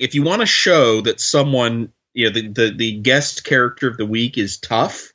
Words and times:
if 0.00 0.14
you 0.14 0.22
want 0.22 0.40
to 0.40 0.46
show 0.46 1.02
that 1.02 1.20
someone, 1.20 1.92
you 2.14 2.26
know, 2.26 2.32
the, 2.32 2.48
the 2.48 2.74
the 2.76 2.92
guest 3.00 3.44
character 3.44 3.86
of 3.86 3.98
the 3.98 4.06
week 4.06 4.38
is 4.38 4.58
tough, 4.58 5.12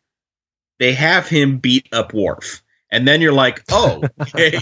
they 0.80 0.94
have 0.94 1.28
him 1.28 1.58
beat 1.58 1.90
up 1.92 2.14
Worf, 2.14 2.64
and 2.92 3.08
then 3.08 3.20
you're 3.20 3.34
like, 3.34 3.64
oh, 3.72 4.04
okay, 4.22 4.60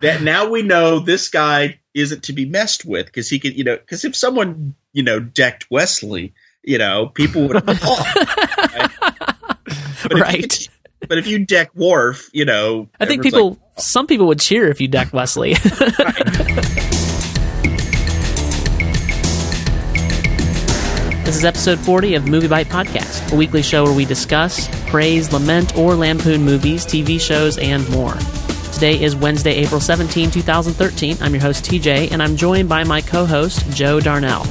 that 0.00 0.22
now 0.22 0.48
we 0.48 0.62
know 0.62 0.98
this 0.98 1.28
guy 1.28 1.78
isn't 1.94 2.24
to 2.24 2.32
be 2.32 2.46
messed 2.46 2.84
with 2.84 3.06
because 3.06 3.28
he 3.28 3.38
could, 3.38 3.56
you 3.56 3.64
know, 3.64 3.76
because 3.76 4.04
if 4.04 4.16
someone, 4.16 4.74
you 4.92 5.02
know, 5.02 5.20
decked 5.20 5.66
Wesley, 5.70 6.34
you 6.62 6.78
know, 6.78 7.06
people 7.08 7.46
would. 7.46 7.62
oh, 7.66 8.12
right. 8.72 8.90
But 10.02 10.20
right. 10.20 10.44
If 10.44 10.60
you, 10.60 10.66
but 11.08 11.18
if 11.18 11.26
you 11.26 11.44
deck 11.44 11.74
Worf, 11.74 12.30
you 12.32 12.44
know, 12.44 12.88
I 12.98 13.06
think 13.06 13.22
people, 13.22 13.50
like, 13.50 13.58
oh. 13.60 13.72
some 13.76 14.06
people 14.06 14.26
would 14.26 14.40
cheer 14.40 14.68
if 14.68 14.80
you 14.80 14.88
deck 14.88 15.12
Wesley. 15.12 15.52
This 21.36 21.42
is 21.42 21.48
episode 21.48 21.78
40 21.80 22.14
of 22.14 22.22
MovieByte 22.22 22.64
Podcast, 22.64 23.30
a 23.30 23.36
weekly 23.36 23.60
show 23.60 23.84
where 23.84 23.92
we 23.92 24.06
discuss, 24.06 24.70
praise, 24.88 25.34
lament, 25.34 25.76
or 25.76 25.94
lampoon 25.94 26.42
movies, 26.42 26.86
TV 26.86 27.20
shows, 27.20 27.58
and 27.58 27.86
more. 27.90 28.14
Today 28.72 28.98
is 29.02 29.14
Wednesday, 29.14 29.52
April 29.56 29.78
17, 29.78 30.30
2013. 30.30 31.18
I'm 31.20 31.34
your 31.34 31.42
host, 31.42 31.66
TJ, 31.66 32.10
and 32.10 32.22
I'm 32.22 32.36
joined 32.38 32.70
by 32.70 32.84
my 32.84 33.02
co 33.02 33.26
host, 33.26 33.70
Joe 33.72 34.00
Darnell. 34.00 34.44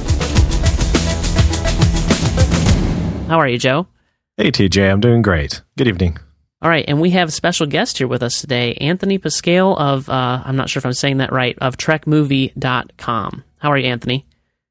How 3.26 3.40
are 3.40 3.48
you, 3.48 3.58
Joe? 3.58 3.88
Hey 4.36 4.52
TJ, 4.52 4.88
I'm 4.88 5.00
doing 5.00 5.22
great. 5.22 5.62
Good 5.76 5.88
evening. 5.88 6.18
All 6.62 6.70
right, 6.70 6.84
and 6.86 7.00
we 7.00 7.10
have 7.10 7.30
a 7.30 7.32
special 7.32 7.66
guest 7.66 7.98
here 7.98 8.06
with 8.06 8.22
us 8.22 8.40
today, 8.40 8.74
Anthony 8.74 9.18
Pascale 9.18 9.76
of, 9.76 10.08
uh, 10.08 10.40
I'm 10.44 10.54
not 10.54 10.70
sure 10.70 10.78
if 10.78 10.86
I'm 10.86 10.92
saying 10.92 11.16
that 11.16 11.32
right, 11.32 11.58
of 11.60 11.76
TrekMovie.com. 11.78 13.42
How 13.58 13.70
are 13.72 13.76
you, 13.76 13.86
Anthony? 13.88 14.24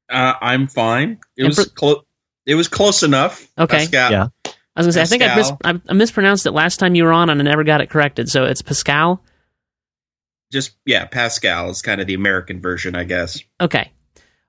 uh, 0.08 0.32
I'm 0.40 0.66
fine. 0.68 1.18
It 1.36 1.42
And 1.42 1.48
was 1.48 1.62
for- 1.64 1.70
close. 1.74 1.96
It 2.46 2.54
was 2.54 2.68
close 2.68 3.02
enough. 3.02 3.50
Okay. 3.58 3.86
Pascale. 3.86 4.10
Yeah. 4.10 4.26
I 4.76 4.80
was 4.80 4.86
going 4.86 4.92
to 4.92 4.92
say, 4.92 5.02
I 5.02 5.04
think 5.06 5.22
I, 5.22 5.36
mis- 5.36 5.52
I, 5.64 5.90
I 5.90 5.92
mispronounced 5.94 6.46
it 6.46 6.52
last 6.52 6.78
time 6.78 6.94
you 6.94 7.04
were 7.04 7.12
on 7.12 7.30
and 7.30 7.40
I 7.40 7.44
never 7.44 7.64
got 7.64 7.80
it 7.80 7.90
corrected. 7.90 8.28
So 8.28 8.44
it's 8.44 8.62
Pascale? 8.62 9.20
Just 10.52 10.76
yeah, 10.84 11.06
Pascale 11.06 11.70
is 11.70 11.82
kind 11.82 12.00
of 12.00 12.06
the 12.06 12.14
American 12.14 12.60
version, 12.60 12.94
I 12.94 13.04
guess. 13.04 13.40
Okay. 13.60 13.90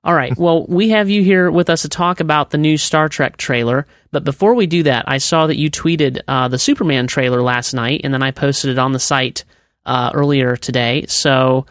All 0.04 0.14
right. 0.14 0.38
Well, 0.38 0.66
we 0.68 0.90
have 0.90 1.10
you 1.10 1.24
here 1.24 1.50
with 1.50 1.70
us 1.70 1.82
to 1.82 1.90
talk 1.90 2.20
about 2.20 2.52
the 2.52 2.58
new 2.58 2.78
Star 2.78 3.10
Trek 3.10 3.38
trailer. 3.38 3.88
But 4.12 4.24
before 4.24 4.54
we 4.54 4.68
do 4.68 4.84
that, 4.84 5.06
I 5.08 5.18
saw 5.18 5.48
that 5.48 5.58
you 5.58 5.72
tweeted 5.72 6.22
uh, 6.28 6.48
the 6.48 6.60
Superman 6.60 7.08
trailer 7.08 7.42
last 7.42 7.74
night, 7.74 8.02
and 8.04 8.14
then 8.14 8.24
I 8.24 8.32
posted 8.32 8.72
it 8.72 8.80
on 8.80 8.92
the 8.92 9.00
site 9.00 9.44
uh, 9.86 10.12
earlier 10.14 10.56
today. 10.56 11.06
So 11.08 11.66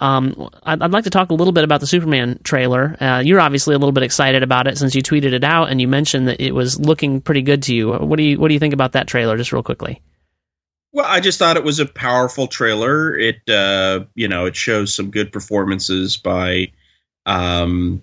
um, 0.00 0.50
I'd, 0.62 0.82
I'd 0.82 0.92
like 0.92 1.04
to 1.04 1.10
talk 1.10 1.30
a 1.30 1.34
little 1.34 1.52
bit 1.52 1.64
about 1.64 1.80
the 1.80 1.86
Superman 1.86 2.40
trailer. 2.42 2.96
Uh, 3.00 3.22
you're 3.24 3.40
obviously 3.40 3.74
a 3.74 3.78
little 3.78 3.92
bit 3.92 4.02
excited 4.02 4.42
about 4.42 4.66
it 4.66 4.78
since 4.78 4.94
you 4.94 5.02
tweeted 5.02 5.32
it 5.32 5.44
out, 5.44 5.70
and 5.70 5.80
you 5.80 5.86
mentioned 5.86 6.28
that 6.28 6.40
it 6.40 6.52
was 6.52 6.80
looking 6.80 7.20
pretty 7.20 7.42
good 7.42 7.62
to 7.64 7.74
you. 7.74 7.92
What 7.92 8.16
do 8.16 8.22
you 8.22 8.38
What 8.40 8.48
do 8.48 8.54
you 8.54 8.60
think 8.60 8.74
about 8.74 8.92
that 8.92 9.06
trailer? 9.06 9.36
Just 9.36 9.52
real 9.52 9.62
quickly. 9.62 10.02
Well, 10.92 11.06
I 11.06 11.20
just 11.20 11.38
thought 11.38 11.56
it 11.56 11.62
was 11.62 11.78
a 11.78 11.86
powerful 11.86 12.48
trailer. 12.48 13.16
It 13.16 13.48
uh, 13.48 14.04
you 14.14 14.26
know, 14.26 14.46
it 14.46 14.56
shows 14.56 14.92
some 14.92 15.10
good 15.10 15.30
performances 15.32 16.16
by 16.16 16.72
um, 17.26 18.02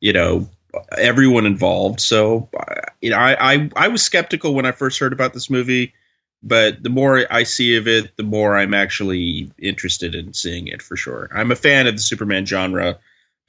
you 0.00 0.12
know, 0.12 0.48
everyone 0.96 1.46
involved. 1.46 2.00
So, 2.00 2.48
uh, 2.58 2.74
you 3.00 3.10
know, 3.10 3.16
I, 3.16 3.54
I 3.54 3.70
I 3.74 3.88
was 3.88 4.02
skeptical 4.02 4.54
when 4.54 4.66
I 4.66 4.72
first 4.72 4.98
heard 4.98 5.12
about 5.12 5.34
this 5.34 5.50
movie, 5.50 5.94
but 6.42 6.82
the 6.82 6.90
more 6.90 7.24
I 7.30 7.42
see 7.42 7.76
of 7.76 7.88
it, 7.88 8.16
the 8.16 8.22
more 8.22 8.56
I'm 8.56 8.74
actually 8.74 9.50
interested 9.58 10.14
in 10.14 10.32
seeing 10.34 10.68
it 10.68 10.82
for 10.82 10.96
sure. 10.96 11.28
I'm 11.34 11.50
a 11.50 11.56
fan 11.56 11.86
of 11.86 11.96
the 11.96 12.02
Superman 12.02 12.46
genre, 12.46 12.98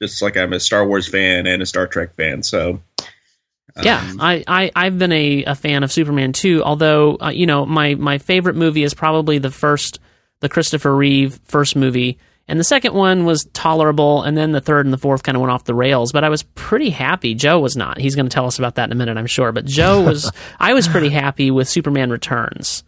just 0.02 0.20
like 0.22 0.36
I'm 0.36 0.52
a 0.52 0.60
Star 0.60 0.86
Wars 0.86 1.08
fan 1.08 1.46
and 1.46 1.62
a 1.62 1.66
Star 1.66 1.86
Trek 1.86 2.14
fan. 2.14 2.42
So, 2.42 2.80
Yeah, 3.80 4.00
um, 4.00 4.20
I, 4.20 4.44
I 4.48 4.70
I've 4.74 4.98
been 4.98 5.12
a, 5.12 5.44
a 5.44 5.54
fan 5.54 5.84
of 5.84 5.92
Superman 5.92 6.32
too. 6.32 6.62
Although 6.64 7.16
uh, 7.20 7.30
you 7.30 7.46
know 7.46 7.64
my 7.64 7.94
my 7.94 8.18
favorite 8.18 8.56
movie 8.56 8.82
is 8.82 8.94
probably 8.94 9.38
the 9.38 9.50
first, 9.50 10.00
the 10.40 10.48
Christopher 10.48 10.94
Reeve 10.94 11.38
first 11.44 11.76
movie, 11.76 12.18
and 12.48 12.58
the 12.58 12.64
second 12.64 12.94
one 12.94 13.24
was 13.24 13.48
tolerable, 13.52 14.24
and 14.24 14.36
then 14.36 14.50
the 14.50 14.60
third 14.60 14.84
and 14.84 14.92
the 14.92 14.98
fourth 14.98 15.22
kind 15.22 15.36
of 15.36 15.40
went 15.40 15.52
off 15.52 15.62
the 15.62 15.74
rails. 15.74 16.10
But 16.10 16.24
I 16.24 16.28
was 16.30 16.42
pretty 16.42 16.90
happy. 16.90 17.34
Joe 17.34 17.60
was 17.60 17.76
not. 17.76 17.98
He's 17.98 18.16
going 18.16 18.26
to 18.26 18.34
tell 18.34 18.46
us 18.46 18.58
about 18.58 18.74
that 18.74 18.86
in 18.86 18.92
a 18.92 18.96
minute, 18.96 19.16
I'm 19.16 19.26
sure. 19.28 19.52
But 19.52 19.66
Joe 19.66 20.02
was. 20.02 20.32
I 20.58 20.74
was 20.74 20.88
pretty 20.88 21.10
happy 21.10 21.52
with 21.52 21.68
Superman 21.68 22.10
Returns. 22.10 22.82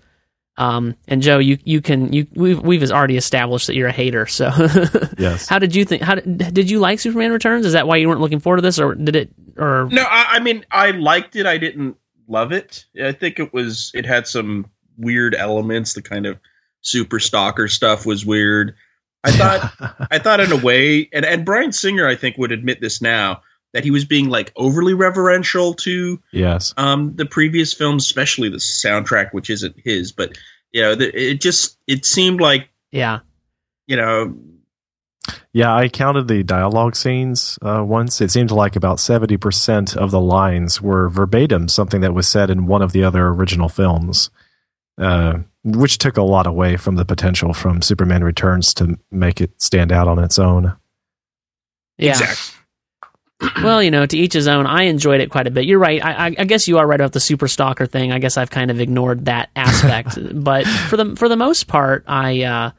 Um, 0.58 0.96
and 1.08 1.22
Joe, 1.22 1.38
you 1.38 1.58
you 1.64 1.80
can 1.80 2.12
you 2.12 2.26
we've 2.34 2.60
we've 2.60 2.90
already 2.90 3.16
established 3.16 3.66
that 3.68 3.74
you're 3.74 3.88
a 3.88 3.92
hater. 3.92 4.26
So 4.26 4.50
Yes. 5.18 5.48
how 5.48 5.58
did 5.58 5.74
you 5.74 5.84
think? 5.84 6.02
How 6.02 6.16
did, 6.16 6.54
did 6.54 6.70
you 6.70 6.78
like 6.78 7.00
Superman 7.00 7.32
Returns? 7.32 7.64
Is 7.64 7.72
that 7.72 7.86
why 7.86 7.96
you 7.96 8.08
weren't 8.08 8.20
looking 8.20 8.40
forward 8.40 8.58
to 8.58 8.62
this, 8.62 8.78
or 8.78 8.94
did 8.94 9.16
it? 9.16 9.30
Or 9.56 9.88
No, 9.90 10.02
I, 10.02 10.26
I 10.32 10.38
mean 10.40 10.64
I 10.70 10.90
liked 10.90 11.36
it. 11.36 11.46
I 11.46 11.56
didn't 11.56 11.96
love 12.28 12.52
it. 12.52 12.84
I 13.02 13.12
think 13.12 13.38
it 13.38 13.52
was 13.54 13.90
it 13.94 14.04
had 14.04 14.26
some 14.26 14.66
weird 14.98 15.34
elements. 15.34 15.94
The 15.94 16.02
kind 16.02 16.26
of 16.26 16.38
super 16.82 17.18
stalker 17.18 17.66
stuff 17.68 18.04
was 18.04 18.26
weird. 18.26 18.74
I 19.24 19.30
thought 19.30 20.06
I 20.10 20.18
thought 20.18 20.40
in 20.40 20.52
a 20.52 20.56
way, 20.56 21.08
and 21.14 21.24
and 21.24 21.46
Bryan 21.46 21.72
Singer 21.72 22.06
I 22.06 22.14
think 22.14 22.36
would 22.36 22.52
admit 22.52 22.82
this 22.82 23.00
now 23.00 23.40
that 23.72 23.84
he 23.84 23.90
was 23.90 24.04
being 24.04 24.28
like 24.28 24.52
overly 24.56 24.94
reverential 24.94 25.74
to 25.74 26.20
yes. 26.32 26.74
um 26.76 27.14
the 27.16 27.26
previous 27.26 27.72
films, 27.72 28.04
especially 28.04 28.48
the 28.48 28.58
soundtrack, 28.58 29.32
which 29.32 29.50
isn't 29.50 29.76
his. 29.82 30.12
But 30.12 30.38
you 30.72 30.82
know, 30.82 30.94
the, 30.94 31.30
it 31.30 31.40
just 31.40 31.78
it 31.86 32.04
seemed 32.04 32.40
like 32.40 32.68
yeah. 32.90 33.20
you 33.86 33.96
know 33.96 34.36
Yeah, 35.52 35.74
I 35.74 35.88
counted 35.88 36.28
the 36.28 36.42
dialogue 36.42 36.96
scenes 36.96 37.58
uh, 37.62 37.84
once. 37.84 38.20
It 38.20 38.30
seemed 38.30 38.50
like 38.50 38.76
about 38.76 38.98
70% 38.98 39.96
of 39.96 40.10
the 40.10 40.20
lines 40.20 40.80
were 40.80 41.08
verbatim 41.08 41.68
something 41.68 42.00
that 42.00 42.14
was 42.14 42.28
said 42.28 42.50
in 42.50 42.66
one 42.66 42.82
of 42.82 42.92
the 42.92 43.04
other 43.04 43.28
original 43.28 43.68
films, 43.68 44.30
uh, 44.98 45.38
which 45.62 45.98
took 45.98 46.16
a 46.16 46.22
lot 46.22 46.46
away 46.46 46.76
from 46.76 46.96
the 46.96 47.04
potential 47.04 47.52
from 47.52 47.82
Superman 47.82 48.24
Returns 48.24 48.74
to 48.74 48.98
make 49.10 49.40
it 49.40 49.60
stand 49.60 49.92
out 49.92 50.08
on 50.08 50.18
its 50.18 50.38
own. 50.38 50.76
Yeah. 51.98 52.10
exactly. 52.10 52.61
Well, 53.62 53.82
you 53.82 53.90
know, 53.90 54.06
to 54.06 54.16
each 54.16 54.32
his 54.32 54.48
own. 54.48 54.66
I 54.66 54.84
enjoyed 54.84 55.20
it 55.20 55.30
quite 55.30 55.46
a 55.46 55.50
bit. 55.50 55.66
You're 55.66 55.78
right. 55.78 56.04
I, 56.04 56.28
I, 56.28 56.34
I 56.38 56.44
guess 56.44 56.68
you 56.68 56.78
are 56.78 56.86
right 56.86 57.00
about 57.00 57.12
the 57.12 57.20
super 57.20 57.48
stalker 57.48 57.86
thing. 57.86 58.12
I 58.12 58.18
guess 58.18 58.36
I've 58.36 58.50
kind 58.50 58.70
of 58.70 58.80
ignored 58.80 59.26
that 59.26 59.50
aspect, 59.56 60.18
but 60.32 60.66
for 60.66 60.96
the 60.96 61.16
for 61.16 61.28
the 61.28 61.36
most 61.36 61.68
part, 61.68 62.04
I 62.06 62.42
uh, 62.42 62.70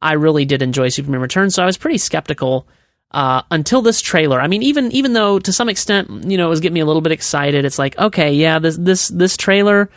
I 0.00 0.14
really 0.14 0.44
did 0.44 0.62
enjoy 0.62 0.88
Superman 0.88 1.20
Returns. 1.20 1.54
So 1.54 1.62
I 1.62 1.66
was 1.66 1.76
pretty 1.76 1.98
skeptical 1.98 2.66
uh, 3.12 3.42
until 3.50 3.82
this 3.82 4.00
trailer. 4.00 4.40
I 4.40 4.48
mean, 4.48 4.62
even 4.62 4.90
even 4.92 5.12
though 5.12 5.38
to 5.38 5.52
some 5.52 5.68
extent, 5.68 6.24
you 6.24 6.36
know, 6.36 6.46
it 6.46 6.50
was 6.50 6.60
getting 6.60 6.74
me 6.74 6.80
a 6.80 6.86
little 6.86 7.02
bit 7.02 7.12
excited. 7.12 7.64
It's 7.64 7.78
like, 7.78 7.98
okay, 7.98 8.32
yeah, 8.32 8.58
this 8.58 8.76
this 8.76 9.08
this 9.08 9.36
trailer. 9.36 9.90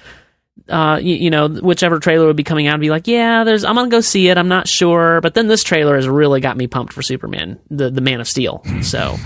Uh, 0.69 0.97
you, 1.01 1.15
you 1.15 1.29
know, 1.29 1.49
whichever 1.49 1.99
trailer 1.99 2.27
would 2.27 2.37
be 2.37 2.43
coming 2.43 2.65
out, 2.65 2.75
I'd 2.75 2.79
be 2.79 2.89
like, 2.89 3.07
yeah, 3.07 3.43
there's, 3.43 3.65
I'm 3.65 3.75
gonna 3.75 3.89
go 3.89 3.99
see 3.99 4.29
it. 4.29 4.37
I'm 4.37 4.47
not 4.47 4.69
sure, 4.69 5.19
but 5.19 5.33
then 5.33 5.47
this 5.47 5.63
trailer 5.63 5.95
has 5.97 6.07
really 6.07 6.39
got 6.39 6.55
me 6.55 6.65
pumped 6.65 6.93
for 6.93 7.01
Superman, 7.01 7.59
the 7.69 7.89
the 7.89 8.01
Man 8.01 8.21
of 8.21 8.27
Steel. 8.27 8.63
So, 8.81 9.17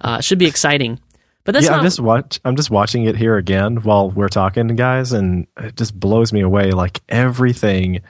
uh, 0.00 0.20
should 0.20 0.38
be 0.38 0.46
exciting. 0.46 1.00
But 1.44 1.52
that's 1.52 1.64
yeah, 1.66 1.72
not. 1.72 1.78
I'm 1.78 1.84
just 1.84 2.00
watch. 2.00 2.40
I'm 2.44 2.56
just 2.56 2.70
watching 2.70 3.04
it 3.04 3.16
here 3.16 3.36
again 3.36 3.76
while 3.76 4.10
we're 4.10 4.28
talking, 4.28 4.66
guys, 4.68 5.12
and 5.12 5.46
it 5.58 5.76
just 5.76 5.98
blows 5.98 6.32
me 6.32 6.40
away. 6.40 6.70
Like 6.70 7.02
everything 7.08 8.00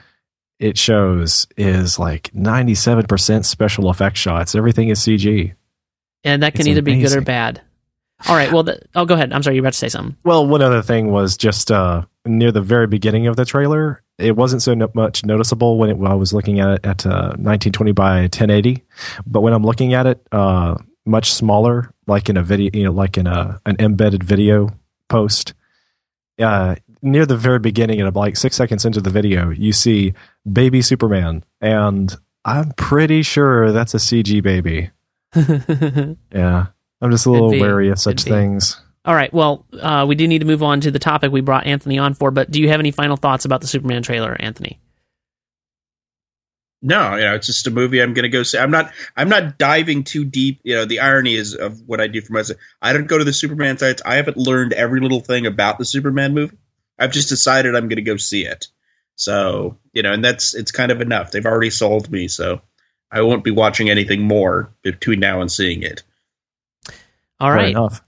it 0.59 0.77
shows 0.77 1.47
is 1.57 1.99
like 1.99 2.31
97% 2.33 3.43
special 3.43 3.89
effect 3.89 4.17
shots. 4.17 4.55
Everything 4.55 4.89
is 4.89 4.99
CG. 4.99 5.53
and 6.23 6.43
that 6.43 6.53
can 6.53 6.61
it's 6.61 6.69
either 6.69 6.81
be 6.81 7.01
good 7.01 7.15
or 7.15 7.21
bad. 7.21 7.61
All 8.27 8.35
right. 8.35 8.51
Well, 8.51 8.63
the, 8.63 8.81
oh, 8.95 9.05
go 9.05 9.13
ahead. 9.15 9.33
I'm 9.33 9.43
sorry. 9.43 9.57
You're 9.57 9.63
about 9.63 9.73
to 9.73 9.79
say 9.79 9.89
something. 9.89 10.15
Well, 10.23 10.47
one 10.47 10.61
other 10.61 10.81
thing 10.81 11.11
was 11.11 11.35
just 11.35 11.69
uh, 11.69 12.05
near 12.25 12.51
the 12.51 12.61
very 12.61 12.87
beginning 12.87 13.27
of 13.27 13.35
the 13.35 13.43
trailer. 13.43 14.01
It 14.17 14.37
wasn't 14.37 14.61
so 14.61 14.73
no- 14.73 14.91
much 14.93 15.25
noticeable 15.25 15.77
when, 15.77 15.89
it, 15.89 15.97
when 15.97 16.09
I 16.09 16.15
was 16.15 16.33
looking 16.33 16.61
at 16.61 16.69
it 16.69 16.85
at 16.85 17.05
uh, 17.05 17.35
1920 17.35 17.91
by 17.91 18.21
1080, 18.21 18.83
but 19.27 19.41
when 19.41 19.51
I'm 19.51 19.63
looking 19.63 19.93
at 19.93 20.07
it, 20.07 20.25
uh, 20.31 20.75
much 21.05 21.31
smaller, 21.31 21.93
like 22.07 22.29
in 22.29 22.37
a 22.37 22.43
video, 22.43 22.71
you 22.73 22.83
know, 22.83 22.91
like 22.91 23.17
in 23.17 23.27
a 23.27 23.61
an 23.65 23.75
embedded 23.79 24.23
video 24.23 24.69
post. 25.09 25.53
Uh, 26.37 26.75
near 27.01 27.25
the 27.25 27.37
very 27.37 27.59
beginning, 27.59 28.01
and 28.01 28.13
like 28.15 28.35
six 28.35 28.55
seconds 28.55 28.83
into 28.85 28.99
the 28.99 29.09
video, 29.09 29.49
you 29.51 29.71
see 29.71 30.13
baby 30.51 30.81
Superman, 30.81 31.45
and 31.61 32.13
I'm 32.43 32.71
pretty 32.71 33.21
sure 33.21 33.71
that's 33.71 33.93
a 33.93 33.97
CG 33.97 34.41
baby. 34.43 34.91
Yeah, 36.31 36.67
I'm 37.01 37.11
just 37.11 37.25
a 37.25 37.31
little 37.31 37.51
be. 37.51 37.59
wary 37.59 37.89
of 37.89 37.99
such 37.99 38.23
things. 38.23 38.81
All 39.05 39.13
right. 39.13 39.31
Well, 39.33 39.65
uh, 39.79 40.05
we 40.07 40.15
do 40.15 40.27
need 40.27 40.39
to 40.39 40.45
move 40.45 40.63
on 40.63 40.81
to 40.81 40.91
the 40.91 40.99
topic 40.99 41.31
we 41.31 41.41
brought 41.41 41.67
Anthony 41.67 41.99
on 41.99 42.13
for. 42.15 42.31
But 42.31 42.49
do 42.49 42.59
you 42.59 42.69
have 42.69 42.79
any 42.79 42.91
final 42.91 43.17
thoughts 43.17 43.45
about 43.45 43.61
the 43.61 43.67
Superman 43.67 44.01
trailer, 44.01 44.35
Anthony? 44.39 44.79
No, 46.81 47.15
you 47.15 47.23
know, 47.23 47.35
it's 47.35 47.47
just 47.47 47.67
a 47.67 47.71
movie 47.71 48.01
I'm 48.01 48.13
going 48.13 48.23
to 48.23 48.29
go 48.29 48.43
see. 48.43 48.57
I'm 48.57 48.69
not. 48.69 48.91
I'm 49.15 49.29
not 49.29 49.57
diving 49.57 50.03
too 50.03 50.23
deep. 50.23 50.59
You 50.63 50.75
know, 50.75 50.85
the 50.85 50.99
irony 50.99 51.35
is 51.35 51.55
of 51.55 51.81
what 51.87 51.99
I 51.99 52.07
do 52.07 52.21
for 52.21 52.33
myself. 52.33 52.59
I 52.81 52.93
don't 52.93 53.07
go 53.07 53.17
to 53.17 53.23
the 53.23 53.33
Superman 53.33 53.77
sites. 53.77 54.01
I 54.05 54.15
haven't 54.15 54.37
learned 54.37 54.73
every 54.73 54.99
little 54.99 55.21
thing 55.21 55.47
about 55.47 55.79
the 55.79 55.85
Superman 55.85 56.33
movie. 56.33 56.57
I've 56.99 57.11
just 57.11 57.29
decided 57.29 57.75
I'm 57.75 57.87
going 57.87 57.95
to 57.95 58.03
go 58.03 58.17
see 58.17 58.45
it. 58.45 58.67
So 59.15 59.77
you 59.93 60.03
know, 60.03 60.13
and 60.13 60.23
that's 60.23 60.53
it's 60.53 60.71
kind 60.71 60.91
of 60.91 61.01
enough. 61.01 61.31
They've 61.31 61.45
already 61.45 61.71
sold 61.71 62.11
me, 62.11 62.27
so 62.27 62.61
I 63.11 63.21
won't 63.21 63.43
be 63.43 63.51
watching 63.51 63.89
anything 63.89 64.21
more 64.21 64.73
between 64.81 65.19
now 65.19 65.41
and 65.41 65.51
seeing 65.51 65.81
it. 65.81 66.03
All 67.39 67.51
right. 67.51 67.61
Fair 67.61 67.69
enough. 67.69 68.01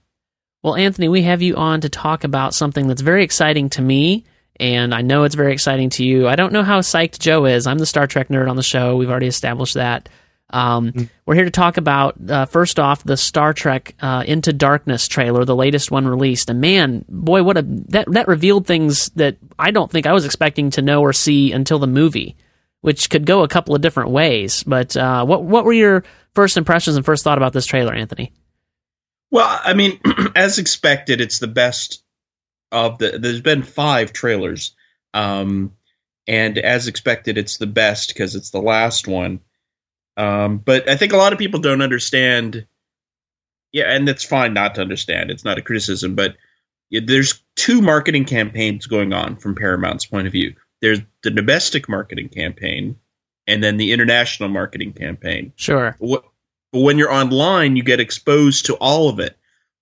Well, 0.62 0.74
Anthony, 0.74 1.08
we 1.08 1.22
have 1.22 1.40
you 1.40 1.56
on 1.56 1.80
to 1.82 1.88
talk 1.88 2.24
about 2.24 2.54
something 2.54 2.88
that's 2.88 3.00
very 3.00 3.24
exciting 3.24 3.70
to 3.70 3.82
me, 3.82 4.24
and 4.60 4.94
I 4.94 5.02
know 5.02 5.24
it's 5.24 5.34
very 5.34 5.52
exciting 5.52 5.90
to 5.90 6.04
you. 6.04 6.28
I 6.28 6.36
don't 6.36 6.52
know 6.52 6.62
how 6.62 6.80
psyched 6.80 7.18
Joe 7.18 7.46
is. 7.46 7.66
I'm 7.66 7.78
the 7.78 7.86
Star 7.86 8.06
Trek 8.06 8.28
nerd 8.28 8.48
on 8.48 8.56
the 8.56 8.62
show. 8.62 8.96
We've 8.96 9.10
already 9.10 9.26
established 9.26 9.74
that. 9.74 10.08
Um, 10.50 11.10
We're 11.26 11.34
here 11.34 11.44
to 11.44 11.50
talk 11.50 11.76
about 11.76 12.16
uh, 12.28 12.46
first 12.46 12.80
off 12.80 13.04
the 13.04 13.16
Star 13.16 13.52
Trek 13.52 13.94
uh, 14.00 14.24
Into 14.26 14.52
Darkness 14.52 15.06
trailer, 15.06 15.44
the 15.44 15.54
latest 15.54 15.90
one 15.90 16.08
released. 16.08 16.48
And 16.48 16.60
man, 16.60 17.04
boy, 17.08 17.42
what 17.42 17.58
a 17.58 17.62
that 17.62 18.10
that 18.12 18.28
revealed 18.28 18.66
things 18.66 19.10
that 19.10 19.36
I 19.58 19.70
don't 19.70 19.90
think 19.90 20.06
I 20.06 20.12
was 20.12 20.24
expecting 20.24 20.70
to 20.70 20.82
know 20.82 21.02
or 21.02 21.12
see 21.12 21.52
until 21.52 21.78
the 21.78 21.86
movie, 21.86 22.36
which 22.80 23.10
could 23.10 23.26
go 23.26 23.42
a 23.42 23.48
couple 23.48 23.74
of 23.74 23.82
different 23.82 24.10
ways. 24.10 24.62
But 24.64 24.96
uh, 24.96 25.26
what 25.26 25.44
what 25.44 25.64
were 25.64 25.72
your 25.72 26.04
first 26.34 26.56
impressions 26.56 26.96
and 26.96 27.04
first 27.04 27.24
thought 27.24 27.38
about 27.38 27.52
this 27.52 27.66
trailer, 27.66 27.92
Anthony? 27.92 28.32
Well, 29.30 29.60
I 29.62 29.74
mean, 29.74 30.00
as 30.34 30.58
expected, 30.58 31.20
it's 31.20 31.40
the 31.40 31.46
best 31.46 32.02
of 32.72 32.98
the. 32.98 33.18
There's 33.18 33.40
been 33.40 33.62
five 33.62 34.12
trailers, 34.12 34.74
um, 35.14 35.72
and 36.26 36.58
as 36.58 36.86
expected, 36.86 37.38
it's 37.38 37.56
the 37.58 37.66
best 37.66 38.08
because 38.08 38.34
it's 38.34 38.50
the 38.50 38.60
last 38.62 39.08
one. 39.08 39.40
Um, 40.16 40.58
but 40.58 40.88
I 40.88 40.96
think 40.96 41.12
a 41.12 41.16
lot 41.16 41.32
of 41.32 41.38
people 41.38 41.60
don't 41.60 41.82
understand. 41.82 42.66
Yeah, 43.72 43.84
and 43.92 44.08
it's 44.08 44.24
fine 44.24 44.54
not 44.54 44.74
to 44.76 44.80
understand. 44.80 45.30
It's 45.30 45.44
not 45.44 45.58
a 45.58 45.62
criticism, 45.62 46.14
but 46.14 46.36
yeah, 46.90 47.00
there's 47.04 47.42
two 47.56 47.82
marketing 47.82 48.24
campaigns 48.24 48.86
going 48.86 49.12
on 49.12 49.36
from 49.36 49.54
Paramount's 49.54 50.06
point 50.06 50.26
of 50.26 50.32
view. 50.32 50.54
There's 50.80 51.00
the 51.22 51.30
domestic 51.30 51.88
marketing 51.88 52.30
campaign, 52.30 52.96
and 53.46 53.62
then 53.62 53.76
the 53.76 53.92
international 53.92 54.48
marketing 54.48 54.92
campaign 54.92 55.52
Sure. 55.56 55.96
what, 55.98 56.24
when 56.72 56.98
you're 56.98 57.12
online, 57.12 57.76
you 57.76 57.82
get 57.82 58.00
exposed 58.00 58.66
to 58.66 58.74
all 58.76 59.08
of 59.08 59.20
it. 59.20 59.37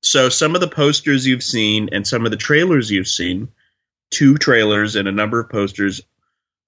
So 0.07 0.29
some 0.29 0.55
of 0.55 0.61
the 0.61 0.69
posters 0.69 1.27
you've 1.27 1.43
seen 1.43 1.89
and 1.91 2.07
some 2.07 2.25
of 2.25 2.31
the 2.31 2.37
trailers 2.37 2.93
you've 2.93 3.09
seen, 3.09 3.49
two 4.13 4.37
trailers 4.37 4.95
and 4.95 5.09
a 5.09 5.13
number 5.13 5.41
of 5.41 5.51
posters, 5.51 6.01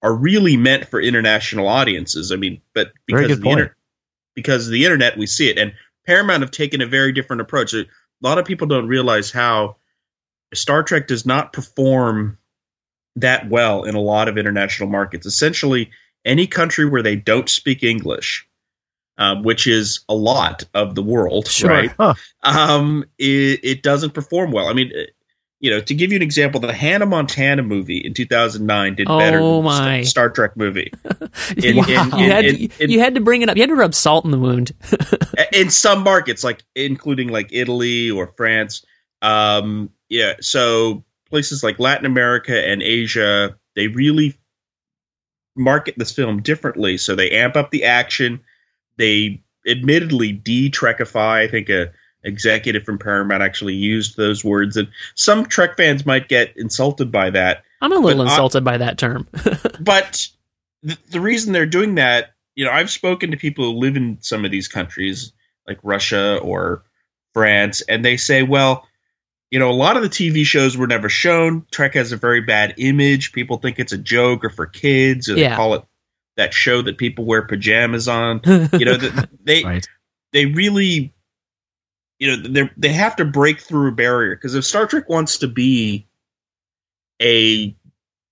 are 0.01 0.13
really 0.13 0.57
meant 0.57 0.89
for 0.89 1.01
international 1.01 1.69
audiences. 1.69 2.33
I 2.33 2.35
mean, 2.35 2.61
but 2.73 2.91
because 3.07 3.31
of 3.31 3.41
the 3.41 3.49
inter- 3.49 3.75
because 4.35 4.67
of 4.67 4.73
the 4.73 4.83
internet, 4.83 5.17
we 5.17 5.25
see 5.25 5.49
it, 5.49 5.57
and 5.57 5.73
Paramount 6.05 6.41
have 6.41 6.51
taken 6.51 6.81
a 6.81 6.85
very 6.85 7.13
different 7.13 7.41
approach. 7.41 7.73
A 7.73 7.85
lot 8.21 8.39
of 8.39 8.45
people 8.45 8.67
don't 8.67 8.87
realize 8.87 9.31
how 9.31 9.77
Star 10.53 10.83
Trek 10.83 11.07
does 11.07 11.25
not 11.25 11.53
perform 11.53 12.37
that 13.15 13.49
well 13.49 13.83
in 13.85 13.95
a 13.95 14.01
lot 14.01 14.27
of 14.27 14.37
international 14.37 14.89
markets. 14.89 15.25
Essentially, 15.25 15.91
any 16.25 16.45
country 16.45 16.85
where 16.85 17.03
they 17.03 17.15
don't 17.15 17.49
speak 17.49 17.83
English, 17.83 18.48
um, 19.19 19.43
which 19.43 19.67
is 19.67 19.99
a 20.09 20.15
lot 20.15 20.63
of 20.73 20.95
the 20.95 21.03
world, 21.03 21.47
Sure. 21.47 21.69
right? 21.69 21.91
Huh. 21.99 22.15
Um, 22.41 23.05
it, 23.19 23.59
it 23.63 23.83
doesn't 23.83 24.15
perform 24.15 24.51
well. 24.51 24.67
I 24.67 24.73
mean, 24.73 24.91
uh, 24.97 25.03
you 25.59 25.69
know, 25.69 25.81
to 25.81 25.93
give 25.93 26.11
you 26.11 26.15
an 26.15 26.21
example, 26.21 26.61
the 26.61 26.71
Hannah 26.71 27.05
Montana 27.05 27.61
movie 27.63 27.97
in 27.97 28.13
2009 28.13 28.95
did 28.95 29.07
better 29.07 29.39
Oh, 29.41 29.55
than 29.57 29.63
the 29.63 29.69
my. 29.69 30.01
Star, 30.03 30.05
Star 30.05 30.29
Trek 30.29 30.55
movie. 30.55 30.91
In- 31.57 31.75
you, 31.75 31.83
in- 31.83 31.89
in- 31.89 32.31
had 32.31 32.45
to, 32.45 32.69
in- 32.81 32.89
you 32.89 32.99
had 33.01 33.15
to 33.15 33.21
bring 33.21 33.41
it 33.41 33.49
up. 33.49 33.57
You 33.57 33.63
had 33.63 33.69
to 33.69 33.75
rub 33.75 33.93
salt 33.93 34.23
in 34.23 34.31
the 34.31 34.39
wound. 34.39 34.71
in 35.53 35.69
some 35.69 36.01
markets, 36.03 36.43
like 36.45 36.63
including 36.75 37.27
like 37.27 37.49
Italy 37.51 38.09
or 38.09 38.33
France. 38.37 38.85
Um, 39.21 39.89
yeah, 40.07 40.35
so 40.39 41.03
places 41.29 41.61
like 41.61 41.77
Latin 41.77 42.05
America 42.05 42.57
and 42.65 42.81
Asia, 42.81 43.57
they 43.75 43.87
really 43.89 44.39
market 45.57 45.95
this 45.97 46.11
film 46.13 46.41
differently. 46.41 46.97
So 46.97 47.15
they 47.15 47.31
amp 47.31 47.57
up 47.57 47.71
the 47.71 47.83
action. 47.83 48.39
They 48.99 49.41
admittedly 49.65 50.31
de-Trekify. 50.33 51.43
I 51.43 51.47
think 51.47 51.69
a 51.69 51.91
executive 52.23 52.83
from 52.83 52.99
Paramount 52.99 53.41
actually 53.41 53.75
used 53.75 54.17
those 54.17 54.43
words, 54.43 54.77
and 54.77 54.89
some 55.15 55.45
Trek 55.45 55.77
fans 55.77 56.05
might 56.05 56.27
get 56.27 56.53
insulted 56.57 57.11
by 57.11 57.29
that. 57.31 57.63
I'm 57.81 57.91
a 57.93 57.95
little 57.95 58.25
But 58.25 58.29
I- 58.29 58.31
insulted 58.33 58.63
by 58.63 58.77
that 58.77 58.97
term. 58.97 59.27
but 59.79 60.27
the, 60.83 60.97
the 61.11 61.21
reason 61.21 61.53
they're 61.53 61.65
doing 61.65 61.95
that, 61.95 62.33
you 62.55 62.65
know, 62.65 62.71
I've 62.71 62.89
spoken 62.91 63.31
to 63.31 63.37
people 63.37 63.65
who 63.71 63.79
live 63.79 63.95
in 63.95 64.17
some 64.21 64.43
of 64.45 64.51
these 64.51 64.67
countries, 64.67 65.31
like 65.65 65.79
Russia 65.81 66.37
or 66.43 66.83
France, 67.33 67.81
and 67.87 68.03
they 68.03 68.17
say, 68.17 68.43
well, 68.43 68.85
you 69.49 69.59
know, 69.59 69.69
a 69.69 69.73
lot 69.73 69.95
of 69.95 70.03
the 70.03 70.09
TV 70.09 70.45
shows 70.45 70.75
were 70.77 70.87
never 70.87 71.07
shown. 71.09 71.65
Trek 71.71 71.93
has 71.95 72.11
a 72.11 72.17
very 72.17 72.41
bad 72.41 72.75
image. 72.77 73.31
People 73.31 73.57
think 73.57 73.79
it's 73.79 73.93
a 73.93 73.97
joke 73.97 74.43
or 74.43 74.49
for 74.49 74.65
kids, 74.65 75.29
or 75.29 75.35
they 75.35 75.55
call 75.55 75.73
it 75.75 75.83
that 76.39 76.53
show 76.53 76.81
that 76.81 76.97
people 76.97 77.25
wear 77.25 77.41
pajamas 77.41 78.07
on. 78.07 78.39
You 78.45 78.85
know, 78.85 78.97
th- 78.97 79.13
they 79.43 79.63
Right. 79.63 79.85
they 80.31 80.45
really, 80.45 81.13
you 82.17 82.27
know, 82.29 82.47
they 82.49 82.69
they 82.77 82.93
have 82.93 83.17
to 83.17 83.25
break 83.25 83.59
through 83.59 83.89
a 83.89 83.91
barrier 83.91 84.35
because 84.35 84.55
if 84.55 84.63
Star 84.63 84.87
Trek 84.87 85.09
wants 85.09 85.37
to 85.39 85.47
be 85.49 86.07
a 87.21 87.75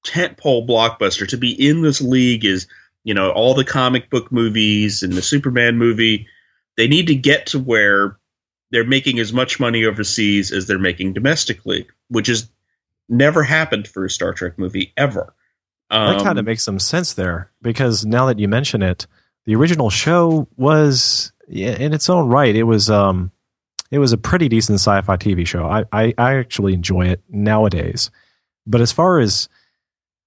tentpole 0.05 0.65
blockbuster, 0.67 1.27
to 1.27 1.37
be 1.37 1.51
in 1.51 1.81
this 1.81 1.99
league 2.01 2.45
is 2.45 2.67
you 3.03 3.13
know 3.13 3.31
all 3.31 3.53
the 3.53 3.65
comic 3.65 4.09
book 4.09 4.31
movies 4.31 5.03
and 5.03 5.13
the 5.13 5.21
Superman 5.21 5.77
movie, 5.77 6.27
they 6.77 6.87
need 6.87 7.07
to 7.07 7.15
get 7.15 7.47
to 7.47 7.59
where 7.59 8.17
they're 8.71 8.85
making 8.85 9.19
as 9.19 9.33
much 9.33 9.59
money 9.59 9.83
overseas 9.83 10.53
as 10.53 10.65
they're 10.65 10.79
making 10.79 11.11
domestically, 11.13 11.87
which 12.07 12.27
has 12.27 12.49
never 13.09 13.43
happened 13.43 13.85
for 13.85 14.05
a 14.05 14.09
Star 14.09 14.33
Trek 14.33 14.57
movie 14.57 14.93
ever. 14.95 15.33
That 15.89 16.17
kind 16.17 16.27
Um, 16.29 16.37
of 16.39 16.45
makes 16.45 16.63
some 16.63 16.79
sense 16.79 17.13
there 17.13 17.51
because 17.61 18.05
now 18.05 18.25
that 18.27 18.39
you 18.39 18.47
mention 18.47 18.81
it, 18.81 19.07
the 19.45 19.55
original 19.55 19.89
show 19.89 20.47
was 20.57 21.31
in 21.47 21.93
its 21.93 22.09
own 22.09 22.27
right. 22.27 22.55
It 22.55 22.63
was 22.63 22.89
um, 22.89 23.31
it 23.91 23.99
was 23.99 24.11
a 24.11 24.17
pretty 24.17 24.49
decent 24.49 24.79
sci-fi 24.79 25.15
TV 25.17 25.47
show. 25.47 25.65
I, 25.65 25.85
I 25.93 26.13
I 26.17 26.35
actually 26.35 26.73
enjoy 26.73 27.07
it 27.07 27.21
nowadays, 27.29 28.11
but 28.65 28.81
as 28.81 28.91
far 28.91 29.19
as 29.19 29.47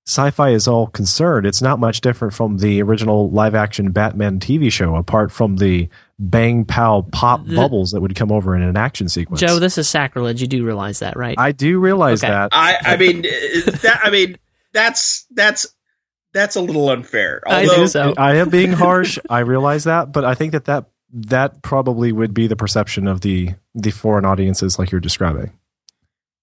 sci-fi 0.06 0.48
is 0.50 0.66
all 0.66 0.86
concerned, 0.88 1.46
it's 1.46 1.62
not 1.62 1.78
much 1.78 2.00
different 2.00 2.34
from 2.34 2.56
the 2.58 2.82
original 2.82 3.30
live-action 3.30 3.92
Batman 3.92 4.40
TV 4.40 4.72
show, 4.72 4.96
apart 4.96 5.30
from 5.30 5.56
the 5.56 5.88
bang 6.18 6.64
pow 6.64 7.06
pop 7.12 7.44
The- 7.46 7.54
bubbles 7.54 7.92
that 7.92 8.00
would 8.00 8.16
come 8.16 8.32
over 8.32 8.56
in 8.56 8.62
an 8.62 8.76
action 8.76 9.08
sequence. 9.08 9.40
Joe, 9.40 9.58
this 9.58 9.78
is 9.78 9.88
sacrilege. 9.88 10.40
You 10.40 10.48
do 10.48 10.64
realize 10.64 10.98
that, 11.00 11.16
right? 11.16 11.36
I 11.38 11.52
do 11.52 11.78
realize 11.78 12.24
Okay. 12.24 12.32
that. 12.32 12.48
I, 12.52 12.76
I 12.82 12.96
mean, 12.96 13.22
that, 13.66 14.00
I 14.02 14.10
mean, 14.10 14.36
that's 14.72 15.26
that's 15.30 15.74
that's 16.32 16.56
a 16.56 16.60
little 16.60 16.90
unfair. 16.90 17.42
I 17.46 17.64
do 17.66 17.86
so. 17.86 18.14
I 18.16 18.36
am 18.36 18.50
being 18.50 18.72
harsh. 18.86 19.18
I 19.28 19.40
realize 19.40 19.84
that, 19.84 20.12
but 20.12 20.24
I 20.24 20.34
think 20.34 20.52
that 20.52 20.66
that 20.66 20.86
that 21.12 21.62
probably 21.62 22.12
would 22.12 22.32
be 22.32 22.46
the 22.46 22.56
perception 22.56 23.08
of 23.08 23.20
the 23.20 23.54
the 23.74 23.90
foreign 23.90 24.24
audiences, 24.24 24.78
like 24.78 24.90
you're 24.90 25.00
describing. 25.00 25.52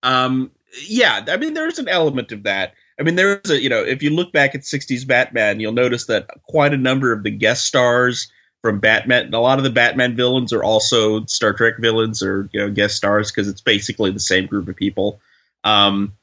um, 0.04 0.52
yeah, 0.86 1.26
I 1.28 1.38
mean, 1.38 1.54
there's 1.54 1.80
an 1.80 1.88
element 1.88 2.32
of 2.32 2.44
that. 2.44 2.74
I 3.00 3.04
mean, 3.04 3.16
there's 3.16 3.50
a 3.50 3.62
you 3.62 3.70
know, 3.70 3.84
if 3.84 4.04
you 4.04 4.10
look 4.10 4.32
back 4.32 4.56
at 4.56 4.62
'60s 4.62 5.08
Batman, 5.08 5.60
you'll 5.60 5.72
notice 5.72 6.06
that 6.06 6.28
quite 6.44 6.74
a 6.74 6.78
number 6.78 7.12
of 7.12 7.24
the 7.24 7.32
guest 7.32 7.66
stars 7.66 8.32
from 8.62 8.80
Batman, 8.80 9.26
and 9.26 9.34
a 9.34 9.40
lot 9.40 9.60
of 9.60 9.64
the 9.64 9.70
Batman 9.70 10.16
villains 10.16 10.52
are 10.52 10.64
also 10.64 11.24
Star 11.26 11.54
Trek 11.54 11.76
villains 11.80 12.22
or 12.22 12.50
you 12.52 12.60
know 12.60 12.70
guest 12.70 12.98
stars 12.98 13.32
because 13.32 13.48
it's 13.48 13.62
basically 13.62 14.12
the 14.12 14.20
same 14.20 14.48
group 14.48 14.68
of 14.68 14.76
people. 14.76 15.22
Um, 15.64 16.14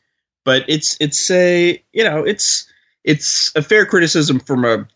but 0.44 0.64
it's 0.68 0.96
it's 1.00 1.30
a 1.30 1.82
you 1.92 2.04
know 2.04 2.22
it's 2.24 2.70
it's 3.02 3.52
a 3.56 3.62
fair 3.62 3.84
criticism 3.86 4.40
from 4.40 4.64
a 4.64 4.86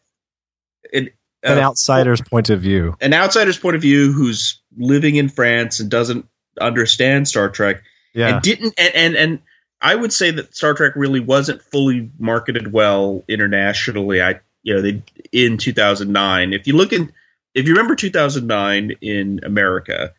an, 0.93 1.11
An 1.43 1.59
uh, 1.59 1.63
outsider's 1.63 2.21
point 2.21 2.51
of 2.51 2.61
view. 2.61 2.97
an 3.01 3.13
outsider's 3.13 3.59
point 3.59 3.77
of 3.77 3.83
view 3.83 4.13
who's 4.13 4.61
living 4.77 5.17
in 5.17 5.29
France 5.29 5.81
and 5.81 5.91
doesn't 5.91 6.27
understand 6.61 7.29
Star 7.29 7.49
Trek 7.49 7.83
Yeah, 8.15 8.35
and 8.35 8.43
didn't 8.43 8.75
and, 8.79 8.95
and 8.95 9.17
and 9.17 9.39
I 9.81 9.95
would 9.95 10.13
say 10.13 10.31
that 10.33 10.55
Star 10.55 10.75
Trek 10.75 10.93
really 10.97 11.21
wasn't 11.21 11.63
fully 11.63 12.11
marketed 12.19 12.73
well 12.73 13.25
internationally. 13.29 14.23
I 14.23 14.41
you 14.63 14.75
know 14.75 14.83
they 14.83 15.03
in 15.33 15.57
2009. 15.57 16.53
If 16.53 16.67
you 16.67 16.75
look 16.77 16.93
in 16.93 17.13
if 17.55 17.67
you 17.67 17.75
remember 17.75 17.95
2009 17.95 18.93
in 19.01 19.41
America, 19.45 20.13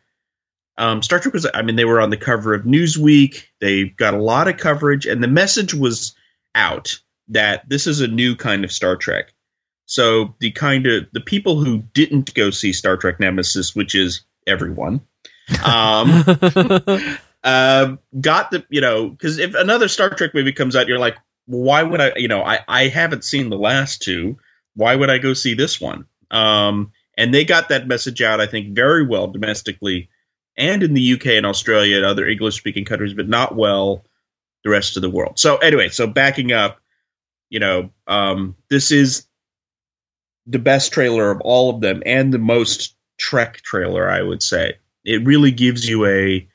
um, 0.80 1.02
Star 1.02 1.20
Trek 1.20 1.34
was 1.34 1.46
I 1.52 1.60
mean 1.60 1.76
they 1.76 1.84
were 1.84 2.00
on 2.00 2.08
the 2.08 2.16
cover 2.16 2.54
of 2.54 2.62
Newsweek. 2.62 3.44
They 3.60 3.84
got 3.84 4.14
a 4.14 4.22
lot 4.22 4.48
of 4.48 4.56
coverage, 4.56 5.04
and 5.04 5.22
the 5.22 5.28
message 5.28 5.74
was 5.74 6.16
out 6.54 6.98
that 7.28 7.68
this 7.68 7.86
is 7.86 8.00
a 8.00 8.08
new 8.08 8.34
kind 8.34 8.64
of 8.64 8.72
Star 8.72 8.96
Trek. 8.96 9.34
So 9.84 10.34
the 10.40 10.50
kind 10.52 10.86
of 10.86 11.06
the 11.12 11.20
people 11.20 11.62
who 11.62 11.82
didn't 11.92 12.32
go 12.32 12.50
see 12.50 12.72
Star 12.72 12.96
Trek 12.96 13.20
Nemesis, 13.20 13.76
which 13.76 13.94
is 13.94 14.22
everyone, 14.46 15.02
um, 15.62 16.24
uh, 17.44 17.96
got 18.18 18.50
the 18.50 18.64
you 18.70 18.80
know 18.80 19.10
because 19.10 19.36
if 19.36 19.54
another 19.54 19.86
Star 19.86 20.08
Trek 20.08 20.32
movie 20.32 20.52
comes 20.52 20.74
out, 20.74 20.88
you're 20.88 20.98
like, 20.98 21.18
why 21.44 21.82
would 21.82 22.00
I? 22.00 22.12
You 22.16 22.28
know, 22.28 22.42
I 22.42 22.60
I 22.68 22.88
haven't 22.88 23.24
seen 23.24 23.50
the 23.50 23.58
last 23.58 24.00
two. 24.00 24.38
Why 24.76 24.96
would 24.96 25.10
I 25.10 25.18
go 25.18 25.34
see 25.34 25.52
this 25.52 25.78
one? 25.78 26.06
Um, 26.30 26.92
and 27.18 27.34
they 27.34 27.44
got 27.44 27.68
that 27.68 27.86
message 27.86 28.22
out, 28.22 28.40
I 28.40 28.46
think, 28.46 28.74
very 28.74 29.06
well 29.06 29.26
domestically 29.26 30.08
and 30.56 30.82
in 30.82 30.94
the 30.94 31.12
UK 31.14 31.26
and 31.26 31.46
Australia 31.46 31.96
and 31.96 32.04
other 32.04 32.26
English 32.26 32.56
speaking 32.56 32.84
countries, 32.84 33.14
but 33.14 33.28
not 33.28 33.56
well 33.56 34.04
the 34.64 34.70
rest 34.70 34.96
of 34.96 35.02
the 35.02 35.10
world. 35.10 35.38
So 35.38 35.56
anyway, 35.56 35.88
so 35.88 36.06
backing 36.06 36.52
up, 36.52 36.78
you 37.48 37.60
know, 37.60 37.90
um, 38.06 38.56
this 38.68 38.90
is 38.90 39.26
the 40.46 40.58
best 40.58 40.92
trailer 40.92 41.30
of 41.30 41.40
all 41.42 41.70
of 41.70 41.80
them 41.80 42.02
and 42.04 42.32
the 42.32 42.38
most 42.38 42.94
Trek 43.18 43.60
trailer, 43.62 44.08
I 44.08 44.22
would 44.22 44.42
say. 44.42 44.78
it 45.04 45.24
really 45.24 45.50
gives 45.50 45.88
you 45.88 46.06
a 46.06 46.48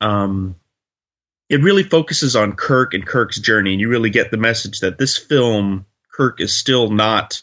um 0.00 0.56
it 1.48 1.62
really 1.62 1.82
focuses 1.82 2.36
on 2.36 2.52
Kirk 2.52 2.92
and 2.92 3.06
Kirk's 3.06 3.38
journey, 3.38 3.72
and 3.72 3.80
you 3.80 3.88
really 3.88 4.10
get 4.10 4.30
the 4.30 4.36
message 4.36 4.80
that 4.80 4.98
this 4.98 5.16
film, 5.16 5.86
Kirk 6.12 6.40
is 6.40 6.54
still 6.54 6.90
not 6.90 7.42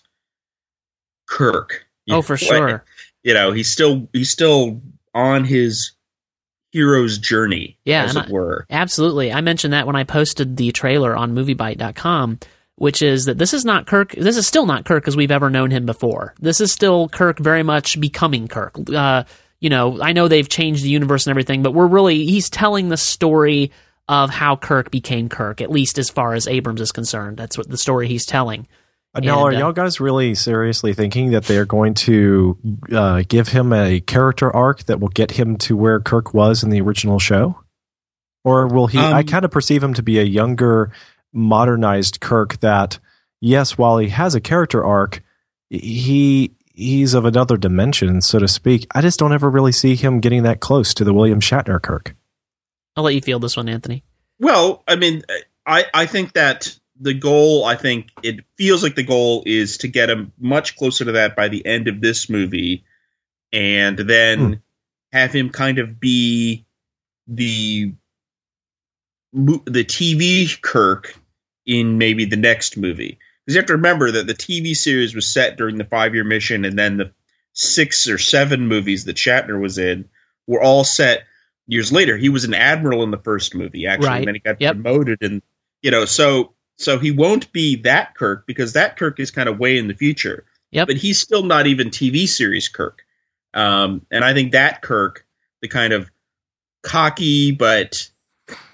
Kirk. 1.28 1.86
Oh, 2.10 2.22
for 2.22 2.38
sure. 2.38 2.86
You 3.24 3.34
know, 3.34 3.52
he's 3.52 3.72
still 3.72 4.08
he's 4.14 4.30
still 4.30 4.82
on 5.16 5.46
his 5.46 5.94
hero's 6.72 7.18
journey, 7.18 7.80
Yeah, 7.86 8.04
as 8.04 8.16
it 8.16 8.30
were. 8.30 8.68
Absolutely. 8.70 9.32
I 9.32 9.42
mentioned 9.42 9.74
that 9.74 9.88
when 9.88 9.96
I 9.96 10.04
posted 10.04 10.58
the 10.58 10.72
trailer 10.74 11.16
on 11.16 11.34
moviebyte.com, 11.34 12.40
which 12.76 13.02
is 13.02 13.26
that 13.26 13.38
this 13.38 13.54
is 13.54 13.64
not 13.64 13.88
Kirk. 13.88 14.12
This 14.12 14.36
is 14.36 14.46
still 14.46 14.66
not 14.66 14.84
Kirk 14.84 15.08
as 15.08 15.16
we've 15.16 15.32
ever 15.32 15.50
known 15.50 15.72
him 15.72 15.86
before. 15.86 16.36
This 16.40 16.60
is 16.60 16.74
still 16.74 17.08
Kirk 17.08 17.40
very 17.40 17.64
much 17.64 18.00
becoming 18.00 18.50
Kirk. 18.50 18.76
Uh, 18.94 19.24
you 19.62 19.70
know, 19.70 20.02
I 20.02 20.12
know 20.12 20.28
they've 20.28 20.50
changed 20.50 20.84
the 20.84 20.90
universe 20.90 21.26
and 21.26 21.32
everything, 21.32 21.64
but 21.64 21.74
we're 21.74 21.88
really, 21.88 22.26
he's 22.26 22.50
telling 22.50 22.90
the 22.90 22.98
story 22.98 23.72
of 24.10 24.30
how 24.30 24.58
Kirk 24.58 24.92
became 24.92 25.30
Kirk, 25.30 25.62
at 25.62 25.72
least 25.72 25.98
as 25.98 26.10
far 26.10 26.34
as 26.34 26.48
Abrams 26.48 26.82
is 26.82 26.92
concerned. 26.92 27.38
That's 27.38 27.58
what 27.58 27.70
the 27.70 27.78
story 27.78 28.10
he's 28.10 28.26
telling. 28.26 28.68
Uh, 29.16 29.22
Now, 29.22 29.44
are 29.44 29.50
And, 29.50 29.58
uh, 29.58 29.60
y'all 29.60 29.72
guys 29.72 30.00
really 30.00 30.36
seriously 30.36 30.94
thinking 30.94 31.32
that 31.32 31.46
they're 31.46 31.66
going 31.66 31.94
to 31.94 32.58
uh, 32.92 33.24
give 33.28 33.48
him 33.48 33.72
a 33.72 34.02
character 34.02 34.54
arc 34.54 34.84
that 34.86 35.00
will 35.00 35.08
get 35.08 35.32
him 35.32 35.58
to 35.60 35.78
where 35.78 36.00
Kirk 36.00 36.34
was 36.34 36.64
in 36.64 36.70
the 36.70 36.82
original 36.82 37.18
show? 37.18 37.62
Or 38.44 38.68
will 38.68 38.88
he? 38.88 39.00
I 39.00 39.22
Um, 39.22 39.26
kind 39.26 39.46
of 39.46 39.52
perceive 39.52 39.82
him 39.84 39.94
to 39.96 40.04
be 40.04 40.20
a 40.20 40.24
younger, 40.24 40.92
modernized 41.34 42.20
Kirk. 42.20 42.60
That 42.60 43.00
yes, 43.42 43.78
while 43.78 43.98
he 43.98 44.10
has 44.10 44.36
a 44.36 44.42
character 44.42 44.84
arc, 44.86 45.24
he 45.70 46.52
he's 46.74 47.14
of 47.14 47.26
another 47.26 47.58
dimension, 47.58 48.22
so 48.22 48.38
to 48.38 48.48
speak. 48.48 48.86
I 48.94 49.02
just 49.02 49.18
don't 49.18 49.34
ever 49.34 49.50
really 49.50 49.72
see 49.72 49.96
him 49.96 50.20
getting 50.20 50.44
that 50.44 50.60
close 50.60 50.94
to 50.96 51.04
the 51.04 51.14
William 51.14 51.40
Shatner 51.40 51.82
Kirk. 51.82 52.16
I'll 52.96 53.04
let 53.04 53.16
you 53.16 53.22
feel 53.22 53.40
this 53.40 53.58
one, 53.58 53.68
Anthony. 53.68 54.04
Well, 54.40 54.84
I 54.88 54.96
mean, 54.96 55.24
I 55.66 55.86
I 55.94 56.06
think 56.06 56.34
that 56.34 56.78
the 57.00 57.14
goal, 57.14 57.66
I 57.66 57.76
think 57.76 58.10
it 58.24 58.46
feels 58.58 58.82
like 58.84 58.96
the 58.96 59.04
goal 59.04 59.44
is 59.46 59.78
to 59.80 59.88
get 59.88 60.10
him 60.10 60.32
much 60.40 60.76
closer 60.78 61.06
to 61.06 61.12
that 61.14 61.36
by 61.36 61.48
the 61.50 61.66
end 61.66 61.88
of 61.88 62.02
this 62.02 62.30
movie, 62.30 62.84
and 63.52 63.98
then 63.98 64.40
Hmm. 64.40 64.54
have 65.12 65.34
him 65.34 65.50
kind 65.50 65.80
of 65.80 66.00
be 66.00 66.66
the 67.28 67.92
the 69.34 69.84
TV 69.84 70.62
Kirk 70.62 71.14
in 71.66 71.98
maybe 71.98 72.24
the 72.26 72.38
next 72.38 72.78
movie. 72.78 73.18
Because 73.46 73.56
you 73.56 73.60
have 73.60 73.68
to 73.68 73.74
remember 73.74 74.12
that 74.12 74.28
the 74.28 74.34
TV 74.34 74.74
series 74.76 75.14
was 75.14 75.28
set 75.32 75.58
during 75.58 75.78
the 75.78 75.84
five 75.86 76.16
year 76.16 76.24
mission, 76.24 76.64
and 76.66 76.80
then 76.80 76.98
the 76.98 77.12
six 77.54 78.08
or 78.08 78.18
seven 78.18 78.68
movies 78.68 79.06
that 79.06 79.18
Shatner 79.18 79.60
was 79.60 79.78
in 79.78 80.08
were 80.48 80.62
all 80.62 80.84
set 80.84 81.24
years 81.68 81.92
later. 81.92 82.18
He 82.18 82.30
was 82.30 82.44
an 82.46 82.54
admiral 82.54 83.04
in 83.04 83.12
the 83.12 83.18
first 83.18 83.54
movie, 83.54 83.86
actually, 83.88 84.08
Right. 84.08 84.18
and 84.20 84.28
then 84.28 84.36
he 84.36 84.40
got 84.40 84.62
Yep. 84.62 84.76
promoted, 84.76 85.18
and 85.22 85.42
you 85.82 85.92
know, 85.92 86.06
so 86.06 86.55
so 86.78 87.00
he 87.00 87.12
won't 87.12 87.52
be 87.52 87.76
that 87.78 88.16
Kirk 88.16 88.46
because 88.48 88.74
that 88.74 88.98
Kirk 88.98 89.20
is 89.20 89.32
kind 89.32 89.50
of 89.50 89.60
way 89.60 89.78
in 89.78 89.88
the 89.88 89.94
future. 89.94 90.46
Yep. 90.72 90.88
But 90.88 90.98
he's 90.98 91.20
still 91.20 91.44
not 91.44 91.68
even 91.68 91.90
TV 91.90 92.28
series 92.28 92.68
Kirk, 92.68 93.04
um, 93.54 94.06
and 94.12 94.26
I 94.26 94.34
think 94.34 94.52
that 94.52 94.82
Kirk, 94.82 95.26
the 95.62 95.68
kind 95.68 95.94
of 95.94 96.10
cocky 96.84 97.52
but 97.52 98.10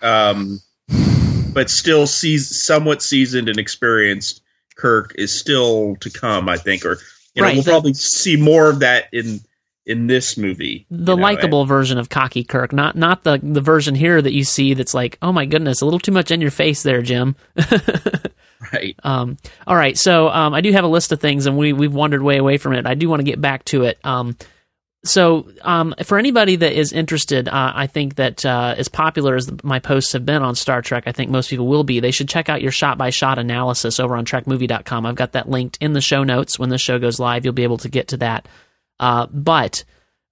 um, 0.01 0.59
but 1.53 1.69
still 1.69 2.07
sees 2.07 2.61
somewhat 2.61 3.01
seasoned 3.01 3.49
and 3.49 3.59
experienced 3.59 4.41
Kirk 4.75 5.13
is 5.15 5.37
still 5.37 5.95
to 5.97 6.09
come. 6.09 6.49
I 6.49 6.57
think, 6.57 6.85
or 6.85 6.97
you 7.35 7.41
know, 7.41 7.47
Right, 7.47 7.53
we'll 7.53 7.63
the- 7.63 7.71
probably 7.71 7.93
see 7.93 8.35
more 8.35 8.69
of 8.69 8.79
that 8.79 9.05
in 9.13 9.41
in 9.85 10.07
this 10.07 10.37
movie. 10.37 10.85
the 10.89 11.13
you 11.13 11.17
know, 11.17 11.23
likable 11.23 11.65
version 11.65 11.97
of 11.97 12.09
cocky 12.09 12.43
Kirk, 12.43 12.73
not 12.73 12.95
not 12.95 13.23
the 13.23 13.39
the 13.41 13.61
version 13.61 13.95
here 13.95 14.21
that 14.21 14.33
you 14.33 14.43
see 14.43 14.73
that's 14.73 14.93
like, 14.93 15.17
oh 15.21 15.31
my 15.31 15.45
goodness, 15.45 15.81
a 15.81 15.85
little 15.85 15.99
too 15.99 16.11
much 16.11 16.31
in 16.31 16.41
your 16.41 16.51
face 16.51 16.83
there, 16.83 17.01
Jim. 17.01 17.35
right? 18.73 18.95
Um, 19.03 19.37
all 19.65 19.75
right, 19.75 19.97
so 19.97 20.29
um, 20.29 20.53
I 20.53 20.61
do 20.61 20.71
have 20.71 20.83
a 20.83 20.87
list 20.89 21.11
of 21.11 21.19
things, 21.19 21.45
and 21.45 21.57
we 21.57 21.73
we've 21.73 21.93
wandered 21.93 22.21
way 22.21 22.37
away 22.37 22.57
from 22.57 22.73
it. 22.73 22.85
I 22.85 22.93
do 22.93 23.09
want 23.09 23.19
to 23.21 23.25
get 23.25 23.41
back 23.41 23.65
to 23.65 23.83
it. 23.83 23.97
Um, 24.03 24.37
so 25.03 25.51
um, 25.63 25.95
for 26.03 26.19
anybody 26.19 26.57
that 26.57 26.73
is 26.73 26.93
interested, 26.93 27.47
uh, 27.47 27.71
I 27.73 27.87
think 27.87 28.15
that 28.15 28.45
uh, 28.45 28.75
as 28.77 28.87
popular 28.87 29.35
as 29.35 29.51
my 29.63 29.79
posts 29.79 30.13
have 30.13 30.27
been 30.27 30.43
on 30.43 30.53
Star 30.53 30.83
Trek, 30.83 31.05
I 31.07 31.11
think 31.11 31.31
most 31.31 31.49
people 31.49 31.65
will 31.65 31.83
be. 31.83 31.99
They 31.99 32.11
should 32.11 32.29
check 32.29 32.49
out 32.49 32.61
your 32.61 32.71
shot 32.71 32.99
by 32.99 33.09
shot 33.09 33.39
analysis 33.39 33.99
over 33.99 34.15
on 34.15 34.25
TrekMovie.com. 34.25 35.07
I've 35.07 35.15
got 35.15 35.31
that 35.31 35.49
linked 35.49 35.79
in 35.81 35.93
the 35.93 36.01
show 36.01 36.23
notes. 36.23 36.59
When 36.59 36.69
the 36.69 36.77
show 36.77 36.99
goes 36.99 37.19
live, 37.19 37.45
you'll 37.45 37.53
be 37.55 37.63
able 37.63 37.79
to 37.79 37.89
get 37.89 38.09
to 38.09 38.17
that. 38.17 38.47
Uh, 39.01 39.27
but 39.27 39.83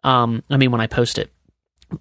um, 0.03 0.43
I 0.49 0.55
mean, 0.55 0.71
when 0.71 0.79
I 0.79 0.87
post 0.87 1.17
it. 1.17 1.31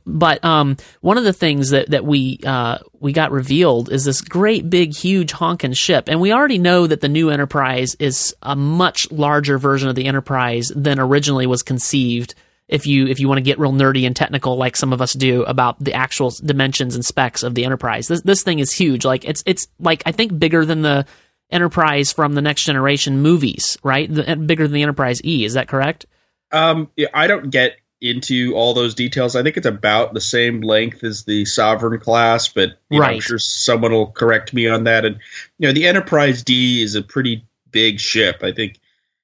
But 0.04 0.44
um, 0.44 0.76
one 1.00 1.16
of 1.16 1.24
the 1.24 1.32
things 1.32 1.70
that 1.70 1.90
that 1.90 2.04
we 2.04 2.40
uh, 2.44 2.78
we 3.00 3.12
got 3.12 3.32
revealed 3.32 3.90
is 3.90 4.04
this 4.04 4.20
great 4.20 4.68
big 4.68 4.94
huge 4.94 5.32
honking 5.32 5.72
ship, 5.72 6.08
and 6.08 6.20
we 6.20 6.30
already 6.30 6.58
know 6.58 6.86
that 6.86 7.00
the 7.00 7.08
new 7.08 7.30
Enterprise 7.30 7.96
is 7.98 8.36
a 8.42 8.54
much 8.54 9.10
larger 9.10 9.56
version 9.56 9.88
of 9.88 9.94
the 9.94 10.04
Enterprise 10.04 10.70
than 10.76 11.00
originally 11.00 11.46
was 11.46 11.62
conceived. 11.62 12.34
If 12.68 12.86
you 12.86 13.06
if 13.06 13.18
you 13.18 13.28
want 13.28 13.38
to 13.38 13.42
get 13.42 13.58
real 13.58 13.72
nerdy 13.72 14.06
and 14.06 14.14
technical, 14.14 14.56
like 14.56 14.76
some 14.76 14.92
of 14.92 15.00
us 15.00 15.14
do, 15.14 15.42
about 15.44 15.82
the 15.82 15.94
actual 15.94 16.34
dimensions 16.44 16.94
and 16.94 17.02
specs 17.02 17.42
of 17.42 17.54
the 17.54 17.64
Enterprise, 17.64 18.08
this 18.08 18.20
this 18.20 18.42
thing 18.42 18.58
is 18.58 18.74
huge. 18.74 19.06
Like 19.06 19.24
it's 19.24 19.42
it's 19.46 19.68
like 19.80 20.02
I 20.04 20.12
think 20.12 20.38
bigger 20.38 20.66
than 20.66 20.82
the 20.82 21.06
Enterprise 21.50 22.12
from 22.12 22.34
the 22.34 22.42
Next 22.42 22.64
Generation 22.64 23.22
movies, 23.22 23.78
right? 23.82 24.12
The, 24.12 24.36
bigger 24.36 24.64
than 24.64 24.74
the 24.74 24.82
Enterprise 24.82 25.24
E. 25.24 25.46
Is 25.46 25.54
that 25.54 25.66
correct? 25.66 26.04
Um, 26.52 26.90
yeah, 26.96 27.08
I 27.14 27.26
don't 27.26 27.50
get 27.50 27.76
into 28.00 28.54
all 28.54 28.74
those 28.74 28.94
details. 28.94 29.34
I 29.34 29.42
think 29.42 29.56
it's 29.56 29.66
about 29.66 30.14
the 30.14 30.20
same 30.20 30.60
length 30.60 31.02
as 31.02 31.24
the 31.24 31.44
Sovereign 31.44 31.98
class, 32.00 32.48
but 32.48 32.78
you 32.90 33.00
know, 33.00 33.04
I'm 33.04 33.12
Right. 33.14 33.22
sure 33.22 33.38
someone 33.38 33.92
will 33.92 34.06
correct 34.12 34.54
me 34.54 34.68
on 34.68 34.84
that. 34.84 35.04
And 35.04 35.18
you 35.58 35.66
know, 35.68 35.72
the 35.72 35.86
Enterprise 35.86 36.42
D 36.42 36.80
is 36.82 36.94
a 36.94 37.02
pretty 37.02 37.44
big 37.72 37.98
ship. 38.00 38.40
I 38.42 38.52
think 38.52 38.76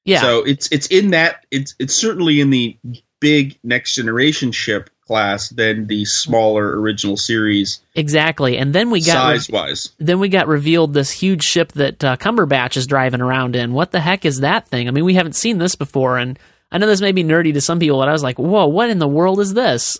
Yeah. 0.04 0.20
So 0.22 0.42
it's 0.42 0.68
it's 0.72 0.86
in 0.88 1.10
that 1.12 1.46
it's 1.52 1.74
it's 1.78 1.94
certainly 1.94 2.40
in 2.40 2.50
the 2.50 2.76
big 3.20 3.58
next 3.62 3.94
generation 3.94 4.50
ship 4.52 4.90
class 5.06 5.50
than 5.50 5.86
the 5.86 6.04
smaller 6.06 6.80
original 6.80 7.16
series 7.16 7.80
Exactly, 7.94 8.56
and 8.58 8.74
then 8.74 8.90
we 8.90 9.00
got 9.00 9.12
size 9.14 9.48
wise. 9.50 9.90
then 9.98 10.18
we 10.18 10.28
got 10.28 10.48
revealed 10.48 10.94
this 10.94 11.10
huge 11.10 11.42
ship 11.44 11.72
that 11.72 12.02
uh, 12.02 12.16
Cumberbatch 12.16 12.76
is 12.76 12.86
driving 12.86 13.20
around 13.20 13.54
in. 13.54 13.72
What 13.72 13.92
the 13.92 14.00
heck 14.00 14.24
is 14.24 14.40
that 14.40 14.66
thing? 14.66 14.88
I 14.88 14.90
mean, 14.90 15.04
we 15.04 15.14
haven't 15.14 15.36
seen 15.36 15.58
this 15.58 15.74
before, 15.76 16.16
and 16.18 16.38
I 16.70 16.78
know 16.78 16.86
this 16.86 17.00
may 17.00 17.12
be 17.12 17.22
nerdy 17.24 17.52
to 17.54 17.60
some 17.60 17.78
people, 17.78 17.98
but 17.98 18.08
I 18.08 18.12
was 18.12 18.22
like, 18.22 18.38
"Whoa, 18.38 18.66
what 18.66 18.90
in 18.90 18.98
the 18.98 19.08
world 19.08 19.40
is 19.40 19.54
this?" 19.54 19.98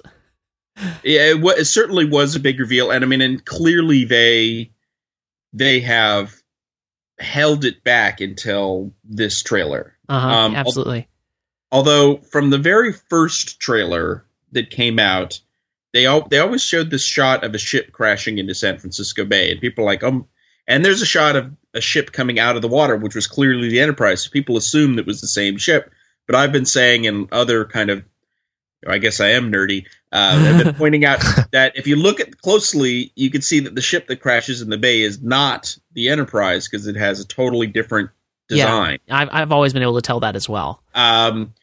Yeah, 1.05 1.31
it, 1.31 1.41
wa- 1.41 1.53
it 1.53 1.67
certainly 1.67 2.05
was 2.05 2.35
a 2.35 2.41
big 2.41 2.59
reveal, 2.59 2.91
and 2.91 3.05
I 3.05 3.07
mean, 3.07 3.21
and 3.21 3.45
clearly 3.45 4.05
they 4.05 4.73
they 5.53 5.81
have 5.81 6.35
held 7.21 7.65
it 7.65 7.85
back 7.85 8.21
until 8.21 8.93
this 9.05 9.43
trailer. 9.43 9.97
Uh 10.09 10.21
huh. 10.21 10.29
Um, 10.29 10.55
absolutely. 10.57 11.09
Although 11.71 12.19
from 12.19 12.51
the 12.51 12.59
very 12.59 12.93
first 12.93 13.61
trailer 13.61 14.25
that 14.53 14.71
came 14.71 14.99
out, 14.99 15.41
they 15.93 16.07
all 16.07 16.27
they 16.29 16.39
always 16.39 16.63
showed 16.63 16.91
this 16.91 17.05
shot 17.05 17.45
of 17.45 17.55
a 17.55 17.59
ship 17.59 17.93
crashing 17.93 18.39
into 18.39 18.55
San 18.55 18.79
Francisco 18.79 19.25
Bay, 19.25 19.53
and 19.53 19.61
people 19.61 19.85
are 19.85 19.87
like, 19.87 20.03
um, 20.03 20.27
and 20.67 20.85
there's 20.85 21.03
a 21.03 21.07
shot 21.07 21.37
of 21.37 21.53
a 21.73 21.81
ship 21.81 22.11
coming 22.13 22.39
out 22.39 22.57
of 22.57 22.63
the 22.63 22.69
water, 22.69 22.97
which 22.97 23.15
was 23.15 23.27
clearly 23.27 23.69
the 23.69 23.81
Enterprise. 23.81 24.25
So 24.25 24.31
people 24.31 24.57
assumed 24.57 24.99
it 24.99 25.07
was 25.07 25.21
the 25.21 25.29
same 25.29 25.57
ship. 25.57 25.93
But 26.27 26.37
I've 26.37 26.53
been 26.53 26.65
saying 26.67 27.05
in 27.05 27.29
other 27.33 27.65
kind 27.65 27.91
of, 27.91 28.05
I 28.87 28.99
guess 28.99 29.21
I 29.21 29.29
am 29.31 29.51
nerdy. 29.53 29.87
Uh, 30.13 30.39
I've 30.59 30.65
been 30.65 30.75
pointing 30.79 31.05
out 31.05 31.21
that 31.53 31.73
if 31.77 31.87
you 31.87 31.97
look 31.97 32.21
at 32.21 32.39
closely, 32.39 33.13
you 33.15 33.31
can 33.31 33.43
see 33.43 33.61
that 33.61 33.75
the 33.75 33.83
ship 33.83 34.07
that 34.09 34.21
crashes 34.21 34.63
in 34.63 34.71
the 34.71 34.79
bay 34.79 35.03
is 35.03 35.23
not 35.23 35.77
the 35.93 36.09
Enterprise 36.09 36.69
because 36.69 36.87
it 36.87 36.97
has 36.97 37.21
a 37.21 37.27
totally 37.27 37.67
different 37.67 38.11
Yeah. 38.49 38.65
design. 38.67 38.99
I've 39.11 39.29
I've 39.33 39.53
always 39.53 39.73
been 39.73 39.83
able 39.83 39.97
to 39.97 40.03
tell 40.03 40.21
that 40.21 40.37
as 40.37 40.49
well. 40.49 40.83
Um, 40.95 41.55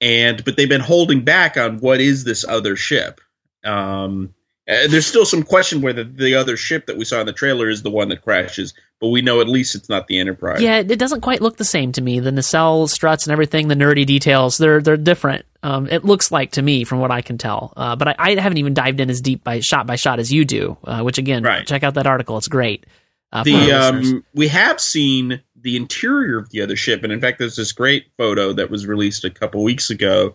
and 0.00 0.44
but 0.44 0.56
they've 0.56 0.68
been 0.68 0.80
holding 0.80 1.22
back 1.24 1.56
on 1.56 1.78
what 1.78 2.00
is 2.00 2.24
this 2.24 2.44
other 2.46 2.76
ship. 2.76 3.20
Um, 3.64 4.34
uh, 4.68 4.88
there's 4.88 5.06
still 5.06 5.26
some 5.26 5.42
question 5.42 5.82
whether 5.82 6.04
the 6.04 6.34
other 6.34 6.56
ship 6.56 6.86
that 6.86 6.96
we 6.96 7.04
saw 7.04 7.20
in 7.20 7.26
the 7.26 7.32
trailer 7.32 7.68
is 7.68 7.82
the 7.82 7.90
one 7.90 8.08
that 8.08 8.22
crashes, 8.22 8.72
but 9.00 9.08
we 9.08 9.20
know 9.20 9.40
at 9.40 9.48
least 9.48 9.74
it's 9.74 9.88
not 9.88 10.06
the 10.06 10.18
Enterprise. 10.18 10.62
Yeah, 10.62 10.78
it 10.78 10.98
doesn't 10.98 11.20
quite 11.20 11.42
look 11.42 11.56
the 11.58 11.64
same 11.64 11.92
to 11.92 12.00
me. 12.00 12.20
The 12.20 12.32
nacelle 12.32 12.86
struts 12.86 13.26
and 13.26 13.32
everything, 13.32 13.68
the 13.68 13.74
nerdy 13.74 14.06
details, 14.06 14.56
they're 14.56 14.80
they're 14.80 14.96
different. 14.96 15.44
Um, 15.62 15.86
it 15.88 16.04
looks 16.04 16.30
like 16.32 16.52
to 16.52 16.62
me, 16.62 16.84
from 16.84 16.98
what 16.98 17.10
I 17.10 17.20
can 17.22 17.38
tell. 17.38 17.72
Uh, 17.76 17.96
but 17.96 18.08
I, 18.08 18.14
I 18.18 18.40
haven't 18.40 18.58
even 18.58 18.74
dived 18.74 19.00
in 19.00 19.10
as 19.10 19.20
deep 19.20 19.42
by 19.44 19.60
shot 19.60 19.86
by 19.86 19.96
shot 19.96 20.18
as 20.18 20.32
you 20.32 20.44
do. 20.44 20.76
Uh, 20.84 21.02
which 21.02 21.18
again, 21.18 21.42
Right. 21.42 21.66
check 21.66 21.82
out 21.82 21.94
that 21.94 22.06
article; 22.06 22.38
it's 22.38 22.48
great. 22.48 22.86
Uh, 23.32 23.42
the 23.44 23.72
um, 23.72 24.24
we 24.34 24.48
have 24.48 24.80
seen 24.80 25.42
the 25.60 25.76
interior 25.76 26.38
of 26.38 26.50
the 26.50 26.60
other 26.62 26.76
ship, 26.76 27.02
and 27.04 27.12
in 27.12 27.20
fact, 27.20 27.38
there's 27.38 27.56
this 27.56 27.72
great 27.72 28.06
photo 28.16 28.52
that 28.52 28.70
was 28.70 28.86
released 28.86 29.24
a 29.24 29.30
couple 29.30 29.62
weeks 29.64 29.90
ago 29.90 30.34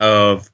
of 0.00 0.50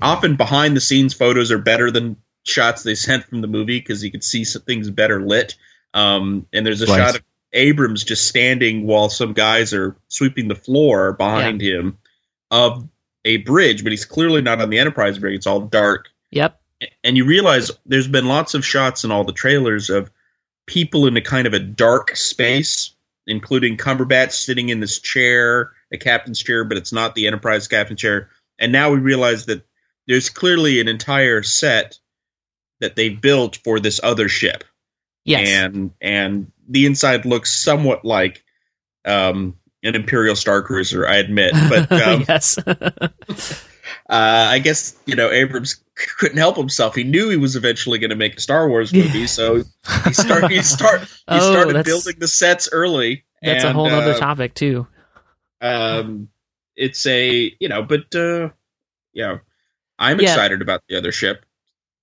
often 0.00 0.36
behind 0.36 0.76
the 0.76 0.80
scenes 0.80 1.14
photos 1.14 1.50
are 1.50 1.58
better 1.58 1.90
than 1.90 2.16
shots 2.46 2.82
they 2.82 2.94
sent 2.94 3.24
from 3.24 3.40
the 3.40 3.48
movie 3.48 3.78
because 3.78 4.02
you 4.04 4.10
could 4.10 4.24
see 4.24 4.44
some 4.44 4.62
things 4.62 4.90
better 4.90 5.20
lit. 5.20 5.56
Um, 5.94 6.46
and 6.52 6.64
there's 6.64 6.82
a 6.82 6.86
Right. 6.86 6.98
shot 6.98 7.16
of 7.16 7.22
Abrams 7.52 8.04
just 8.04 8.28
standing 8.28 8.86
while 8.86 9.08
some 9.08 9.32
guys 9.32 9.72
are 9.72 9.96
sweeping 10.08 10.48
the 10.48 10.54
floor 10.54 11.12
behind 11.12 11.60
him 11.60 11.98
of 12.50 12.88
a 13.24 13.38
bridge, 13.38 13.82
but 13.82 13.92
he's 13.92 14.04
clearly 14.04 14.40
not 14.40 14.60
on 14.60 14.70
the 14.70 14.78
Enterprise 14.78 15.18
bridge. 15.18 15.34
It's 15.34 15.46
all 15.46 15.60
dark. 15.60 16.08
Yep. 16.30 16.60
And 17.02 17.16
you 17.16 17.24
realize 17.24 17.70
there's 17.86 18.08
been 18.08 18.26
lots 18.26 18.54
of 18.54 18.64
shots 18.64 19.04
in 19.04 19.10
all 19.10 19.24
the 19.24 19.32
trailers 19.32 19.90
of 19.90 20.10
people 20.66 21.06
in 21.06 21.16
a 21.16 21.22
kind 21.22 21.46
of 21.46 21.54
a 21.54 21.58
dark 21.58 22.14
space, 22.14 22.94
including 23.26 23.76
Cumberbatch 23.76 24.32
sitting 24.32 24.68
in 24.68 24.80
this 24.80 25.00
chair, 25.00 25.72
a 25.92 25.96
captain's 25.96 26.42
chair, 26.42 26.64
but 26.64 26.76
it's 26.76 26.92
not 26.92 27.14
the 27.14 27.26
Enterprise 27.26 27.66
captain's 27.66 28.00
chair. 28.00 28.28
And 28.58 28.70
now 28.70 28.90
we 28.90 28.98
realize 28.98 29.46
that 29.46 29.64
there's 30.06 30.28
clearly 30.28 30.80
an 30.80 30.88
entire 30.88 31.42
set 31.42 31.98
that 32.80 32.96
they 32.96 33.08
built 33.08 33.56
for 33.64 33.80
this 33.80 34.00
other 34.02 34.28
ship. 34.28 34.64
Yes. 35.24 35.48
And 35.48 35.92
and 36.00 36.52
the 36.68 36.86
inside 36.86 37.24
looks 37.24 37.62
somewhat 37.62 38.04
like 38.04 38.44
um, 39.04 39.56
an 39.82 39.94
Imperial 39.94 40.36
Star 40.36 40.62
Cruiser, 40.62 41.06
I 41.06 41.16
admit. 41.16 41.52
But 41.68 41.90
um, 42.02 42.24
yes. 42.28 42.58
uh, 42.66 43.54
I 44.08 44.58
guess 44.60 44.96
you 45.06 45.16
know 45.16 45.30
Abrams 45.30 45.82
couldn't 46.18 46.38
help 46.38 46.56
himself. 46.56 46.94
He 46.94 47.04
knew 47.04 47.28
he 47.30 47.36
was 47.36 47.56
eventually 47.56 47.98
going 47.98 48.10
to 48.10 48.16
make 48.16 48.36
a 48.36 48.40
Star 48.40 48.68
Wars 48.68 48.92
movie, 48.92 49.26
so 49.26 49.62
he 50.04 50.12
started 50.12 50.50
he 50.50 50.62
start 50.62 51.00
he 51.00 51.06
Oh, 51.28 51.52
started 51.52 51.84
building 51.84 52.16
the 52.18 52.28
sets 52.28 52.68
early. 52.70 53.24
That's 53.42 53.64
a 53.64 53.68
and, 53.68 53.76
whole 53.76 53.86
other 53.86 54.12
uh, 54.12 54.18
topic 54.18 54.54
too. 54.54 54.86
Um, 55.60 56.28
it's 56.76 57.06
a 57.06 57.52
you 57.58 57.68
know, 57.68 57.82
but 57.82 58.14
uh, 58.14 58.50
yeah, 59.12 59.38
I'm 59.98 60.20
Yeah. 60.20 60.30
excited 60.32 60.62
about 60.62 60.82
the 60.88 60.98
other 60.98 61.12
ship. 61.12 61.45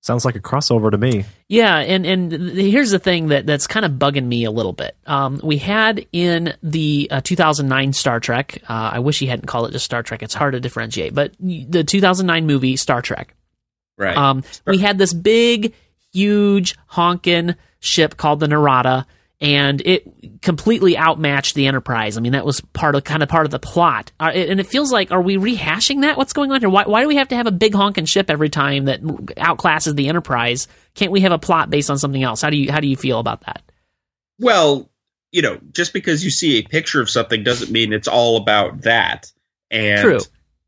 Sounds 0.04 0.26
like 0.26 0.36
a 0.36 0.42
crossover 0.42 0.92
to 0.92 0.98
me. 0.98 1.24
Yeah, 1.48 1.78
and 1.78 2.06
and 2.06 2.30
here's 2.32 2.92
the 2.92 3.00
thing 3.00 3.30
that 3.30 3.46
that's 3.46 3.68
kind 3.68 3.86
of 3.86 3.94
bugging 3.94 4.26
me 4.26 4.44
a 4.44 4.52
little 4.52 4.74
bit. 4.74 4.98
Um, 5.06 5.40
we 5.42 5.58
had 5.58 6.06
in 6.12 6.54
the 6.62 7.08
uh, 7.10 7.22
2009 7.22 7.94
Star 7.94 8.20
Trek. 8.20 8.62
Uh, 8.68 8.92
I 8.96 9.00
wish 9.00 9.20
he 9.20 9.28
hadn't 9.28 9.46
called 9.46 9.70
it 9.70 9.72
just 9.72 9.86
Star 9.86 10.04
Trek. 10.04 10.22
It's 10.22 10.34
hard 10.34 10.56
to 10.56 10.60
differentiate, 10.60 11.16
but 11.16 11.32
the 11.40 11.86
2009 11.86 12.46
movie 12.46 12.76
Star 12.76 13.02
Trek. 13.02 13.34
Right. 13.98 14.18
Um, 14.18 14.44
we 14.68 14.80
had 14.80 14.98
this 14.98 15.14
big, 15.14 15.74
huge 16.12 16.76
honkin' 16.92 17.56
ship 17.80 18.18
called 18.18 18.42
the 18.42 18.50
Narada, 18.50 19.08
and 19.44 19.82
it 19.82 20.42
completely 20.42 20.98
outmatched 20.98 21.54
the 21.54 21.68
Enterprise. 21.68 22.18
I 22.18 22.22
mean, 22.22 22.32
that 22.32 22.46
was 22.46 22.62
part 22.62 22.96
of 22.96 23.04
kind 23.04 23.22
of 23.22 23.28
part 23.28 23.46
of 23.46 23.52
the 23.52 23.60
plot, 23.60 24.12
uh, 24.20 24.32
and 24.34 24.60
it 24.60 24.68
feels 24.68 24.92
like 24.92 25.12
are 25.12 25.22
we 25.22 25.36
rehashing 25.38 26.02
that? 26.02 26.18
What's 26.18 26.32
going 26.32 26.52
on 26.52 26.62
here? 26.62 26.70
Why, 26.70 26.86
why 26.86 27.02
do 27.02 27.10
we 27.10 27.18
have 27.18 27.28
to 27.28 27.36
have 27.36 27.46
a 27.46 27.52
big 27.52 27.76
honking 27.76 28.06
ship 28.06 28.32
every 28.32 28.50
time 28.50 28.86
that 28.86 29.02
outclasses 29.04 29.96
the 29.96 30.08
Enterprise? 30.08 30.68
Can't 30.96 31.12
we 31.12 31.22
have 31.22 31.34
a 31.34 31.38
plot 31.38 31.70
based 31.70 31.90
on 31.90 32.00
something 32.00 32.24
else? 32.24 32.42
How 32.42 32.50
do 32.50 32.58
you 32.58 32.72
how 32.72 32.80
do 32.80 32.88
you 32.88 32.96
feel 32.96 33.20
about 33.20 33.42
that? 33.42 33.62
Well, 34.40 34.90
you 35.34 35.42
know, 35.42 35.60
just 35.72 35.92
because 35.92 36.24
you 36.24 36.32
see 36.32 36.58
a 36.58 36.64
picture 36.64 37.02
of 37.02 37.10
something 37.10 37.44
doesn't 37.44 37.70
mean 37.70 37.92
it's 37.92 38.08
all 38.08 38.38
about 38.38 38.84
that. 38.84 39.32
And 39.70 40.02
True. 40.02 40.20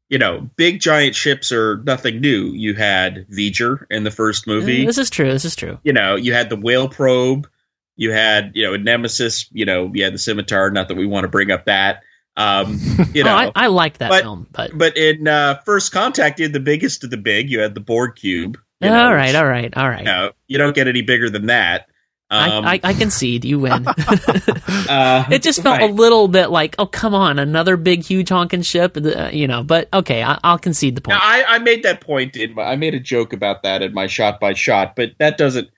you 0.10 0.17
know, 0.17 0.50
big 0.58 0.82
giant 0.82 1.15
ships 1.15 1.51
are 1.53 1.77
nothing 1.86 2.20
new. 2.20 2.48
You 2.48 2.74
had 2.74 3.25
V'ger 3.29 3.86
in 3.89 4.03
the 4.03 4.12
first 4.12 4.48
movie. 4.48 4.86
This 4.86 4.98
is 4.98 5.10
true. 5.10 5.32
This 5.32 5.46
is 5.46 5.55
true. 5.55 5.79
you 5.84 5.94
know, 5.94 6.15
you 6.15 6.34
had 6.34 6.50
the 6.50 6.58
whale 6.58 6.89
probe. 6.89 7.48
You 7.97 8.11
had, 8.11 8.51
you 8.53 8.63
know, 8.63 8.73
a 8.73 8.77
Nemesis. 8.77 9.47
You 9.51 9.65
know, 9.65 9.91
you 9.93 10.03
had 10.03 10.13
the 10.13 10.19
scimitar. 10.19 10.69
Not 10.71 10.87
that 10.87 10.95
we 10.95 11.05
want 11.05 11.23
to 11.23 11.29
bring 11.29 11.51
up 11.51 11.65
that. 11.65 12.03
Um, 12.37 12.79
you 13.13 13.23
know, 13.23 13.31
oh, 13.33 13.37
I, 13.37 13.51
I 13.55 13.67
liked 13.67 13.99
that 13.99 14.09
but- 14.09 14.23
film, 14.23 14.47
but 14.51 14.77
but 14.77 14.97
in 14.97 15.27
uh, 15.27 15.61
First 15.65 15.91
Contact, 15.91 16.39
you 16.39 16.45
had 16.45 16.53
the 16.53 16.59
biggest 16.59 17.03
of 17.03 17.09
the 17.09 17.17
big. 17.17 17.49
You 17.49 17.59
had 17.59 17.73
the 17.73 17.81
Borg 17.81 18.15
cube. 18.15 18.57
you 18.81 18.89
all 18.89 18.95
know, 18.95 19.13
right, 19.13 19.27
which, 19.27 19.35
all 19.35 19.45
right, 19.45 19.77
all 19.77 19.89
right. 19.89 19.99
You, 19.99 20.05
know, 20.05 20.31
you 20.47 20.57
don't 20.57 20.75
get 20.75 20.87
any 20.87 21.01
bigger 21.01 21.29
than 21.29 21.47
that. 21.47 21.87
Um, 22.31 22.65
I, 22.65 22.73
I, 22.73 22.79
I 22.83 22.93
concede. 22.93 23.45
You 23.45 23.59
win. 23.59 23.87
uh, 23.87 25.25
it 25.31 25.43
just 25.43 25.61
felt 25.61 25.81
a 25.81 25.85
little 25.85 26.27
bit 26.27 26.47
like, 26.47 26.75
oh, 26.79 26.87
come 26.87 27.13
on, 27.13 27.37
another 27.37 27.77
big, 27.77 28.03
huge 28.03 28.29
honking 28.29 28.63
ship, 28.63 28.97
uh, 28.97 29.29
you 29.31 29.47
know. 29.47 29.63
But 29.63 29.89
okay, 29.93 30.23
I, 30.23 30.39
I'll 30.43 30.57
concede 30.57 30.95
the 30.95 31.01
point. 31.01 31.19
Now, 31.19 31.23
I, 31.23 31.43
I 31.47 31.59
made 31.59 31.83
that 31.83 32.01
point 32.01 32.35
in 32.35 32.55
my, 32.55 32.63
I 32.63 32.75
made 32.75 32.95
a 32.95 32.99
joke 32.99 33.31
about 33.31 33.61
that 33.63 33.83
in 33.83 33.93
my 33.93 34.07
shot 34.07 34.39
by 34.39 34.53
shot, 34.53 34.95
but 34.95 35.11
that 35.19 35.37
doesn't 35.37 35.69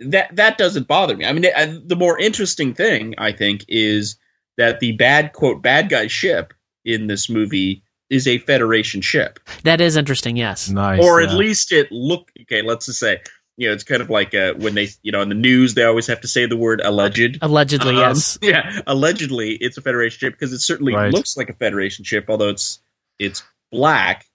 that 0.00 0.34
that 0.36 0.58
doesn't 0.58 0.86
bother 0.88 1.16
me. 1.16 1.24
I 1.24 1.32
mean, 1.32 1.46
uh, 1.54 1.78
the 1.84 1.96
more 1.96 2.18
interesting 2.18 2.74
thing 2.74 3.14
I 3.18 3.32
think 3.32 3.64
is 3.68 4.16
that 4.56 4.80
the 4.80 4.92
bad 4.92 5.32
quote 5.32 5.62
bad 5.62 5.88
guy 5.88 6.06
ship 6.06 6.52
in 6.84 7.06
this 7.06 7.28
movie 7.30 7.82
is 8.08 8.26
a 8.26 8.38
Federation 8.38 9.00
ship, 9.00 9.38
that 9.62 9.80
is 9.80 9.96
interesting. 9.96 10.36
Yes. 10.36 10.68
Nice. 10.68 11.00
or 11.00 11.20
at 11.20 11.30
yeah. 11.30 11.36
least 11.36 11.70
it 11.72 11.86
look 11.92 12.30
okay. 12.42 12.60
Let's 12.62 12.86
just 12.86 12.98
say 12.98 13.20
you 13.56 13.68
know 13.68 13.72
it's 13.74 13.84
kind 13.84 14.02
of 14.02 14.10
like 14.10 14.34
uh, 14.34 14.54
when 14.54 14.74
they 14.74 14.88
you 15.02 15.12
know 15.12 15.20
in 15.22 15.28
the 15.28 15.34
news 15.36 15.74
they 15.74 15.84
always 15.84 16.06
have 16.08 16.20
to 16.22 16.28
say 16.28 16.46
the 16.46 16.56
word 16.56 16.80
alleged. 16.84 17.38
Allegedly, 17.42 17.90
Um, 17.90 17.96
yes. 17.96 18.38
Yeah, 18.42 18.80
allegedly 18.86 19.52
it's 19.60 19.76
a 19.78 19.82
Federation 19.82 20.18
ship 20.18 20.32
because 20.32 20.52
it 20.52 20.58
certainly 20.60 20.94
Right. 20.94 21.12
looks 21.12 21.36
like 21.36 21.50
a 21.50 21.54
Federation 21.54 22.04
ship, 22.04 22.24
although 22.28 22.48
it's 22.48 22.80
it's 23.18 23.42
black. 23.70 24.26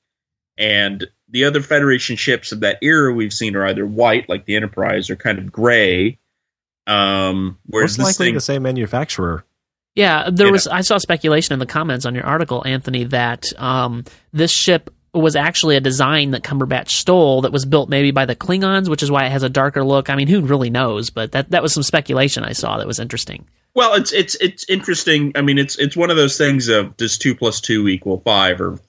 And 0.57 1.05
the 1.35 1.43
other 1.43 1.61
Federation 1.61 2.15
ships 2.15 2.53
of 2.53 2.61
that 2.61 2.77
era 2.81 3.11
we've 3.11 3.33
seen 3.33 3.57
are 3.57 3.65
either 3.65 3.85
white, 3.85 4.29
like 4.29 4.45
the 4.45 4.55
Enterprise, 4.55 5.09
or 5.09 5.17
kind 5.17 5.37
of 5.37 5.51
gray. 5.51 6.17
Um, 6.87 7.57
whereas 7.65 7.97
Most 7.97 8.05
likely 8.05 8.27
thing, 8.27 8.35
the 8.35 8.39
same 8.39 8.63
manufacturer. 8.63 9.43
Yeah, 9.95 10.29
there 10.31 10.47
You 10.47 10.53
was. 10.53 10.65
I 10.65 10.79
saw 10.79 10.97
speculation 10.97 11.51
in 11.51 11.59
the 11.59 11.65
comments 11.65 12.05
on 12.05 12.15
your 12.15 12.23
article, 12.23 12.65
Anthony, 12.65 13.03
that 13.05 13.43
um, 13.57 14.05
this 14.31 14.53
ship 14.53 14.89
was 15.13 15.35
actually 15.35 15.75
a 15.75 15.81
design 15.81 16.31
that 16.31 16.41
Cumberbatch 16.41 16.91
stole 16.91 17.41
that 17.41 17.51
was 17.51 17.65
built 17.65 17.89
maybe 17.89 18.11
by 18.11 18.23
the 18.23 18.35
Klingons, 18.37 18.87
which 18.87 19.03
is 19.03 19.11
why 19.11 19.25
it 19.25 19.31
has 19.33 19.43
a 19.43 19.49
darker 19.49 19.83
look. 19.83 20.09
I 20.09 20.15
mean, 20.15 20.29
who 20.29 20.39
really 20.39 20.69
knows? 20.69 21.09
But 21.09 21.33
that 21.33 21.51
that 21.51 21.61
was 21.61 21.73
some 21.73 21.83
speculation 21.83 22.45
I 22.45 22.53
saw 22.53 22.77
that 22.77 22.87
was 22.87 22.97
interesting. 22.97 23.45
well, 23.73 23.93
it's 23.95 24.13
it's 24.13 24.35
it's 24.35 24.69
interesting. 24.69 25.33
I 25.35 25.41
mean, 25.41 25.57
it's 25.57 25.77
it's 25.79 25.97
one 25.97 26.11
of 26.11 26.15
those 26.15 26.37
things 26.37 26.69
of 26.69 26.95
does 26.95 27.17
two 27.17 27.35
plus 27.35 27.59
two 27.59 27.89
equal 27.89 28.21
five 28.21 28.61
or 28.61 28.79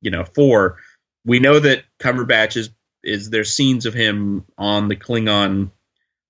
you 0.00 0.10
know 0.10 0.24
four? 0.24 0.78
We 1.24 1.38
know 1.38 1.58
that 1.58 1.84
Cumberbatch 1.98 2.56
is 2.56 2.70
is 3.02 3.30
there 3.30 3.44
scenes 3.44 3.86
of 3.86 3.94
him 3.94 4.44
on 4.58 4.88
the 4.88 4.96
Klingon 4.96 5.70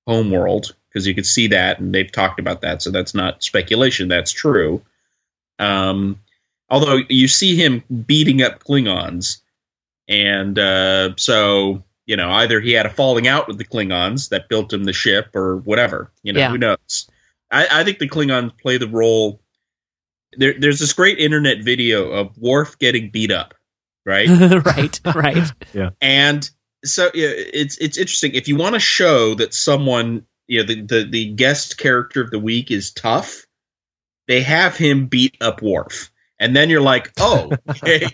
homeworld 0.06 0.74
because 0.88 1.06
you 1.06 1.14
could 1.14 1.26
see 1.26 1.46
that 1.48 1.78
and 1.78 1.94
they've 1.94 2.10
talked 2.10 2.40
about 2.40 2.60
that 2.62 2.82
so 2.82 2.90
that's 2.90 3.14
not 3.14 3.42
speculation 3.42 4.08
that's 4.08 4.32
true. 4.32 4.82
Um, 5.58 6.18
although 6.68 7.00
you 7.08 7.28
see 7.28 7.54
him 7.56 7.84
beating 8.06 8.42
up 8.42 8.64
klingons 8.64 9.40
and 10.08 10.58
uh, 10.58 11.10
so 11.16 11.84
you 12.06 12.16
know 12.16 12.30
either 12.30 12.60
he 12.60 12.72
had 12.72 12.86
a 12.86 12.90
falling 12.90 13.28
out 13.28 13.46
with 13.46 13.58
the 13.58 13.64
klingons 13.64 14.30
that 14.30 14.48
built 14.48 14.72
him 14.72 14.84
the 14.84 14.92
ship 14.92 15.34
or 15.34 15.58
whatever 15.58 16.10
you 16.22 16.32
know 16.32 16.40
Yeah. 16.40 16.50
who 16.50 16.58
knows? 16.58 17.08
I, 17.50 17.80
I 17.80 17.84
think 17.84 17.98
the 17.98 18.08
klingons 18.08 18.56
play 18.58 18.78
the 18.78 18.88
role 18.88 19.40
there, 20.36 20.54
there's 20.58 20.78
this 20.78 20.92
great 20.92 21.18
internet 21.18 21.62
video 21.64 22.10
of 22.10 22.36
Worf 22.38 22.78
getting 22.78 23.10
beat 23.10 23.32
up 23.32 23.54
right 24.06 24.28
right, 24.64 25.00
right. 25.14 25.52
yeah. 25.72 25.90
and 26.00 26.50
so 26.84 27.10
yeah, 27.14 27.28
it's 27.32 27.76
it's 27.78 27.98
interesting 27.98 28.34
if 28.34 28.48
you 28.48 28.56
want 28.56 28.74
to 28.74 28.80
show 28.80 29.34
that 29.34 29.52
someone 29.54 30.24
you 30.46 30.60
know 30.60 30.66
the, 30.66 30.80
the 30.82 31.04
the 31.04 31.32
guest 31.32 31.78
character 31.78 32.22
of 32.22 32.30
the 32.30 32.38
week 32.38 32.70
is 32.70 32.92
tough 32.92 33.46
they 34.28 34.42
have 34.42 34.76
him 34.76 35.06
beat 35.06 35.36
up 35.40 35.62
Worf 35.62 36.10
and 36.38 36.56
then 36.56 36.70
you're 36.70 36.80
like 36.80 37.12
oh 37.18 37.50
okay 37.68 38.06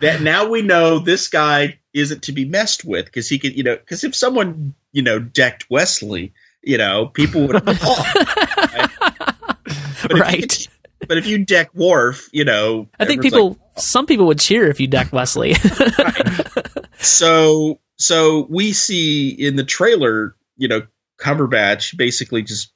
that 0.00 0.22
now 0.22 0.48
we 0.48 0.62
know 0.62 0.98
this 0.98 1.28
guy 1.28 1.78
isn't 1.92 2.22
to 2.22 2.32
be 2.32 2.44
messed 2.44 2.84
with 2.84 3.06
because 3.06 3.28
he 3.28 3.38
could 3.38 3.56
you 3.56 3.62
know 3.62 3.76
because 3.76 4.04
if 4.04 4.14
someone 4.14 4.74
you 4.92 5.02
know 5.02 5.18
decked 5.18 5.66
Wesley 5.68 6.32
you 6.62 6.78
know 6.78 7.06
people 7.06 7.46
would 7.46 7.56
applaud 7.68 8.06
But 10.02 10.12
if 10.12 10.16
you 10.16 10.20
right. 10.20 10.68
But 11.08 11.18
if 11.18 11.26
you 11.26 11.38
deck 11.44 11.74
Worf 11.74 12.28
you 12.32 12.44
know 12.44 12.88
I 12.98 13.04
think 13.04 13.24
everyone's 13.24 13.32
like, 13.32 13.58
people, 13.58 13.82
some 13.82 14.06
people 14.06 14.26
would 14.26 14.38
cheer 14.38 14.68
if 14.68 14.80
you 14.80 14.86
deck 14.86 15.12
Wesley. 15.12 15.54
so 16.98 17.80
so 18.02 18.46
we 18.50 18.72
see 18.72 19.30
in 19.30 19.56
the 19.56 19.64
trailer, 19.64 20.34
you 20.56 20.68
know, 20.68 20.82
Cumberbatch 21.20 21.96
basically 21.96 22.42
just 22.42 22.72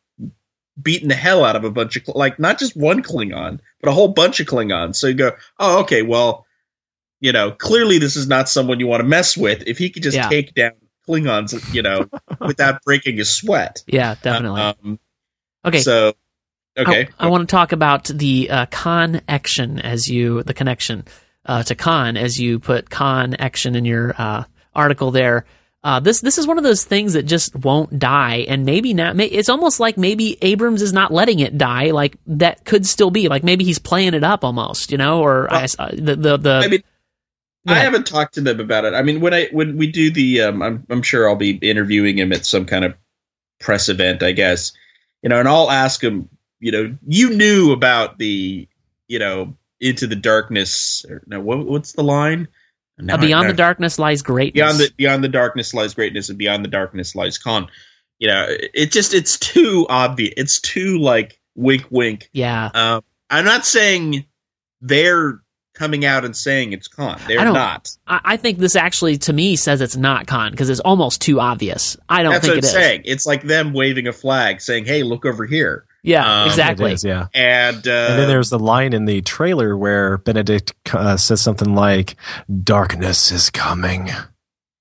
beating 0.80 1.08
the 1.08 1.14
hell 1.14 1.44
out 1.44 1.56
of 1.56 1.64
a 1.64 1.70
bunch 1.70 1.96
of 1.96 2.06
like 2.08 2.38
not 2.38 2.58
just 2.58 2.76
one 2.76 3.02
Klingon, 3.02 3.60
but 3.80 3.88
a 3.88 3.92
whole 3.92 4.08
bunch 4.08 4.40
of 4.40 4.46
Klingons. 4.46 4.96
So 4.96 5.08
you 5.08 5.14
go, 5.14 5.32
oh, 5.58 5.80
okay, 5.80 6.02
well, 6.02 6.46
you 7.20 7.32
know, 7.32 7.50
clearly 7.50 7.98
this 7.98 8.16
is 8.16 8.28
not 8.28 8.48
someone 8.48 8.78
you 8.78 8.86
want 8.86 9.00
to 9.00 9.08
mess 9.08 9.36
with. 9.36 9.64
If 9.66 9.78
he 9.78 9.90
could 9.90 10.02
just 10.02 10.16
Yeah. 10.16 10.28
take 10.28 10.54
down 10.54 10.72
Klingons, 11.08 11.74
you 11.74 11.82
know, 11.82 12.08
without 12.40 12.82
breaking 12.84 13.16
his 13.16 13.30
sweat. 13.30 13.82
yeah, 13.88 14.16
definitely. 14.22 14.60
Um, 14.60 15.00
okay. 15.64 15.80
So 15.80 16.14
okay, 16.76 17.08
I, 17.18 17.26
I 17.26 17.28
want 17.28 17.48
to 17.48 17.52
talk 17.52 17.72
about 17.72 18.04
the 18.04 18.50
uh, 18.50 18.66
con 18.66 19.20
action 19.28 19.80
as 19.80 20.08
you 20.08 20.42
the 20.42 20.54
connection 20.54 21.04
uh, 21.46 21.62
to 21.64 21.74
Khan 21.74 22.16
as 22.16 22.38
you 22.38 22.58
put 22.58 22.90
con 22.90 23.34
action 23.34 23.74
in 23.74 23.84
your 23.84 24.14
uh, 24.16 24.44
article 24.74 25.10
there. 25.10 25.46
Uh, 25.84 26.00
this 26.00 26.20
this 26.20 26.36
is 26.36 26.48
one 26.48 26.58
of 26.58 26.64
those 26.64 26.84
things 26.84 27.12
that 27.12 27.22
just 27.22 27.54
won't 27.54 27.96
die, 27.96 28.44
and 28.48 28.66
maybe 28.66 28.92
not. 28.92 29.14
May, 29.14 29.26
it's 29.26 29.48
almost 29.48 29.78
like 29.78 29.96
maybe 29.96 30.36
Abrams 30.42 30.82
is 30.82 30.92
not 30.92 31.12
letting 31.12 31.38
it 31.38 31.56
die. 31.56 31.92
Like 31.92 32.16
that 32.26 32.64
could 32.64 32.84
still 32.84 33.10
be. 33.10 33.28
Like 33.28 33.44
maybe 33.44 33.62
he's 33.62 33.78
playing 33.78 34.14
it 34.14 34.24
up 34.24 34.42
almost, 34.42 34.90
you 34.90 34.98
know. 34.98 35.20
Or 35.20 35.52
I, 35.52 35.68
uh, 35.78 35.90
the 35.92 36.16
the 36.16 36.36
the. 36.38 36.60
I 36.64 36.66
mean, 36.66 36.82
I 37.68 37.74
haven't 37.74 38.06
talked 38.06 38.34
to 38.34 38.40
them 38.40 38.58
about 38.58 38.84
it. 38.84 38.94
I 38.94 39.02
mean, 39.02 39.20
when 39.20 39.32
I 39.32 39.46
when 39.52 39.76
we 39.76 39.90
do 39.92 40.10
the, 40.10 40.42
um, 40.42 40.60
I'm 40.60 40.84
I'm 40.90 41.02
sure 41.02 41.28
I'll 41.28 41.36
be 41.36 41.50
interviewing 41.50 42.18
him 42.18 42.32
at 42.32 42.44
some 42.44 42.66
kind 42.66 42.84
of 42.84 42.96
press 43.60 43.88
event, 43.88 44.24
I 44.24 44.32
guess. 44.32 44.72
You 45.22 45.28
know, 45.28 45.38
and 45.38 45.48
I'll 45.48 45.70
ask 45.70 46.02
him. 46.02 46.28
You 46.60 46.72
know, 46.72 46.96
you 47.06 47.30
knew 47.30 47.72
about 47.72 48.18
the, 48.18 48.66
you 49.08 49.18
know, 49.18 49.54
into 49.80 50.06
the 50.06 50.16
darkness. 50.16 51.04
Or, 51.08 51.22
no, 51.26 51.40
what, 51.40 51.66
what's 51.66 51.92
the 51.92 52.02
line? 52.02 52.48
Now 52.98 53.14
Uh, 53.14 53.18
I- 53.18 53.20
beyond 53.20 53.44
now- 53.46 53.50
the 53.52 53.56
darkness 53.56 53.98
lies 53.98 54.22
greatness. 54.22 54.54
beyond 54.62 54.78
the 54.78 54.90
beyond 54.96 55.22
the 55.24 55.28
darkness 55.28 55.74
lies 55.74 55.92
greatness, 55.94 56.28
and 56.30 56.38
beyond 56.38 56.64
the 56.64 56.68
darkness 56.70 57.14
lies 57.14 57.36
Khan. 57.38 57.68
You 58.18 58.28
know, 58.28 58.46
it 58.48 58.70
it 58.72 58.92
just 58.92 59.12
it's 59.12 59.38
too 59.38 59.86
obvious. 59.90 60.32
It's 60.38 60.60
too 60.60 60.98
like 60.98 61.38
wink, 61.54 61.84
wink. 61.90 62.30
yeah. 62.32 62.70
Um, 62.72 63.02
I'm 63.28 63.44
not 63.44 63.66
saying 63.66 64.24
they're 64.80 65.40
coming 65.74 66.06
out 66.06 66.24
and 66.24 66.34
saying 66.34 66.72
it's 66.72 66.88
Khan. 66.88 67.20
They're 67.28 67.38
I 67.38 67.44
don't- 67.44 67.56
I, 68.06 68.20
I 68.24 68.36
think 68.38 68.58
this 68.58 68.76
actually, 68.76 69.18
to 69.18 69.32
me, 69.34 69.56
says 69.56 69.82
it's 69.82 69.96
not 69.96 70.26
Khan 70.26 70.50
because 70.52 70.70
it's 70.70 70.80
almost 70.80 71.20
too 71.20 71.38
obvious. 71.38 71.98
I 72.08 72.22
don't 72.22 72.32
That's 72.32 72.46
think 72.46 72.54
what 72.56 72.64
I'm 72.64 72.64
it 72.64 72.64
is. 72.64 72.72
saying. 72.72 73.02
It's 73.04 73.26
like 73.26 73.42
them 73.42 73.74
waving 73.74 74.06
a 74.08 74.12
flag, 74.14 74.62
saying, 74.62 74.86
"Hey, 74.86 75.02
look 75.02 75.26
over 75.26 75.44
here." 75.44 75.84
Yeah, 76.06 76.42
Um, 76.42 76.48
exactly. 76.48 76.92
It 76.92 76.94
is, 76.94 77.04
yeah. 77.04 77.26
And, 77.34 77.86
uh, 77.86 78.06
And 78.10 78.18
then 78.18 78.28
there's 78.28 78.50
the 78.50 78.60
line 78.60 78.92
in 78.92 79.06
the 79.06 79.22
trailer 79.22 79.76
where 79.76 80.18
Benedict 80.18 80.72
uh, 80.94 81.16
says 81.16 81.40
something 81.40 81.74
like 81.74 82.14
"Darkness 82.62 83.32
is 83.32 83.50
coming" 83.50 84.10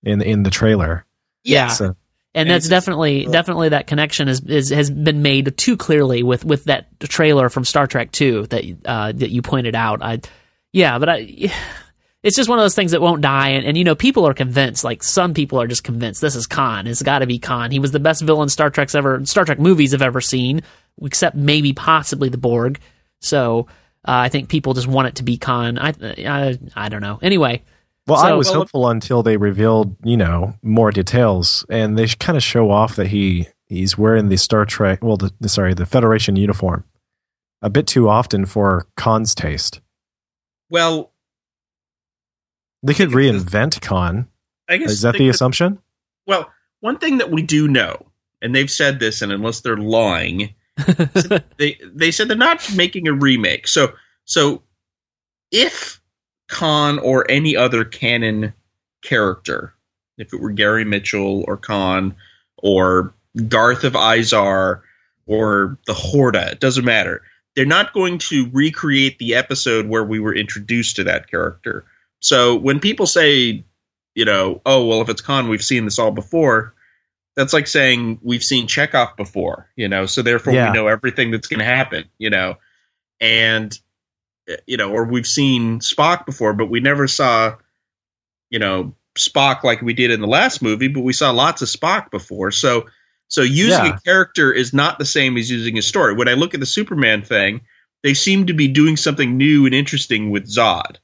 in 0.04 0.22
in 0.22 0.44
the 0.44 0.52
trailer. 0.52 1.04
Yeah. 1.44 1.70
So 1.70 1.86
and 1.86 1.96
And 2.36 2.50
that's 2.50 2.68
definitely 2.68 3.26
definitely 3.26 3.70
that 3.70 3.88
connection 3.88 4.28
is, 4.28 4.42
is 4.42 4.70
has 4.70 4.92
been 4.92 5.22
made 5.24 5.58
too 5.58 5.78
clearly 5.78 6.22
with 6.22 6.46
with 6.46 6.66
that 6.66 7.00
trailer 7.00 7.50
from 7.50 7.66
Star 7.66 7.88
Trek 7.88 8.12
Two 8.12 8.46
that 8.48 8.64
uh, 8.86 9.12
that 9.14 9.32
you 9.32 9.42
pointed 9.42 9.74
out. 9.74 10.04
I 10.04 10.20
yeah, 10.72 11.00
but 11.00 11.10
I. 11.10 11.52
It's 12.24 12.36
just 12.36 12.50
one 12.50 12.58
of 12.58 12.64
those 12.64 12.74
things 12.74 12.90
that 12.90 13.02
won't 13.02 13.22
die, 13.22 13.50
and, 13.50 13.68
and 13.68 13.78
you 13.78 13.84
know 13.84 13.94
people 13.94 14.28
are 14.28 14.34
convinced. 14.34 14.84
Like 14.84 15.04
some 15.04 15.36
people 15.36 15.62
are 15.62 15.68
just 15.68 15.84
convinced 15.84 16.22
this 16.22 16.36
is 16.36 16.48
Khan. 16.48 16.88
It's 16.88 17.04
got 17.04 17.20
to 17.20 17.28
be 17.28 17.38
Khan. 17.38 17.70
He 17.70 17.78
was 17.78 17.92
the 17.92 18.00
best 18.00 18.24
villain 18.24 18.50
Star 18.50 18.72
Trek's 18.72 18.96
ever 18.96 19.24
Star 19.26 19.46
Trek 19.46 19.60
movies 19.60 19.92
have 19.92 20.02
ever 20.02 20.22
seen, 20.22 20.64
except 21.02 21.36
maybe 21.36 21.74
possibly 21.74 22.30
the 22.30 22.38
Borg. 22.38 22.80
So 23.20 23.68
uh, 24.08 24.12
I 24.26 24.30
think 24.30 24.50
people 24.50 24.74
just 24.74 24.88
want 24.88 25.08
it 25.08 25.16
to 25.16 25.24
be 25.24 25.38
Khan. 25.38 25.78
I 25.78 25.94
I, 26.02 26.58
I 26.76 26.90
don't 26.90 27.02
know. 27.02 27.20
Anyway, 27.22 27.64
Well, 28.08 28.20
I 28.20 28.34
was 28.34 28.48
Well, 28.48 28.60
hopeful 28.60 28.88
until 28.88 29.24
they 29.24 29.38
revealed, 29.38 29.96
you 30.04 30.18
know, 30.18 30.56
more 30.62 30.92
details, 30.92 31.66
and 31.70 31.98
they 31.98 32.08
kind 32.08 32.38
of 32.38 32.44
show 32.44 32.70
off 32.72 32.96
that 32.98 33.08
he 33.08 33.48
he's 33.68 33.98
wearing 33.98 34.30
the 34.30 34.38
Star 34.38 34.64
Trek, 34.66 35.04
well, 35.04 35.18
the, 35.18 35.32
the- 35.40 35.50
sorry, 35.50 35.74
the 35.74 35.88
Federation 35.88 36.36
uniform, 36.36 36.84
a 37.64 37.70
bit 37.70 37.88
too 37.88 38.08
often 38.08 38.46
for 38.46 38.86
Khan's 38.96 39.34
taste. 39.34 39.82
well, 40.70 41.12
They 42.84 42.94
could 42.94 43.10
reinvent 43.10 43.82
Khan. 43.82 44.28
I 44.70 44.78
guess 44.78 44.92
Is 44.92 45.02
that 45.02 45.14
the 45.14 45.20
could- 45.20 45.30
assumption? 45.30 45.80
Well, 46.28 46.52
one 46.82 46.98
thing 47.00 47.18
that 47.18 47.32
we 47.32 47.42
do 47.42 47.68
know, 47.68 48.06
and 48.42 48.54
they've 48.54 48.70
said 48.70 49.00
this, 49.00 49.22
and 49.24 49.32
unless 49.32 49.62
they're 49.62 49.78
lying, 49.78 50.54
they 51.58 51.78
they 51.94 52.12
said 52.12 52.28
they're 52.28 52.38
not 52.38 52.70
making 52.76 53.08
a 53.08 53.14
remake. 53.14 53.68
So 53.68 53.94
so 54.26 54.62
if 55.52 56.02
Khan 56.48 57.00
or 57.00 57.30
any 57.30 57.56
other 57.56 57.86
canon 57.86 58.54
character, 59.02 59.74
if 60.18 60.34
it 60.34 60.42
were 60.42 60.52
Gary 60.52 60.86
Mitchell 60.86 61.46
or 61.48 61.58
Khan 61.58 62.16
or 62.58 63.14
Garth 63.48 63.84
of 63.84 63.94
Izar 63.94 64.82
or 65.26 65.78
the 65.88 65.94
Horta, 65.94 66.52
it 66.52 66.60
doesn't 66.60 66.86
matter. 66.86 67.22
They're 67.56 67.66
not 67.66 67.94
going 67.94 68.18
to 68.20 68.50
recreate 68.52 69.18
the 69.18 69.34
episode 69.34 69.88
where 69.88 70.04
we 70.04 70.20
were 70.20 70.36
introduced 70.36 70.98
to 70.98 71.04
that 71.06 71.32
character. 71.32 71.86
So 72.20 72.56
when 72.56 72.80
people 72.80 73.06
say, 73.06 73.64
you 74.14 74.26
know, 74.26 74.62
oh 74.66 74.86
well, 74.86 75.02
if 75.02 75.10
it's 75.10 75.22
Khan, 75.22 75.48
we've 75.48 75.64
seen 75.64 75.86
this 75.86 76.00
all 76.00 76.12
before. 76.12 76.75
That's 77.36 77.54
like 77.54 77.68
saying 77.68 78.20
we've 78.22 78.44
seen 78.44 78.68
Chekhov 78.68 79.16
before, 79.18 79.70
you 79.76 79.88
know, 79.90 80.06
so 80.06 80.22
therefore 80.22 80.54
Yeah. 80.54 80.72
we 80.72 80.74
know 80.78 80.88
everything 80.88 81.32
that's 81.32 81.48
going 81.48 81.60
to 81.60 81.66
happen, 81.66 82.06
you 82.18 82.30
know, 82.30 82.56
and 83.20 83.78
you 84.68 84.78
know, 84.78 84.92
or 84.92 85.06
we've 85.06 85.26
seen 85.28 85.80
Spock 85.80 86.26
before, 86.26 86.54
but 86.54 86.68
we 86.70 86.80
never 86.80 87.08
saw, 87.08 87.56
you 88.52 88.60
know, 88.60 88.94
Spock 89.18 89.64
like 89.64 89.82
we 89.82 89.94
did 89.94 90.12
in 90.12 90.22
the 90.22 90.28
last 90.28 90.62
movie, 90.62 90.88
but 90.88 91.02
we 91.02 91.14
saw 91.14 91.32
lots 91.32 91.62
of 91.64 91.68
Spock 91.68 92.12
before. 92.12 92.52
So, 92.52 92.86
so 93.28 93.42
using 93.42 93.86
Yeah. 93.86 93.96
a 93.96 94.00
character 94.02 94.54
is 94.54 94.72
not 94.72 95.00
the 95.00 95.06
same 95.06 95.36
as 95.38 95.50
using 95.50 95.78
a 95.78 95.82
story. 95.82 96.14
When 96.14 96.28
I 96.28 96.34
look 96.34 96.54
at 96.54 96.60
the 96.60 96.66
Superman 96.68 97.24
thing, 97.24 97.62
they 98.04 98.14
seem 98.14 98.46
to 98.46 98.54
be 98.54 98.68
doing 98.68 98.98
something 98.98 99.36
new 99.36 99.66
and 99.66 99.74
interesting 99.74 100.30
with 100.30 100.46
Zod, 100.48 100.98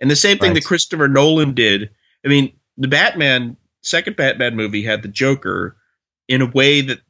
and 0.00 0.10
the 0.10 0.16
same 0.16 0.38
thing 0.38 0.52
Right. 0.52 0.62
that 0.62 0.64
Christopher 0.64 1.08
Nolan 1.08 1.52
did. 1.52 1.90
I 2.24 2.28
mean, 2.28 2.52
the 2.78 2.88
Batman 2.88 3.58
second 3.82 4.16
Batman 4.16 4.56
movie 4.56 4.82
had 4.82 5.02
the 5.02 5.08
Joker 5.08 5.76
in 6.28 6.42
a 6.42 6.46
way 6.46 6.80
that 6.82 7.00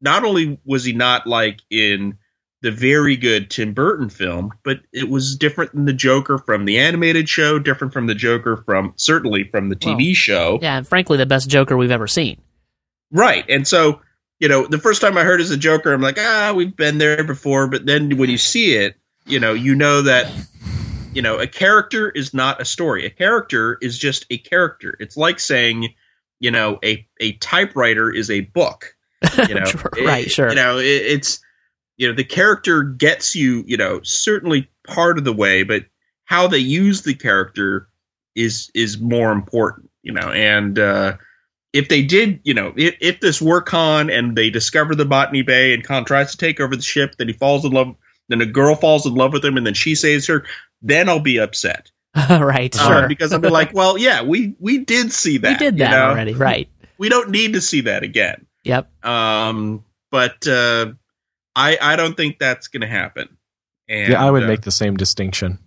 not 0.00 0.24
only 0.24 0.58
was 0.64 0.84
he 0.84 0.92
not 0.92 1.26
like 1.26 1.60
in 1.70 2.16
the 2.62 2.70
very 2.70 3.16
good 3.16 3.50
Tim 3.50 3.72
Burton 3.72 4.10
film, 4.10 4.52
but 4.64 4.80
it 4.92 5.08
was 5.08 5.34
different 5.36 5.72
than 5.72 5.86
the 5.86 5.92
Joker 5.94 6.36
from 6.38 6.66
the 6.66 6.78
animated 6.78 7.28
show, 7.28 7.58
different 7.58 7.92
from 7.92 8.06
the 8.06 8.14
Joker 8.14 8.58
from 8.66 8.92
certainly 8.96 9.44
from 9.44 9.70
the 9.70 9.76
TV 9.76 10.08
Well, 10.08 10.14
show. 10.14 10.58
yeah, 10.60 10.76
and 10.76 10.86
frankly, 10.86 11.16
the 11.16 11.24
best 11.26 11.48
Joker 11.48 11.76
we've 11.76 11.90
ever 11.90 12.06
seen. 12.06 12.38
Right. 13.10 13.44
And 13.48 13.66
so, 13.66 14.00
you 14.40 14.48
know, 14.48 14.66
the 14.66 14.78
first 14.78 15.00
time 15.00 15.16
I 15.16 15.24
heard 15.24 15.40
as 15.40 15.50
a 15.50 15.56
Joker, 15.56 15.92
I'm 15.92 16.02
like, 16.02 16.18
ah, 16.18 16.52
we've 16.54 16.76
been 16.76 16.98
there 16.98 17.24
before. 17.24 17.66
But 17.66 17.86
then 17.86 18.18
when 18.18 18.28
you 18.30 18.38
see 18.38 18.74
it, 18.76 18.94
you 19.26 19.40
know, 19.40 19.52
you 19.54 19.74
know 19.74 20.02
that, 20.02 20.30
you 21.14 21.22
know, 21.22 21.38
a 21.38 21.46
character 21.46 22.10
is 22.10 22.32
not 22.34 22.60
a 22.60 22.64
story. 22.64 23.04
A 23.06 23.10
character 23.10 23.78
is 23.80 23.98
just 23.98 24.26
a 24.30 24.38
character. 24.38 24.96
It's 25.00 25.16
like 25.16 25.40
saying, 25.40 25.94
you 26.40 26.50
know, 26.50 26.78
a, 26.84 27.06
a 27.20 27.32
typewriter 27.34 28.10
is 28.10 28.30
a 28.30 28.40
book. 28.40 28.96
You 29.48 29.54
know, 29.60 29.70
right? 30.04 30.26
It- 30.26 30.30
Sure. 30.30 30.48
You 30.48 30.56
know, 30.56 30.78
it, 30.78 30.84
it's, 30.84 31.40
you 31.96 32.08
know, 32.08 32.14
the 32.14 32.24
character 32.24 32.82
gets 32.82 33.34
you, 33.36 33.62
you 33.66 33.76
know, 33.76 34.00
certainly 34.02 34.68
part 34.86 35.18
of 35.18 35.24
the 35.24 35.32
way, 35.32 35.62
but 35.62 35.84
how 36.24 36.46
they 36.48 36.58
use 36.58 37.02
the 37.02 37.14
character 37.14 37.88
is 38.34 38.70
is 38.74 38.98
more 38.98 39.32
important, 39.32 39.90
you 40.02 40.12
know, 40.12 40.30
and 40.30 40.78
uh 40.78 41.16
if 41.72 41.88
they 41.88 42.02
did, 42.02 42.40
you 42.42 42.54
know, 42.54 42.72
if, 42.76 42.96
if 43.00 43.20
this 43.20 43.40
were 43.40 43.60
Khan 43.60 44.10
and 44.10 44.36
they 44.36 44.50
discover 44.50 44.94
the 44.94 45.04
Botany 45.04 45.42
Bay 45.42 45.72
and 45.72 45.84
Khan 45.84 46.04
tries 46.04 46.30
to 46.32 46.36
take 46.36 46.58
over 46.60 46.74
the 46.74 46.82
ship, 46.82 47.14
then 47.16 47.28
he 47.28 47.32
falls 47.34 47.64
in 47.64 47.70
love, 47.72 47.94
then 48.28 48.40
a 48.40 48.46
girl 48.46 48.74
falls 48.74 49.06
in 49.06 49.14
love 49.14 49.32
with 49.32 49.44
him, 49.44 49.56
and 49.56 49.64
then 49.66 49.74
she 49.74 49.94
saves 49.94 50.26
her, 50.26 50.44
then 50.82 51.08
I'll 51.08 51.20
be 51.20 51.38
upset. 51.38 51.90
right. 52.30 52.74
Uh, 52.78 52.86
Sure. 52.88 53.08
because 53.08 53.32
I'll 53.32 53.38
be 53.38 53.50
like, 53.50 53.72
well, 53.74 53.96
yeah, 53.98 54.22
we 54.22 54.54
we 54.58 54.78
did 54.78 55.12
see 55.12 55.38
that. 55.38 55.60
we 55.60 55.66
did 55.66 55.74
you 55.74 55.84
that 55.84 55.90
know? 55.90 56.10
already. 56.10 56.34
Right. 56.34 56.68
We 56.98 57.08
don't 57.08 57.30
need 57.30 57.52
to 57.54 57.60
see 57.60 57.82
that 57.82 58.02
again. 58.02 58.46
Yep. 58.64 58.90
Um, 59.06 59.84
but 60.10 60.46
uh, 60.46 60.92
I 61.54 61.78
I 61.80 61.96
don't 61.96 62.16
think 62.16 62.38
that's 62.38 62.68
going 62.68 62.80
to 62.82 62.86
happen. 62.88 63.28
And, 63.88 64.12
yeah, 64.12 64.24
I 64.24 64.30
would 64.30 64.44
uh, 64.44 64.46
make 64.48 64.60
the 64.62 64.70
same 64.70 64.96
distinction. 64.96 65.58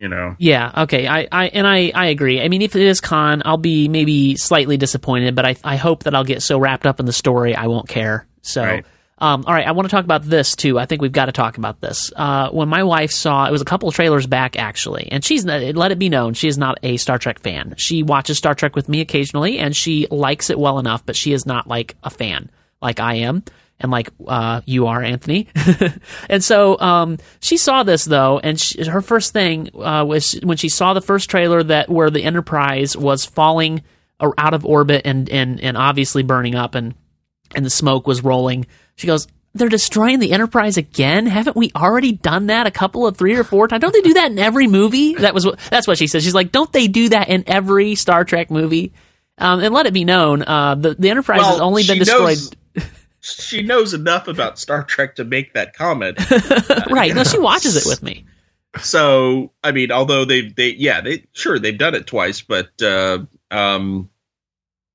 you 0.00 0.08
know. 0.08 0.34
Yeah. 0.38 0.82
Okay. 0.84 1.06
I, 1.06 1.28
I 1.30 1.48
and 1.48 1.66
I, 1.66 1.92
I 1.94 2.06
agree. 2.06 2.40
I 2.40 2.48
mean, 2.48 2.62
if 2.62 2.74
it 2.74 2.82
is 2.82 3.00
Khan, 3.00 3.42
I'll 3.44 3.56
be 3.56 3.86
maybe 3.88 4.36
slightly 4.36 4.76
disappointed, 4.76 5.34
but 5.34 5.44
I, 5.44 5.56
I 5.62 5.76
hope 5.76 6.04
that 6.04 6.14
I'll 6.14 6.24
get 6.24 6.42
so 6.42 6.58
wrapped 6.58 6.86
up 6.86 6.98
in 7.00 7.06
the 7.06 7.12
story 7.12 7.54
I 7.54 7.66
won't 7.66 7.88
care. 7.88 8.26
So, 8.42 8.62
Right. 8.64 8.86
Um, 9.20 9.44
all 9.46 9.52
right. 9.52 9.66
I 9.66 9.72
want 9.72 9.88
to 9.88 9.94
talk 9.94 10.04
about 10.04 10.22
this 10.22 10.56
too. 10.56 10.78
I 10.78 10.86
think 10.86 11.02
we've 11.02 11.12
got 11.12 11.26
to 11.26 11.32
talk 11.32 11.58
about 11.58 11.80
this. 11.80 12.10
Uh, 12.16 12.48
when 12.50 12.68
my 12.68 12.82
wife 12.82 13.10
saw 13.10 13.46
it 13.46 13.52
was 13.52 13.60
a 13.60 13.66
couple 13.66 13.88
of 13.88 13.94
trailers 13.94 14.26
back 14.26 14.58
actually, 14.58 15.08
and 15.12 15.22
she's 15.24 15.44
let 15.44 15.92
it 15.92 15.98
be 15.98 16.08
known 16.08 16.32
she 16.32 16.48
is 16.48 16.56
not 16.56 16.78
a 16.82 16.96
Star 16.96 17.18
Trek 17.18 17.40
fan. 17.40 17.74
She 17.76 18.02
watches 18.02 18.38
Star 18.38 18.54
Trek 18.54 18.74
with 18.74 18.88
me 18.88 19.00
occasionally, 19.00 19.58
and 19.58 19.76
she 19.76 20.06
likes 20.10 20.48
it 20.48 20.58
well 20.58 20.78
enough, 20.78 21.04
but 21.04 21.16
she 21.16 21.32
is 21.32 21.44
not 21.44 21.66
like 21.66 21.96
a 22.02 22.10
fan 22.10 22.50
like 22.80 22.98
I 22.98 23.16
am. 23.16 23.44
And 23.82 23.90
like 23.90 24.10
uh, 24.26 24.60
you 24.66 24.88
are, 24.88 25.02
Anthony, 25.02 25.48
and 26.28 26.44
so 26.44 26.78
um, 26.80 27.16
she 27.40 27.56
saw 27.56 27.82
this 27.82 28.04
though, 28.04 28.38
and 28.38 28.60
she, 28.60 28.84
her 28.84 29.00
first 29.00 29.32
thing 29.32 29.70
uh, 29.74 30.04
was 30.04 30.38
when 30.42 30.58
she 30.58 30.68
saw 30.68 30.92
the 30.92 31.00
first 31.00 31.30
trailer 31.30 31.62
that 31.62 31.88
where 31.88 32.10
the 32.10 32.22
Enterprise 32.22 32.94
was 32.94 33.24
falling 33.24 33.82
out 34.20 34.52
of 34.52 34.66
orbit 34.66 35.02
and 35.06 35.30
and 35.30 35.60
and 35.62 35.78
obviously 35.78 36.22
burning 36.22 36.54
up, 36.54 36.74
and 36.74 36.94
and 37.54 37.64
the 37.64 37.70
smoke 37.70 38.06
was 38.06 38.22
rolling. 38.22 38.66
She 39.00 39.06
goes, 39.06 39.26
"They're 39.54 39.70
destroying 39.70 40.18
the 40.20 40.32
Enterprise 40.32 40.76
again? 40.76 41.24
Haven't 41.26 41.56
we 41.56 41.72
already 41.74 42.12
done 42.12 42.48
that 42.48 42.66
a 42.66 42.70
couple 42.70 43.06
of 43.06 43.16
three 43.16 43.34
or 43.34 43.44
four 43.44 43.66
times? 43.66 43.80
Don't 43.80 43.94
they 43.94 44.02
do 44.02 44.12
that 44.14 44.30
in 44.30 44.38
every 44.38 44.66
movie?" 44.66 45.14
That 45.14 45.32
was 45.32 45.46
what, 45.46 45.58
that's 45.70 45.86
what 45.88 45.96
she 45.96 46.06
said. 46.06 46.22
She's 46.22 46.34
like, 46.34 46.52
"Don't 46.52 46.70
they 46.72 46.86
do 46.86 47.08
that 47.08 47.30
in 47.30 47.44
every 47.46 47.94
Star 47.94 48.24
Trek 48.24 48.50
movie?" 48.50 48.92
Um, 49.38 49.60
and 49.60 49.72
let 49.72 49.86
it 49.86 49.94
be 49.94 50.04
known, 50.04 50.42
uh, 50.42 50.74
the 50.74 50.94
the 50.94 51.08
Enterprise 51.08 51.40
has 51.40 51.60
only 51.60 51.82
been 51.84 51.98
destroyed. 51.98 52.36
knows- 52.76 52.90
she 53.22 53.62
knows 53.62 53.94
enough 53.94 54.28
about 54.28 54.58
Star 54.58 54.84
Trek 54.84 55.16
to 55.16 55.24
make 55.24 55.54
that 55.54 55.74
comment. 55.74 56.18
right? 56.90 57.14
No, 57.14 57.24
she 57.24 57.38
watches 57.38 57.74
it 57.76 57.88
with 57.88 58.02
me. 58.02 58.26
so 58.82 59.50
I 59.64 59.72
mean, 59.72 59.90
although 59.92 60.26
they 60.26 60.42
they 60.48 60.68
yeah 60.72 61.00
they 61.00 61.24
sure 61.32 61.58
they've 61.58 61.78
done 61.78 61.94
it 61.94 62.06
twice, 62.06 62.42
but 62.42 62.68
uh, 62.82 63.20
um, 63.50 64.10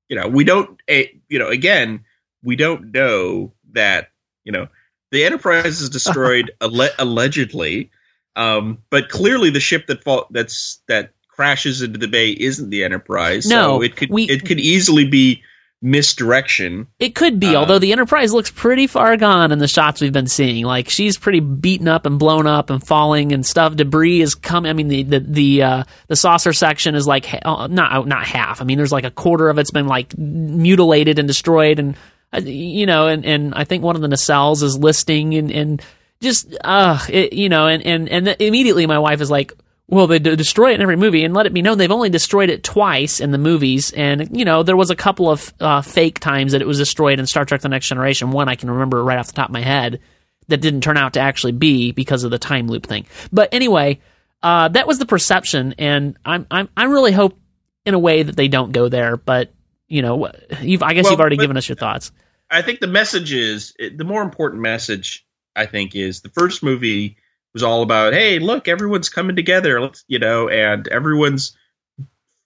you 0.08 0.16
know 0.16 0.28
we 0.28 0.44
don't 0.44 0.80
eh, 0.86 1.06
you 1.28 1.40
know 1.40 1.48
again 1.48 2.04
we 2.44 2.54
don't 2.54 2.92
know 2.92 3.52
that 3.76 4.08
you 4.44 4.50
know 4.52 4.66
the 5.12 5.24
Enterprise 5.24 5.80
is 5.80 5.88
destroyed 5.88 6.50
alle- 6.60 6.90
allegedly, 6.98 7.90
um, 8.34 8.78
but 8.90 9.08
clearly 9.08 9.48
the 9.50 9.60
ship 9.60 9.86
that 9.86 10.02
fall 10.02 10.26
that's 10.30 10.80
that 10.88 11.12
crashes 11.28 11.80
into 11.82 11.98
the 11.98 12.08
bay 12.08 12.30
isn't 12.32 12.70
the 12.70 12.82
Enterprise. 12.82 13.46
No, 13.46 13.78
so 13.78 13.82
it 13.82 13.94
could 13.96 14.10
we- 14.10 14.24
it 14.28 14.44
could 14.44 14.58
easily 14.58 15.06
be 15.06 15.42
misdirection. 15.82 16.86
It 16.98 17.14
could 17.14 17.38
be, 17.38 17.48
Uh, 17.54 17.56
although 17.60 17.78
the 17.78 17.92
Enterprise 17.92 18.32
looks 18.32 18.50
pretty 18.50 18.86
far 18.86 19.16
gone 19.16 19.52
in 19.52 19.58
the 19.58 19.68
shots 19.68 20.00
we've 20.00 20.12
been 20.12 20.26
seeing. 20.26 20.64
Like 20.64 20.88
she's 20.88 21.18
pretty 21.18 21.40
beaten 21.40 21.86
up 21.88 22.06
and 22.06 22.18
blown 22.18 22.46
up 22.46 22.70
and 22.70 22.84
falling 22.84 23.32
and 23.32 23.44
stuff. 23.44 23.76
Debris 23.76 24.20
is 24.22 24.34
coming. 24.34 24.70
I 24.70 24.72
mean, 24.72 24.88
the 24.88 25.02
the 25.02 25.20
the, 25.20 25.62
uh, 25.62 25.84
the 26.08 26.16
saucer 26.16 26.52
section 26.52 26.94
is 26.94 27.06
like 27.06 27.26
ha- 27.26 27.40
uh, 27.44 27.66
not 27.66 28.06
not 28.06 28.26
half. 28.26 28.60
I 28.60 28.64
mean, 28.64 28.78
there's 28.78 28.92
like 28.92 29.04
a 29.04 29.10
quarter 29.10 29.48
of 29.48 29.58
it's 29.58 29.70
been 29.70 29.86
like 29.86 30.16
mutilated 30.16 31.18
and 31.18 31.28
destroyed, 31.28 31.78
and 31.78 31.94
you 32.34 32.86
know, 32.86 33.06
and 33.06 33.24
and 33.24 33.54
I 33.54 33.64
think 33.64 33.82
one 33.82 33.96
of 33.96 34.02
the 34.02 34.08
nacelles 34.08 34.62
is 34.62 34.78
listing 34.78 35.34
and 35.34 35.50
and 35.50 35.82
just 36.20 36.56
uh, 36.64 36.98
it, 37.08 37.32
you 37.32 37.48
know, 37.48 37.66
and 37.66 37.84
and 37.84 38.08
and 38.08 38.36
immediately 38.40 38.86
my 38.86 38.98
wife 38.98 39.20
is 39.20 39.30
like. 39.30 39.52
Well, 39.88 40.08
they 40.08 40.18
d- 40.18 40.34
destroy 40.34 40.72
it 40.72 40.74
in 40.74 40.82
every 40.82 40.96
movie, 40.96 41.22
and 41.22 41.32
let 41.32 41.46
it 41.46 41.54
be 41.54 41.62
known 41.62 41.78
they've 41.78 41.88
only 41.92 42.10
destroyed 42.10 42.50
it 42.50 42.64
twice 42.64 43.20
in 43.20 43.30
the 43.30 43.38
movies. 43.38 43.92
And 43.92 44.36
you 44.36 44.44
know, 44.44 44.64
there 44.64 44.76
was 44.76 44.90
a 44.90 44.96
couple 44.96 45.30
of 45.30 45.54
uh, 45.60 45.80
fake 45.80 46.18
times 46.18 46.50
that 46.50 46.60
it 46.60 46.66
was 46.66 46.78
destroyed 46.78 47.20
in 47.20 47.26
Star 47.28 47.44
Trek: 47.44 47.60
The 47.60 47.68
Next 47.68 47.86
Generation. 47.86 48.32
One 48.32 48.48
I 48.48 48.56
can 48.56 48.68
remember 48.68 49.04
right 49.04 49.16
off 49.16 49.28
the 49.28 49.34
top 49.34 49.50
of 49.50 49.52
my 49.52 49.60
head 49.60 50.00
that 50.48 50.60
didn't 50.60 50.80
turn 50.80 50.96
out 50.96 51.12
to 51.12 51.20
actually 51.20 51.52
be 51.52 51.92
because 51.92 52.24
of 52.24 52.32
the 52.32 52.38
time 52.38 52.66
loop 52.66 52.84
thing. 52.84 53.06
But 53.32 53.54
anyway, 53.54 54.00
uh, 54.42 54.68
that 54.68 54.86
was 54.86 54.98
the 54.98 55.06
perception, 55.06 55.74
and 55.78 56.16
I'm 56.24 56.46
I'm 56.50 56.68
I 56.76 56.84
really 56.84 57.12
hope 57.12 57.38
in 57.84 57.94
a 57.94 57.98
way 57.98 58.22
that 58.24 58.36
they 58.36 58.48
don't 58.48 58.72
go 58.72 58.88
there. 58.88 59.16
But 59.16 59.52
you 59.88 60.02
know, 60.02 60.30
you've 60.60 60.82
I 60.82 60.94
guess 60.94 61.04
Well, 61.04 61.12
you've 61.12 61.20
already 61.20 61.36
but- 61.36 61.42
given 61.42 61.56
us 61.56 61.68
your 61.68 61.76
thoughts. 61.76 62.12
I 62.50 62.62
think 62.62 62.78
the 62.80 62.86
message 62.86 63.32
is 63.32 63.74
the 63.78 64.04
more 64.04 64.22
important 64.22 64.62
message. 64.62 65.26
I 65.56 65.66
think 65.66 65.96
is 65.96 66.20
the 66.20 66.28
first 66.28 66.62
movie 66.62 67.16
was 67.54 67.62
all 67.62 67.82
about, 67.82 68.12
hey, 68.12 68.38
look, 68.38 68.68
everyone's 68.68 69.08
coming 69.08 69.34
together, 69.34 69.80
let's 69.80 70.04
you 70.06 70.18
know, 70.18 70.48
and 70.48 70.86
everyone's 70.88 71.56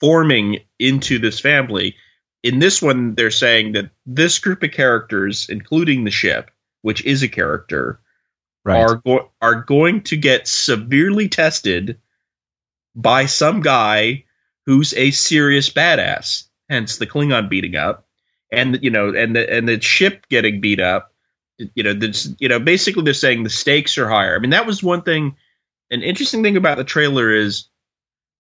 forming 0.01 0.61
into 0.79 1.19
this 1.19 1.41
family. 1.41 1.97
In 2.43 2.61
this 2.61 2.81
one, 2.81 3.15
they're 3.17 3.31
saying 3.31 3.73
that 3.73 3.91
this 4.07 4.39
group 4.39 4.63
of 4.63 4.71
characters, 4.71 5.47
including 5.51 6.05
the 6.05 6.11
ship, 6.11 6.51
which 6.83 7.05
is 7.05 7.23
a 7.23 7.29
character, 7.29 8.01
Right. 8.65 8.79
are 8.81 8.97
go- 8.97 9.31
are 9.43 9.57
going 9.63 10.03
to 10.05 10.17
get 10.17 10.47
severely 10.49 11.29
tested 11.29 11.99
by 12.95 13.27
some 13.27 13.61
guy 13.61 14.25
who's 14.67 14.95
a 14.95 15.11
serious 15.11 15.69
badass. 15.69 16.45
Hence 16.71 16.99
the 16.99 17.07
Klingon 17.07 17.51
beating 17.51 17.75
up, 17.75 18.07
and 18.53 18.79
you 18.81 18.91
know, 18.91 19.13
and 19.13 19.35
the 19.35 19.53
and 19.53 19.69
the 19.69 19.81
ship 19.81 20.29
getting 20.29 20.61
beat 20.61 20.81
up. 20.81 21.13
You 21.75 21.83
know, 21.83 21.93
this, 21.93 22.33
you 22.39 22.49
know, 22.49 22.61
basically 22.61 23.03
they're 23.03 23.13
saying 23.13 23.43
the 23.43 23.51
stakes 23.51 23.99
are 23.99 24.09
higher. 24.09 24.35
I 24.35 24.39
mean, 24.39 24.51
that 24.51 24.67
was 24.67 24.83
one 24.83 25.03
thing. 25.03 25.37
An 25.91 26.03
interesting 26.03 26.43
thing 26.43 26.57
about 26.57 26.79
the 26.79 26.85
trailer 26.85 27.35
is 27.35 27.67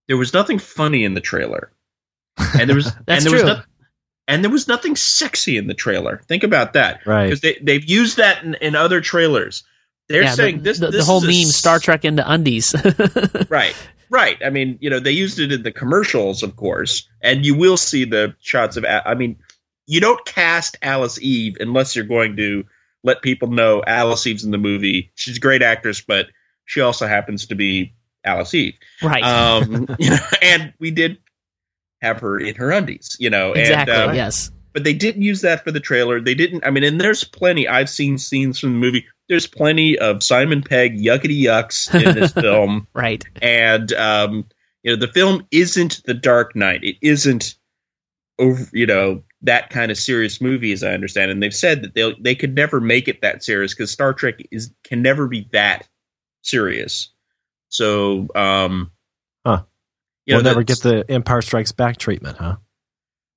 there 0.07 0.16
was 0.16 0.33
nothing 0.33 0.61
funny 0.61 1.05
in 1.05 1.14
the 1.14 1.21
trailer, 1.21 1.73
and 2.38 2.71
there 2.71 2.77
was 2.77 2.85
That's 3.07 3.25
and 3.25 3.27
there 3.27 3.33
was 3.33 3.43
true. 3.43 3.55
no, 3.55 3.62
and 4.29 4.45
there 4.45 4.51
was 4.51 4.69
nothing 4.69 4.95
sexy 4.95 5.57
in 5.57 5.66
the 5.66 5.75
trailer. 5.75 6.23
Think 6.29 6.45
about 6.45 6.75
that 6.75 7.05
right. 7.05 7.25
because 7.25 7.40
they 7.40 7.59
they've 7.61 7.85
used 7.85 8.16
that 8.19 8.45
in, 8.45 8.55
in 8.55 8.77
other 8.77 9.01
trailers. 9.01 9.64
They're 10.09 10.23
yeah, 10.23 10.35
saying 10.35 10.59
the, 10.59 10.62
this 10.62 10.79
the, 10.79 10.90
this 10.93 11.05
the 11.05 11.12
whole 11.12 11.21
meme 11.21 11.49
s- 11.49 11.57
Star 11.57 11.81
Trek 11.81 12.05
into 12.05 12.29
undies. 12.31 12.75
right 13.49 13.75
right 14.11 14.38
i 14.44 14.51
mean 14.51 14.77
you 14.81 14.90
know 14.90 14.99
they 15.01 15.12
used 15.12 15.38
it 15.38 15.53
in 15.53 15.62
the 15.62 15.73
commercials 15.73 16.42
of 16.42 16.57
course 16.57 17.09
and 17.23 17.46
you 17.46 17.55
will 17.55 17.77
see 17.77 18.05
the 18.05 18.35
shots 18.40 18.77
of 18.77 18.85
I 18.85 19.14
mean 19.14 19.37
you 19.87 20.01
don't 20.01 20.23
cast 20.27 20.77
alice 20.83 21.18
eve 21.23 21.57
unless 21.61 21.96
you're 21.96 22.05
going 22.05 22.37
to 22.37 22.64
let 23.03 23.23
people 23.23 23.49
know 23.49 23.83
alice 23.87 24.27
eve's 24.27 24.44
in 24.44 24.51
the 24.51 24.59
movie 24.59 25.11
she's 25.14 25.38
a 25.38 25.40
great 25.40 25.62
actress 25.62 26.01
but 26.01 26.27
she 26.66 26.81
also 26.81 27.07
happens 27.07 27.46
to 27.46 27.55
be 27.55 27.94
alice 28.25 28.53
eve 28.53 28.75
right. 29.03 29.23
um 29.23 29.87
you 29.99 30.11
know 30.11 30.18
and 30.42 30.75
we 30.79 30.90
did 30.90 31.18
have 32.03 32.20
her 32.20 32.38
in 32.38 32.55
her 32.57 32.70
undies 32.70 33.16
you 33.20 33.31
know 33.31 33.53
exactly. 33.53 33.94
and, 33.94 34.11
um, 34.11 34.16
yes. 34.16 34.51
but 34.73 34.85
they 34.85 34.94
didn't 34.94 35.23
use 35.23 35.42
that 35.42 35.64
for 35.64 35.70
the 35.70 35.81
trailer. 35.81 36.20
They 36.20 36.35
didn't. 36.35 36.64
I 36.64 36.70
mean, 36.70 36.85
and 36.85 37.01
there's 37.01 37.25
plenty. 37.25 37.68
I've 37.68 37.90
seen 37.90 38.18
scenes 38.18 38.59
from 38.59 38.73
the 38.73 38.79
movie. 38.79 39.07
There's 39.31 39.47
plenty 39.47 39.97
of 39.99 40.23
Simon 40.23 40.61
Pegg 40.62 40.99
yuckety 40.99 41.40
yucks 41.43 41.88
in 41.95 42.14
this 42.14 42.33
film, 42.35 42.87
Right. 42.93 43.25
and 43.40 43.90
um, 43.95 44.45
you 44.83 44.93
know, 44.93 44.97
the 45.01 45.11
film 45.12 45.47
isn't 45.51 46.03
The 46.05 46.12
Dark 46.14 46.55
Knight. 46.55 46.85
It 46.85 46.97
isn't 47.01 47.55
over. 48.38 48.66
You 48.73 48.87
know 48.87 49.23
that 49.43 49.71
kind 49.71 49.90
of 49.90 49.97
serious 49.97 50.40
movie, 50.40 50.73
as 50.73 50.83
I 50.83 50.93
understand. 50.93 51.31
And 51.31 51.43
they've 51.43 51.55
said 51.55 51.83
that 51.83 51.95
they 51.95 52.12
they 52.21 52.35
could 52.35 52.55
never 52.55 52.81
make 52.81 53.09
it 53.09 53.23
that 53.23 53.43
serious 53.43 53.73
because 53.73 53.90
Star 53.90 54.12
Trek 54.12 54.35
is 54.51 54.71
can 54.85 55.01
never 55.01 55.27
be 55.29 55.49
that 55.53 55.88
serious. 56.43 57.11
So, 57.69 58.27
um, 58.35 58.90
Huh. 59.47 59.62
you 60.27 60.35
we'll 60.35 60.43
know, 60.43 60.51
never 60.51 60.62
get 60.64 60.81
the 60.81 61.05
Empire 61.09 61.40
Strikes 61.40 61.73
Back 61.73 61.97
treatment, 61.99 62.37
huh? 62.37 62.57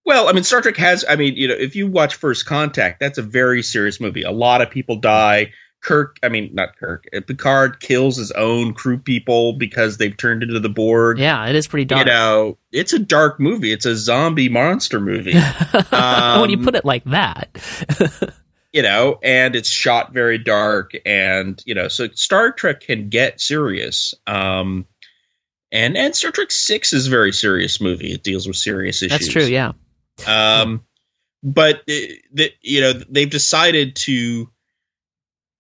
Well, 0.06 0.28
I 0.28 0.34
mean, 0.34 0.44
Star 0.44 0.62
Trek 0.62 0.76
has. 0.78 1.06
I 1.08 1.16
mean, 1.16 1.36
you 1.36 1.48
know, 1.48 1.54
if 1.54 1.76
you 1.76 1.88
watch 1.88 2.16
First 2.16 2.46
Contact, 2.46 3.00
that's 3.00 3.18
a 3.18 3.22
very 3.22 3.62
serious 3.64 4.02
movie. 4.02 4.24
A 4.24 4.32
lot 4.32 4.62
of 4.62 4.70
people 4.72 4.96
die. 4.98 5.52
Kirk, 5.84 6.18
I 6.24 6.30
mean, 6.30 6.50
not 6.54 6.78
Kirk. 6.78 7.06
uh, 7.16 7.20
Picard 7.22 7.82
kills 7.82 8.16
his 8.16 8.32
own 8.32 8.74
crew 8.74 8.98
people 8.98 9.54
because 9.54 9.98
they've 9.98 10.16
turned 10.16 10.42
into 10.42 10.60
the 10.60 10.70
Borg. 10.70 11.20
Yeah, 11.20 11.46
it 11.48 11.56
is 11.56 11.68
pretty 11.68 11.86
dark. 11.86 12.08
You 12.08 12.14
know, 12.14 12.58
it's 12.72 12.94
a 12.94 13.00
dark 13.00 13.40
movie. 13.40 13.72
It's 13.72 13.86
a 13.86 13.96
zombie 13.96 14.50
monster 14.50 15.00
movie. 15.00 15.34
when 15.90 16.50
you 16.50 16.58
um, 16.58 16.64
put 16.64 16.76
it 16.76 16.86
like 16.86 17.04
that. 17.06 17.58
you 18.72 18.82
know, 18.82 19.20
and 19.22 19.56
it's 19.56 19.70
shot 19.70 20.14
very 20.14 20.38
dark, 20.38 20.92
and 21.06 21.62
you 21.66 21.76
know, 21.76 21.90
so 21.90 22.08
Star 22.14 22.54
Trek 22.54 22.80
can 22.82 23.10
get 23.10 23.42
serious. 23.42 24.14
Um, 24.26 24.88
and 25.74 25.98
and 25.98 26.16
Star 26.16 26.32
Trek 26.32 26.52
Six 26.52 26.94
is 26.94 27.08
a 27.08 27.10
very 27.10 27.34
serious 27.34 27.82
movie. 27.82 28.14
It 28.14 28.24
deals 28.24 28.48
with 28.48 28.56
serious 28.56 29.02
issues. 29.02 29.12
That's 29.20 29.32
true. 29.32 29.46
Yeah. 29.46 29.74
Um, 30.26 30.86
but 31.44 31.82
the, 31.88 32.22
the, 32.32 32.52
you 32.62 32.80
know 32.80 32.94
they've 32.94 33.30
decided 33.30 33.98
to, 33.98 34.50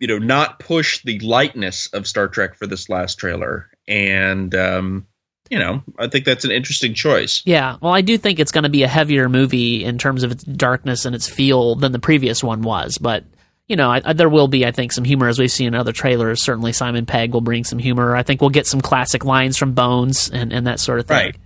you 0.03 0.07
know, 0.07 0.17
not 0.17 0.59
push 0.59 1.01
the 1.05 1.17
lightness 1.19 1.87
of 1.93 2.07
Star 2.07 2.27
Trek 2.27 2.55
for 2.55 2.67
this 2.67 2.89
last 2.89 3.15
trailer, 3.15 3.69
and 3.87 4.53
um, 4.53 5.07
you 5.49 5.57
know, 5.57 5.81
I 5.97 6.09
think 6.09 6.25
that's 6.25 6.43
an 6.43 6.51
interesting 6.51 6.93
choice. 6.93 7.41
Yeah, 7.45 7.77
well, 7.79 7.93
I 7.93 8.01
do 8.01 8.17
think 8.17 8.41
it's 8.41 8.51
going 8.51 8.65
to 8.65 8.69
be 8.69 8.83
a 8.83 8.87
heavier 8.89 9.29
movie 9.29 9.85
in 9.85 9.97
terms 9.97 10.23
of 10.23 10.33
its 10.33 10.43
darkness 10.43 11.05
and 11.05 11.15
its 11.15 11.29
feel 11.29 11.75
than 11.75 11.93
the 11.93 11.99
previous 11.99 12.43
one 12.43 12.63
was. 12.63 12.97
But 12.97 13.23
you 13.69 13.77
know, 13.77 13.89
I, 13.89 14.01
I, 14.03 14.11
there 14.11 14.27
will 14.27 14.49
be, 14.49 14.65
I 14.65 14.71
think, 14.71 14.91
some 14.91 15.05
humor 15.05 15.29
as 15.29 15.39
we've 15.39 15.49
seen 15.49 15.67
in 15.67 15.75
other 15.75 15.93
trailers. 15.93 16.43
Certainly, 16.43 16.73
Simon 16.73 17.05
Pegg 17.05 17.31
will 17.31 17.39
bring 17.39 17.63
some 17.63 17.79
humor. 17.79 18.13
I 18.13 18.23
think 18.23 18.41
we'll 18.41 18.49
get 18.49 18.67
some 18.67 18.81
classic 18.81 19.23
lines 19.23 19.55
from 19.55 19.71
Bones 19.71 20.29
and, 20.29 20.51
and 20.51 20.67
that 20.67 20.81
sort 20.81 20.99
of 20.99 21.05
thing. 21.05 21.15
Right. 21.15 21.37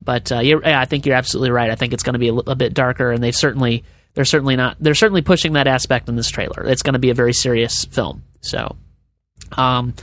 But 0.00 0.32
uh, 0.32 0.38
you're, 0.38 0.62
yeah, 0.62 0.80
I 0.80 0.86
think 0.86 1.04
you're 1.04 1.14
absolutely 1.14 1.50
right. 1.50 1.70
I 1.70 1.74
think 1.74 1.92
it's 1.92 2.04
going 2.04 2.14
to 2.14 2.18
be 2.18 2.28
a, 2.28 2.34
a 2.34 2.54
bit 2.54 2.72
darker, 2.72 3.12
and 3.12 3.22
they've 3.22 3.36
certainly 3.36 3.84
they're 4.14 4.24
certainly 4.24 4.56
not 4.56 4.76
they're 4.80 4.94
certainly 4.94 5.22
pushing 5.22 5.54
that 5.54 5.66
aspect 5.66 6.08
in 6.08 6.16
this 6.16 6.28
trailer. 6.28 6.64
It's 6.66 6.82
going 6.82 6.94
to 6.94 6.98
be 6.98 7.10
a 7.10 7.14
very 7.14 7.32
serious 7.32 7.84
film. 7.84 8.24
So, 8.40 8.76
um, 9.52 9.94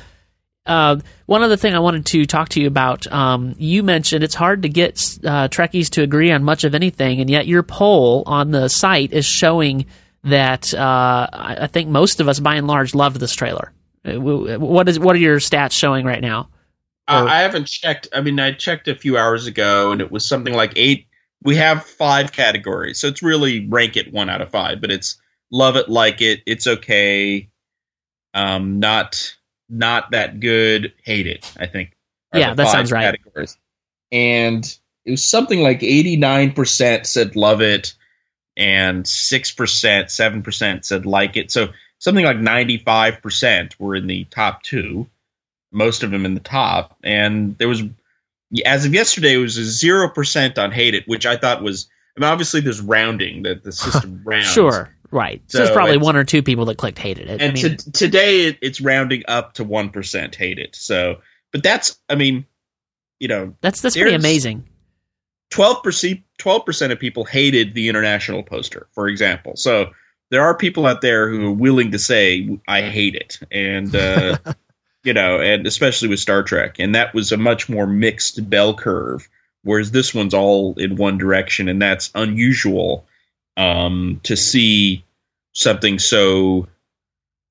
uh, 0.65 0.97
one 1.25 1.41
other 1.41 1.57
thing 1.57 1.73
I 1.73 1.79
wanted 1.79 2.05
to 2.07 2.25
talk 2.25 2.49
to 2.49 2.61
you 2.61 2.67
about. 2.67 3.11
Um, 3.11 3.55
you 3.57 3.81
mentioned 3.83 4.23
it's 4.23 4.35
hard 4.35 4.61
to 4.61 4.69
get 4.69 4.99
uh, 5.23 5.47
Trekkies 5.47 5.89
to 5.91 6.03
agree 6.03 6.31
on 6.31 6.43
much 6.43 6.63
of 6.63 6.75
anything, 6.75 7.21
and 7.21 7.29
yet 7.29 7.47
your 7.47 7.63
poll 7.63 8.23
on 8.25 8.51
the 8.51 8.67
site 8.67 9.11
is 9.11 9.25
showing 9.25 9.87
that 10.23 10.73
uh, 10.73 11.27
I, 11.31 11.67
think 11.67 11.89
most 11.89 12.19
of 12.19 12.27
us, 12.27 12.39
by 12.39 12.55
and 12.55 12.67
large, 12.67 12.93
loved 12.93 13.19
this 13.19 13.33
trailer. 13.33 13.71
Uh, 14.05 14.19
What 14.19 14.87
is 14.89 14.99
what 14.99 15.15
are 15.15 15.19
your 15.19 15.39
stats 15.39 15.71
showing 15.71 16.05
right 16.05 16.21
now? 16.21 16.49
Uh, 17.07 17.25
I 17.27 17.39
haven't 17.39 17.67
checked. 17.67 18.07
I 18.13 18.21
mean, 18.21 18.39
I 18.39 18.51
checked 18.51 18.87
a 18.87 18.95
few 18.95 19.17
hours 19.17 19.47
ago, 19.47 19.91
and 19.91 20.01
it 20.01 20.11
was 20.11 20.23
something 20.23 20.53
like 20.53 20.73
eight. 20.75 21.07
We 21.43 21.55
have 21.55 21.85
five 21.85 22.31
categories, 22.31 22.99
so 22.99 23.07
it's 23.07 23.23
really 23.23 23.67
rank 23.67 23.95
it 23.95 24.11
one 24.11 24.29
out 24.29 24.41
of 24.41 24.49
five. 24.49 24.81
But 24.81 24.91
it's 24.91 25.17
love 25.51 25.75
it, 25.75 25.89
like 25.89 26.21
it, 26.21 26.41
it's 26.45 26.67
okay, 26.67 27.49
um, 28.33 28.79
not 28.79 29.35
not 29.69 30.11
that 30.11 30.39
good, 30.39 30.93
hate 31.03 31.27
it. 31.27 31.51
I 31.59 31.65
think. 31.65 31.95
Yeah, 32.33 32.53
that 32.53 32.67
sounds 32.67 32.91
right. 32.91 33.03
Categories. 33.03 33.57
And 34.11 34.65
it 35.05 35.11
was 35.11 35.23
something 35.23 35.61
like 35.61 35.81
eighty 35.81 36.17
nine 36.17 36.51
percent 36.51 37.07
said 37.07 37.35
love 37.35 37.61
it, 37.61 37.93
and 38.57 39.07
six 39.07 39.51
percent, 39.51 40.11
seven 40.11 40.43
percent 40.43 40.85
said 40.85 41.05
like 41.05 41.37
it. 41.37 41.51
So 41.51 41.69
something 41.99 42.25
like 42.25 42.37
ninety 42.37 42.77
five 42.77 43.21
percent 43.21 43.79
were 43.79 43.95
in 43.95 44.07
the 44.07 44.25
top 44.25 44.63
two 44.63 45.07
most 45.71 46.03
of 46.03 46.11
them 46.11 46.25
in 46.25 46.33
the 46.33 46.39
top. 46.39 46.97
And 47.03 47.57
there 47.57 47.67
was, 47.67 47.83
as 48.65 48.85
of 48.85 48.93
yesterday, 48.93 49.35
it 49.35 49.37
was 49.37 49.57
a 49.57 49.65
zero 49.65 50.09
percent 50.09 50.57
on 50.57 50.71
hate 50.71 50.95
it, 50.95 51.07
which 51.07 51.25
I 51.25 51.37
thought 51.37 51.63
was. 51.63 51.87
I 52.17 52.21
mean, 52.21 52.29
obviously, 52.29 52.61
there's 52.61 52.81
rounding 52.81 53.43
that 53.43 53.63
the 53.63 53.71
system 53.71 54.21
rounds. 54.25 54.47
Sure, 54.47 54.89
right. 55.11 55.41
So, 55.47 55.59
there's 55.59 55.71
probably 55.71 55.97
one 55.97 56.15
or 56.15 56.23
two 56.23 56.41
people 56.43 56.65
that 56.65 56.77
clicked 56.77 56.99
hated 56.99 57.29
it. 57.29 57.41
And 57.41 57.57
I 57.57 57.61
mean, 57.61 57.77
to, 57.77 57.91
today, 57.91 58.45
it, 58.47 58.57
it's 58.61 58.81
rounding 58.81 59.23
up 59.27 59.53
to 59.53 59.63
one 59.63 59.89
percent 59.89 60.35
hate 60.35 60.59
it. 60.59 60.75
So, 60.75 61.21
but 61.51 61.63
that's, 61.63 61.97
I 62.09 62.15
mean, 62.15 62.45
you 63.19 63.27
know, 63.27 63.55
that's 63.61 63.81
that's 63.81 63.95
pretty 63.95 64.15
amazing. 64.15 64.67
twelve 65.49 65.83
percent, 65.83 66.21
twelve 66.37 66.65
percent 66.65 66.91
of 66.91 66.99
people 66.99 67.25
hated 67.25 67.73
the 67.73 67.87
international 67.87 68.43
poster, 68.43 68.87
for 68.91 69.07
example. 69.07 69.55
So 69.55 69.91
there 70.31 70.43
are 70.43 70.55
people 70.55 70.85
out 70.85 71.01
there 71.01 71.29
who 71.29 71.47
are 71.47 71.53
willing 71.53 71.91
to 71.91 71.99
say, 71.99 72.59
"I 72.67 72.81
hate 72.81 73.15
it," 73.15 73.39
and 73.51 73.95
uh, 73.95 74.37
you 75.09 75.13
know, 75.13 75.41
and 75.41 75.65
especially 75.65 76.07
with 76.07 76.19
Star 76.19 76.43
Trek, 76.43 76.75
and 76.77 76.93
that 76.93 77.15
was 77.15 77.31
a 77.31 77.37
much 77.37 77.67
more 77.67 77.87
mixed 77.87 78.47
bell 78.47 78.75
curve. 78.75 79.27
Whereas 79.63 79.89
this 79.89 80.13
one's 80.13 80.35
all 80.35 80.75
in 80.77 80.97
one 80.97 81.17
direction, 81.17 81.67
and 81.67 81.81
that's 81.81 82.11
unusual 82.13 83.07
um, 83.57 84.21
to 84.21 84.37
see 84.37 85.03
something 85.53 85.97
so 85.97 86.67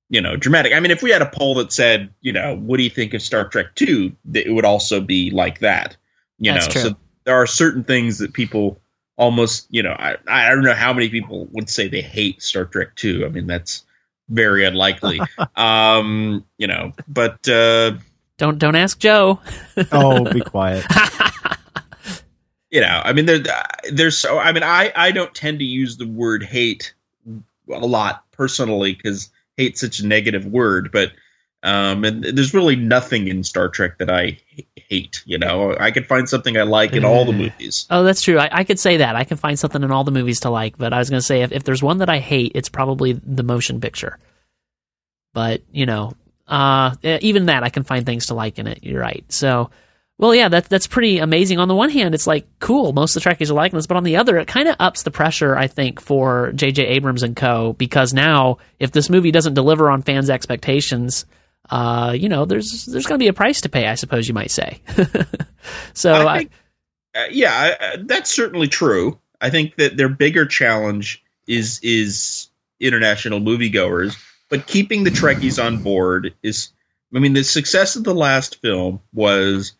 you 0.08 0.20
know 0.20 0.36
dramatic. 0.36 0.72
I 0.72 0.78
mean, 0.78 0.92
if 0.92 1.02
we 1.02 1.10
had 1.10 1.20
a 1.20 1.26
poll 1.26 1.56
that 1.56 1.72
said, 1.72 2.14
you 2.20 2.32
know, 2.32 2.54
what 2.54 2.76
do 2.76 2.84
you 2.84 2.90
think 2.90 3.12
of 3.12 3.22
Star 3.22 3.48
Trek 3.48 3.74
Two, 3.74 4.14
it 4.32 4.54
would 4.54 4.64
also 4.64 5.00
be 5.00 5.32
like 5.32 5.58
that. 5.58 5.96
You 6.38 6.52
That's 6.52 6.68
know, 6.68 6.72
true. 6.72 6.90
so 6.90 6.96
there 7.24 7.34
are 7.34 7.48
certain 7.48 7.82
things 7.82 8.18
that 8.18 8.34
people 8.34 8.78
almost, 9.16 9.66
you 9.70 9.82
know, 9.82 9.96
I 9.98 10.14
I 10.28 10.50
don't 10.50 10.62
know 10.62 10.74
how 10.74 10.92
many 10.92 11.08
people 11.08 11.46
would 11.46 11.68
say 11.68 11.88
they 11.88 12.02
hate 12.02 12.40
Star 12.40 12.66
Trek 12.66 12.94
Two. 12.94 13.26
I 13.26 13.30
mean, 13.30 13.48
that's 13.48 13.82
very 14.28 14.64
unlikely. 14.64 15.20
um, 15.56 16.44
you 16.58 16.66
know, 16.66 16.92
but 17.08 17.48
uh, 17.48 17.92
Don't 18.36 18.58
don't 18.58 18.76
ask 18.76 18.98
Joe. 18.98 19.40
Oh, 19.92 20.24
be 20.32 20.40
quiet. 20.40 20.84
you 22.70 22.80
know, 22.80 23.00
I 23.04 23.12
mean, 23.12 23.26
there, 23.26 23.42
there's 23.92 24.18
so. 24.18 24.38
I 24.38 24.52
mean, 24.52 24.62
I 24.62 24.92
I 24.96 25.10
don't 25.10 25.34
tend 25.34 25.58
to 25.60 25.64
use 25.64 25.96
the 25.96 26.06
word 26.06 26.42
hate 26.42 26.94
a 27.72 27.86
lot 27.86 28.24
personally 28.32 28.94
because 28.94 29.30
hate's 29.56 29.80
such 29.80 30.00
a 30.00 30.06
negative 30.06 30.46
word, 30.46 30.90
but 30.92 31.12
um, 31.62 32.04
and 32.04 32.24
there's 32.24 32.54
really 32.54 32.76
nothing 32.76 33.28
in 33.28 33.42
Star 33.44 33.68
Trek 33.68 33.98
that 33.98 34.10
I 34.10 34.38
h- 34.56 34.77
hate. 34.88 35.22
You 35.26 35.38
know, 35.38 35.76
I 35.78 35.90
could 35.90 36.06
find 36.06 36.28
something 36.28 36.56
I 36.56 36.62
like 36.62 36.92
in 36.94 37.04
all 37.04 37.24
the 37.24 37.32
movies. 37.32 37.86
Oh, 37.90 38.02
that's 38.02 38.22
true. 38.22 38.38
I, 38.38 38.48
I 38.50 38.64
could 38.64 38.78
say 38.78 38.98
that. 38.98 39.16
I 39.16 39.24
can 39.24 39.36
find 39.36 39.58
something 39.58 39.82
in 39.82 39.90
all 39.90 40.04
the 40.04 40.10
movies 40.10 40.40
to 40.40 40.50
like, 40.50 40.78
but 40.78 40.92
I 40.92 40.98
was 40.98 41.10
going 41.10 41.20
to 41.20 41.26
say 41.26 41.42
if, 41.42 41.52
if 41.52 41.64
there's 41.64 41.82
one 41.82 41.98
that 41.98 42.08
I 42.08 42.18
hate, 42.18 42.52
it's 42.54 42.68
probably 42.68 43.12
the 43.12 43.42
motion 43.42 43.80
picture. 43.80 44.18
But, 45.34 45.62
you 45.70 45.86
know, 45.86 46.14
uh, 46.46 46.96
even 47.02 47.46
that, 47.46 47.62
I 47.62 47.68
can 47.68 47.84
find 47.84 48.06
things 48.06 48.26
to 48.26 48.34
like 48.34 48.58
in 48.58 48.66
it. 48.66 48.80
You're 48.82 49.00
right. 49.00 49.24
So, 49.28 49.70
well, 50.16 50.34
yeah, 50.34 50.48
that, 50.48 50.64
that's 50.64 50.86
pretty 50.86 51.18
amazing. 51.18 51.58
On 51.58 51.68
the 51.68 51.74
one 51.74 51.90
hand, 51.90 52.14
it's 52.14 52.26
like, 52.26 52.46
cool, 52.58 52.92
most 52.92 53.14
of 53.14 53.22
the 53.22 53.30
Trekkies 53.30 53.50
are 53.50 53.54
liking 53.54 53.76
this, 53.76 53.86
but 53.86 53.96
on 53.96 54.04
the 54.04 54.16
other, 54.16 54.36
it 54.38 54.48
kind 54.48 54.68
of 54.68 54.76
ups 54.80 55.02
the 55.02 55.10
pressure, 55.10 55.54
I 55.54 55.68
think, 55.68 56.00
for 56.00 56.50
J.J. 56.52 56.86
Abrams 56.86 57.22
and 57.22 57.36
co. 57.36 57.74
Because 57.74 58.12
now, 58.12 58.58
if 58.80 58.90
this 58.90 59.10
movie 59.10 59.30
doesn't 59.30 59.54
deliver 59.54 59.90
on 59.90 60.02
fans' 60.02 60.30
expectations, 60.30 61.26
uh, 61.70 62.14
you 62.16 62.28
know, 62.28 62.44
there's 62.44 62.86
there's 62.86 63.06
going 63.06 63.18
to 63.18 63.22
be 63.22 63.28
a 63.28 63.32
price 63.32 63.60
to 63.62 63.68
pay, 63.68 63.86
I 63.86 63.94
suppose 63.94 64.28
you 64.28 64.34
might 64.34 64.50
say. 64.50 64.80
so, 65.94 66.12
I 66.12 66.24
I, 66.34 66.48
uh, 67.18 67.24
yeah, 67.30 67.74
uh, 67.80 67.96
that's 68.00 68.30
certainly 68.30 68.68
true. 68.68 69.18
I 69.40 69.50
think 69.50 69.76
that 69.76 69.96
their 69.96 70.08
bigger 70.08 70.46
challenge 70.46 71.22
is 71.46 71.80
is 71.82 72.48
international 72.80 73.40
moviegoers, 73.40 74.16
but 74.48 74.66
keeping 74.66 75.04
the 75.04 75.10
Trekkies 75.10 75.62
on 75.62 75.82
board 75.82 76.34
is. 76.42 76.70
I 77.14 77.20
mean, 77.20 77.32
the 77.32 77.42
success 77.42 77.96
of 77.96 78.04
the 78.04 78.14
last 78.14 78.60
film 78.60 79.00
was 79.14 79.72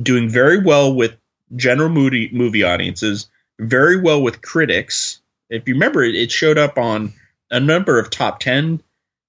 doing 0.00 0.28
very 0.28 0.62
well 0.62 0.94
with 0.94 1.16
general 1.56 1.88
movie 1.88 2.30
movie 2.32 2.62
audiences, 2.62 3.28
very 3.58 4.00
well 4.00 4.22
with 4.22 4.40
critics. 4.40 5.20
If 5.50 5.66
you 5.66 5.74
remember, 5.74 6.04
it, 6.04 6.14
it 6.14 6.30
showed 6.30 6.56
up 6.56 6.78
on 6.78 7.12
a 7.50 7.58
number 7.58 7.98
of 7.98 8.10
top 8.10 8.38
ten, 8.38 8.80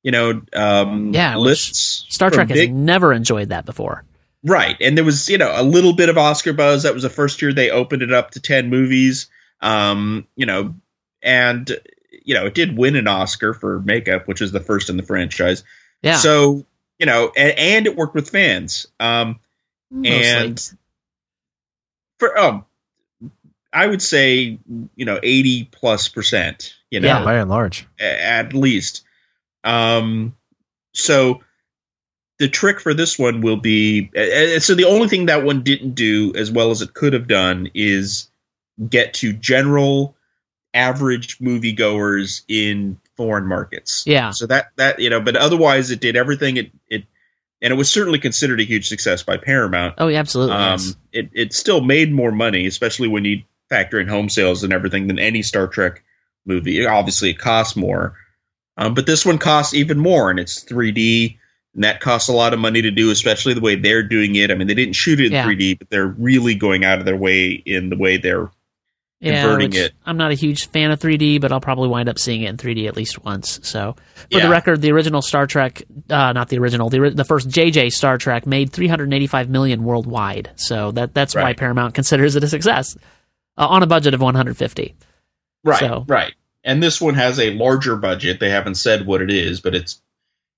you 0.05 0.11
know, 0.11 0.39
um, 0.53 1.11
Yeah, 1.15 1.35
lists. 1.35 2.05
Star 2.09 2.29
from 2.29 2.47
Trek 2.47 2.57
has 2.57 2.69
never 2.69 3.11
enjoyed 3.11 3.49
that 3.49 3.65
before. 3.65 4.03
Right. 4.43 4.77
And 4.79 4.95
there 4.95 5.03
was, 5.03 5.27
you 5.27 5.39
know, 5.39 5.51
a 5.55 5.63
little 5.63 5.93
bit 5.93 6.09
of 6.09 6.17
Oscar 6.19 6.53
buzz. 6.53 6.83
That 6.83 6.93
was 6.93 7.01
the 7.01 7.09
first 7.09 7.41
year 7.41 7.51
they 7.51 7.71
opened 7.71 8.03
it 8.03 8.13
up 8.13 8.29
to 8.31 8.39
10 8.39 8.69
movies. 8.69 9.27
Um, 9.61 10.27
you 10.35 10.45
know, 10.45 10.75
and 11.23 11.75
you 12.23 12.35
know, 12.35 12.45
it 12.45 12.53
did 12.53 12.77
win 12.77 12.95
an 12.95 13.07
Oscar 13.07 13.55
for 13.55 13.79
makeup, 13.81 14.27
which 14.27 14.41
is 14.43 14.51
the 14.51 14.59
first 14.59 14.91
in 14.91 14.97
the 14.97 15.03
franchise. 15.03 15.63
Yeah. 16.03 16.17
So, 16.17 16.63
you 16.99 17.07
know, 17.07 17.31
and, 17.35 17.57
and 17.57 17.87
it 17.87 17.95
worked 17.95 18.13
with 18.13 18.29
fans. 18.29 18.85
Um 18.99 19.39
mostly. 19.89 20.11
and 20.23 20.71
for 22.19 22.37
um 22.37 22.63
I 23.73 23.87
would 23.87 24.03
say, 24.03 24.59
you 24.95 25.05
know, 25.05 25.19
80 25.23 25.69
plus 25.71 26.09
percent, 26.09 26.75
you 26.91 26.99
know 26.99 27.07
Yeah. 27.07 27.23
By 27.23 27.33
and 27.37 27.49
large. 27.49 27.87
at 27.99 28.53
least. 28.53 29.01
Um, 29.65 30.35
so 30.93 31.41
the 32.39 32.47
trick 32.47 32.79
for 32.79 32.93
this 32.93 33.17
one 33.17 33.41
will 33.41 33.57
be 33.57 34.09
uh, 34.15 34.59
so 34.59 34.75
the 34.75 34.85
only 34.85 35.07
thing 35.07 35.25
that 35.27 35.43
one 35.43 35.63
didn't 35.63 35.95
do 35.95 36.33
as 36.35 36.51
well 36.51 36.71
as 36.71 36.81
it 36.81 36.93
could 36.93 37.13
have 37.13 37.27
done 37.27 37.69
is 37.73 38.29
get 38.89 39.13
to 39.15 39.33
general 39.33 40.15
average 40.73 41.39
moviegoers 41.39 42.43
in 42.47 42.99
foreign 43.15 43.45
markets. 43.45 44.03
Yeah. 44.05 44.31
So 44.31 44.45
that 44.47 44.71
that 44.75 44.99
you 44.99 45.09
know, 45.09 45.21
but 45.21 45.35
otherwise 45.35 45.91
it 45.91 45.99
did 45.99 46.15
everything 46.15 46.57
it 46.57 46.71
it 46.89 47.05
and 47.61 47.71
it 47.71 47.77
was 47.77 47.89
certainly 47.89 48.19
considered 48.19 48.59
a 48.59 48.63
huge 48.63 48.87
success 48.87 49.23
by 49.23 49.37
Paramount. 49.37 49.95
oh, 49.97 50.07
yeah, 50.07 50.19
absolutely. 50.19 50.55
Um, 50.55 50.71
yes. 50.71 50.95
it 51.13 51.29
it 51.33 51.53
still 51.53 51.81
made 51.81 52.11
more 52.11 52.31
money, 52.31 52.67
especially 52.67 53.07
when 53.07 53.25
you 53.25 53.43
factor 53.69 53.99
in 53.99 54.07
home 54.07 54.29
sales 54.29 54.63
and 54.63 54.73
everything 54.73 55.07
than 55.07 55.17
any 55.17 55.41
Star 55.41 55.67
Trek 55.67 56.03
movie. 56.45 56.85
Obviously, 56.85 57.31
it 57.31 57.39
costs 57.39 57.75
more, 57.75 58.15
um, 58.77 58.93
but 58.93 59.05
this 59.05 59.25
one 59.25 59.37
costs 59.37 59.73
even 59.73 59.97
more, 59.97 60.29
and 60.29 60.39
it's 60.39 60.63
3D, 60.63 61.37
and 61.73 61.83
that 61.83 61.99
costs 62.01 62.29
a 62.29 62.33
lot 62.33 62.53
of 62.53 62.59
money 62.59 62.81
to 62.81 62.91
do, 62.91 63.11
especially 63.11 63.53
the 63.53 63.61
way 63.61 63.75
they're 63.75 64.03
doing 64.03 64.35
it. 64.35 64.51
I 64.51 64.55
mean, 64.55 64.67
they 64.67 64.73
didn't 64.73 64.95
shoot 64.95 65.19
it 65.19 65.27
in 65.27 65.31
Yeah. 65.33 65.45
3D, 65.45 65.79
but 65.79 65.89
they're 65.89 66.07
really 66.07 66.55
going 66.55 66.83
out 66.85 66.99
of 66.99 67.05
their 67.05 67.17
way 67.17 67.49
in 67.51 67.89
the 67.89 67.97
way 67.97 68.17
they're 68.17 68.49
Yeah, 69.21 69.41
converting 69.43 69.73
it. 69.73 69.93
I'm 70.05 70.17
not 70.17 70.31
a 70.31 70.35
huge 70.35 70.67
fan 70.69 70.91
of 70.91 70.99
3D, 70.99 71.39
but 71.39 71.51
I'll 71.51 71.61
probably 71.61 71.87
wind 71.89 72.09
up 72.09 72.19
seeing 72.19 72.43
it 72.43 72.49
in 72.49 72.57
3D 72.57 72.87
at 72.87 72.95
least 72.95 73.23
once. 73.23 73.59
So, 73.63 73.95
for 74.31 74.39
the 74.41 74.49
record, 74.49 74.81
the 74.81 74.91
original 74.91 75.21
Star 75.21 75.47
Trek, 75.47 75.83
uh, 76.09 76.33
not 76.33 76.49
the 76.49 76.59
original, 76.59 76.89
the, 76.89 77.09
the 77.09 77.23
first 77.25 77.47
JJ 77.49 77.91
Star 77.93 78.17
Trek 78.17 78.45
made 78.45 78.71
385 78.73 79.49
million 79.49 79.83
worldwide. 79.83 80.51
So 80.57 80.91
that 80.91 81.13
that's 81.13 81.33
why 81.33 81.53
Paramount 81.53 81.93
considers 81.95 82.35
it 82.35 82.43
a 82.43 82.47
success 82.49 82.95
uh, 83.57 83.67
on 83.67 83.83
a 83.83 83.87
budget 83.87 84.13
of 84.13 84.21
150. 84.21 84.95
right, 85.63 85.79
So- 85.79 86.05
right. 86.07 86.33
And 86.65 86.81
this 86.83 86.99
one 86.99 87.13
has 87.13 87.39
a 87.39 87.53
larger 87.53 87.95
budget. 87.95 88.39
They 88.39 88.49
haven't 88.49 88.75
said 88.75 89.05
what 89.05 89.21
it 89.21 89.31
is, 89.31 89.61
but 89.61 89.75
it's 89.75 90.01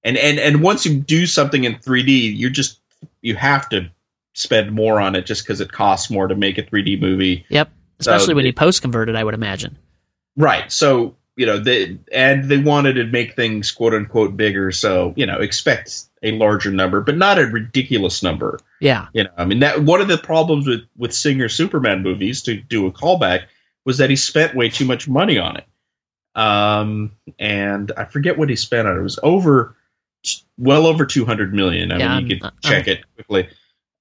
and 0.03 0.17
and 0.17 0.39
and 0.39 0.63
once 0.63 0.85
you 0.85 0.97
do 0.97 1.27
something 1.27 1.65
in 1.65 1.75
3D, 1.75 2.33
you're 2.35 2.49
just 2.49 2.79
you 3.21 3.35
have 3.35 3.67
to 3.69 3.91
spend 4.33 4.71
more 4.71 5.01
on 5.01 5.15
it 5.15 5.25
just 5.25 5.43
because 5.43 5.59
it 5.59 5.71
costs 5.71 6.09
more 6.09 6.27
to 6.27 6.35
make 6.35 6.57
a 6.57 6.63
3D 6.63 7.01
movie. 7.01 7.45
Yep, 7.49 7.69
especially 7.99 8.33
when 8.33 8.45
you 8.45 8.53
post 8.53 8.81
convert 8.81 9.09
it, 9.09 9.15
I 9.15 9.23
would 9.23 9.33
imagine. 9.33 9.77
Right. 10.37 10.71
So, 10.71 11.15
you 11.35 11.45
know, 11.45 11.57
they 11.59 11.97
and 12.11 12.45
they 12.45 12.57
wanted 12.57 12.93
to 12.93 13.05
make 13.05 13.35
things 13.35 13.71
quote 13.71 13.93
unquote 13.93 14.37
bigger, 14.37 14.71
so, 14.71 15.13
you 15.17 15.25
know, 15.25 15.39
expect 15.39 16.05
a 16.23 16.31
larger 16.31 16.71
number, 16.71 17.01
but 17.01 17.17
not 17.17 17.37
a 17.37 17.47
ridiculous 17.47 18.23
number. 18.23 18.59
Yeah, 18.79 19.07
You 19.13 19.23
know, 19.25 19.31
I 19.37 19.45
mean 19.45 19.59
that 19.59 19.83
one 19.83 20.01
of 20.01 20.07
the 20.07 20.17
problems 20.17 20.67
with 20.67 20.81
with 20.95 21.13
Singer 21.13 21.49
Superman 21.49 22.01
movies 22.01 22.41
to 22.43 22.55
do 22.55 22.85
a 22.87 22.91
callback 22.91 23.45
was 23.85 23.97
that 23.97 24.09
he 24.09 24.15
spent 24.15 24.55
way 24.55 24.69
too 24.69 24.85
much 24.85 25.07
money 25.07 25.37
on 25.37 25.57
it. 25.57 25.65
Um 26.37 27.11
and 27.39 27.91
I 27.97 28.05
forget 28.05 28.37
what 28.37 28.49
he 28.49 28.55
spent 28.55 28.87
on 28.87 28.95
it. 28.95 28.99
It 28.99 29.03
was 29.03 29.19
over 29.23 29.75
well 30.57 30.85
over 30.87 31.05
200 31.05 31.53
million. 31.53 31.91
I 31.91 31.97
Yeah, 31.97 32.19
mean, 32.19 32.27
you 32.27 32.39
I'm- 32.41 32.51
could 32.53 32.61
check 32.63 32.87
it 32.87 33.03
quickly. 33.15 33.49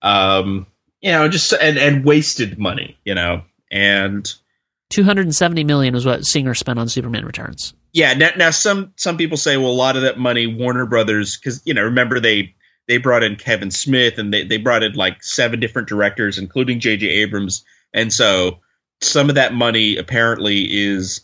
Um 0.03 0.67
you 1.01 1.11
know, 1.13 1.29
just 1.29 1.53
and 1.53 1.77
and 1.79 2.05
wasted 2.05 2.59
money, 2.59 2.97
you 3.05 3.15
know. 3.15 3.43
And 3.71 4.33
270 4.91 5.65
million 5.65 5.95
was 5.95 6.07
what 6.07 6.25
Singer 6.25 6.55
spent 6.55 6.79
on 6.79 6.89
Superman 6.89 7.25
Returns. 7.25 7.75
Yeah, 7.93 8.15
now, 8.15 8.31
now 8.37 8.51
some 8.51 8.93
some 8.97 9.17
people 9.17 9.37
say, 9.37 9.57
well, 9.57 9.71
a 9.71 9.73
lot 9.73 9.97
of 9.97 10.03
that 10.03 10.19
money, 10.19 10.47
Warner 10.47 10.87
Brothers, 10.87 11.37
because 11.37 11.61
you 11.65 11.75
know, 11.75 11.83
remember 11.83 12.21
they 12.21 12.55
they 12.87 12.99
brought 12.99 13.23
in 13.25 13.37
Kevin 13.37 13.71
Smith 13.71 14.19
and 14.19 14.33
they 14.33 14.45
they 14.45 14.59
brought 14.59 14.83
in 14.83 14.93
like 14.95 15.23
seven 15.25 15.59
different 15.61 15.89
directors, 15.89 16.39
including 16.39 16.79
J.J. 16.81 17.07
Abrams, 17.09 17.65
and 17.93 18.13
so 18.13 18.59
some 19.01 19.29
of 19.29 19.35
that 19.35 19.55
money 19.55 19.97
apparently 19.97 20.65
is 20.71 21.21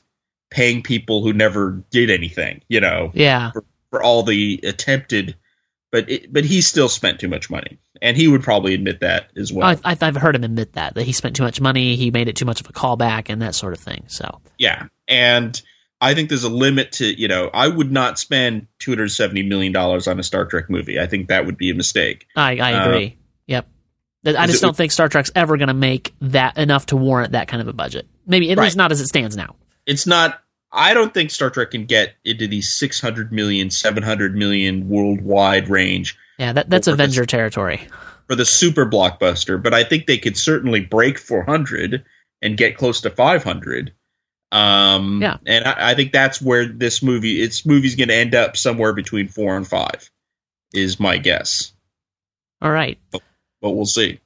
paying 0.53 0.83
people 0.83 1.23
who 1.23 1.33
never 1.33 1.83
did 1.91 2.11
anything, 2.11 2.62
you 2.69 2.81
know, 2.81 3.11
Yeah, 3.15 3.51
for 3.91 4.03
all 4.03 4.23
the 4.23 4.61
attempted. 4.62 5.35
But 5.91 6.11
it, 6.11 6.33
but 6.33 6.45
he 6.47 6.62
still 6.62 6.88
spent 6.88 7.21
too 7.21 7.29
much 7.29 7.51
money, 7.51 7.79
and 8.01 8.17
he 8.17 8.27
would 8.27 8.43
probably 8.43 8.73
admit 8.73 9.01
that 9.01 9.31
as 9.37 9.53
well. 9.53 9.79
I, 9.85 9.97
I've 10.01 10.17
heard 10.17 10.35
him 10.35 10.43
admit 10.45 10.73
that 10.73 10.95
that 10.95 11.05
he 11.05 11.12
spent 11.12 11.37
too 11.37 11.43
much 11.43 11.61
money, 11.61 11.97
he 11.97 12.11
made 12.11 12.29
it 12.29 12.37
too 12.37 12.47
much 12.47 12.61
of 12.62 12.69
a 12.71 12.73
callback, 12.73 13.27
and 13.29 13.43
that 13.43 13.55
sort 13.55 13.75
of 13.75 13.81
thing. 13.81 14.05
So 14.09 14.41
Yeah, 14.59 14.87
and 15.07 15.61
I 16.01 16.15
think 16.15 16.31
there's 16.31 16.45
a 16.45 16.49
limit 16.49 16.93
to 16.93 17.05
you 17.21 17.29
know 17.29 17.51
I 17.53 17.69
would 17.69 17.93
not 17.93 18.19
spend 18.19 18.69
270 18.79 19.43
million 19.43 19.73
dollars 19.73 20.09
on 20.09 20.19
a 20.19 20.23
Star 20.23 20.47
Trek 20.47 20.71
movie. 20.71 20.99
I 20.99 21.07
think 21.07 21.29
that 21.29 21.45
would 21.45 21.59
be 21.59 21.69
a 21.69 21.75
mistake. 21.75 22.27
I, 22.37 22.57
I 22.57 22.73
Uh, 22.73 22.87
agree. 22.88 23.19
yep. 23.47 23.67
I 24.25 24.47
just 24.47 24.62
don't 24.62 24.74
think 24.76 24.93
Star 24.93 25.09
Trek's 25.11 25.33
ever 25.35 25.59
going 25.59 25.68
to 25.68 25.74
make 25.74 26.14
that 26.22 26.57
enough 26.57 26.87
to 26.87 26.97
warrant 26.97 27.33
that 27.33 27.49
kind 27.49 27.61
of 27.61 27.68
a 27.68 27.72
budget. 27.74 28.07
Maybe 28.26 28.51
at 28.51 28.57
Right. 28.57 28.64
least 28.64 28.76
not 28.79 28.93
as 28.93 29.01
it 29.03 29.09
stands 29.09 29.37
now. 29.37 29.57
It's 29.85 30.07
not. 30.07 30.41
I 30.73 30.95
don't 30.95 31.12
think 31.12 31.31
Star 31.31 31.51
Trek 31.51 31.73
can 31.73 31.85
get 31.85 32.14
into 32.25 32.47
the 32.49 32.62
600 32.62 33.33
million, 33.33 33.70
700 33.70 34.35
million 34.35 34.89
worldwide 34.89 35.68
range 35.68 36.16
Yeah, 36.39 36.53
that, 36.55 36.70
that's 36.70 36.87
Avenger 36.89 37.27
territory. 37.27 37.87
for 38.27 38.35
the 38.35 38.47
super 38.47 38.87
blockbuster, 38.87 39.62
but 39.62 39.75
I 39.75 39.85
think 39.85 40.07
they 40.07 40.16
could 40.18 40.37
certainly 40.37 40.81
break 40.81 41.18
400 41.18 42.05
and 42.41 42.57
get 42.57 42.77
close 42.79 43.03
to 43.03 43.11
500. 43.11 43.93
Um, 44.51 45.20
Yeah. 45.23 45.37
and 45.47 45.64
I, 45.66 45.91
I 45.91 45.95
think 45.95 46.12
that's 46.12 46.41
where 46.41 46.66
this 46.66 47.03
movie, 47.03 47.43
its 47.43 47.64
movie's 47.66 47.95
going 47.97 48.09
to 48.09 48.14
end 48.14 48.35
up 48.35 48.57
somewhere 48.57 48.93
between 48.95 49.29
four 49.29 49.57
and 49.57 49.68
five, 49.68 50.11
is 50.73 50.99
my 50.99 51.18
guess. 51.18 51.73
All 52.62 52.70
right. 52.70 52.99
But 53.11 53.23
we'll 53.73 53.87
see. 53.87 54.20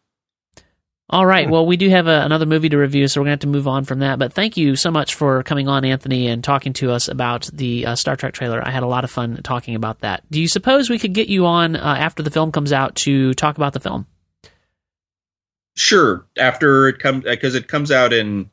All 1.08 1.24
right. 1.24 1.48
Well, 1.48 1.66
we 1.66 1.76
do 1.76 1.88
have 1.88 2.08
a, 2.08 2.22
another 2.22 2.46
movie 2.46 2.68
to 2.68 2.76
review, 2.76 3.06
so 3.06 3.20
we're 3.20 3.26
going 3.26 3.38
to 3.38 3.46
have 3.46 3.52
to 3.52 3.56
move 3.56 3.68
on 3.68 3.84
from 3.84 4.00
that. 4.00 4.18
But 4.18 4.32
thank 4.32 4.56
you 4.56 4.74
so 4.74 4.90
much 4.90 5.14
for 5.14 5.44
coming 5.44 5.68
on, 5.68 5.84
Anthony, 5.84 6.26
and 6.26 6.42
talking 6.42 6.72
to 6.74 6.90
us 6.90 7.06
about 7.06 7.48
the 7.52 7.86
uh, 7.86 7.94
Star 7.94 8.16
Trek 8.16 8.34
trailer. 8.34 8.60
I 8.60 8.70
had 8.70 8.82
a 8.82 8.88
lot 8.88 9.04
of 9.04 9.10
fun 9.10 9.40
talking 9.44 9.76
about 9.76 10.00
that. 10.00 10.24
Do 10.32 10.40
you 10.40 10.48
suppose 10.48 10.90
we 10.90 10.98
could 10.98 11.12
get 11.12 11.28
you 11.28 11.46
on 11.46 11.76
uh, 11.76 11.94
after 11.96 12.24
the 12.24 12.30
film 12.30 12.50
comes 12.50 12.72
out 12.72 12.96
to 12.96 13.34
talk 13.34 13.56
about 13.56 13.72
the 13.72 13.78
film? 13.78 14.06
Sure. 15.76 16.26
After 16.36 16.88
it 16.88 16.98
comes, 16.98 17.22
because 17.22 17.54
it 17.54 17.68
comes 17.68 17.92
out 17.92 18.12
in 18.12 18.50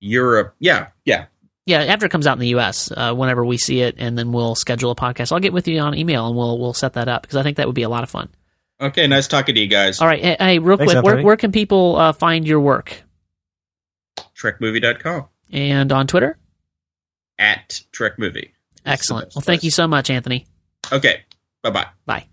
Europe. 0.00 0.56
Yeah. 0.58 0.88
Yeah. 1.04 1.26
Yeah, 1.66 1.82
after 1.82 2.06
it 2.06 2.12
comes 2.12 2.28
out 2.28 2.34
in 2.34 2.40
the 2.40 2.48
U.S., 2.48 2.92
uh, 2.92 3.12
whenever 3.12 3.44
we 3.44 3.58
see 3.58 3.80
it, 3.80 3.96
and 3.98 4.16
then 4.16 4.30
we'll 4.30 4.54
schedule 4.54 4.92
a 4.92 4.94
podcast. 4.94 5.32
I'll 5.32 5.40
get 5.40 5.52
with 5.52 5.66
you 5.66 5.80
on 5.80 5.96
email, 5.96 6.28
and 6.28 6.36
we'll 6.36 6.60
we'll 6.60 6.74
set 6.74 6.92
that 6.92 7.08
up 7.08 7.22
because 7.22 7.36
I 7.36 7.42
think 7.42 7.56
that 7.56 7.66
would 7.66 7.74
be 7.74 7.82
a 7.82 7.88
lot 7.88 8.04
of 8.04 8.10
fun. 8.10 8.28
Okay. 8.80 9.06
Nice 9.06 9.26
talking 9.28 9.54
to 9.54 9.60
you 9.60 9.66
guys. 9.68 10.00
All 10.00 10.06
right. 10.06 10.22
Hey, 10.22 10.36
hey 10.38 10.58
real 10.58 10.76
Thanks, 10.76 10.92
quick, 10.92 11.04
where, 11.04 11.22
where 11.22 11.36
can 11.36 11.52
people 11.52 11.96
uh, 11.96 12.12
find 12.12 12.46
your 12.46 12.60
work? 12.60 13.02
Trekmovie.com 14.38 15.26
And 15.52 15.92
on 15.92 16.06
Twitter? 16.06 16.38
at 17.38 17.82
Trek 17.92 18.18
Movie. 18.18 18.54
Excellent. 18.86 19.34
Well, 19.34 19.42
thank 19.42 19.62
you 19.62 19.70
so 19.70 19.86
much, 19.86 20.08
Anthony. 20.08 20.46
Okay. 20.90 21.22
Bye 21.62 21.70
bye. 21.70 21.86
Bye. 22.06 22.26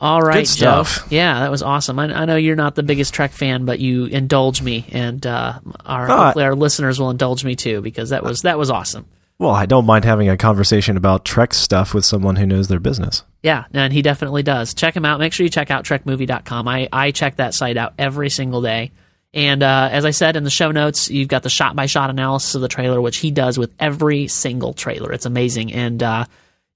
All 0.00 0.20
right, 0.22 0.40
Good 0.40 0.48
stuff. 0.48 1.00
Joe. 1.00 1.06
Yeah, 1.10 1.40
that 1.40 1.50
was 1.50 1.62
awesome. 1.62 1.98
I, 1.98 2.04
I 2.22 2.24
know 2.24 2.36
you're 2.36 2.56
not 2.56 2.74
the 2.74 2.82
biggest 2.82 3.12
Trek 3.12 3.32
fan, 3.32 3.64
but 3.66 3.78
you 3.78 4.06
indulge 4.06 4.62
me, 4.62 4.86
and 4.92 5.24
uh, 5.26 5.60
our 5.84 6.10
Oh, 6.10 6.16
hopefully 6.16 6.44
our 6.44 6.54
listeners 6.54 6.98
will 6.98 7.10
indulge 7.10 7.44
me 7.44 7.54
too 7.54 7.80
because 7.80 8.10
that 8.10 8.22
was 8.24 8.40
that 8.42 8.58
was 8.58 8.70
awesome. 8.70 9.06
Well, 9.40 9.52
I 9.52 9.64
don't 9.64 9.86
mind 9.86 10.04
having 10.04 10.28
a 10.28 10.36
conversation 10.36 10.98
about 10.98 11.24
Trek 11.24 11.54
stuff 11.54 11.94
with 11.94 12.04
someone 12.04 12.36
who 12.36 12.44
knows 12.44 12.68
their 12.68 12.78
business. 12.78 13.24
Yeah, 13.42 13.64
and 13.72 13.90
he 13.90 14.02
definitely 14.02 14.42
does. 14.42 14.74
Check 14.74 14.94
him 14.94 15.06
out. 15.06 15.18
Make 15.18 15.32
sure 15.32 15.44
you 15.44 15.50
check 15.50 15.70
out 15.70 15.86
trekmovie.com. 15.86 16.68
I, 16.68 16.90
I 16.92 17.10
check 17.10 17.36
that 17.36 17.54
site 17.54 17.78
out 17.78 17.94
every 17.98 18.28
single 18.28 18.60
day. 18.60 18.92
And 19.32 19.62
uh, 19.62 19.88
as 19.90 20.04
I 20.04 20.10
said 20.10 20.36
in 20.36 20.44
the 20.44 20.50
show 20.50 20.72
notes, 20.72 21.10
you've 21.10 21.28
got 21.28 21.42
the 21.42 21.48
shot 21.48 21.74
by 21.74 21.86
shot 21.86 22.10
analysis 22.10 22.54
of 22.54 22.60
the 22.60 22.68
trailer, 22.68 23.00
which 23.00 23.16
he 23.16 23.30
does 23.30 23.58
with 23.58 23.72
every 23.80 24.28
single 24.28 24.74
trailer. 24.74 25.10
It's 25.10 25.24
amazing. 25.24 25.72
And 25.72 26.02
uh, 26.02 26.26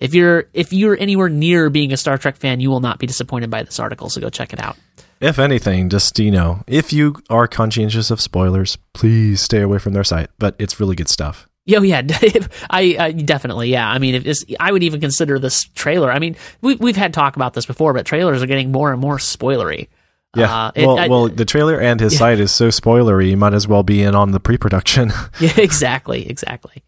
if 0.00 0.14
you're 0.14 0.46
if 0.54 0.72
you're 0.72 0.98
anywhere 0.98 1.28
near 1.28 1.68
being 1.68 1.92
a 1.92 1.98
Star 1.98 2.16
Trek 2.16 2.36
fan, 2.36 2.60
you 2.60 2.70
will 2.70 2.80
not 2.80 2.98
be 2.98 3.06
disappointed 3.06 3.50
by 3.50 3.64
this 3.64 3.78
article. 3.78 4.08
So 4.08 4.22
go 4.22 4.30
check 4.30 4.54
it 4.54 4.58
out. 4.58 4.78
If 5.20 5.38
anything, 5.38 5.90
just 5.90 6.18
you 6.18 6.30
know, 6.30 6.64
if 6.66 6.94
you 6.94 7.16
are 7.28 7.46
conscientious 7.46 8.10
of 8.10 8.22
spoilers, 8.22 8.78
please 8.94 9.42
stay 9.42 9.60
away 9.60 9.76
from 9.76 9.92
their 9.92 10.02
site. 10.02 10.30
But 10.38 10.56
it's 10.58 10.80
really 10.80 10.96
good 10.96 11.10
stuff. 11.10 11.46
Yo, 11.66 11.80
yeah, 11.82 12.02
I, 12.70 12.96
I 12.98 13.12
definitely, 13.12 13.70
yeah. 13.70 13.88
I 13.88 13.98
mean, 13.98 14.22
if 14.26 14.38
I 14.60 14.70
would 14.70 14.82
even 14.82 15.00
consider 15.00 15.38
this 15.38 15.64
trailer. 15.74 16.12
I 16.12 16.18
mean, 16.18 16.36
we, 16.60 16.74
we've 16.76 16.96
had 16.96 17.14
talk 17.14 17.36
about 17.36 17.54
this 17.54 17.64
before, 17.64 17.94
but 17.94 18.04
trailers 18.04 18.42
are 18.42 18.46
getting 18.46 18.70
more 18.70 18.92
and 18.92 19.00
more 19.00 19.16
spoilery. 19.16 19.88
Yeah. 20.36 20.54
Uh, 20.66 20.72
it- 20.74 20.86
well, 20.86 20.98
I- 20.98 21.08
well, 21.08 21.28
the 21.28 21.44
trailer 21.46 21.80
and 21.80 22.00
his 22.00 22.12
Yeah. 22.14 22.18
site 22.18 22.40
is 22.40 22.52
so 22.52 22.68
spoilery. 22.68 23.30
You 23.30 23.36
might 23.38 23.54
as 23.54 23.66
well 23.66 23.82
be 23.82 24.02
in 24.02 24.14
on 24.14 24.32
the 24.32 24.40
pre-production. 24.40 25.10
Yeah, 25.40 25.52
exactly, 25.56 26.28
exactly. 26.28 26.82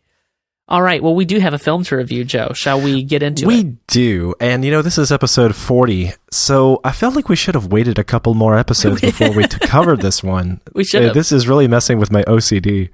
All 0.69 0.83
right, 0.83 1.01
well, 1.01 1.15
we 1.15 1.25
do 1.25 1.39
have 1.39 1.55
a 1.55 1.59
film 1.59 1.85
to 1.85 1.97
review, 1.97 2.25
Joe. 2.25 2.51
Shall 2.53 2.81
we 2.81 3.05
get 3.05 3.23
into 3.23 3.47
we 3.47 3.61
it? 3.61 3.65
We 3.67 3.77
do, 3.87 4.35
and 4.41 4.65
you 4.65 4.73
know 4.73 4.83
this 4.83 4.99
is 4.99 5.13
episode 5.13 5.55
forty, 5.55 6.11
so 6.33 6.81
I 6.83 6.91
felt 6.91 7.15
like 7.15 7.29
we 7.29 7.37
should 7.37 7.55
have 7.55 7.67
waited 7.69 8.01
a 8.01 8.05
couple 8.05 8.35
more 8.35 8.59
episodes 8.59 9.01
before 9.01 9.31
we 9.31 9.47
t- 9.47 9.59
covered 9.61 10.01
this 10.01 10.25
one. 10.25 10.61
We 10.75 10.83
should 10.83 11.05
Uh. 11.05 11.13
This 11.13 11.31
is 11.31 11.47
really 11.47 11.69
messing 11.69 12.01
with 12.01 12.11
my 12.11 12.25
OCD. 12.25 12.89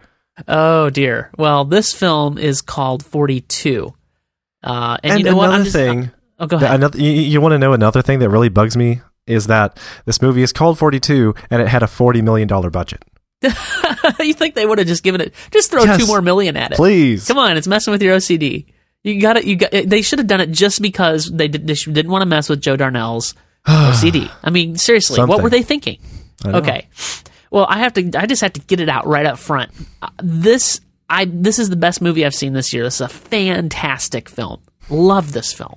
Oh 0.48 0.90
dear. 0.90 1.30
Well, 1.36 1.64
this 1.64 1.92
film 1.92 2.38
is 2.38 2.62
called 2.62 3.04
Forty 3.04 3.40
Two. 3.42 3.94
Uh, 4.62 4.96
and, 5.02 5.12
And, 5.12 5.20
you 5.20 5.26
know 5.26 5.36
what? 5.36 5.46
another 5.48 5.58
I'm 5.58 5.64
just, 5.64 5.74
thing, 5.76 6.10
oh, 6.38 6.46
go 6.46 6.56
ahead. 6.56 6.74
another, 6.76 6.98
you, 6.98 7.10
you 7.10 7.40
want 7.40 7.52
to 7.52 7.58
know 7.58 7.72
another 7.72 8.00
thing 8.00 8.20
that 8.20 8.30
really 8.30 8.48
bugs 8.48 8.76
me 8.76 9.00
is 9.26 9.48
that 9.48 9.76
this 10.04 10.22
movie 10.22 10.42
is 10.42 10.52
called 10.52 10.78
Forty 10.78 11.00
Two, 11.00 11.34
and 11.50 11.60
it 11.60 11.68
had 11.68 11.82
a 11.82 11.86
forty 11.88 12.22
million 12.22 12.48
dollar 12.48 12.70
budget. 12.70 13.04
you 14.20 14.34
think 14.34 14.54
they 14.54 14.64
would 14.64 14.78
have 14.78 14.86
just 14.86 15.02
given 15.02 15.20
it? 15.20 15.34
Just 15.50 15.70
throw 15.70 15.82
Yes. 15.82 16.00
two 16.00 16.06
more 16.06 16.22
million 16.22 16.56
at 16.56 16.70
it. 16.72 16.76
Please, 16.76 17.26
Come 17.26 17.38
on, 17.38 17.56
it's 17.56 17.66
messing 17.66 17.90
with 17.92 18.00
your 18.02 18.16
OCD. 18.16 18.66
You 19.02 19.20
got 19.20 19.36
it. 19.36 19.44
You 19.44 19.56
got. 19.56 19.72
They 19.72 20.00
should 20.00 20.20
have 20.20 20.28
done 20.28 20.40
it 20.40 20.52
just 20.52 20.80
because 20.80 21.26
they 21.30 21.48
did, 21.48 21.66
they 21.66 21.74
didn't 21.74 22.10
want 22.10 22.22
to 22.22 22.26
mess 22.26 22.48
with 22.48 22.60
Joe 22.62 22.76
Darnell's 22.76 23.34
OCD. 23.66 24.30
I 24.44 24.50
mean, 24.50 24.76
seriously, 24.76 25.24
what 25.24 25.42
were 25.42 25.50
they 25.50 25.62
thinking? 25.62 25.98
I 26.44 26.52
know. 26.52 26.58
Well, 27.52 27.66
I 27.68 27.78
have 27.80 27.92
to. 27.92 28.10
I 28.18 28.26
just 28.26 28.40
have 28.40 28.54
to 28.54 28.60
get 28.60 28.80
it 28.80 28.88
out 28.88 29.06
right 29.06 29.26
up 29.26 29.38
front. 29.38 29.70
Uh, 30.00 30.08
This. 30.22 30.80
I. 31.08 31.26
This 31.26 31.58
is 31.58 31.68
the 31.68 31.76
best 31.76 32.00
movie 32.00 32.24
I've 32.24 32.34
seen 32.34 32.54
this 32.54 32.72
year. 32.72 32.82
This 32.82 32.94
is 32.96 33.00
a 33.02 33.08
fantastic 33.08 34.28
film. 34.28 34.62
Love 34.88 35.32
this 35.32 35.52
film. 35.52 35.76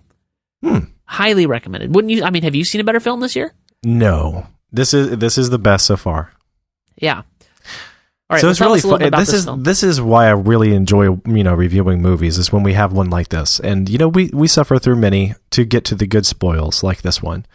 Hmm. 0.63 0.79
Highly 1.03 1.45
recommended. 1.45 1.93
Wouldn't 1.93 2.11
you? 2.11 2.23
I 2.23 2.29
mean, 2.29 2.43
have 2.43 2.55
you 2.55 2.63
seen 2.63 2.79
a 2.79 2.83
better 2.85 3.01
film 3.01 3.19
this 3.19 3.35
year? 3.35 3.53
No, 3.83 4.47
this 4.71 4.93
is 4.93 5.17
this 5.17 5.37
is 5.37 5.49
the 5.49 5.59
best 5.59 5.85
so 5.85 5.97
far. 5.97 6.31
Yeah. 6.97 7.23
All 8.27 8.35
right. 8.35 8.41
so 8.41 8.49
it's 8.49 8.59
really 8.61 8.77
us 8.79 8.83
a 8.85 8.87
little 8.87 9.11
fun. 9.11 9.19
This, 9.19 9.29
this 9.29 9.39
is 9.39 9.45
film. 9.45 9.63
this 9.63 9.83
is 9.83 10.01
why 10.01 10.27
I 10.27 10.31
really 10.31 10.73
enjoy 10.73 11.09
you 11.25 11.43
know 11.43 11.53
reviewing 11.53 12.01
movies 12.01 12.37
is 12.37 12.51
when 12.53 12.63
we 12.63 12.73
have 12.73 12.93
one 12.93 13.09
like 13.09 13.29
this, 13.29 13.59
and 13.59 13.89
you 13.89 13.97
know 13.97 14.07
we 14.07 14.31
we 14.33 14.47
suffer 14.47 14.79
through 14.79 14.95
many 14.95 15.35
to 15.51 15.65
get 15.65 15.83
to 15.85 15.95
the 15.95 16.07
good 16.07 16.25
spoils 16.25 16.83
like 16.83 17.01
this 17.01 17.21
one. 17.21 17.45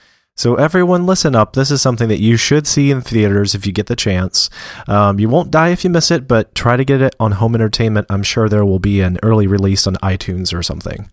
So 0.41 0.55
everyone, 0.55 1.05
listen 1.05 1.35
up. 1.35 1.53
This 1.53 1.71
is 1.71 1.83
something 1.83 2.09
that 2.09 2.23
you 2.23 2.39
should 2.39 2.67
see 2.67 2.91
in 2.91 3.03
theaters 3.03 3.55
if 3.55 3.67
you 3.67 3.75
get 3.75 3.89
the 3.89 3.95
chance. 3.95 4.49
Um, 4.89 5.21
you 5.21 5.29
won't 5.29 5.51
die 5.51 5.69
if 5.69 5.85
you 5.85 5.91
miss 5.91 6.11
it, 6.11 6.27
but 6.27 6.55
try 6.55 6.79
to 6.79 6.85
get 6.87 7.03
it 7.03 7.15
on 7.21 7.33
home 7.33 7.55
entertainment. 7.55 8.07
I'm 8.09 8.23
sure 8.23 8.49
there 8.49 8.65
will 8.65 8.79
be 8.79 9.03
an 9.03 9.19
early 9.23 9.47
release 9.47 9.87
on 9.87 9.97
iTunes 9.97 10.59
or 10.59 10.63
something. 10.63 11.11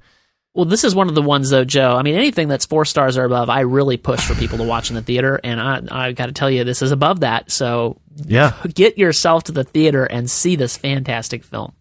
Well, 0.53 0.63
this 0.63 0.85
is 0.85 0.95
one 0.95 1.09
of 1.09 1.15
the 1.15 1.21
ones 1.21 1.49
though, 1.49 1.65
Joe. 1.65 1.97
I 1.97 2.03
mean, 2.03 2.15
anything 2.15 2.47
that's 2.47 2.65
four 2.65 2.85
stars 2.85 3.17
or 3.17 3.25
above, 3.25 3.49
I 3.49 3.59
really 3.59 3.97
push 3.97 4.25
for 4.25 4.33
people 4.33 4.59
to 4.59 4.63
watch 4.63 4.89
in 4.89 4.95
the 4.95 5.01
theater, 5.01 5.41
and 5.43 5.59
I 5.59 5.81
I 5.91 6.11
got 6.13 6.27
to 6.27 6.31
tell 6.31 6.49
you, 6.49 6.63
this 6.63 6.81
is 6.81 6.93
above 6.93 7.19
that. 7.19 7.51
So 7.51 7.99
Yeah. 8.15 8.53
get 8.73 8.97
yourself 8.97 9.43
to 9.43 9.51
the 9.51 9.65
theater 9.65 10.05
and 10.05 10.31
see 10.31 10.55
this 10.55 10.77
fantastic 10.77 11.43
film. 11.43 11.73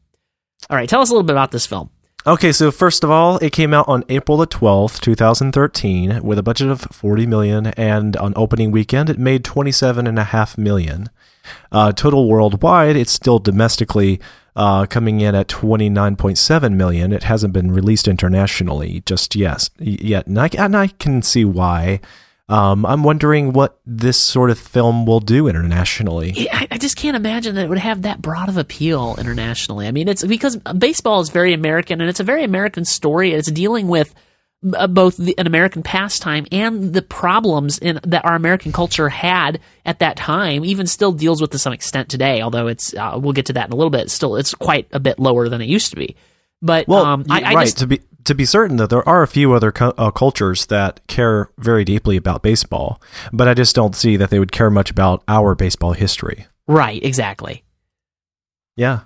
All 0.68 0.76
right, 0.76 0.88
tell 0.88 1.00
us 1.00 1.10
a 1.10 1.12
little 1.12 1.22
bit 1.22 1.34
about 1.34 1.52
this 1.52 1.64
film. 1.64 1.90
Okay, 2.26 2.50
so 2.50 2.72
first 2.72 3.04
of 3.04 3.10
all, 3.10 3.38
it 3.38 3.52
came 3.52 3.72
out 3.72 3.86
on 3.86 4.02
April 4.08 4.36
the 4.36 4.48
12th, 4.48 4.98
2013 4.98 6.24
with 6.24 6.38
a 6.38 6.42
budget 6.42 6.68
of 6.68 6.80
40 6.80 7.24
million 7.24 7.66
and 7.68 8.16
on 8.16 8.32
opening 8.34 8.72
weekend 8.72 9.08
it 9.08 9.16
made 9.16 9.44
27 9.44 10.08
and 10.08 10.18
a 10.18 10.24
half 10.24 10.58
million. 10.58 11.08
Uh, 11.70 11.92
total 11.92 12.28
worldwide, 12.28 12.96
it's 12.96 13.12
still 13.12 13.38
domestically 13.38 14.18
uh, 14.56 14.86
coming 14.86 15.20
in 15.20 15.36
at 15.36 15.46
29.7 15.46 16.74
million. 16.74 17.12
It 17.12 17.22
hasn't 17.22 17.52
been 17.52 17.70
released 17.70 18.08
internationally 18.08 19.04
just 19.06 19.36
yes, 19.36 19.70
yet. 19.78 20.26
And 20.26 20.40
I, 20.40 20.50
and 20.58 20.76
I 20.76 20.88
can 20.88 21.22
see 21.22 21.44
why. 21.44 22.00
Um, 22.48 22.86
I'm 22.86 23.02
wondering 23.02 23.52
what 23.52 23.80
this 23.84 24.16
sort 24.16 24.50
of 24.50 24.58
film 24.58 25.04
will 25.04 25.18
do 25.18 25.48
internationally. 25.48 26.48
I, 26.52 26.68
I 26.70 26.78
just 26.78 26.96
can't 26.96 27.16
imagine 27.16 27.56
that 27.56 27.64
it 27.64 27.68
would 27.68 27.78
have 27.78 28.02
that 28.02 28.22
broad 28.22 28.48
of 28.48 28.56
appeal 28.56 29.16
internationally. 29.18 29.88
I 29.88 29.90
mean, 29.90 30.06
it's 30.06 30.24
because 30.24 30.56
baseball 30.56 31.20
is 31.20 31.30
very 31.30 31.54
American, 31.54 32.00
and 32.00 32.08
it's 32.08 32.20
a 32.20 32.24
very 32.24 32.44
American 32.44 32.84
story. 32.84 33.32
It's 33.32 33.50
dealing 33.50 33.88
with 33.88 34.14
uh, 34.74 34.86
both 34.86 35.16
the, 35.16 35.36
an 35.38 35.48
American 35.48 35.82
pastime 35.82 36.46
and 36.52 36.94
the 36.94 37.02
problems 37.02 37.78
in 37.78 37.98
that 38.04 38.24
our 38.24 38.36
American 38.36 38.70
culture 38.70 39.08
had 39.08 39.58
at 39.84 39.98
that 39.98 40.16
time. 40.16 40.64
Even 40.64 40.86
still 40.86 41.10
deals 41.10 41.40
with 41.40 41.50
to 41.50 41.58
some 41.58 41.72
extent 41.72 42.08
today, 42.08 42.42
although 42.42 42.68
it's 42.68 42.94
uh, 42.94 43.18
we'll 43.20 43.32
get 43.32 43.46
to 43.46 43.54
that 43.54 43.66
in 43.66 43.72
a 43.72 43.76
little 43.76 43.90
bit. 43.90 44.08
Still, 44.08 44.36
it's 44.36 44.54
quite 44.54 44.86
a 44.92 45.00
bit 45.00 45.18
lower 45.18 45.48
than 45.48 45.60
it 45.60 45.66
used 45.68 45.90
to 45.90 45.96
be. 45.96 46.14
But 46.62 46.86
Well, 46.86 47.04
um, 47.04 47.24
I, 47.28 47.40
I 47.40 47.54
right. 47.54 47.64
just 47.64 47.78
to 47.78 47.88
be 47.88 48.00
to 48.26 48.34
be 48.34 48.44
certain 48.44 48.76
that 48.76 48.90
there 48.90 49.06
are 49.08 49.22
a 49.22 49.28
few 49.28 49.52
other 49.52 49.72
uh, 49.80 50.10
cultures 50.10 50.66
that 50.66 51.00
care 51.06 51.50
very 51.58 51.84
deeply 51.84 52.16
about 52.16 52.42
baseball, 52.42 53.00
but 53.32 53.48
I 53.48 53.54
just 53.54 53.74
don't 53.74 53.96
see 53.96 54.16
that 54.16 54.30
they 54.30 54.38
would 54.38 54.52
care 54.52 54.70
much 54.70 54.90
about 54.90 55.22
our 55.28 55.54
baseball 55.54 55.92
history. 55.92 56.46
right 56.66 57.02
exactly. 57.02 57.64
Yeah. 58.76 59.00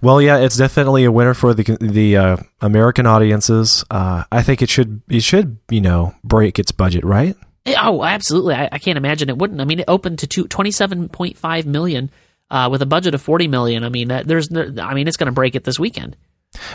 Well, 0.00 0.22
yeah, 0.22 0.38
it's 0.38 0.56
definitely 0.56 1.04
a 1.04 1.12
winner 1.12 1.34
for 1.34 1.52
the 1.54 1.76
the 1.80 2.16
uh, 2.16 2.36
American 2.60 3.06
audiences. 3.06 3.84
Uh, 3.90 4.24
I 4.32 4.42
think 4.42 4.62
it 4.62 4.70
should 4.70 5.02
it 5.08 5.22
should 5.22 5.58
you 5.68 5.80
know 5.80 6.14
break 6.24 6.58
its 6.58 6.72
budget, 6.72 7.04
right? 7.04 7.36
Oh, 7.66 8.02
absolutely. 8.02 8.54
I, 8.54 8.68
I 8.72 8.78
can't 8.78 8.96
imagine 8.96 9.28
it 9.28 9.36
wouldn't. 9.38 9.60
I 9.60 9.64
mean, 9.64 9.80
it 9.80 9.84
opened 9.88 10.20
to 10.20 10.26
two, 10.26 10.46
27.5 10.46 11.66
million 11.66 12.10
uh, 12.50 12.68
with 12.70 12.82
a 12.82 12.86
budget 12.86 13.14
of 13.14 13.22
40 13.22 13.48
million. 13.48 13.84
I 13.84 13.90
mean, 13.90 14.08
that, 14.08 14.26
there's, 14.26 14.50
I 14.50 14.94
mean, 14.94 15.06
it's 15.06 15.16
going 15.16 15.26
to 15.26 15.32
break 15.32 15.54
it 15.54 15.64
this 15.64 15.78
weekend. 15.78 16.16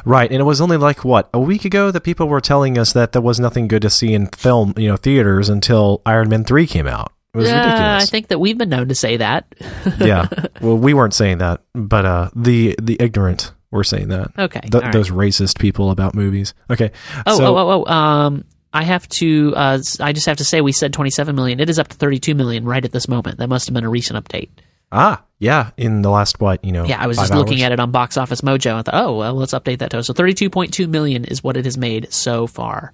Right, 0.06 0.32
and 0.32 0.40
it 0.40 0.44
was 0.46 0.62
only 0.62 0.78
like 0.78 1.04
what 1.04 1.30
a 1.34 1.40
week 1.40 1.66
ago 1.66 1.92
that 1.92 2.02
people 2.02 2.28
were 2.28 2.42
telling 2.42 2.78
us 2.78 2.94
that 2.94 3.12
there 3.12 3.22
was 3.22 3.40
nothing 3.40 3.68
good 3.68 3.82
to 3.82 3.90
see 3.90 4.14
in 4.14 4.28
film, 4.28 4.74
you 4.78 4.88
know, 4.88 4.98
theaters 4.98 5.50
until 5.50 6.02
Iron 6.06 6.30
Man 6.30 6.44
three 6.46 6.66
came 6.66 6.88
out. 6.88 7.12
It 7.34 7.40
was 7.40 7.50
Uh, 7.50 8.00
I 8.02 8.06
think 8.06 8.30
that 8.30 8.40
we've 8.40 8.58
been 8.58 8.70
known 8.70 8.88
to 8.88 8.96
say 8.96 9.18
that. 9.18 9.54
yeah. 10.00 10.28
Well, 10.62 10.78
we 10.78 10.94
weren't 10.94 11.14
saying 11.14 11.40
that, 11.40 11.62
but 11.74 12.06
uh, 12.06 12.30
the 12.36 12.76
the 12.82 12.96
ignorant 13.00 13.52
were 13.72 13.84
saying 13.84 14.08
that. 14.08 14.32
Okay. 14.40 14.62
Th- 14.62 14.84
right. 14.86 14.94
Those 14.94 15.10
racist 15.12 15.60
people 15.60 15.92
about 15.92 16.16
movies. 16.16 16.54
Okay. 16.70 16.92
oh, 17.26 17.38
so, 17.38 17.58
oh, 17.58 17.58
oh, 17.58 17.84
oh. 17.86 17.94
Um, 17.94 18.46
I 18.72 18.84
have 18.84 19.08
to. 19.10 19.54
Uh, 19.56 19.80
I 20.00 20.14
just 20.14 20.26
have 20.28 20.38
to 20.38 20.46
say, 20.46 20.62
we 20.62 20.72
said 20.72 20.94
27 20.94 21.36
million. 21.36 21.60
It 21.60 21.70
is 21.70 21.78
up 21.78 21.90
to 21.90 21.98
32 21.98 22.36
million 22.36 22.64
right 22.64 22.84
at 22.84 22.94
this 22.94 23.10
moment. 23.10 23.40
That 23.40 23.50
must 23.50 23.68
have 23.68 23.74
been 23.74 23.84
a 23.84 23.90
recent 23.90 24.24
update. 24.24 24.50
ah, 24.94 25.22
yeah. 25.40 25.72
In 25.78 26.02
the 26.02 26.10
last 26.10 26.40
what 26.40 26.64
you 26.64 26.72
know? 26.72 26.86
Yeah, 26.86 27.02
I 27.02 27.08
was 27.08 27.18
just 27.18 27.34
looking 27.34 27.62
at 27.62 27.72
it 27.72 27.80
on 27.80 27.92
Box 27.92 28.18
Office 28.18 28.42
Mojo. 28.42 28.76
I 28.76 28.82
thought, 28.82 28.94
oh, 28.96 29.18
well, 29.18 29.34
let's 29.34 29.54
update 29.54 29.80
that 29.80 29.92
to 29.92 30.00
us. 30.00 30.08
So 30.08 30.14
32.2 30.14 30.88
million 30.90 31.26
is 31.26 31.44
what 31.44 31.58
it 31.58 31.66
has 31.66 31.78
made 31.78 32.12
so 32.14 32.48
far. 32.48 32.92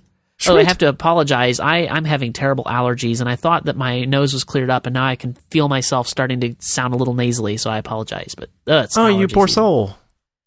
Oh, 0.48 0.58
I 0.58 0.64
have 0.64 0.80
to 0.80 0.90
apologize. 0.90 1.60
I, 1.60 1.86
I'm 1.86 2.04
having 2.04 2.34
terrible 2.34 2.64
allergies, 2.64 3.20
and 3.20 3.30
I 3.30 3.36
thought 3.36 3.66
that 3.66 3.78
my 3.78 4.06
nose 4.06 4.34
was 4.34 4.44
cleared 4.44 4.72
up, 4.72 4.88
and 4.88 4.94
now 4.96 5.06
I 5.06 5.16
can 5.16 5.36
feel 5.52 5.70
myself 5.70 6.08
starting 6.08 6.40
to 6.42 6.56
sound 6.58 6.96
a 6.96 6.98
little 6.98 7.14
nasally, 7.14 7.58
so 7.58 7.70
I 7.70 7.78
apologize. 7.78 8.34
But 8.36 8.50
uh, 8.66 8.88
Oh, 8.98 9.08
you 9.08 9.28
poor 9.28 9.48
soul. 9.48 9.96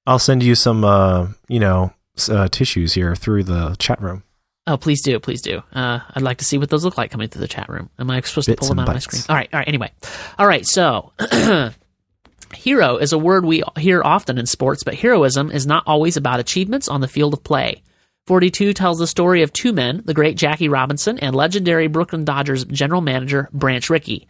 I'll 0.05 0.18
send 0.18 0.42
you 0.42 0.57
some, 0.57 0.82
uh, 0.84 1.28
you 1.49 1.61
know, 1.61 1.92
uh, 2.28 2.49
tissues 2.49 2.92
here 2.95 3.14
through 3.14 3.45
the 3.45 3.76
chat 3.78 4.03
room. 4.03 4.24
Oh, 4.66 4.76
please 4.76 5.01
do, 5.03 5.20
please 5.20 5.42
do. 5.42 5.62
Uh, 5.72 6.01
I'd 6.14 6.22
like 6.22 6.38
to 6.38 6.45
see 6.45 6.59
what 6.59 6.70
those 6.70 6.84
look 6.84 6.99
like 6.99 7.11
coming 7.12 7.28
through 7.28 7.42
the 7.42 7.49
chat 7.49 7.68
room. 7.68 7.88
Am 7.99 8.11
I 8.11 8.20
supposed 8.22 8.49
to 8.49 8.57
pull 8.57 8.68
them 8.68 8.78
out 8.80 8.88
of 8.88 8.95
my 8.95 8.99
screen? 8.99 9.22
All 9.28 9.36
right, 9.36 9.49
all 9.53 9.59
right. 9.61 9.68
Anyway, 9.68 9.92
all 10.38 10.47
right. 10.47 10.66
So, 10.66 11.12
hero 12.55 12.96
is 12.96 13.12
a 13.12 13.18
word 13.18 13.44
we 13.44 13.62
hear 13.78 14.02
often 14.02 14.38
in 14.38 14.46
sports, 14.46 14.82
but 14.82 14.94
heroism 14.94 15.50
is 15.50 15.66
not 15.66 15.84
always 15.86 16.16
about 16.16 16.40
achievements 16.40 16.88
on 16.88 17.00
the 17.00 17.09
field 17.09 17.34
of 17.34 17.44
play. 17.44 17.82
42 18.26 18.72
tells 18.72 18.98
the 18.98 19.07
story 19.07 19.42
of 19.42 19.52
two 19.52 19.72
men, 19.72 20.02
the 20.05 20.14
great 20.14 20.36
Jackie 20.36 20.68
Robinson 20.68 21.18
and 21.18 21.34
legendary 21.34 21.88
Brooklyn 21.88 22.24
Dodgers 22.24 22.64
general 22.64 23.02
manager 23.02 23.50
Branch 23.52 23.88
Rickey, 23.90 24.26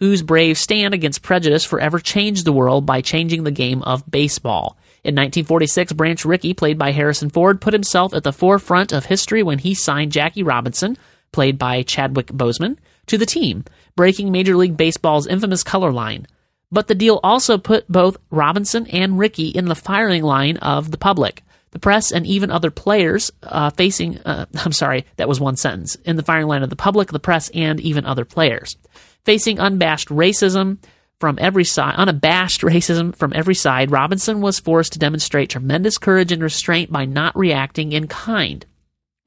whose 0.00 0.22
brave 0.22 0.58
stand 0.58 0.94
against 0.94 1.22
prejudice 1.22 1.64
forever 1.64 1.98
changed 1.98 2.44
the 2.44 2.52
world 2.52 2.84
by 2.84 3.00
changing 3.00 3.44
the 3.44 3.50
game 3.50 3.82
of 3.82 4.08
baseball. 4.10 4.76
In 5.02 5.14
1946, 5.14 5.92
Branch 5.94 6.24
Rickey, 6.24 6.52
played 6.52 6.78
by 6.78 6.92
Harrison 6.92 7.30
Ford, 7.30 7.60
put 7.60 7.72
himself 7.72 8.12
at 8.12 8.22
the 8.22 8.32
forefront 8.32 8.92
of 8.92 9.06
history 9.06 9.42
when 9.42 9.58
he 9.58 9.74
signed 9.74 10.12
Jackie 10.12 10.42
Robinson, 10.42 10.98
played 11.32 11.58
by 11.58 11.82
Chadwick 11.82 12.26
Boseman, 12.26 12.76
to 13.06 13.16
the 13.16 13.26
team, 13.26 13.64
breaking 13.96 14.30
Major 14.30 14.56
League 14.56 14.76
Baseball's 14.76 15.26
infamous 15.26 15.62
color 15.62 15.92
line. 15.92 16.26
But 16.70 16.86
the 16.86 16.94
deal 16.94 17.20
also 17.22 17.56
put 17.58 17.88
both 17.88 18.18
Robinson 18.30 18.86
and 18.88 19.18
Rickey 19.18 19.48
in 19.48 19.66
the 19.66 19.74
firing 19.74 20.22
line 20.22 20.58
of 20.58 20.90
the 20.90 20.98
public. 20.98 21.42
The 21.70 21.78
press 21.78 22.12
and 22.12 22.26
even 22.26 22.50
other 22.50 22.70
players 22.70 23.30
uh, 23.42 23.70
facing, 23.70 24.18
uh, 24.18 24.46
I'm 24.64 24.72
sorry, 24.72 25.06
that 25.16 25.28
was 25.28 25.40
one 25.40 25.56
sentence, 25.56 25.96
in 26.04 26.16
the 26.16 26.22
firing 26.22 26.46
line 26.46 26.62
of 26.62 26.70
the 26.70 26.76
public, 26.76 27.08
the 27.08 27.18
press, 27.18 27.50
and 27.50 27.80
even 27.80 28.04
other 28.04 28.24
players. 28.24 28.76
Facing 29.24 29.60
unabashed 29.60 30.08
racism 30.08 30.78
from 31.20 31.38
every 31.40 31.64
side, 31.64 31.96
unabashed 31.96 32.60
racism 32.62 33.14
from 33.14 33.32
every 33.34 33.54
side, 33.54 33.90
Robinson 33.90 34.40
was 34.40 34.60
forced 34.60 34.92
to 34.92 34.98
demonstrate 34.98 35.50
tremendous 35.50 35.98
courage 35.98 36.32
and 36.32 36.42
restraint 36.42 36.92
by 36.92 37.04
not 37.04 37.36
reacting 37.36 37.92
in 37.92 38.06
kind, 38.06 38.64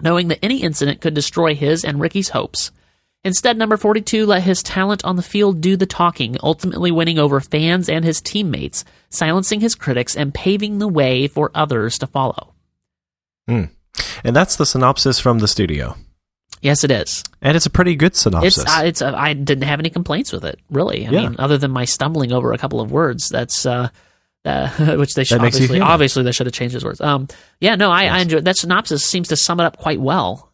knowing 0.01 0.29
that 0.29 0.39
any 0.43 0.61
incident 0.61 1.01
could 1.01 1.13
destroy 1.13 1.53
his 1.53 1.83
and 1.83 1.99
Rickey's 1.99 2.29
hopes. 2.29 2.71
Instead, 3.23 3.55
number 3.57 3.77
42 3.77 4.25
let 4.25 4.41
his 4.41 4.63
talent 4.63 5.05
on 5.05 5.15
the 5.15 5.21
field 5.21 5.61
do 5.61 5.77
the 5.77 5.85
talking, 5.85 6.37
ultimately 6.41 6.89
winning 6.91 7.19
over 7.19 7.39
fans 7.39 7.87
and 7.87 8.03
his 8.03 8.19
teammates, 8.19 8.83
silencing 9.09 9.61
his 9.61 9.75
critics, 9.75 10.15
and 10.15 10.33
paving 10.33 10.79
the 10.79 10.87
way 10.87 11.27
for 11.27 11.51
others 11.53 11.99
to 11.99 12.07
follow. 12.07 12.53
And 13.47 14.35
that's 14.35 14.55
the 14.55 14.65
synopsis 14.65 15.19
from 15.19 15.39
the 15.39 15.47
studio. 15.47 15.95
Yes, 16.61 16.83
it 16.83 16.91
is. 16.91 17.23
And 17.41 17.55
it's 17.57 17.65
a 17.65 17.69
pretty 17.71 17.95
good 17.95 18.15
synopsis. 18.15 18.59
It's, 18.59 18.77
uh, 18.77 18.81
it's. 18.85 19.01
Uh, 19.01 19.13
I 19.15 19.33
didn't 19.33 19.63
have 19.63 19.79
any 19.79 19.89
complaints 19.89 20.31
with 20.31 20.45
it, 20.45 20.59
really. 20.69 21.05
I 21.07 21.09
Yeah. 21.09 21.21
mean, 21.29 21.35
other 21.39 21.57
than 21.57 21.71
my 21.71 21.85
stumbling 21.85 22.31
over 22.31 22.53
a 22.53 22.57
couple 22.57 22.79
of 22.81 22.91
words. 22.91 23.29
That's 23.29 23.65
uh, 23.65 23.89
uh, 24.45 24.69
which 24.97 25.15
they 25.15 25.23
should 25.23 25.41
obviously, 25.41 25.79
obviously 25.79 26.23
they 26.23 26.31
should 26.31 26.45
have 26.45 26.53
changed 26.53 26.73
his 26.73 26.83
words. 26.85 27.01
Um, 27.01 27.27
yeah, 27.59 27.75
no, 27.75 27.89
I, 27.91 28.01
I 28.01 28.03
Yes. 28.05 28.21
enjoyed 28.23 28.45
that 28.45 28.57
synopsis. 28.57 29.03
Seems 29.05 29.27
to 29.29 29.35
sum 29.37 29.59
it 29.59 29.63
up 29.65 29.77
quite 29.77 29.99
well. 29.99 30.51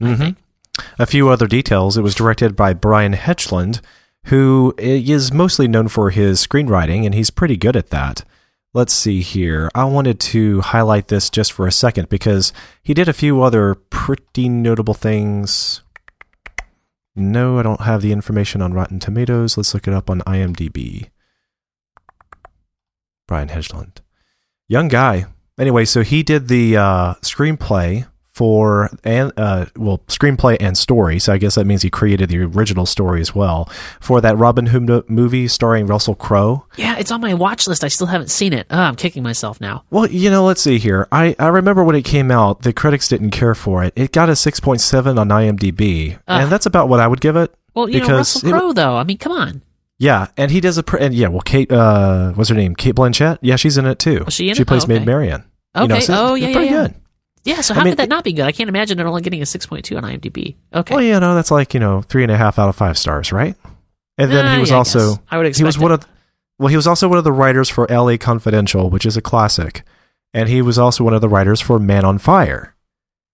I 0.00 0.04
Mhm. 0.06 0.18
think. 0.18 0.36
A 0.98 1.06
few 1.06 1.28
other 1.28 1.46
details. 1.46 1.96
It 1.96 2.02
was 2.02 2.14
directed 2.14 2.56
by 2.56 2.72
Brian 2.72 3.14
Helgeland, 3.14 3.80
who 4.26 4.74
is 4.78 5.32
mostly 5.32 5.68
known 5.68 5.88
for 5.88 6.10
his 6.10 6.44
screenwriting, 6.44 7.04
and 7.04 7.14
he's 7.14 7.30
pretty 7.30 7.56
good 7.56 7.76
at 7.76 7.90
that. 7.90 8.24
Let's 8.72 8.92
see 8.92 9.20
here. 9.20 9.70
I 9.74 9.84
wanted 9.84 10.18
to 10.20 10.60
highlight 10.60 11.06
this 11.08 11.30
just 11.30 11.52
for 11.52 11.66
a 11.66 11.72
second 11.72 12.08
because 12.08 12.52
he 12.82 12.92
did 12.92 13.08
a 13.08 13.12
few 13.12 13.40
other 13.40 13.76
pretty 13.76 14.48
notable 14.48 14.94
things. 14.94 15.82
No, 17.14 17.58
I 17.60 17.62
don't 17.62 17.82
have 17.82 18.02
the 18.02 18.10
information 18.10 18.60
on 18.60 18.74
Rotten 18.74 18.98
Tomatoes. 18.98 19.56
Let's 19.56 19.74
look 19.74 19.86
it 19.86 19.94
up 19.94 20.10
on 20.10 20.22
IMDb. 20.22 21.10
Brian 23.28 23.48
Helgeland. 23.48 23.98
Young 24.66 24.88
guy. 24.88 25.26
Anyway, 25.56 25.84
so 25.84 26.02
he 26.02 26.24
did 26.24 26.48
the 26.48 26.76
uh, 26.76 27.14
screenplay 27.22 28.06
for 28.34 28.90
and 29.04 29.32
uh, 29.36 29.66
well 29.76 29.98
screenplay 30.08 30.56
and 30.60 30.76
story. 30.76 31.18
So 31.20 31.32
I 31.32 31.38
guess 31.38 31.54
that 31.54 31.66
means 31.66 31.82
he 31.82 31.90
created 31.90 32.28
the 32.28 32.40
original 32.40 32.84
story 32.84 33.20
as 33.20 33.34
well 33.34 33.66
for 34.00 34.20
that 34.20 34.36
Robin 34.36 34.66
Hood 34.66 35.08
movie 35.08 35.46
starring 35.48 35.86
Russell 35.86 36.14
Crowe. 36.16 36.66
Yeah, 36.76 36.96
it's 36.98 37.10
on 37.12 37.20
my 37.20 37.32
watch 37.34 37.66
list. 37.68 37.84
I 37.84 37.88
still 37.88 38.08
haven't 38.08 38.30
seen 38.30 38.52
it. 38.52 38.66
Oh, 38.70 38.78
I'm 38.80 38.96
kicking 38.96 39.22
myself 39.22 39.60
now. 39.60 39.84
Well, 39.90 40.06
you 40.10 40.30
know, 40.30 40.44
let's 40.44 40.60
see 40.60 40.78
here. 40.78 41.06
I, 41.12 41.36
I 41.38 41.46
remember 41.48 41.84
when 41.84 41.94
it 41.96 42.04
came 42.04 42.30
out, 42.30 42.62
the 42.62 42.72
critics 42.72 43.08
didn't 43.08 43.30
care 43.30 43.54
for 43.54 43.84
it. 43.84 43.92
It 43.96 44.10
got 44.12 44.28
a 44.28 44.32
6.7 44.32 45.18
on 45.18 45.28
IMDb, 45.28 46.18
Ah. 46.26 46.40
and 46.40 46.50
that's 46.50 46.66
about 46.66 46.88
what 46.88 46.98
I 47.00 47.06
would 47.06 47.20
give 47.20 47.36
it. 47.36 47.54
Well, 47.74 47.88
you 47.88 47.98
know, 47.98 48.04
Because 48.04 48.34
Russell 48.36 48.48
it- 48.48 48.52
Crowe, 48.52 48.72
though. 48.72 48.96
I 48.96 49.04
mean, 49.04 49.18
come 49.18 49.32
on. 49.32 49.62
Yeah, 49.98 50.26
and 50.36 50.50
he 50.50 50.60
does 50.60 50.76
a 50.76 50.82
pr- 50.82 50.96
and 50.98 51.14
yeah, 51.14 51.28
well, 51.28 51.40
Cate, 51.40 51.70
uh, 51.70 52.32
what's 52.32 52.50
her 52.50 52.56
name? 52.56 52.74
Cate 52.74 52.96
Blanchett. 52.96 53.38
Yeah, 53.42 53.54
she's 53.54 53.78
in 53.78 53.86
it 53.86 54.00
too. 54.00 54.24
Was 54.24 54.34
she 54.34 54.48
in 54.48 54.56
She 54.56 54.62
it? 54.62 54.68
plays 54.68 54.82
Oh, 54.82 54.86
okay. 54.86 54.98
Maid 54.98 55.06
Marian. 55.06 55.44
Okay. 55.76 55.82
You 55.82 55.88
know, 55.88 56.00
so 56.00 56.14
oh, 56.14 56.34
yeah, 56.34 56.48
yeah, 56.48 56.52
pretty 56.54 56.70
yeah. 56.74 56.82
good. 56.88 56.94
Yeah, 57.44 57.60
so 57.60 57.74
I 57.74 57.78
how 57.78 57.84
mean, 57.84 57.92
could 57.92 57.98
that 57.98 58.08
not 58.08 58.24
be 58.24 58.32
good? 58.32 58.46
I 58.46 58.52
can't 58.52 58.68
imagine 58.68 58.98
it 58.98 59.04
only 59.04 59.20
getting 59.22 59.42
a 59.42 59.44
6.2 59.44 59.96
on 59.96 60.02
IMDb. 60.02 60.56
Okay. 60.72 60.94
Well, 60.94 61.04
you 61.04 61.18
know, 61.20 61.34
that's 61.34 61.50
like 61.50 61.74
you 61.74 61.80
know 61.80 62.02
three 62.02 62.22
and 62.22 62.32
a 62.32 62.36
half 62.36 62.58
out 62.58 62.68
of 62.68 62.76
five 62.76 62.96
stars, 62.98 63.32
right? 63.32 63.54
And 64.18 64.30
then 64.32 64.46
Ah, 64.46 64.54
he 64.54 64.60
was 64.60 64.70
yeah, 64.70 64.76
also 64.76 65.14
guess. 65.16 65.18
I 65.30 65.36
would 65.36 65.46
expect 65.46 65.58
he 65.58 65.64
was 65.64 65.78
one 65.78 65.92
it. 65.92 65.94
of 66.04 66.06
well 66.58 66.68
he 66.68 66.76
was 66.76 66.86
also 66.86 67.08
one 67.08 67.18
of 67.18 67.24
the 67.24 67.32
writers 67.32 67.68
for 67.68 67.90
L.A. 67.90 68.16
Confidential, 68.18 68.88
which 68.90 69.04
is 69.04 69.16
a 69.16 69.22
classic, 69.22 69.82
and 70.32 70.48
he 70.48 70.62
was 70.62 70.78
also 70.78 71.04
one 71.04 71.12
of 71.14 71.20
the 71.20 71.28
writers 71.28 71.60
for 71.60 71.78
Man 71.78 72.04
on 72.04 72.18
Fire. 72.18 72.74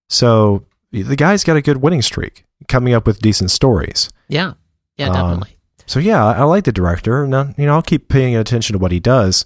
So 0.09 0.65
the 0.91 1.17
guy's 1.17 1.45
got 1.45 1.57
a 1.57 1.63
good 1.63 1.79
winning 1.79 2.03
streak, 2.03 2.45
coming 2.69 2.95
up 2.95 3.07
with 3.07 3.21
decent 3.21 3.51
stories. 3.51 4.11
Yeah. 4.29 4.55
Yeah, 4.97 5.09
Um, 5.09 5.13
definitely. 5.15 5.57
So 5.87 6.01
yeah, 6.01 6.25
I, 6.25 6.33
I 6.39 6.43
like 6.45 6.65
the 6.65 6.73
director. 6.73 7.27
Now, 7.27 7.55
you 7.57 7.67
know, 7.67 7.75
I'll 7.75 7.83
keep 7.83 8.09
paying 8.09 8.35
attention 8.37 8.75
to 8.75 8.79
what 8.79 8.93
he 8.93 9.01
does. 9.01 9.45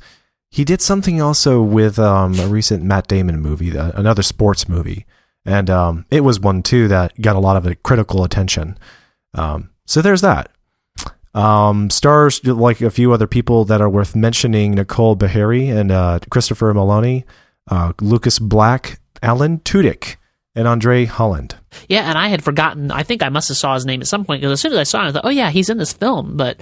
He 0.54 0.64
did 0.64 0.80
something 0.80 1.20
also 1.20 1.60
with 1.60 1.98
um, 1.98 2.38
a 2.38 2.46
recent 2.46 2.84
Matt 2.84 3.08
Damon 3.08 3.40
movie, 3.40 3.76
uh, 3.76 3.90
another 3.96 4.22
sports 4.22 4.68
movie, 4.68 5.04
and 5.44 5.68
um, 5.68 6.06
it 6.12 6.20
was 6.20 6.38
one 6.38 6.62
too 6.62 6.86
that 6.86 7.20
got 7.20 7.34
a 7.34 7.40
lot 7.40 7.56
of 7.56 7.82
critical 7.82 8.22
attention. 8.22 8.78
Um, 9.34 9.70
so 9.84 10.00
there's 10.00 10.20
that. 10.20 10.52
Um, 11.34 11.90
stars 11.90 12.46
like 12.46 12.80
a 12.82 12.92
few 12.92 13.12
other 13.12 13.26
people 13.26 13.64
that 13.64 13.80
are 13.80 13.90
worth 13.90 14.14
mentioning: 14.14 14.76
Nicole 14.76 15.16
Beharie 15.16 15.76
and 15.76 15.90
uh, 15.90 16.20
Christopher 16.30 16.72
Meloni, 16.72 17.24
uh, 17.68 17.92
Lucas 18.00 18.38
Black, 18.38 19.00
Alan 19.24 19.58
Tudyk, 19.58 20.18
and 20.54 20.68
Andre 20.68 21.04
Holland. 21.04 21.56
Yeah, 21.88 22.08
and 22.08 22.16
I 22.16 22.28
had 22.28 22.44
forgotten. 22.44 22.92
I 22.92 23.02
think 23.02 23.24
I 23.24 23.28
must 23.28 23.48
have 23.48 23.56
saw 23.56 23.74
his 23.74 23.86
name 23.86 24.00
at 24.00 24.06
some 24.06 24.24
point 24.24 24.40
because 24.40 24.52
as 24.52 24.60
soon 24.60 24.70
as 24.70 24.78
I 24.78 24.84
saw 24.84 25.00
him, 25.00 25.08
I 25.08 25.12
thought, 25.14 25.24
"Oh 25.24 25.30
yeah, 25.30 25.50
he's 25.50 25.68
in 25.68 25.78
this 25.78 25.92
film." 25.92 26.36
But 26.36 26.60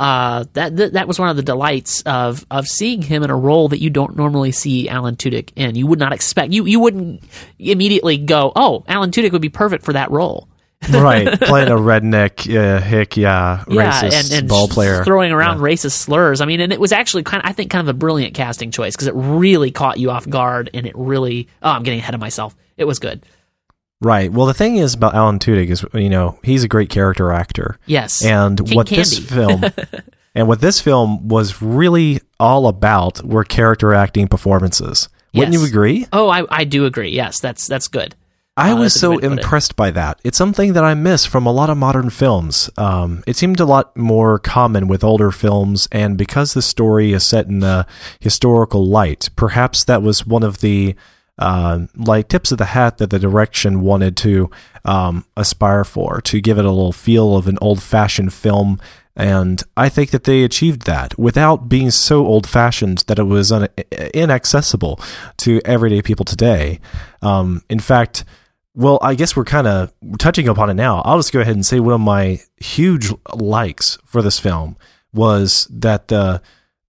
uh, 0.00 0.44
that, 0.54 0.74
that 0.76 0.92
that 0.94 1.06
was 1.06 1.18
one 1.20 1.28
of 1.28 1.36
the 1.36 1.42
delights 1.42 2.02
of 2.02 2.44
of 2.50 2.66
seeing 2.66 3.02
him 3.02 3.22
in 3.22 3.30
a 3.30 3.36
role 3.36 3.68
that 3.68 3.78
you 3.80 3.90
don't 3.90 4.16
normally 4.16 4.50
see 4.50 4.88
Alan 4.88 5.14
Tudyk 5.14 5.50
in. 5.56 5.74
You 5.76 5.86
would 5.86 5.98
not 5.98 6.12
expect 6.12 6.52
you 6.52 6.64
you 6.64 6.80
wouldn't 6.80 7.22
immediately 7.58 8.16
go, 8.16 8.50
"Oh, 8.56 8.82
Alan 8.88 9.10
Tudyk 9.10 9.32
would 9.32 9.42
be 9.42 9.50
perfect 9.50 9.84
for 9.84 9.92
that 9.92 10.10
role." 10.10 10.48
right, 10.90 11.38
playing 11.42 11.68
a 11.68 11.76
redneck 11.76 12.48
uh, 12.56 12.80
hick, 12.80 13.18
yeah, 13.18 13.64
Yeah, 13.68 14.00
racist 14.00 14.32
and, 14.32 14.38
and 14.40 14.48
ball 14.48 14.66
player, 14.66 15.04
throwing 15.04 15.30
around 15.30 15.58
Yeah. 15.58 15.64
racist 15.64 15.92
slurs. 15.92 16.40
I 16.40 16.46
mean, 16.46 16.60
and 16.60 16.72
it 16.72 16.80
was 16.80 16.90
actually 16.92 17.22
kind 17.24 17.42
of, 17.44 17.50
I 17.50 17.52
think, 17.52 17.70
kind 17.70 17.86
of 17.86 17.94
a 17.94 17.98
brilliant 17.98 18.32
casting 18.32 18.70
choice 18.70 18.96
because 18.96 19.06
it 19.06 19.14
really 19.14 19.70
caught 19.70 19.98
you 19.98 20.10
off 20.10 20.26
guard, 20.26 20.70
and 20.72 20.86
it 20.86 20.96
really. 20.96 21.48
Oh, 21.62 21.68
I'm 21.70 21.82
getting 21.82 22.00
ahead 22.00 22.14
of 22.14 22.20
myself. 22.20 22.56
It 22.78 22.84
was 22.86 22.98
good. 22.98 23.22
Right. 24.00 24.32
Well, 24.32 24.46
the 24.46 24.54
thing 24.54 24.76
is 24.76 24.94
about 24.94 25.14
Alan 25.14 25.38
Tudyk 25.38 25.68
is, 25.68 25.84
you 25.92 26.08
know, 26.08 26.38
he's 26.42 26.64
a 26.64 26.68
great 26.68 26.88
character 26.88 27.32
actor, 27.32 27.78
Yes, 27.86 28.24
and 28.24 28.64
King 28.66 28.76
what 28.76 28.86
this 28.88 29.18
film, 29.18 29.62
and 30.34 30.48
what 30.48 30.60
this 30.62 30.80
film 30.80 31.28
was 31.28 31.60
really 31.60 32.20
all 32.38 32.66
about 32.66 33.22
were 33.22 33.44
character 33.44 33.92
acting 33.92 34.26
performances. 34.26 35.08
Wouldn't 35.34 35.52
Yes. 35.52 35.62
you 35.62 35.68
agree? 35.68 36.06
Oh, 36.12 36.28
I, 36.30 36.44
I 36.50 36.64
do 36.64 36.86
agree. 36.86 37.10
Yes, 37.10 37.40
that's 37.40 37.66
that's 37.68 37.88
good. 37.88 38.14
I 38.56 38.72
Uh, 38.72 38.76
was 38.78 38.94
so 38.94 39.10
good 39.10 39.16
way 39.16 39.20
to 39.22 39.28
put 39.28 39.38
it. 39.38 39.42
impressed 39.44 39.76
by 39.76 39.90
that. 39.92 40.18
It's 40.24 40.36
something 40.36 40.72
that 40.72 40.84
I 40.84 40.94
miss 40.94 41.24
from 41.26 41.46
a 41.46 41.52
lot 41.52 41.70
of 41.70 41.76
modern 41.76 42.10
films. 42.10 42.68
Um, 42.76 43.22
it 43.26 43.36
seemed 43.36 43.60
a 43.60 43.64
lot 43.64 43.96
more 43.96 44.38
common 44.38 44.88
with 44.88 45.04
older 45.04 45.30
films, 45.30 45.88
and 45.92 46.16
because 46.18 46.52
the 46.54 46.62
story 46.62 47.12
is 47.12 47.24
set 47.24 47.46
in 47.46 47.62
a 47.62 47.86
historical 48.18 48.86
light, 48.86 49.28
perhaps 49.36 49.84
that 49.84 50.02
was 50.02 50.26
one 50.26 50.42
of 50.42 50.60
the 50.62 50.94
uh, 51.40 51.86
like 51.96 52.28
tips 52.28 52.52
of 52.52 52.58
the 52.58 52.66
hat 52.66 52.98
that 52.98 53.10
the 53.10 53.18
direction 53.18 53.80
wanted 53.80 54.16
to 54.18 54.50
um, 54.84 55.24
aspire 55.36 55.84
for 55.84 56.20
to 56.20 56.40
give 56.40 56.58
it 56.58 56.64
a 56.64 56.70
little 56.70 56.92
feel 56.92 57.36
of 57.36 57.48
an 57.48 57.58
old-fashioned 57.60 58.32
film. 58.32 58.78
And 59.16 59.62
I 59.76 59.88
think 59.88 60.10
that 60.10 60.24
they 60.24 60.44
achieved 60.44 60.82
that 60.82 61.18
without 61.18 61.68
being 61.68 61.90
so 61.90 62.24
old-fashioned 62.24 62.98
that 63.06 63.18
it 63.18 63.24
was 63.24 63.50
un- 63.50 63.68
inaccessible 64.14 65.00
to 65.38 65.60
everyday 65.64 66.02
people 66.02 66.24
today. 66.24 66.78
Um, 67.20 67.62
in 67.68 67.80
fact, 67.80 68.24
well, 68.74 68.98
I 69.02 69.14
guess 69.16 69.34
we're 69.34 69.44
kind 69.44 69.66
of 69.66 69.92
touching 70.18 70.46
upon 70.48 70.70
it 70.70 70.74
now. 70.74 71.02
I'll 71.04 71.18
just 71.18 71.32
go 71.32 71.40
ahead 71.40 71.56
and 71.56 71.66
say 71.66 71.80
one 71.80 71.94
of 71.94 72.00
my 72.00 72.40
huge 72.56 73.12
likes 73.34 73.98
for 74.04 74.22
this 74.22 74.38
film 74.38 74.76
was 75.12 75.66
that 75.70 76.08
the 76.08 76.40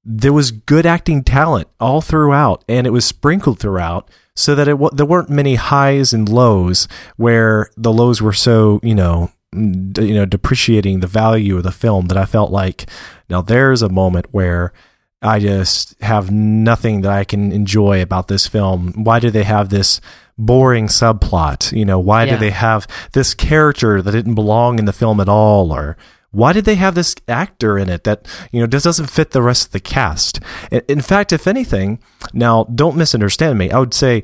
there 0.04 0.34
was 0.34 0.52
good 0.52 0.86
acting 0.86 1.24
talent 1.24 1.68
all 1.80 2.02
throughout, 2.02 2.64
and 2.68 2.88
it 2.88 2.92
was 2.92 3.06
sprinkled 3.06 3.60
throughout, 3.60 4.10
so 4.42 4.56
that 4.56 4.68
it 4.68 4.72
w- 4.72 4.90
there 4.94 5.06
weren't 5.06 5.30
many 5.30 5.56
highs 5.56 6.14
and 6.14 6.28
lows 6.30 6.88
where 7.18 7.70
the 7.78 7.92
lows 7.94 8.22
were 8.22 8.34
so 8.34 8.80
you 8.84 8.96
know 8.96 9.32
d- 9.52 10.08
you 10.08 10.14
know 10.14 10.26
depreciating 10.26 11.00
the 11.00 11.08
value 11.08 11.58
of 11.58 11.64
the 11.64 11.72
film 11.72 12.08
that 12.08 12.18
I 12.18 12.26
felt 12.26 12.52
like 12.52 12.86
now 13.30 13.42
there's 13.42 13.82
a 13.82 13.90
moment 13.90 14.28
where 14.32 14.74
I 15.22 15.38
just 15.40 15.96
have 16.02 16.32
nothing 16.32 17.02
that 17.02 17.12
I 17.12 17.24
can 17.24 17.52
enjoy 17.52 18.02
about 18.02 18.28
this 18.28 18.48
film. 18.48 18.92
Why 19.04 19.20
do 19.20 19.30
they 19.30 19.44
have 19.44 19.70
this 19.70 20.02
boring 20.36 20.88
subplot? 20.88 21.72
You 21.78 21.86
know, 21.86 22.00
why 22.00 22.24
Yeah. 22.24 22.32
do 22.32 22.38
they 22.40 22.50
have 22.50 22.88
this 23.14 23.36
character 23.36 24.02
that 24.02 24.12
didn't 24.12 24.34
belong 24.34 24.80
in 24.80 24.86
the 24.86 24.94
film 24.94 25.20
at 25.20 25.30
all? 25.30 25.72
Or 25.72 25.96
why 26.32 26.54
did 26.54 26.66
they 26.66 26.76
have 26.76 26.96
this 26.96 27.16
actor 27.28 27.78
in 27.78 27.90
it 27.90 28.06
that, 28.06 28.26
you 28.52 28.62
know, 28.62 28.68
just 28.68 28.86
doesn't 28.86 29.10
fit 29.10 29.32
the 29.32 29.42
rest 29.42 29.68
of 29.68 29.72
the 29.72 29.80
cast? 29.80 30.40
In- 30.72 31.02
fact, 31.02 31.34
if 31.34 31.46
anything, 31.48 32.00
now 32.34 32.64
don't 32.64 32.96
misunderstand 32.96 33.60
me. 33.60 33.70
I 33.70 33.80
would 33.80 33.94
say, 33.94 34.24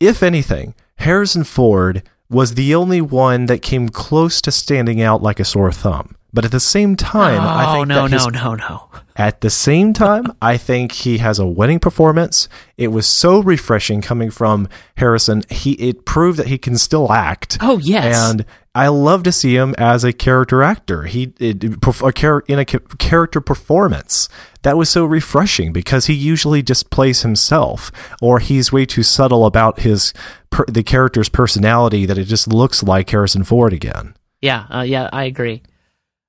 if 0.00 0.22
anything, 0.22 0.74
Harrison 0.96 1.44
Ford 1.44 2.02
was 2.28 2.54
the 2.54 2.74
only 2.74 3.00
one 3.00 3.46
that 3.46 3.62
came 3.62 3.88
close 3.88 4.40
to 4.42 4.50
standing 4.50 5.00
out 5.00 5.22
like 5.22 5.38
a 5.38 5.44
sore 5.44 5.70
thumb. 5.70 6.16
But 6.32 6.44
at 6.44 6.50
the 6.50 6.58
same 6.58 6.96
time, 6.96 7.40
I 7.40 7.64
oh 7.64 7.74
think 7.74 7.88
no 7.88 8.06
his 8.06 8.26
no 8.26 8.30
no 8.30 8.54
no. 8.56 8.88
at 9.14 9.40
the 9.40 9.50
same 9.50 9.92
time, 9.92 10.26
I 10.42 10.56
think 10.56 10.90
he 10.90 11.18
has 11.18 11.38
a 11.38 11.46
winning 11.46 11.78
performance. 11.78 12.48
It 12.76 12.88
was 12.88 13.06
so 13.06 13.40
refreshing 13.40 14.00
coming 14.02 14.32
from 14.32 14.68
Harrison. 14.96 15.44
He 15.48 15.74
it 15.74 16.04
proved 16.04 16.40
that 16.40 16.48
he 16.48 16.58
can 16.58 16.76
still 16.76 17.12
act. 17.12 17.58
Oh 17.60 17.78
yes. 17.78 18.30
And 18.30 18.44
I 18.74 18.88
love 18.88 19.22
to 19.22 19.32
see 19.32 19.54
him 19.54 19.74
as 19.78 20.02
a 20.02 20.12
character 20.12 20.62
actor. 20.62 21.04
He 21.04 21.32
it, 21.38 21.62
a 21.62 22.12
char- 22.12 22.44
in 22.48 22.58
a 22.58 22.64
character 22.64 23.40
performance 23.40 24.28
that 24.62 24.76
was 24.76 24.88
so 24.88 25.04
refreshing 25.04 25.72
because 25.72 26.06
he 26.06 26.14
usually 26.14 26.62
just 26.62 26.90
plays 26.90 27.22
himself, 27.22 27.92
or 28.20 28.40
he's 28.40 28.72
way 28.72 28.84
too 28.84 29.04
subtle 29.04 29.46
about 29.46 29.80
his 29.80 30.12
per- 30.50 30.64
the 30.66 30.82
character's 30.82 31.28
personality 31.28 32.04
that 32.06 32.18
it 32.18 32.24
just 32.24 32.48
looks 32.48 32.82
like 32.82 33.10
Harrison 33.10 33.44
Ford 33.44 33.72
again. 33.72 34.16
Yeah, 34.42 34.66
uh, 34.68 34.82
yeah, 34.82 35.08
I 35.12 35.24
agree. 35.24 35.62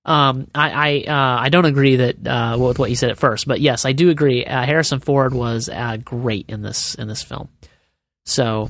Um, 0.05 0.47
I 0.53 1.05
I 1.07 1.11
uh, 1.11 1.41
I 1.41 1.49
don't 1.49 1.65
agree 1.65 1.95
that 1.95 2.27
uh, 2.27 2.57
with 2.59 2.77
what 2.77 2.91
you 2.91 2.95
said 2.95 3.09
at 3.09 3.17
first, 3.17 3.47
but 3.47 3.59
yes, 3.59 3.85
I 3.85 3.93
do 3.93 4.11
agree. 4.11 4.45
Uh, 4.45 4.63
Harrison 4.63 4.99
Ford 4.99 5.33
was 5.33 5.67
uh, 5.67 5.97
great 5.97 6.45
in 6.47 6.61
this 6.61 6.93
in 6.93 7.07
this 7.07 7.23
film. 7.23 7.49
So, 8.23 8.69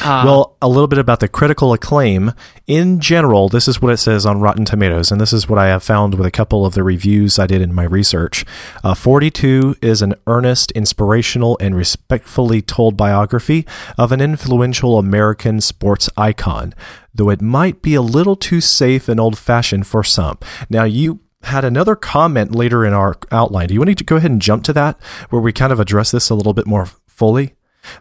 uh, 0.00 0.22
well, 0.24 0.56
a 0.62 0.68
little 0.68 0.88
bit 0.88 0.98
about 0.98 1.20
the 1.20 1.28
critical 1.28 1.72
acclaim. 1.72 2.32
In 2.66 2.98
general, 3.00 3.48
this 3.48 3.68
is 3.68 3.82
what 3.82 3.92
it 3.92 3.98
says 3.98 4.24
on 4.24 4.40
Rotten 4.40 4.64
Tomatoes, 4.64 5.12
and 5.12 5.20
this 5.20 5.32
is 5.32 5.48
what 5.48 5.58
I 5.58 5.66
have 5.68 5.82
found 5.82 6.14
with 6.14 6.26
a 6.26 6.30
couple 6.30 6.64
of 6.64 6.74
the 6.74 6.82
reviews 6.82 7.38
I 7.38 7.46
did 7.46 7.60
in 7.60 7.74
my 7.74 7.84
research. 7.84 8.44
Uh, 8.82 8.94
42 8.94 9.76
is 9.82 10.00
an 10.00 10.14
earnest, 10.26 10.70
inspirational, 10.72 11.58
and 11.60 11.76
respectfully 11.76 12.62
told 12.62 12.96
biography 12.96 13.66
of 13.98 14.12
an 14.12 14.20
influential 14.20 14.98
American 14.98 15.60
sports 15.60 16.08
icon, 16.16 16.74
though 17.14 17.30
it 17.30 17.42
might 17.42 17.82
be 17.82 17.94
a 17.94 18.02
little 18.02 18.36
too 18.36 18.60
safe 18.60 19.08
and 19.08 19.20
old 19.20 19.36
fashioned 19.36 19.86
for 19.86 20.02
some. 20.02 20.38
Now, 20.70 20.84
you 20.84 21.20
had 21.42 21.64
another 21.64 21.96
comment 21.96 22.54
later 22.54 22.84
in 22.84 22.92
our 22.92 23.16
outline. 23.30 23.68
Do 23.68 23.74
you 23.74 23.80
want 23.80 23.96
to 23.98 24.04
go 24.04 24.16
ahead 24.16 24.30
and 24.30 24.40
jump 24.40 24.64
to 24.64 24.72
that, 24.72 25.00
where 25.30 25.42
we 25.42 25.52
kind 25.52 25.72
of 25.72 25.80
address 25.80 26.10
this 26.10 26.30
a 26.30 26.34
little 26.34 26.54
bit 26.54 26.66
more 26.66 26.86
fully? 27.06 27.54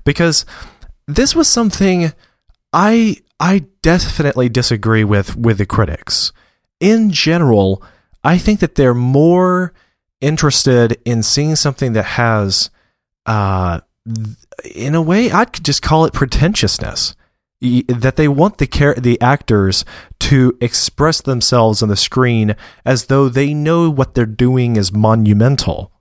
Because 0.04 0.46
this 1.16 1.36
was 1.36 1.48
something 1.48 2.14
I 2.74 3.18
I 3.40 3.66
definitely 3.82 4.50
disagree 4.50 5.04
with 5.04 5.36
with 5.36 5.58
the 5.58 5.66
critics. 5.66 6.32
In 6.80 7.12
general, 7.12 7.84
I 8.24 8.38
think 8.38 8.60
that 8.60 8.76
they're 8.76 8.94
more 8.94 9.74
interested 10.20 11.00
in 11.06 11.24
seeing 11.24 11.56
something 11.56 11.94
that 11.94 12.04
has 12.04 12.70
uh 13.26 13.82
in 14.76 14.96
a 14.96 15.02
way 15.02 15.32
I 15.32 15.46
could 15.46 15.66
just 15.66 15.82
call 15.82 16.06
it 16.06 16.14
pretentiousness. 16.14 17.16
That 17.62 18.16
they 18.16 18.28
want 18.28 18.58
the 18.58 18.96
the 18.98 19.22
actors 19.22 19.86
to 20.20 20.58
express 20.60 21.22
themselves 21.22 21.84
on 21.84 21.90
the 21.90 21.96
screen 21.96 22.56
as 22.86 23.06
though 23.06 23.30
they 23.30 23.54
know 23.54 23.90
what 23.90 24.16
they're 24.16 24.26
doing 24.26 24.78
is 24.78 24.92
monumental. 24.92 25.92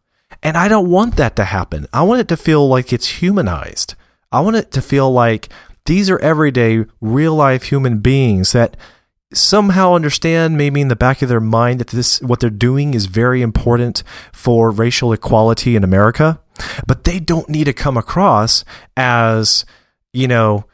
And 0.43 0.57
I 0.57 0.69
don't 0.69 0.89
want 0.89 1.17
that 1.17 1.37
to 1.37 1.45
happen. 1.45 1.87
I 1.93 2.03
want 2.03 2.21
it 2.21 2.29
to 2.29 2.37
feel 2.39 2.67
like 2.67 2.95
it's 2.95 3.21
humanized. 3.21 3.95
I 4.33 4.41
want 4.41 4.57
it 4.57 4.71
to 4.73 4.83
feel 4.83 5.11
like 5.13 5.49
these 5.87 6.09
are 6.09 6.19
everyday, 6.21 6.85
real 7.01 7.35
life 7.35 7.65
human 7.65 7.99
beings 7.99 8.53
that 8.53 8.77
somehow 9.33 9.95
understand, 9.95 10.57
maybe 10.57 10.81
in 10.81 10.89
the 10.89 10.97
back 10.97 11.23
of 11.23 11.29
their 11.29 11.41
mind, 11.41 11.81
that 11.81 11.89
this 11.89 12.21
what 12.23 12.41
they're 12.41 12.51
doing 12.51 12.95
is 12.95 13.07
very 13.07 13.43
important 13.43 14.03
for 14.33 14.71
racial 14.71 15.13
equality 15.13 15.77
in 15.77 15.85
America. 15.85 16.41
But 16.87 17.05
they 17.05 17.19
don't 17.19 17.49
need 17.49 17.65
to 17.65 17.73
come 17.73 17.97
across 17.97 18.65
as, 18.97 19.65
you 20.13 20.29
know, 20.29 20.67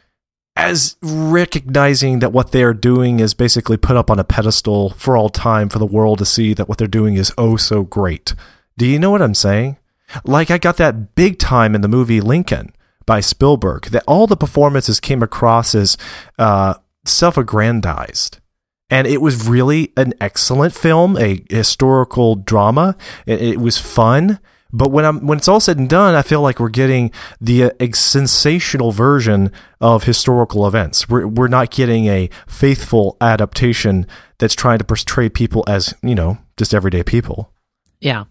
as 0.56 0.96
recognizing 1.02 2.18
that 2.20 2.32
what 2.32 2.52
they 2.52 2.62
are 2.62 2.74
doing 2.74 3.20
is 3.20 3.34
basically 3.34 3.76
put 3.76 3.96
up 3.96 4.10
on 4.10 4.18
a 4.18 4.24
pedestal 4.24 4.90
for 4.90 5.16
all 5.16 5.28
time 5.28 5.68
for 5.68 5.78
the 5.78 5.86
world 5.86 6.18
to 6.18 6.24
see 6.24 6.54
that 6.54 6.68
what 6.68 6.78
they're 6.78 6.88
doing 6.88 7.14
is 7.14 7.32
oh 7.38 7.56
so 7.56 7.84
great. 7.84 8.34
Do 8.78 8.86
you 8.86 8.98
know 8.98 9.10
what 9.10 9.22
I'm 9.22 9.34
saying? 9.34 9.76
Like 10.24 10.50
I 10.50 10.58
got 10.58 10.78
that 10.78 11.14
big 11.14 11.38
time 11.38 11.74
in 11.74 11.82
the 11.82 11.88
movie 11.88 12.20
Lincoln 12.20 12.72
by 13.06 13.20
Spielberg, 13.20 13.86
that 13.86 14.04
all 14.06 14.26
the 14.26 14.36
performances 14.36 15.00
came 15.00 15.22
across 15.22 15.74
as 15.74 15.96
uh, 16.38 16.74
self-aggrandized. 17.04 18.40
And 18.88 19.06
it 19.06 19.20
was 19.20 19.48
really 19.48 19.92
an 19.96 20.14
excellent 20.20 20.74
film, 20.74 21.16
a 21.16 21.42
historical 21.50 22.36
drama. 22.36 22.96
It, 23.26 23.42
it 23.42 23.60
was 23.60 23.78
fun. 23.78 24.38
But 24.72 24.90
when 24.90 25.04
I'm 25.04 25.26
when 25.26 25.38
it's 25.38 25.48
all 25.48 25.60
said 25.60 25.78
and 25.78 25.88
done, 25.88 26.14
I 26.14 26.22
feel 26.22 26.40
like 26.40 26.60
we're 26.60 26.68
getting 26.68 27.10
the 27.40 27.64
uh, 27.64 27.70
sensational 27.94 28.92
version 28.92 29.50
of 29.80 30.04
historical 30.04 30.66
events. 30.66 31.08
We're 31.08 31.26
we're 31.26 31.48
not 31.48 31.70
getting 31.70 32.06
a 32.06 32.28
faithful 32.46 33.16
adaptation 33.20 34.06
that's 34.38 34.54
trying 34.54 34.78
to 34.78 34.84
portray 34.84 35.28
people 35.28 35.64
as 35.66 35.94
you 36.02 36.14
know 36.14 36.38
just 36.56 36.74
everyday 36.74 37.02
people. 37.02 37.52
yeah, 38.00 38.24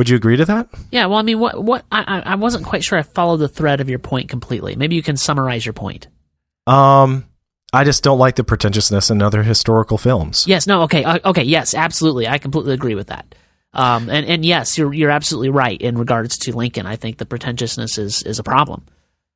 Would 0.00 0.08
you 0.08 0.16
agree 0.16 0.38
to 0.38 0.46
that? 0.46 0.66
yeah. 0.90 1.04
Well, 1.04 1.18
I 1.18 1.22
mean, 1.22 1.38
what 1.38 1.62
what 1.62 1.84
I 1.92 2.22
I 2.24 2.34
wasn't 2.36 2.64
quite 2.64 2.82
sure 2.82 2.98
I 2.98 3.02
followed 3.02 3.36
the 3.36 3.48
thread 3.48 3.82
of 3.82 3.90
your 3.90 3.98
point 3.98 4.30
completely. 4.30 4.74
Maybe 4.74 4.96
you 4.96 5.02
can 5.02 5.18
summarize 5.18 5.66
your 5.66 5.74
point. 5.74 6.08
Um, 6.66 7.26
I 7.74 7.84
just 7.84 8.02
don't 8.02 8.18
like 8.18 8.36
the 8.36 8.42
pretentiousness 8.42 9.10
in 9.10 9.20
other 9.20 9.42
historical 9.42 9.98
films. 9.98 10.46
Yes. 10.46 10.66
No. 10.66 10.84
Okay. 10.84 11.04
Uh, 11.04 11.18
okay. 11.26 11.42
Yes. 11.42 11.74
Absolutely. 11.74 12.26
I 12.26 12.38
completely 12.38 12.72
agree 12.72 12.94
with 12.94 13.08
that. 13.08 13.34
Um, 13.74 14.08
and 14.08 14.24
and 14.24 14.42
yes, 14.42 14.78
you're 14.78 14.94
you're 14.94 15.10
absolutely 15.10 15.50
right 15.50 15.78
in 15.78 15.98
regards 15.98 16.38
to 16.38 16.56
Lincoln. 16.56 16.86
I 16.86 16.96
think 16.96 17.18
the 17.18 17.26
pretentiousness 17.26 17.98
is 17.98 18.22
is 18.22 18.38
a 18.38 18.42
problem. 18.42 18.86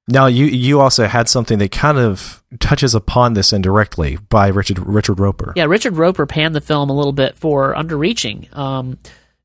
Now 0.09 0.29
you 0.29 0.47
you 0.47 0.81
also 0.81 1.07
had 1.07 1.29
something 1.29 1.59
that 1.59 1.73
kind 1.73 1.99
of 1.99 2.43
touches 2.59 2.95
upon 2.95 3.35
this 3.35 3.53
indirectly 3.53 4.17
by 4.31 4.49
Richard 4.49 4.79
Richard 4.79 5.21
Roeper. 5.21 5.53
Yeah, 5.57 5.65
Richard 5.65 5.99
Roeper 5.99 6.25
panned 6.25 6.55
the 6.55 6.63
film 6.63 6.89
a 6.89 6.95
little 6.95 7.13
bit 7.13 7.37
for 7.37 7.75
underreaching. 7.75 8.51
Um, 8.57 8.97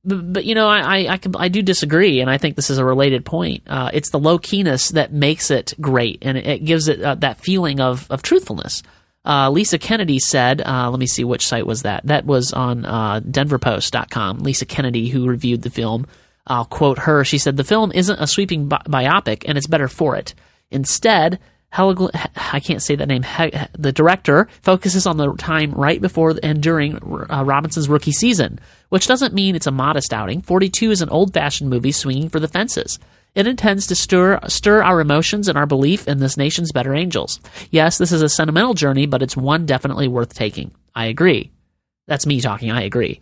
but, 0.10 0.46
you 0.46 0.56
know, 0.56 0.68
I 0.68 0.80
I, 0.80 1.14
I, 1.14 1.18
can, 1.18 1.36
I 1.36 1.48
do 1.48 1.62
disagree, 1.62 2.22
and 2.22 2.30
I 2.30 2.38
think 2.38 2.56
this 2.56 2.70
is 2.70 2.78
a 2.78 2.86
related 2.86 3.26
point. 3.26 3.64
Uh, 3.68 3.90
it's 3.94 4.12
the 4.12 4.20
low 4.20 4.38
keyness 4.40 4.94
that 4.94 5.14
makes 5.14 5.52
it 5.52 5.74
great, 5.80 6.20
and 6.22 6.38
it, 6.38 6.48
it 6.48 6.66
gives 6.66 6.88
it 6.88 7.02
uh, 7.02 7.16
that 7.16 7.40
feeling 7.40 7.80
of 7.80 8.10
of 8.10 8.22
truthfulness. 8.22 8.84
Uh, 9.26 9.50
Lisa 9.50 9.78
Kennedy 9.78 10.18
said, 10.18 10.62
uh, 10.62 10.90
let 10.90 11.00
me 11.00 11.06
see 11.06 11.24
which 11.24 11.46
site 11.46 11.68
was 11.68 11.84
that. 11.84 12.06
That 12.08 12.26
was 12.26 12.54
on 12.54 12.86
uh, 12.86 13.20
DenverPost.com. 13.20 14.40
Lisa 14.40 14.66
Kennedy, 14.66 15.10
who 15.10 15.28
reviewed 15.28 15.62
the 15.62 15.70
film, 15.70 16.08
I'll 16.48 16.66
quote 16.66 17.00
her. 17.00 17.24
She 17.24 17.38
said, 17.38 17.58
The 17.58 17.64
film 17.64 17.92
isn't 17.94 18.20
a 18.20 18.28
sweeping 18.28 18.68
bi- 18.68 18.82
biopic, 18.88 19.44
and 19.46 19.58
it's 19.58 19.68
better 19.68 19.88
for 19.88 20.16
it. 20.16 20.34
Instead, 20.72 21.40
Helig- 21.74 22.10
I 22.52 22.60
can't 22.60 22.82
say 22.82 22.96
that 22.96 23.08
name. 23.08 23.24
He- 23.24 23.52
the 23.78 23.92
director 23.92 24.48
focuses 24.62 25.06
on 25.06 25.18
the 25.18 25.34
time 25.36 25.72
right 25.72 26.02
before 26.02 26.36
and 26.42 26.62
during 26.64 26.96
uh, 27.30 27.44
Robinson's 27.46 27.88
rookie 27.90 28.12
season, 28.12 28.60
which 28.90 29.06
doesn't 29.08 29.34
mean 29.36 29.56
it's 29.56 29.68
a 29.68 29.72
modest 29.72 30.12
outing. 30.14 30.42
42 30.42 30.90
is 30.92 31.02
an 31.02 31.10
old 31.10 31.34
fashioned 31.34 31.70
movie 31.70 31.92
swinging 31.92 32.30
for 32.30 32.40
the 32.40 32.48
fences. 32.48 32.98
It 33.36 33.46
intends 33.46 33.86
to 33.88 33.96
stir 33.96 34.40
stir 34.48 34.82
our 34.82 35.00
emotions 35.00 35.48
and 35.48 35.58
our 35.58 35.68
belief 35.68 36.08
in 36.08 36.18
this 36.18 36.36
nation's 36.38 36.72
better 36.72 36.96
angels. 36.96 37.40
Yes, 37.70 38.00
this 38.00 38.12
is 38.12 38.24
a 38.24 38.30
sentimental 38.30 38.74
journey, 38.74 39.06
but 39.06 39.22
it's 39.22 39.38
one 39.38 39.68
definitely 39.68 40.08
worth 40.08 40.34
taking. 40.34 40.72
I 40.96 41.06
agree. 41.06 41.52
That's 42.08 42.26
me 42.26 42.42
talking. 42.42 42.72
I 42.72 42.82
agree. 42.82 43.22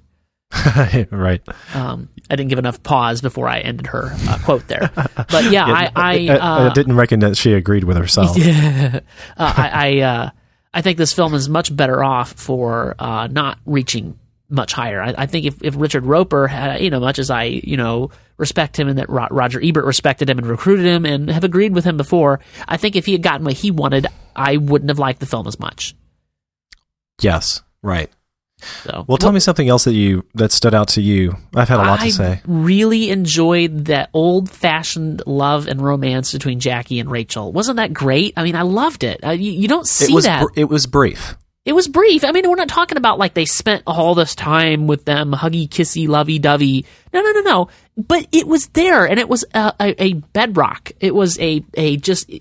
right. 1.12 1.42
Um, 1.74 2.10
I 2.30 2.36
didn't 2.36 2.50
give 2.50 2.60
enough 2.60 2.82
pause 2.84 3.22
before 3.22 3.48
I 3.48 3.60
ended 3.60 3.88
her 3.88 4.12
uh, 4.28 4.38
quote 4.44 4.68
there. 4.68 4.92
But 4.96 5.52
yeah, 5.52 5.66
I 5.68 5.92
I, 5.96 6.28
I, 6.28 6.38
uh, 6.38 6.70
I 6.70 6.74
didn't 6.74 6.96
reckon 6.96 7.20
that 7.20 7.38
she 7.38 7.54
agreed 7.54 7.84
with 7.84 7.98
herself. 7.98 8.38
yeah. 8.38 9.02
Uh, 9.38 9.54
I 9.58 9.70
I, 9.74 10.00
uh, 10.00 10.30
I 10.74 10.82
think 10.82 10.98
this 10.98 11.14
film 11.14 11.34
is 11.34 11.50
much 11.50 11.76
better 11.76 12.04
off 12.04 12.34
for 12.34 12.96
uh, 13.00 13.28
not 13.28 13.60
reaching 13.66 14.18
much 14.50 14.74
higher. 14.74 15.02
I, 15.02 15.14
I 15.18 15.26
think 15.26 15.46
if, 15.46 15.62
if 15.62 15.76
Richard 15.78 16.06
Roeper 16.06 16.48
had, 16.48 16.82
you 16.82 16.90
know, 16.90 17.00
much 17.00 17.20
as 17.20 17.30
I, 17.30 17.44
you 17.44 17.78
know, 17.78 18.12
respect 18.38 18.80
him 18.80 18.88
and 18.88 18.98
that 19.00 19.10
Ro- 19.10 19.28
Roger 19.30 19.62
Ebert 19.62 19.86
respected 19.86 20.30
him 20.30 20.38
and 20.38 20.48
recruited 20.48 20.86
him 20.86 21.06
and 21.06 21.30
have 21.30 21.44
agreed 21.44 21.74
with 21.74 21.84
him 21.84 21.98
before, 21.98 22.40
I 22.68 22.78
think 22.78 22.96
if 22.96 23.06
he 23.06 23.12
had 23.12 23.24
gotten 23.24 23.44
what 23.44 23.56
he 23.56 23.72
wanted, 23.72 24.08
I 24.36 24.58
wouldn't 24.58 24.90
have 24.90 25.00
liked 25.00 25.20
the 25.20 25.26
film 25.26 25.48
as 25.48 25.60
much. 25.60 25.96
Yes, 27.22 27.62
right. 27.82 28.10
So, 28.60 29.06
Well, 29.08 29.18
tell 29.18 29.32
me 29.32 29.40
something 29.40 29.70
else 29.70 29.84
that 29.84 29.94
you 29.94 30.26
that 30.34 30.52
stood 30.52 30.74
out 30.74 30.88
to 30.90 31.02
you. 31.02 31.36
I've 31.56 31.70
had 31.70 31.78
a 31.80 31.84
lot 31.84 32.00
I 32.02 32.08
to 32.08 32.12
say. 32.14 32.42
really 32.48 33.12
enjoyed 33.12 33.86
that 33.86 34.10
old 34.14 34.50
fashioned 34.50 35.22
love 35.28 35.68
and 35.68 35.80
romance 35.82 36.32
between 36.34 36.60
Jackie 36.60 37.00
and 37.00 37.10
Rachel. 37.12 37.52
Wasn't 37.52 37.78
that 37.78 37.94
great? 37.94 38.34
I 38.36 38.44
mean, 38.44 38.56
I 38.56 38.64
loved 38.64 39.04
it. 39.04 39.24
Uh, 39.24 39.30
you, 39.32 39.52
you 39.52 39.68
don't 39.68 39.84
It 39.84 39.88
see 39.88 40.14
was 40.14 40.26
that. 40.26 40.42
br- 40.42 40.54
it 40.60 40.66
was 40.70 40.88
brief. 40.88 41.38
It 41.66 41.74
was 41.74 41.88
brief. 41.88 42.24
I 42.24 42.32
mean, 42.32 42.50
we're 42.50 42.56
not 42.56 42.70
talking 42.70 42.98
about 42.98 43.20
like 43.20 43.34
they 43.36 43.46
spent 43.46 43.84
all 43.86 44.16
this 44.16 44.34
time 44.34 44.88
with 44.88 45.06
them, 45.06 45.34
huggy, 45.34 45.68
kissy, 45.68 46.08
lovey 46.08 46.40
dovey. 46.40 46.86
No, 47.14 47.22
no, 47.22 47.32
no, 47.34 47.42
no. 47.42 47.70
But 47.98 48.26
it 48.32 48.48
was 48.48 48.68
there, 48.70 49.06
and 49.06 49.20
it 49.20 49.28
was 49.30 49.44
a, 49.54 49.74
a, 49.80 50.04
a 50.04 50.14
bedrock. 50.14 50.94
It 51.00 51.14
was 51.14 51.38
a 51.40 51.64
a 51.76 51.98
just. 51.98 52.32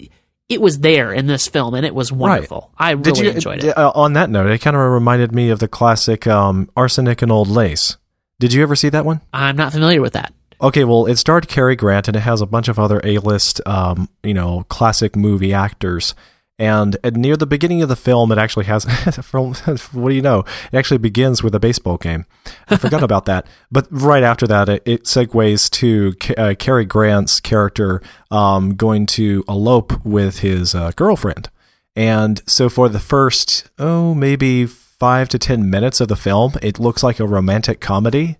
It 0.49 0.61
was 0.61 0.78
there 0.78 1.12
in 1.12 1.26
this 1.26 1.49
film, 1.49 1.74
and 1.74 1.84
it 1.84 1.94
was 1.94 2.12
wonderful. 2.12 2.70
I 2.78 2.92
really 2.92 3.03
Did 3.03 3.18
you 3.18 3.30
enjoyed 3.30 3.64
it. 3.64 3.76
uh, 3.76 3.90
on 3.94 4.12
that 4.12 4.30
note? 4.30 4.49
It 4.49 4.61
kind 4.61 4.76
of 4.76 4.82
reminded 4.82 5.32
me 5.34 5.51
of 5.51 5.59
the 5.59 5.66
classic 5.68 6.26
um, 6.26 6.70
"Arsenic 6.76 7.20
and 7.22 7.32
Old 7.32 7.49
Lace." 7.49 7.97
Did 8.38 8.53
you 8.53 8.62
ever 8.62 8.76
see 8.76 8.88
that 8.90 9.05
one? 9.05 9.22
I'm 9.32 9.57
not 9.57 9.72
familiar 9.72 10.01
with 10.01 10.12
that. 10.12 10.32
Okay, 10.61 10.84
well, 10.84 11.07
it 11.07 11.16
starred 11.16 11.49
Cary 11.49 11.74
Grant 11.76 12.09
and 12.09 12.16
it 12.16 12.20
has 12.20 12.40
a 12.40 12.47
bunch 12.47 12.68
of 12.68 12.78
other 12.78 13.01
A-list, 13.05 13.61
um, 13.66 14.09
you 14.22 14.34
know, 14.34 14.64
classic 14.68 15.16
movie 15.16 15.53
actors. 15.53 16.14
And, 16.59 16.97
near 17.13 17.37
the 17.37 17.47
beginning 17.47 17.83
of 17.83 17.91
the 17.91 17.97
film, 17.97 18.33
it 18.33 18.39
actually 18.39 18.65
has. 18.65 18.85
what 19.93 20.09
do 20.09 20.15
you 20.15 20.23
know? 20.23 20.41
It 20.73 20.77
actually 20.77 20.99
begins 20.99 21.43
with 21.43 21.55
a 21.55 21.61
baseball 21.61 21.99
game. 21.99 22.25
I 22.69 22.77
forgot 22.77 23.03
about 23.03 23.27
that. 23.27 23.47
But 23.71 23.87
right 23.91 24.23
after 24.23 24.47
that, 24.47 24.69
it, 24.69 24.83
it 24.87 25.05
segues 25.05 25.71
to 25.73 26.15
uh, 26.37 26.55
Cary 26.59 26.87
Grant's 26.87 27.41
character 27.41 28.01
um, 28.31 28.75
going 28.75 29.07
to 29.07 29.45
elope 29.49 30.05
with 30.05 30.39
his 30.39 30.75
uh, 30.75 30.93
girlfriend. 30.97 31.51
And 31.95 32.43
so 32.47 32.69
for 32.69 32.89
the 32.89 33.01
first, 33.01 33.71
oh, 33.79 34.15
maybe 34.15 34.67
five 34.67 35.29
to 35.31 35.39
10 35.39 35.69
minutes 35.69 36.01
of 36.01 36.09
the 36.09 36.17
film, 36.17 36.53
it 36.63 36.79
looks 36.79 37.03
like 37.03 37.21
a 37.21 37.27
romantic 37.27 37.81
comedy. 37.81 38.39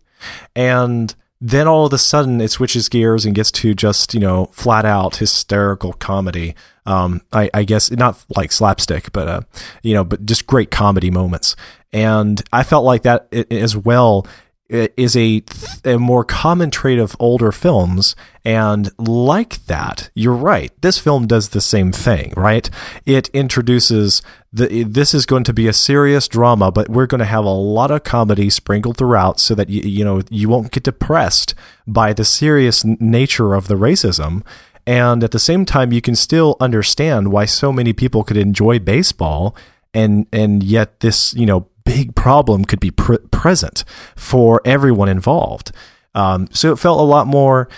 And 0.55 1.15
then 1.41 1.69
all 1.69 1.87
of 1.87 1.93
a 1.93 1.99
sudden 1.99 2.41
it 2.41 2.51
switches 2.51 2.89
gears 2.89 3.27
and 3.27 3.35
gets 3.35 3.51
to 3.53 3.75
just, 3.75 4.15
you 4.15 4.21
know, 4.21 4.47
flat 4.47 4.85
out 4.85 5.17
hysterical 5.17 5.93
comedy. 5.93 6.55
Um, 6.87 7.21
I, 7.33 7.51
I 7.53 7.65
guess 7.65 7.91
not 7.91 8.25
like 8.37 8.53
slapstick, 8.53 9.13
but, 9.13 9.29
uh, 9.29 9.41
you 9.83 9.93
know, 9.95 10.05
but 10.05 10.25
just 10.25 10.47
great 10.47 10.71
comedy 10.71 11.11
moments. 11.11 11.57
And 11.93 12.43
I 12.53 12.63
felt 12.63 12.85
like 12.85 13.03
that 13.03 13.29
as 13.51 13.77
well 13.77 14.27
is 14.69 15.17
a, 15.17 15.43
a 15.85 15.99
more 15.99 16.25
common 16.25 16.71
trait 16.71 16.99
of 16.99 17.17
older 17.19 17.53
films. 17.53 18.17
And 18.45 18.91
like 18.99 19.65
that, 19.67 20.11
you're 20.15 20.35
right. 20.35 20.73
This 20.81 20.99
film 20.99 21.27
does 21.27 21.51
the 21.51 21.61
same 21.61 21.93
thing, 21.93 22.33
right? 22.37 22.69
It 23.05 23.29
introduces 23.29 24.23
the, 24.53 24.85
this 24.85 25.15
is 25.15 25.27
going 25.27 25.45
to 25.45 25.53
be 25.53 25.69
a 25.69 25.73
serious 25.73 26.29
drama, 26.29 26.71
but 26.73 26.89
we're 26.89 27.07
going 27.07 27.21
to 27.21 27.25
have 27.25 27.45
a 27.45 27.51
lot 27.51 27.91
of 27.91 28.05
comedy 28.05 28.51
sprinkled 28.51 28.97
throughout 28.97 29.41
so 29.41 29.55
that 29.55 29.69
you, 29.69 29.83
you 29.83 30.05
know, 30.05 30.23
you 30.31 30.49
won't 30.49 30.73
get 30.73 30.85
depressed 30.85 31.55
by 31.87 32.13
the 32.13 32.25
serious 32.25 32.85
nature 32.85 33.55
of 33.55 33.69
the 33.69 33.75
racism. 33.75 34.43
And 34.87 35.25
at 35.25 35.33
the 35.33 35.39
same 35.39 35.65
time, 35.65 35.93
you 35.93 36.01
can 36.01 36.15
still 36.15 36.57
understand 36.61 37.33
why 37.33 37.45
so 37.45 37.73
many 37.73 37.93
people 37.93 38.23
could 38.23 38.37
enjoy 38.37 38.79
baseball 38.79 39.57
and, 39.93 40.27
and 40.33 40.63
yet 40.63 41.01
this, 41.01 41.35
you 41.35 41.47
know, 41.47 41.69
big 41.87 42.15
problem 42.15 42.67
could 42.67 42.81
be 42.81 42.91
pr- 42.91 43.15
present 43.31 43.85
for 44.15 44.61
everyone 44.67 45.09
involved. 45.09 45.73
Um, 46.15 46.49
so 46.51 46.73
it 46.73 46.79
felt 46.79 47.01
a 47.01 47.05
lot 47.05 47.27
more 47.27 47.69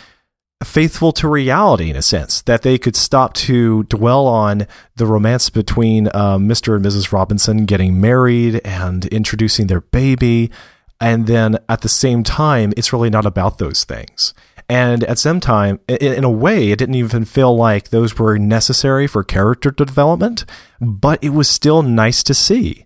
faithful 0.64 1.12
to 1.12 1.28
reality 1.28 1.88
in 1.88 1.94
a 1.94 2.02
sense 2.02 2.42
that 2.42 2.62
they 2.62 2.78
could 2.78 2.96
stop 2.96 3.34
to 3.34 3.84
dwell 3.84 4.26
on 4.26 4.66
the 4.96 5.06
romance 5.06 5.50
between 5.50 6.08
uh, 6.08 6.36
Mr. 6.38 6.74
and 6.74 6.84
Mrs. 6.84 7.12
Robinson 7.12 7.64
getting 7.64 8.00
married 8.00 8.60
and 8.64 9.04
introducing 9.06 9.68
their 9.68 9.82
baby. 9.82 10.50
And 11.00 11.28
then 11.28 11.58
at 11.68 11.82
the 11.82 11.88
same 11.88 12.24
time, 12.24 12.72
it's 12.76 12.92
really 12.92 13.10
not 13.10 13.26
about 13.26 13.58
those 13.58 13.84
things. 13.84 14.34
And 14.68 15.04
at 15.04 15.18
some 15.18 15.40
time, 15.40 15.80
in 15.88 16.24
a 16.24 16.30
way, 16.30 16.70
it 16.70 16.78
didn't 16.78 16.96
even 16.96 17.24
feel 17.24 17.56
like 17.56 17.88
those 17.88 18.18
were 18.18 18.38
necessary 18.38 19.06
for 19.06 19.24
character 19.24 19.70
development, 19.70 20.44
but 20.80 21.22
it 21.22 21.30
was 21.30 21.48
still 21.48 21.82
nice 21.82 22.22
to 22.24 22.34
see. 22.34 22.84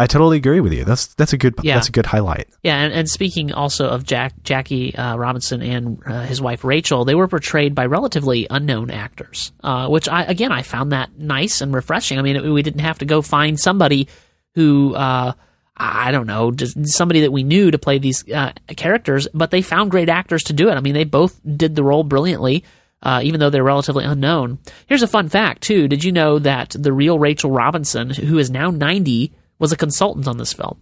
I 0.00 0.06
totally 0.06 0.38
agree 0.38 0.60
with 0.60 0.72
you. 0.72 0.84
That's 0.84 1.08
that's 1.14 1.34
a 1.34 1.36
good 1.36 1.54
Yeah. 1.62 1.74
that's 1.74 1.88
a 1.88 1.92
good 1.92 2.06
highlight. 2.06 2.48
Yeah, 2.62 2.78
and, 2.78 2.92
and 2.92 3.08
speaking 3.08 3.52
also 3.52 3.86
of 3.88 4.04
Jack, 4.04 4.32
Jackie 4.42 4.94
uh, 4.96 5.16
Robinson 5.16 5.60
and 5.60 6.02
uh, 6.06 6.22
his 6.22 6.40
wife 6.40 6.64
Rachel, 6.64 7.04
they 7.04 7.14
were 7.14 7.28
portrayed 7.28 7.74
by 7.74 7.84
relatively 7.84 8.46
unknown 8.48 8.90
actors, 8.90 9.52
uh, 9.62 9.88
which 9.88 10.08
I 10.08 10.24
again 10.24 10.52
I 10.52 10.62
found 10.62 10.92
that 10.92 11.18
nice 11.18 11.60
and 11.60 11.74
refreshing. 11.74 12.18
I 12.18 12.22
mean, 12.22 12.36
it, 12.36 12.44
we 12.44 12.62
didn't 12.62 12.80
have 12.80 12.98
to 13.00 13.04
go 13.04 13.20
find 13.20 13.60
somebody 13.60 14.08
who 14.54 14.94
uh, 14.94 15.32
I 15.76 16.10
don't 16.12 16.26
know, 16.26 16.50
just 16.50 16.76
somebody 16.88 17.20
that 17.20 17.32
we 17.32 17.42
knew 17.42 17.70
to 17.70 17.78
play 17.78 17.98
these 17.98 18.26
uh, 18.30 18.52
characters, 18.76 19.28
but 19.34 19.50
they 19.50 19.60
found 19.62 19.90
great 19.90 20.08
actors 20.08 20.44
to 20.44 20.54
do 20.54 20.70
it. 20.70 20.74
I 20.74 20.80
mean, 20.80 20.94
they 20.94 21.04
both 21.04 21.38
did 21.44 21.74
the 21.76 21.84
role 21.84 22.04
brilliantly. 22.04 22.64
Uh, 23.02 23.20
even 23.24 23.40
though 23.40 23.48
they're 23.48 23.64
relatively 23.64 24.04
unknown. 24.04 24.58
Here's 24.86 25.02
a 25.02 25.08
fun 25.08 25.30
fact, 25.30 25.62
too. 25.62 25.88
Did 25.88 26.04
you 26.04 26.12
know 26.12 26.38
that 26.38 26.76
the 26.78 26.92
real 26.92 27.18
Rachel 27.18 27.50
Robinson, 27.50 28.10
who 28.10 28.36
is 28.36 28.50
now 28.50 28.70
90, 28.70 29.32
was 29.60 29.70
a 29.70 29.76
consultant 29.76 30.26
on 30.26 30.36
this 30.38 30.52
film? 30.52 30.78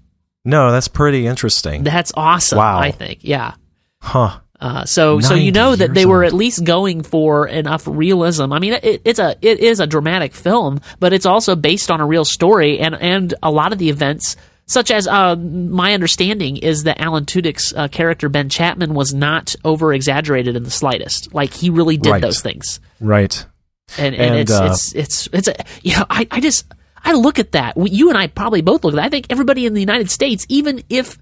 No, 0.47 0.73
that's 0.73 0.89
pretty 0.89 1.27
interesting. 1.27 1.83
That's 1.85 2.13
awesome. 2.17 2.57
Wow. 2.59 2.79
I 2.79 2.91
think. 2.93 3.19
Yeah. 3.23 3.55
Huh. 4.01 4.39
Uh, 4.61 4.85
so 4.85 5.21
so 5.21 5.35
you 5.35 5.53
know 5.53 5.77
that 5.77 5.95
they 5.95 6.05
were 6.07 6.25
old. 6.25 6.33
at 6.33 6.37
least 6.37 6.65
going 6.65 7.03
for 7.03 7.47
enough 7.47 7.87
realism. 7.87 8.53
I 8.53 8.59
mean, 8.59 8.73
it, 8.73 9.03
it's 9.05 9.21
a 9.21 9.37
it 9.41 9.61
is 9.61 9.79
a 9.79 9.87
dramatic 9.87 10.35
film, 10.35 10.81
but 10.99 11.13
it's 11.13 11.27
also 11.27 11.55
based 11.55 11.91
on 11.93 12.01
a 12.01 12.07
real 12.07 12.25
story, 12.25 12.81
and 12.81 12.95
and 12.97 13.35
a 13.41 13.53
lot 13.53 13.73
of 13.73 13.79
the 13.79 13.89
events, 13.89 14.35
such 14.67 14.91
as 14.91 15.07
uh, 15.07 15.37
my 15.37 15.93
understanding 15.95 16.57
is 16.57 16.83
that 16.85 17.01
Alan 17.01 17.25
Tudyk's 17.25 17.73
uh, 17.77 17.87
character 17.87 18.29
Ben 18.29 18.49
Chapman 18.49 18.95
was 18.95 19.15
not 19.15 19.55
over 19.65 19.93
exaggerated 19.93 20.57
in 20.57 20.65
the 20.65 20.73
slightest. 20.73 21.33
Like 21.33 21.53
he 21.55 21.71
really 21.71 21.97
did 21.97 22.11
Right. 22.11 22.23
those 22.23 22.41
things, 22.41 22.81
Right. 22.99 23.47
and 23.97 24.13
and, 24.17 24.25
And, 24.25 24.35
it's, 24.41 24.51
uh, 24.51 24.69
it's 24.73 24.93
it's 24.97 25.29
it's 25.33 25.47
a 25.49 25.55
you 25.83 25.97
know 25.97 26.05
I 26.11 26.27
I 26.33 26.41
just 26.41 26.67
I 27.05 27.13
look 27.13 27.39
at 27.39 27.53
that. 27.53 27.77
You 27.77 28.09
and 28.09 28.19
I 28.19 28.27
probably 28.27 28.63
both 28.63 28.85
look 28.85 28.95
at 28.95 28.97
that. 28.97 29.05
I 29.07 29.09
think 29.09 29.27
everybody 29.31 29.67
in 29.67 29.75
the 29.75 29.81
United 29.81 30.11
States, 30.11 30.45
even 30.49 30.83
if 30.89 31.19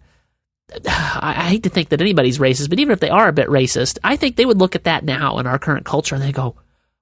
I, 0.89 1.47
hate 1.49 1.63
to 1.65 1.69
think 1.69 1.91
that 1.91 2.01
anybody's 2.01 2.39
racist, 2.39 2.71
but 2.71 2.81
even 2.81 2.93
if 2.93 3.01
they 3.01 3.11
are 3.11 3.29
a 3.29 3.33
bit 3.33 3.49
racist, 3.49 3.99
I 4.03 4.17
think 4.17 4.37
they 4.37 4.47
would 4.47 4.59
look 4.59 4.75
at 4.75 4.85
that 4.85 5.05
now 5.05 5.39
in 5.39 5.47
our 5.47 5.59
current 5.59 5.85
culture 5.87 6.15
and 6.15 6.25
they 6.25 6.33
go, 6.33 6.57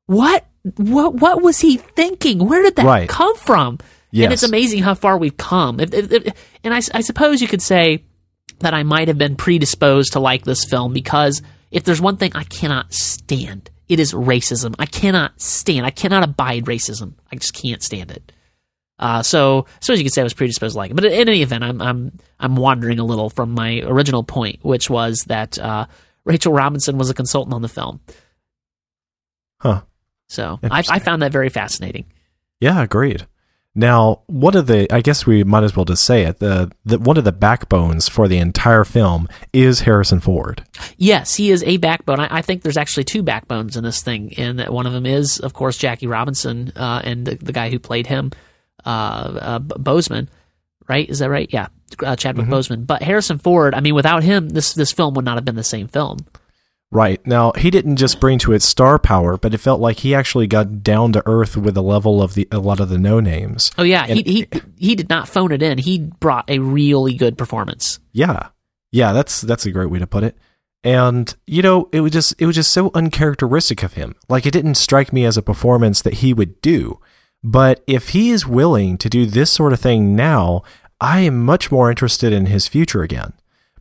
"What? 0.07 0.47
What? 0.77 1.15
What 1.15 1.43
was 1.43 1.61
he 1.61 1.77
thinking? 1.79 2.47
Where 2.47 2.63
did 2.63 2.77
that 2.77 2.85
Right. 2.87 3.09
come 3.09 3.37
from?" 3.37 3.79
Yes. 4.11 4.25
And 4.25 4.33
it's 4.33 4.43
amazing 4.45 4.83
how 4.83 4.95
far 4.95 5.19
we've 5.19 5.37
come. 5.37 5.81
If, 5.81 5.93
if, 5.93 6.13
if- 6.13 6.35
and 6.63 6.73
I, 6.73 6.77
I 6.77 7.01
suppose 7.01 7.43
you 7.43 7.49
could 7.49 7.63
say 7.63 8.05
that 8.61 8.73
I 8.73 8.83
might 8.85 9.09
have 9.09 9.19
been 9.19 9.35
predisposed 9.35 10.13
to 10.13 10.21
like 10.21 10.45
this 10.45 10.65
film 10.65 10.93
because 10.93 11.43
if 11.73 11.83
there's 11.83 12.01
one 12.01 12.17
thing 12.17 12.31
I 12.37 12.45
cannot 12.45 12.95
stand, 12.95 13.71
it 13.89 13.99
is 13.99 14.13
racism. 14.13 14.77
I 14.79 14.87
cannot 14.87 15.41
stand. 15.41 15.85
I 15.85 15.91
cannot 15.91 16.23
abide 16.23 16.67
racism. 16.67 17.15
I 17.33 17.37
just 17.37 17.55
can't 17.55 17.83
stand 17.83 18.13
it. 18.13 18.31
Uh, 18.99 19.23
so, 19.23 19.67
I 19.69 19.79
suppose 19.81 19.99
you 19.99 20.05
could 20.05 20.15
say 20.15 20.21
I 20.21 20.25
was 20.25 20.35
predisposed 20.35 20.75
to 20.75 20.79
like 20.79 20.91
it. 20.91 20.95
But 20.95 21.05
in 21.05 21.29
any 21.29 21.43
event, 21.43 21.65
I'm 21.65 21.83
I'm 21.83 22.13
I'm 22.39 22.57
wandering 22.57 22.99
a 22.99 23.05
little 23.05 23.29
from 23.31 23.53
my 23.53 23.81
original 23.81 24.23
point, 24.23 24.65
which 24.65 24.89
was 24.89 25.25
that 25.27 25.59
uh, 25.59 25.87
Rachel 26.25 26.53
Robinson 26.53 26.97
was 26.97 27.11
a 27.11 27.15
consultant 27.15 27.55
on 27.55 27.63
the 27.63 27.69
film. 27.69 28.01
Huh. 29.61 29.83
So 30.29 30.59
I, 30.63 30.83
I 30.89 30.99
found 30.99 31.23
that 31.23 31.33
very 31.33 31.49
fascinating. 31.49 32.07
Yeah, 32.61 32.83
agreed. 32.83 33.27
Now, 33.75 34.23
one 34.27 34.57
of 34.57 34.69
the 34.69 34.93
I 34.93 35.01
guess 35.01 35.27
we 35.27 35.43
might 35.43 35.65
as 35.65 35.75
well 35.75 35.85
just 35.85 36.05
say 36.05 36.23
it. 36.23 36.39
The, 36.39 36.71
the 36.85 36.99
one 36.99 37.17
of 37.17 37.25
the 37.25 37.33
backbones 37.33 38.09
for 38.09 38.29
the 38.29 38.39
entire 38.39 38.85
film 38.85 39.29
is 39.53 39.81
Harrison 39.81 40.21
Ford. 40.21 40.63
Yes, 40.97 41.35
he 41.35 41.51
is 41.51 41.65
a 41.65 41.79
backbone. 41.79 42.21
I, 42.21 42.39
I 42.39 42.43
think 42.43 42.63
there's 42.63 42.77
actually 42.77 43.05
two 43.05 43.23
backbones 43.23 43.77
in 43.77 43.83
this 43.83 44.01
thing, 44.01 44.33
and 44.37 44.61
that 44.61 44.73
one 44.73 44.87
of 44.87 44.93
them 44.93 45.07
is, 45.07 45.41
of 45.41 45.55
course, 45.55 45.77
Jackie 45.77 46.07
Robinson 46.07 46.73
uh, 46.77 47.01
and 47.03 47.27
the, 47.27 47.35
the 47.35 47.53
guy 47.53 47.69
who 47.69 47.81
played 47.81 48.07
him, 48.07 48.31
uh, 48.85 48.89
uh, 49.41 49.59
Boseman. 49.61 50.29
Right? 50.87 51.09
Is 51.09 51.21
that 51.21 51.31
right? 51.31 51.49
Yeah, 51.51 51.69
uh, 52.03 52.15
Chadwick 52.17 52.47
Boseman. 52.47 52.87
But 52.87 53.03
Harrison 53.03 53.39
Ford. 53.39 53.75
I 53.75 53.81
mean, 53.81 53.95
without 53.95 54.23
him, 54.23 54.51
this 54.51 54.75
this 54.75 54.93
film 54.93 55.15
would 55.15 55.25
not 55.25 55.37
have 55.37 55.45
been 55.45 55.57
the 55.57 55.65
same 55.65 55.89
film. 55.89 56.19
Right. 56.91 57.27
Now, 57.27 57.51
he 57.53 57.71
didn't 57.73 57.97
just 57.97 58.21
bring 58.21 58.39
to 58.41 58.53
it 58.53 58.63
star 58.63 59.01
power, 59.01 59.37
but 59.37 59.53
it 59.53 59.59
felt 59.59 59.81
like 59.81 59.99
he 59.99 60.15
actually 60.15 60.47
got 60.47 60.85
down 60.85 61.13
to 61.15 61.23
earth 61.27 61.57
with 61.57 61.75
the 61.75 61.83
level 61.83 62.23
of 62.23 62.35
the 62.35 62.47
a 62.53 62.59
lot 62.59 62.79
of 62.79 62.89
the 62.89 62.99
no 62.99 63.19
names. 63.19 63.73
Oh 63.77 63.83
yeah, 63.83 64.05
And- 64.09 64.19
he 64.19 64.47
he 64.53 64.61
he 64.77 64.95
did 64.95 65.09
not 65.09 65.29
phone 65.29 65.51
it 65.51 65.63
in. 65.63 65.79
He 65.79 65.99
brought 66.21 66.49
a 66.49 66.61
really 66.61 67.15
good 67.15 67.37
performance. 67.37 67.99
Yeah. 68.13 68.49
Yeah, 68.93 69.13
that's 69.13 69.41
that's 69.41 69.67
a 69.67 69.73
great 69.73 69.91
way 69.91 69.99
to 69.99 70.07
put 70.07 70.23
it. 70.23 70.37
And 70.85 71.35
you 71.47 71.63
know, 71.63 71.89
it 71.93 72.01
was 72.01 72.13
just 72.13 72.35
it 72.39 72.47
was 72.47 72.55
just 72.55 72.71
so 72.71 72.93
uncharacteristic 72.95 73.83
of 73.83 73.95
him. 73.95 74.15
Like 74.29 74.47
it 74.47 74.53
didn't 74.53 74.75
strike 74.77 75.13
me 75.13 75.25
as 75.25 75.37
a 75.37 75.43
performance 75.43 76.03
that 76.03 76.15
he 76.15 76.33
would 76.35 76.61
do. 76.61 77.01
But 77.45 77.85
if 77.87 78.09
he 78.11 78.31
is 78.31 78.47
willing 78.47 78.97
to 78.99 79.11
do 79.11 79.27
this 79.27 79.51
sort 79.53 79.73
of 79.75 79.81
thing 79.81 80.17
now, 80.17 80.63
I 81.01 81.21
am 81.21 81.45
much 81.45 81.71
more 81.71 81.91
interested 81.91 82.33
in 82.33 82.47
his 82.47 82.67
future 82.67 83.03
again. 83.03 83.35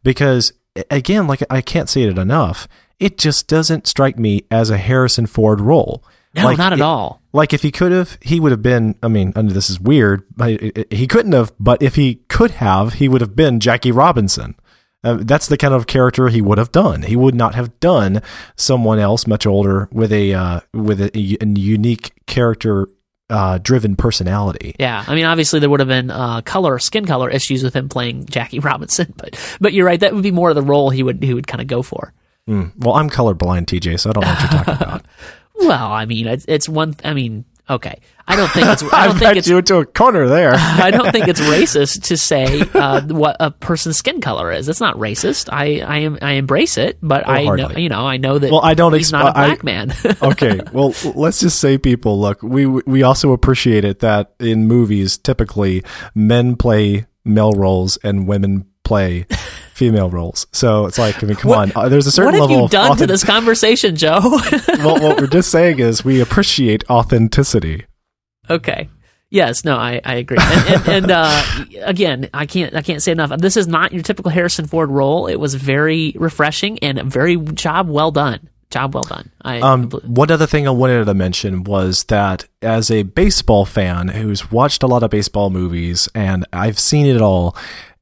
Because 0.03 0.51
again, 0.91 1.27
like 1.27 1.41
I 1.49 1.61
can't 1.61 1.87
say 1.89 2.03
it 2.03 2.17
enough, 2.17 2.67
it 2.99 3.17
just 3.17 3.47
doesn't 3.47 3.87
strike 3.87 4.19
me 4.19 4.43
as 4.51 4.69
a 4.69 4.77
Harrison 4.77 5.25
Ford 5.27 5.61
role. 5.61 6.03
No, 6.35 6.45
Like, 6.45 6.57
not 6.57 6.73
at 6.73 6.79
it- 6.79 6.83
all. 6.83 7.21
Like 7.31 7.53
if 7.53 7.61
he 7.63 7.71
could 7.71 7.91
have, 7.91 8.17
he 8.21 8.39
would 8.39 8.51
have 8.51 8.61
been. 8.61 8.95
I 9.01 9.07
mean, 9.07 9.31
this 9.35 9.69
is 9.69 9.79
weird, 9.79 10.23
but 10.35 10.51
it- 10.51 10.77
it- 10.77 10.93
he 10.93 11.07
couldn't 11.07 11.31
have. 11.31 11.51
But 11.59 11.81
if 11.81 11.95
he 11.95 12.15
could 12.27 12.51
have, 12.51 12.95
he 12.95 13.07
would 13.07 13.21
have 13.21 13.35
been 13.35 13.59
Jackie 13.59 13.91
Robinson. 13.91 14.55
Uh, 15.03 15.17
that's 15.21 15.47
the 15.47 15.57
kind 15.57 15.73
of 15.73 15.85
character 15.87 16.27
he 16.29 16.41
would 16.41 16.57
have 16.57 16.71
done. 16.71 17.03
He 17.03 17.15
would 17.15 17.35
not 17.35 17.55
have 17.55 17.79
done 17.79 18.21
someone 18.55 18.99
else 18.99 19.25
much 19.27 19.45
older 19.47 19.89
with 19.91 20.11
a 20.13 20.33
uh, 20.33 20.59
with 20.73 21.01
a, 21.01 21.11
a 21.15 21.45
unique 21.45 22.11
character 22.27 22.87
uh, 23.29 23.57
driven 23.57 23.95
personality. 23.95 24.75
Yeah, 24.79 25.03
I 25.07 25.15
mean, 25.15 25.25
obviously 25.25 25.59
there 25.59 25.69
would 25.69 25.79
have 25.79 25.89
been 25.89 26.11
uh, 26.11 26.41
color, 26.41 26.77
skin 26.79 27.05
color 27.05 27.29
issues 27.29 27.63
with 27.63 27.75
him 27.75 27.89
playing 27.89 28.25
Jackie 28.25 28.59
Robinson, 28.59 29.13
but 29.17 29.39
but 29.59 29.73
you're 29.73 29.85
right. 29.85 29.99
That 29.99 30.13
would 30.13 30.23
be 30.23 30.31
more 30.31 30.49
of 30.49 30.55
the 30.55 30.61
role 30.61 30.89
he 30.89 31.03
would 31.03 31.23
he 31.23 31.33
would 31.33 31.47
kind 31.47 31.61
of 31.61 31.67
go 31.67 31.81
for. 31.81 32.13
Mm. 32.49 32.73
Well, 32.77 32.95
I'm 32.95 33.09
colorblind, 33.09 33.65
TJ, 33.65 33.99
so 33.99 34.09
I 34.09 34.13
don't 34.13 34.23
know 34.23 34.29
what 34.29 34.41
you're 34.41 34.63
talking 34.63 34.73
about. 34.87 35.05
Well, 35.55 35.91
I 35.91 36.05
mean, 36.05 36.27
it's, 36.27 36.45
it's 36.47 36.67
one. 36.67 36.95
I 37.03 37.13
mean, 37.13 37.45
okay, 37.69 37.99
I 38.27 38.35
don't 38.35 38.49
think 38.51 38.67
it's. 38.67 38.83
I 38.93 39.03
I 39.03 39.07
don't 39.07 39.17
think 39.19 39.37
it's. 39.37 39.47
you 39.47 39.57
into 39.57 39.77
a 39.77 39.85
corner 39.85 40.27
there. 40.27 40.53
I 40.55 40.91
don't 40.91 41.11
think 41.11 41.27
it's 41.27 41.41
racist 41.55 42.03
to 42.07 42.17
say 42.17 42.61
uh, 42.73 43.01
what 43.07 43.37
a 43.39 43.51
person's 43.51 43.97
skin 43.97 44.21
color 44.21 44.51
is. 44.51 44.69
It's 44.69 44.79
not 44.81 44.95
racist. 44.97 45.49
I 45.51 45.81
I 45.81 45.97
am 45.99 46.17
I 46.21 46.31
embrace 46.33 46.77
it, 46.77 46.97
but 47.01 47.27
I 47.27 47.43
know 47.43 47.71
you 47.71 47.89
know 47.89 48.05
I 48.05 48.17
know 48.17 48.39
that. 48.39 48.51
Well, 48.51 48.61
I 48.63 48.73
don't 48.73 48.93
He's 48.93 49.07
ex- 49.07 49.11
not 49.11 49.35
a 49.35 49.39
I- 49.39 49.45
black 49.47 49.63
man. 49.63 49.93
okay, 50.21 50.59
well, 50.71 50.93
let's 51.15 51.39
just 51.39 51.59
say, 51.59 51.77
people, 51.77 52.19
look, 52.19 52.41
we 52.43 52.65
we 52.65 53.03
also 53.03 53.31
appreciate 53.33 53.85
it 53.85 53.99
that 53.99 54.33
in 54.39 54.67
movies, 54.67 55.17
typically 55.17 55.83
men 56.15 56.55
play 56.55 57.05
male 57.25 57.53
roles 57.53 57.97
and 58.03 58.27
women 58.27 58.65
play 58.83 59.25
female 59.73 60.09
roles. 60.09 60.47
So 60.51 60.85
it's 60.85 60.97
like, 60.97 61.23
I 61.23 61.27
mean, 61.27 61.35
come 61.35 61.49
What- 61.49 61.75
on, 61.75 61.85
uh, 61.85 61.89
there's 61.89 62.07
a 62.07 62.11
certain 62.11 62.33
level. 62.33 62.47
what 62.47 62.51
have 62.51 62.73
level 62.73 62.83
you 62.83 62.89
done 62.89 62.97
to 62.97 63.07
this 63.07 63.23
conversation, 63.23 63.95
Joe? 63.95 64.19
well, 64.79 65.01
what 65.01 65.19
we're 65.19 65.27
just 65.27 65.51
saying 65.51 65.79
is 65.79 66.05
we 66.05 66.21
appreciate 66.21 66.83
authenticity. 66.89 67.85
Okay. 68.49 68.89
Yes, 69.29 69.65
no, 69.65 69.75
I, 69.77 69.99
I 70.05 70.15
agree. 70.15 70.37
And, 70.39 70.69
and, 70.69 70.87
and 70.89 71.11
uh, 71.11 71.43
again, 71.83 72.29
I 72.35 72.45
can't 72.45 72.75
I 72.75 72.83
can't 72.83 73.01
say 73.01 73.11
enough. 73.11 73.31
This 73.39 73.57
is 73.57 73.67
not 73.67 73.91
your 73.91 74.03
typical 74.03 74.29
Harrison 74.29 74.67
Ford 74.67 74.91
role. 74.91 75.25
It 75.25 75.37
was 75.39 75.55
very 75.55 76.13
refreshing 76.17 76.77
and 76.79 76.99
a 76.99 77.03
very 77.03 77.37
job 77.37 77.89
well 77.89 78.11
done. 78.11 78.47
Job 78.69 78.93
well 78.93 79.03
done. 79.03 79.31
I 79.41 79.59
Um, 79.59 79.89
one 79.89 80.29
other 80.29 80.45
thing 80.45 80.67
I 80.67 80.71
wanted 80.71 81.05
to 81.05 81.13
mention 81.15 81.63
was 81.63 82.03
that 82.05 82.45
as 82.61 82.91
a 82.91 83.03
baseball 83.03 83.65
fan 83.65 84.07
who's 84.07 84.51
watched 84.51 84.83
a 84.83 84.87
lot 84.87 85.01
of 85.01 85.09
baseball 85.09 85.49
movies 85.49 86.07
and 86.13 86.45
I've 86.53 86.77
seen 86.79 87.05
it 87.07 87.21
all, 87.21 87.55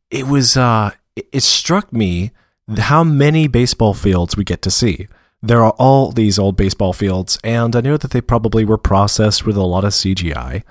it 0.10 0.28
was 0.28 0.58
uh, 0.58 0.92
it, 1.32 1.44
struck 1.44 1.92
me 1.92 2.32
how 2.78 3.04
many 3.04 3.48
baseball 3.48 3.94
fields 3.94 4.38
we 4.38 4.44
get 4.44 4.62
to 4.64 4.72
see. 4.72 5.08
There 5.44 5.64
are 5.64 5.74
all 5.80 6.12
these 6.12 6.38
old 6.38 6.56
baseball 6.56 6.94
fields, 6.94 7.40
and 7.44 7.76
I 7.76 7.82
know 7.82 7.98
that 7.98 8.12
they 8.12 8.22
probably 8.22 8.64
were 8.64 8.78
processed 8.78 9.46
with 9.46 9.58
a 9.58 9.64
lot 9.64 9.84
of 9.84 9.92
CGI. 9.92 10.64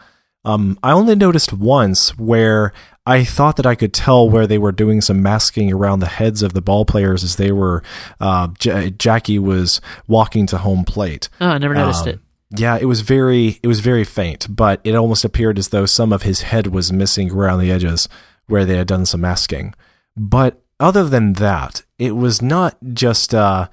Um, 0.45 0.79
I 0.83 0.93
only 0.93 1.17
noticed 1.17 1.53
once 1.53 2.17
where 2.17 2.73
I 3.05 3.25
thought 3.25 3.57
that 3.57 3.67
I 3.67 3.75
could 3.75 3.93
tell 3.93 4.29
where 4.31 4.47
they 4.47 4.59
were 4.59 4.73
doing 4.73 5.01
some 5.01 5.23
masking 5.23 5.73
around 5.73 6.01
the 6.01 6.07
heads 6.07 6.43
of 6.43 6.53
the 6.53 6.63
ball 6.63 6.85
players 6.85 7.25
as 7.25 7.37
they 7.37 7.53
were. 7.53 7.83
Uh, 8.21 8.49
J- 8.59 8.91
Jackie 8.91 9.39
was 9.39 9.81
walking 10.07 10.47
to 10.47 10.59
home 10.59 10.85
plate. 10.85 11.29
oh, 11.41 11.49
I 11.49 11.59
never 11.59 11.75
noticed 11.75 12.03
um, 12.03 12.09
it. 12.09 12.21
Yeah, 12.57 12.79
it 12.81 12.87
was 12.87 13.03
very 13.03 13.61
it 13.63 13.69
was 13.69 13.81
very 13.81 14.05
faint, 14.05 14.47
but 14.49 14.81
it 14.83 14.95
almost 14.95 15.25
appeared 15.25 15.59
as 15.59 15.69
though 15.69 15.87
some 15.87 16.13
of 16.13 16.23
his 16.23 16.43
head 16.43 16.69
was 16.69 16.93
missing 16.93 17.31
around 17.31 17.61
the 17.61 17.71
edges 17.71 18.09
where 18.47 18.65
they 18.65 18.77
had 18.77 18.89
done 18.89 19.07
some 19.07 19.21
masking. 19.21 19.75
But 20.21 20.63
other 20.79 21.09
than 21.09 21.33
that, 21.35 21.83
it 21.99 22.15
was 22.15 22.43
not 22.43 22.77
just 22.93 23.35
uh 23.35 23.69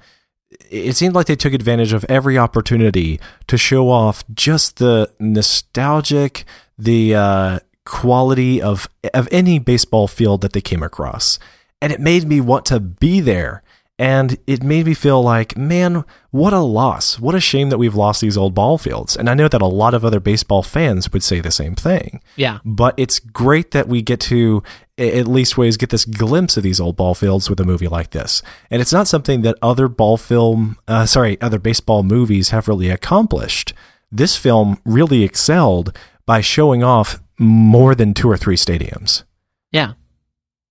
it 0.70 0.96
seemed 0.96 1.14
like 1.14 1.26
they 1.26 1.36
took 1.36 1.52
advantage 1.52 1.92
of 1.92 2.06
every 2.08 2.38
opportunity 2.38 3.20
to 3.48 3.58
show 3.58 3.90
off 3.90 4.24
just 4.32 4.78
the 4.78 5.12
nostalgic, 5.20 6.46
the 6.78 7.14
uh, 7.14 7.58
quality 7.84 8.62
of 8.62 8.88
of 9.12 9.28
any 9.30 9.58
baseball 9.58 10.08
field 10.08 10.40
that 10.40 10.54
they 10.54 10.62
came 10.62 10.82
across, 10.82 11.38
and 11.82 11.92
it 11.92 12.00
made 12.00 12.26
me 12.26 12.40
want 12.40 12.64
to 12.66 12.80
be 12.80 13.20
there. 13.20 13.62
And 14.00 14.36
it 14.46 14.62
made 14.62 14.86
me 14.86 14.94
feel 14.94 15.20
like, 15.22 15.56
man, 15.56 16.04
what 16.30 16.52
a 16.52 16.60
loss! 16.60 17.18
What 17.18 17.34
a 17.34 17.40
shame 17.40 17.68
that 17.70 17.78
we've 17.78 17.96
lost 17.96 18.20
these 18.20 18.36
old 18.36 18.54
ball 18.54 18.78
fields. 18.78 19.16
And 19.16 19.28
I 19.28 19.34
know 19.34 19.48
that 19.48 19.60
a 19.60 19.66
lot 19.66 19.92
of 19.92 20.04
other 20.04 20.20
baseball 20.20 20.62
fans 20.62 21.12
would 21.12 21.24
say 21.24 21.40
the 21.40 21.50
same 21.50 21.74
thing 21.74 22.20
Yeah. 22.36 22.58
but 22.64 22.94
it's 22.96 23.18
great 23.18 23.72
that 23.72 23.88
we 23.88 24.02
get 24.02 24.20
to 24.20 24.62
at 24.98 25.26
least 25.28 25.56
ways 25.58 25.76
get 25.76 25.90
this 25.90 26.04
glimpse 26.04 26.56
of 26.56 26.62
these 26.62 26.80
old 26.80 26.96
ball 26.96 27.14
fields 27.14 27.48
with 27.50 27.58
a 27.60 27.64
movie 27.64 27.86
like 27.86 28.10
this 28.10 28.42
and 28.68 28.82
it's 28.82 28.92
not 28.92 29.06
something 29.06 29.42
that 29.42 29.56
other 29.62 29.86
ball 29.86 30.16
film 30.16 30.76
uh, 30.88 31.06
sorry 31.06 31.40
other 31.40 31.60
baseball 31.60 32.02
movies 32.02 32.48
have 32.50 32.66
really 32.66 32.90
accomplished 32.90 33.72
this 34.10 34.36
film 34.36 34.76
really 34.84 35.22
excelled 35.22 35.96
by 36.26 36.40
showing 36.40 36.82
off 36.82 37.20
more 37.38 37.94
than 37.94 38.12
two 38.12 38.28
or 38.28 38.36
three 38.36 38.56
stadiums 38.56 39.22
Yeah. 39.70 39.92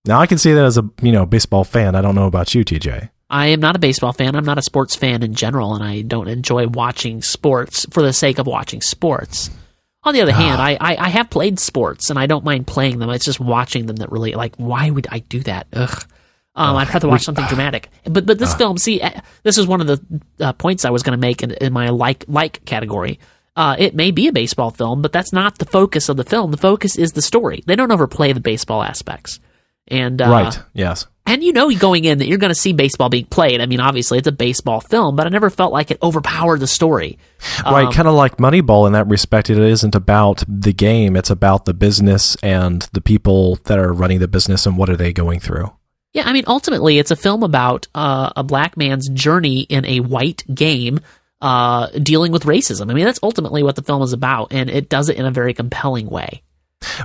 now 0.04 0.20
i 0.20 0.26
can 0.26 0.36
see 0.36 0.52
that 0.52 0.64
as 0.64 0.76
a 0.76 0.84
you 1.00 1.10
know 1.12 1.24
baseball 1.24 1.64
fan 1.64 1.94
i 1.94 2.02
don't 2.02 2.14
know 2.14 2.26
about 2.26 2.54
you 2.54 2.62
tj 2.66 3.08
I 3.30 3.48
am 3.48 3.60
not 3.60 3.76
a 3.76 3.78
baseball 3.78 4.12
fan. 4.12 4.34
I'm 4.34 4.44
not 4.44 4.58
a 4.58 4.62
sports 4.62 4.96
fan 4.96 5.22
in 5.22 5.34
general, 5.34 5.74
and 5.74 5.84
I 5.84 6.02
don't 6.02 6.28
enjoy 6.28 6.66
watching 6.66 7.20
sports 7.22 7.86
for 7.90 8.02
the 8.02 8.12
sake 8.12 8.38
of 8.38 8.46
watching 8.46 8.80
sports. 8.80 9.50
On 10.04 10.14
the 10.14 10.22
other 10.22 10.32
hand, 10.32 10.62
I, 10.62 10.78
I, 10.80 10.96
I 10.96 11.08
have 11.10 11.28
played 11.28 11.58
sports, 11.58 12.08
and 12.08 12.18
I 12.18 12.26
don't 12.26 12.44
mind 12.44 12.66
playing 12.66 12.98
them. 12.98 13.10
It's 13.10 13.26
just 13.26 13.40
watching 13.40 13.86
them 13.86 13.96
that 13.96 14.10
really 14.10 14.32
like. 14.32 14.56
Why 14.56 14.88
would 14.88 15.06
I 15.10 15.18
do 15.18 15.40
that? 15.40 15.66
Ugh. 15.74 16.04
Um, 16.54 16.76
I'd 16.76 16.88
rather 16.88 17.06
watch 17.08 17.22
something 17.22 17.46
dramatic. 17.46 17.88
But 18.04 18.26
but 18.26 18.38
this 18.38 18.54
film, 18.54 18.78
see, 18.78 19.00
eh, 19.00 19.20
this 19.42 19.58
is 19.58 19.66
one 19.66 19.80
of 19.80 19.86
the 19.86 20.22
uh, 20.40 20.52
points 20.54 20.84
I 20.84 20.90
was 20.90 21.02
going 21.02 21.16
to 21.16 21.20
make 21.20 21.42
in, 21.42 21.52
in 21.52 21.72
my 21.72 21.90
like 21.90 22.24
like 22.26 22.64
category. 22.64 23.20
Uh, 23.54 23.76
it 23.78 23.94
may 23.94 24.10
be 24.10 24.28
a 24.28 24.32
baseball 24.32 24.70
film, 24.70 25.02
but 25.02 25.12
that's 25.12 25.32
not 25.32 25.58
the 25.58 25.64
focus 25.66 26.08
of 26.08 26.16
the 26.16 26.24
film. 26.24 26.50
The 26.50 26.56
focus 26.56 26.96
is 26.96 27.12
the 27.12 27.22
story. 27.22 27.62
They 27.66 27.76
don't 27.76 27.92
overplay 27.92 28.32
the 28.32 28.40
baseball 28.40 28.82
aspects. 28.82 29.40
And 29.88 30.20
uh, 30.20 30.28
right 30.28 30.60
yes 30.74 31.06
and 31.28 31.44
you 31.44 31.52
know 31.52 31.70
going 31.70 32.04
in 32.04 32.18
that 32.18 32.26
you're 32.26 32.38
going 32.38 32.52
to 32.52 32.58
see 32.58 32.72
baseball 32.72 33.08
being 33.08 33.26
played. 33.26 33.60
I 33.60 33.66
mean, 33.66 33.80
obviously 33.80 34.18
it's 34.18 34.26
a 34.26 34.32
baseball 34.32 34.80
film, 34.80 35.14
but 35.14 35.26
I 35.26 35.30
never 35.30 35.50
felt 35.50 35.72
like 35.72 35.90
it 35.90 36.02
overpowered 36.02 36.60
the 36.60 36.66
story. 36.66 37.18
right 37.64 37.86
Um, 37.86 37.92
kind 37.92 38.08
of 38.08 38.14
like 38.14 38.38
moneyball 38.38 38.86
in 38.86 38.94
that 38.94 39.06
respect 39.06 39.50
it 39.50 39.58
isn't 39.58 39.94
about 39.94 40.42
the 40.48 40.72
game 40.72 41.14
it's 41.16 41.30
about 41.30 41.66
the 41.66 41.74
business 41.74 42.36
and 42.42 42.88
the 42.92 43.00
people 43.00 43.56
that 43.64 43.78
are 43.78 43.92
running 43.92 44.18
the 44.18 44.28
business 44.28 44.66
and 44.66 44.76
what 44.76 44.90
are 44.90 44.96
they 44.96 45.12
going 45.12 45.38
through 45.38 45.70
Yeah, 46.12 46.26
I 46.26 46.32
mean, 46.32 46.44
ultimately 46.46 46.98
it's 46.98 47.10
a 47.10 47.16
film 47.16 47.42
about 47.42 47.86
uh, 47.94 48.30
a 48.34 48.42
black 48.42 48.76
man's 48.76 49.08
journey 49.10 49.60
in 49.60 49.84
a 49.84 50.00
white 50.00 50.42
game, 50.52 51.00
uh, 51.40 51.88
dealing 51.88 52.32
with 52.32 52.44
racism. 52.44 52.90
I 52.90 52.94
mean, 52.94 53.04
that's 53.04 53.20
ultimately 53.22 53.62
what 53.62 53.76
the 53.76 53.82
film 53.82 54.02
is 54.02 54.12
about, 54.12 54.52
and 54.52 54.70
it 54.70 54.88
does 54.88 55.08
it 55.08 55.16
in 55.16 55.26
a 55.26 55.30
very 55.30 55.54
compelling 55.54 56.08
way. 56.08 56.42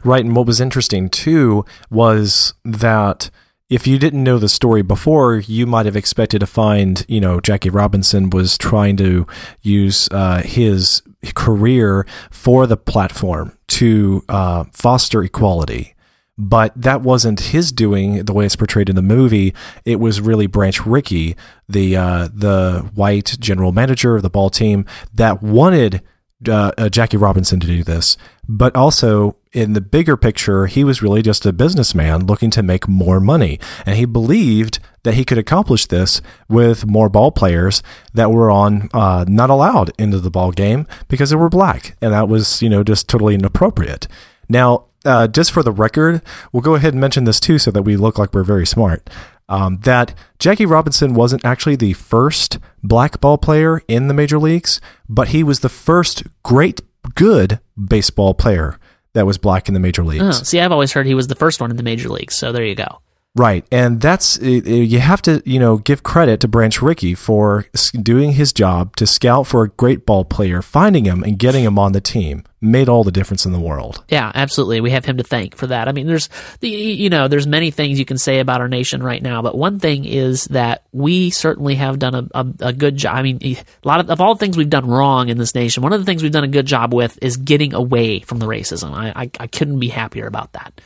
Right. 0.04 0.24
And 0.24 0.36
what 0.36 0.48
was 0.48 0.62
interesting 0.62 1.10
too 1.10 1.66
was 1.90 2.54
that 2.64 3.30
if 3.70 3.88
you 3.88 3.98
didn't 3.98 4.24
know 4.24 4.38
the 4.38 4.50
story 4.50 4.82
before, 4.82 5.38
you 5.38 5.66
might 5.66 5.86
have 5.86 5.96
expected 5.96 6.40
to 6.40 6.48
find, 6.48 7.06
you 7.08 7.20
know, 7.20 7.40
Jackie 7.40 7.70
Robinson 7.70 8.30
was 8.30 8.58
trying 8.58 8.98
to 8.98 9.26
use 9.62 10.10
uh, 10.12 10.42
his 10.44 11.02
career 11.34 12.06
for 12.30 12.68
the 12.68 12.78
platform 12.78 13.58
to 13.70 14.24
uh, 14.30 14.66
foster 14.74 15.24
equality. 15.24 15.96
But 16.38 16.74
that 16.76 17.02
wasn't 17.02 17.40
his 17.40 17.72
doing 17.72 18.26
the 18.26 18.34
way 18.34 18.46
it's 18.46 18.56
portrayed 18.56 18.90
in 18.90 18.96
the 18.96 19.02
movie. 19.02 19.54
It 19.86 20.00
was 20.00 20.20
really 20.20 20.48
Branch 20.48 20.84
Rickey, 20.86 21.36
the 21.70 21.96
uh, 21.96 22.30
the 22.34 22.90
white 22.96 23.38
general 23.40 23.72
manager 23.72 24.16
of 24.16 24.24
the 24.24 24.32
ball 24.32 24.50
team, 24.50 24.86
that 25.14 25.44
wanted 25.44 26.02
uh, 26.48 26.72
uh, 26.78 26.90
Jackie 26.90 27.18
Robinson 27.18 27.60
to 27.60 27.68
do 27.68 27.84
this. 27.84 28.18
But 28.50 28.76
also, 28.76 29.38
in 29.54 29.74
the 29.74 29.82
bigger 29.82 30.18
picture, 30.18 30.66
he 30.66 30.84
was 30.84 31.04
really 31.04 31.22
just 31.22 31.46
a 31.46 31.54
businessman 31.54 32.26
looking 32.26 32.50
to 32.52 32.64
make 32.64 32.88
more 32.88 33.20
money. 33.20 33.60
And 33.86 33.96
he 33.96 34.06
believed 34.06 34.80
that 35.04 35.14
he 35.14 35.24
could 35.24 35.38
accomplish 35.38 35.86
this 35.86 36.22
with 36.50 36.88
more 36.88 37.08
ball 37.08 37.32
players 37.32 37.84
that 38.14 38.32
were 38.32 38.50
on, 38.50 38.90
uh, 38.94 39.26
not 39.28 39.52
allowed 39.52 39.92
into 40.00 40.20
the 40.20 40.32
ball 40.32 40.52
game 40.52 40.88
because 41.08 41.30
they 41.30 41.36
were 41.36 41.50
black. 41.50 41.96
And 42.02 42.14
that 42.14 42.28
was, 42.28 42.62
you 42.62 42.70
know, 42.70 42.84
just 42.84 43.08
totally 43.08 43.36
inappropriate. 43.36 44.08
Now, 44.50 44.86
uh, 45.06 45.28
just 45.28 45.52
for 45.52 45.62
the 45.62 45.72
record, 45.72 46.22
we'll 46.52 46.62
go 46.62 46.76
ahead 46.76 46.94
and 46.94 47.02
mention 47.02 47.26
this 47.26 47.40
too 47.40 47.60
so 47.60 47.70
that 47.72 47.84
we 47.84 47.96
look 47.96 48.18
like 48.18 48.34
we're 48.34 48.44
very 48.44 48.66
smart. 48.66 49.08
Um, 49.50 49.80
that 49.82 50.16
Jackie 50.40 50.66
Robinson 50.66 51.14
wasn't 51.14 51.46
actually 51.46 51.76
the 51.76 51.94
first 51.94 52.58
black 52.82 53.20
ball 53.20 53.38
player 53.38 53.82
in 53.88 54.08
the 54.08 54.14
major 54.14 54.40
leagues, 54.40 54.82
but 55.08 55.28
he 55.28 55.44
was 55.44 55.60
the 55.60 55.70
first 55.70 56.24
great, 56.44 56.82
good 57.14 57.60
baseball 57.78 58.34
player 58.34 58.80
that 59.14 59.26
was 59.26 59.38
black 59.38 59.68
in 59.68 59.74
the 59.74 59.80
major 59.80 60.04
leagues. 60.04 60.24
Oh, 60.24 60.44
see, 60.44 60.60
I've 60.60 60.72
always 60.72 60.92
heard 60.92 61.06
he 61.06 61.16
was 61.16 61.28
the 61.28 61.36
first 61.36 61.62
one 61.62 61.72
in 61.72 61.78
the 61.78 61.84
major 61.84 62.10
leagues, 62.10 62.36
so 62.36 62.52
there 62.52 62.66
you 62.66 62.76
go. 62.76 63.00
Right, 63.36 63.66
and 63.72 64.00
that's 64.00 64.38
you 64.40 65.00
have 65.00 65.20
to 65.24 65.42
you 65.44 65.60
know 65.60 65.78
give 65.78 66.04
credit 66.04 66.40
to 66.42 66.48
Branch 66.48 66.80
Rickey 66.84 67.16
for 67.16 67.66
doing 68.00 68.34
his 68.34 68.54
job 68.54 68.96
to 68.98 69.08
scout 69.08 69.48
for 69.48 69.64
a 69.64 69.70
great 69.70 70.06
ball 70.06 70.24
player, 70.24 70.62
finding 70.62 71.06
him 71.06 71.24
and 71.24 71.40
getting 71.40 71.64
him 71.64 71.80
on 71.80 71.94
the 71.94 72.02
team 72.02 72.44
made 72.62 72.88
all 72.88 73.04
the 73.04 73.12
difference 73.12 73.44
in 73.44 73.52
the 73.52 73.60
world. 73.60 74.04
Yeah, 74.08 74.32
absolutely. 74.36 74.82
We 74.82 74.92
have 74.92 75.04
him 75.04 75.18
to 75.18 75.24
thank 75.24 75.58
for 75.58 75.66
that. 75.66 75.88
I 75.88 75.94
mean, 75.94 76.06
there's 76.06 76.30
the 76.60 76.70
you 76.70 77.10
know 77.10 77.28
there's 77.28 77.48
many 77.48 77.72
things 77.72 77.98
you 77.98 78.06
can 78.06 78.20
say 78.20 78.38
about 78.38 78.62
our 78.62 78.68
nation 78.68 79.02
right 79.02 79.22
now, 79.22 79.42
but 79.42 79.58
one 79.58 79.80
thing 79.80 80.06
is 80.06 80.46
that 80.46 80.84
we 80.92 81.32
certainly 81.32 81.74
have 81.74 81.98
done 81.98 82.14
a, 82.14 82.28
a, 82.36 82.54
a 82.68 82.74
good 82.74 82.98
job. 82.98 83.16
I 83.16 83.24
mean, 83.24 83.40
a 83.42 83.58
lot 83.84 84.00
of, 84.00 84.12
of 84.12 84.22
all 84.22 84.36
the 84.36 84.40
things 84.40 84.58
we've 84.58 84.70
done 84.70 84.86
wrong 84.86 85.30
in 85.30 85.40
this 85.40 85.56
nation, 85.56 85.82
one 85.82 85.92
of 85.92 86.00
the 86.00 86.06
things 86.06 86.22
we've 86.22 86.32
done 86.32 86.44
a 86.44 86.48
good 86.48 86.68
job 86.68 86.94
with 86.94 87.18
is 87.20 87.38
getting 87.38 87.74
away 87.74 88.20
from 88.20 88.38
the 88.38 88.46
racism. 88.46 88.94
I 88.94 89.24
I, 89.24 89.32
I 89.40 89.48
couldn't 89.48 89.80
be 89.80 89.90
happier 89.90 90.28
about 90.28 90.54
that. 90.54 90.80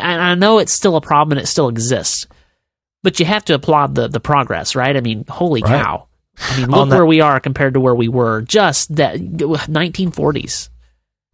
I, 0.00 0.30
I 0.30 0.34
know 0.34 0.58
it's 0.58 0.72
still 0.72 0.96
a 0.96 1.00
problem 1.00 1.36
and 1.38 1.44
it 1.44 1.48
still 1.48 1.68
exists, 1.68 2.26
but 3.02 3.18
you 3.20 3.26
have 3.26 3.44
to 3.46 3.54
applaud 3.54 3.94
the 3.94 4.08
the 4.08 4.20
progress, 4.20 4.74
right? 4.74 4.96
I 4.96 5.00
mean, 5.00 5.24
holy 5.28 5.62
Right. 5.62 5.82
cow! 5.82 6.06
I 6.38 6.56
mean, 6.58 6.66
look 6.70 6.88
that- 6.88 6.96
where 6.96 7.06
we 7.06 7.20
are 7.20 7.40
compared 7.40 7.74
to 7.74 7.80
where 7.80 7.94
we 7.94 8.08
were 8.08 8.42
just 8.42 8.96
that 8.96 9.18
1940s. 9.18 10.68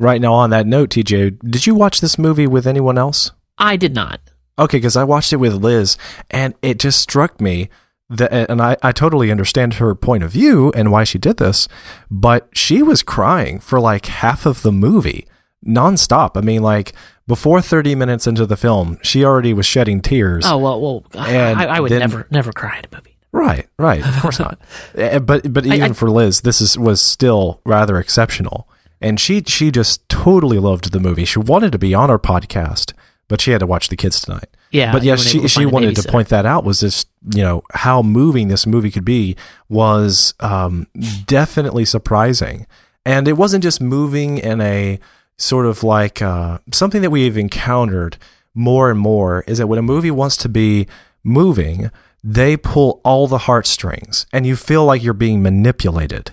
Right 0.01 0.21
now, 0.21 0.35
on 0.35 0.51
that 0.51 0.67
note, 0.67 0.91
TJ, 0.91 1.39
did 1.51 1.67
you 1.67 1.75
watch 1.75 2.01
this 2.01 2.19
movie 2.19 2.47
with 2.47 2.67
anyone 2.67 2.99
else? 2.99 3.33
I 3.59 3.77
did 3.77 3.95
not. 3.95 4.21
Okay, 4.59 4.77
because 4.79 4.97
I 4.97 5.05
watched 5.05 5.33
it 5.33 5.37
with 5.37 5.55
Liz, 5.55 5.97
and 6.31 6.55
it 6.63 6.79
just 6.79 7.01
struck 7.01 7.41
me 7.41 7.69
that, 8.09 8.33
and 8.51 8.61
I, 8.63 8.77
I 8.83 8.93
totally 8.93 9.31
understand 9.31 9.75
her 9.75 9.95
point 9.97 10.23
of 10.23 10.31
view 10.31 10.73
and 10.75 10.93
why 10.93 11.03
she 11.05 11.19
did 11.19 11.37
this, 11.39 11.69
but 12.11 12.49
she 12.53 12.81
was 12.83 13.03
crying 13.03 13.59
for 13.61 13.81
like 13.81 14.07
half 14.07 14.47
of 14.47 14.63
the 14.63 14.73
movie 14.73 15.27
nonstop. 15.67 16.37
I 16.37 16.41
mean, 16.43 16.63
like 16.63 16.93
before 17.29 17.61
30 17.63 17.95
minutes 17.95 18.27
into 18.27 18.45
the 18.47 18.57
film, 18.57 18.99
she 19.03 19.25
already 19.25 19.53
was 19.55 19.67
shedding 19.67 20.01
tears. 20.01 20.45
Oh 20.45 20.59
well, 20.59 20.81
well, 20.81 21.05
I, 21.15 21.67
I 21.67 21.79
would 21.81 21.93
then- 21.93 22.01
never, 22.01 22.27
never 22.31 22.53
cry 22.53 22.79
in 22.79 22.85
a 22.91 22.97
movie. 22.97 23.15
Right, 23.31 23.69
right. 23.79 24.05
Of 24.05 24.21
course 24.23 24.39
not. 24.41 24.59
Eh, 24.97 25.19
But 25.21 25.53
but 25.53 25.65
even 25.67 25.91
I- 25.91 25.95
for 25.95 26.11
Liz, 26.11 26.41
this 26.41 26.61
is 26.61 26.77
was 26.77 27.01
still 27.01 27.61
rather 27.65 27.99
exceptional, 27.99 28.69
and 29.01 29.21
she 29.21 29.43
she 29.47 29.71
just 29.71 30.09
totally 30.09 30.59
loved 30.59 30.91
the 30.93 30.99
movie. 30.99 31.25
She 31.27 31.39
wanted 31.39 31.71
to 31.73 31.79
be 31.79 31.95
on 31.95 32.11
our 32.11 32.19
podcast, 32.19 32.95
but 33.29 33.41
she 33.41 33.51
had 33.53 33.61
to 33.61 33.67
watch 33.67 33.89
the 33.91 33.97
kids 33.97 34.21
tonight. 34.23 34.49
Yeah, 34.71 34.93
but 34.93 35.03
yeah, 35.03 35.17
she 35.17 35.47
she 35.47 35.67
wanted 35.67 35.95
to 35.97 36.11
point 36.11 36.29
that 36.31 36.47
out. 36.47 36.65
Was 36.65 36.81
this 36.81 37.05
you 37.35 37.43
know 37.43 37.63
how 37.73 38.03
moving 38.03 38.49
this 38.49 38.67
movie 38.67 38.91
could 38.91 39.05
be 39.05 39.37
was 39.69 40.33
um, 40.41 40.87
definitely 41.27 41.85
surprising, 41.85 42.67
and 43.05 43.29
it 43.29 43.35
wasn't 43.35 43.63
just 43.63 43.81
moving 43.81 44.39
in 44.39 44.61
a 44.63 44.99
sort 45.39 45.67
of 45.67 45.83
like 45.83 46.21
uh, 46.21 46.59
something 46.73 47.01
that 47.03 47.11
we've 47.11 47.39
encountered 47.39 48.17
more 48.55 48.91
and 48.91 48.99
more 48.99 49.45
is 49.47 49.59
that 49.59 49.67
when 49.69 49.79
a 49.79 49.83
movie 49.83 50.11
wants 50.11 50.37
to 50.39 50.49
be 50.49 50.87
moving, 51.25 51.91
they 52.23 52.57
pull 52.57 53.01
all 53.05 53.27
the 53.29 53.39
heartstrings, 53.39 54.27
and 54.33 54.45
you 54.47 54.57
feel 54.57 54.85
like 54.85 55.03
you're 55.03 55.15
being 55.15 55.41
manipulated. 55.43 56.33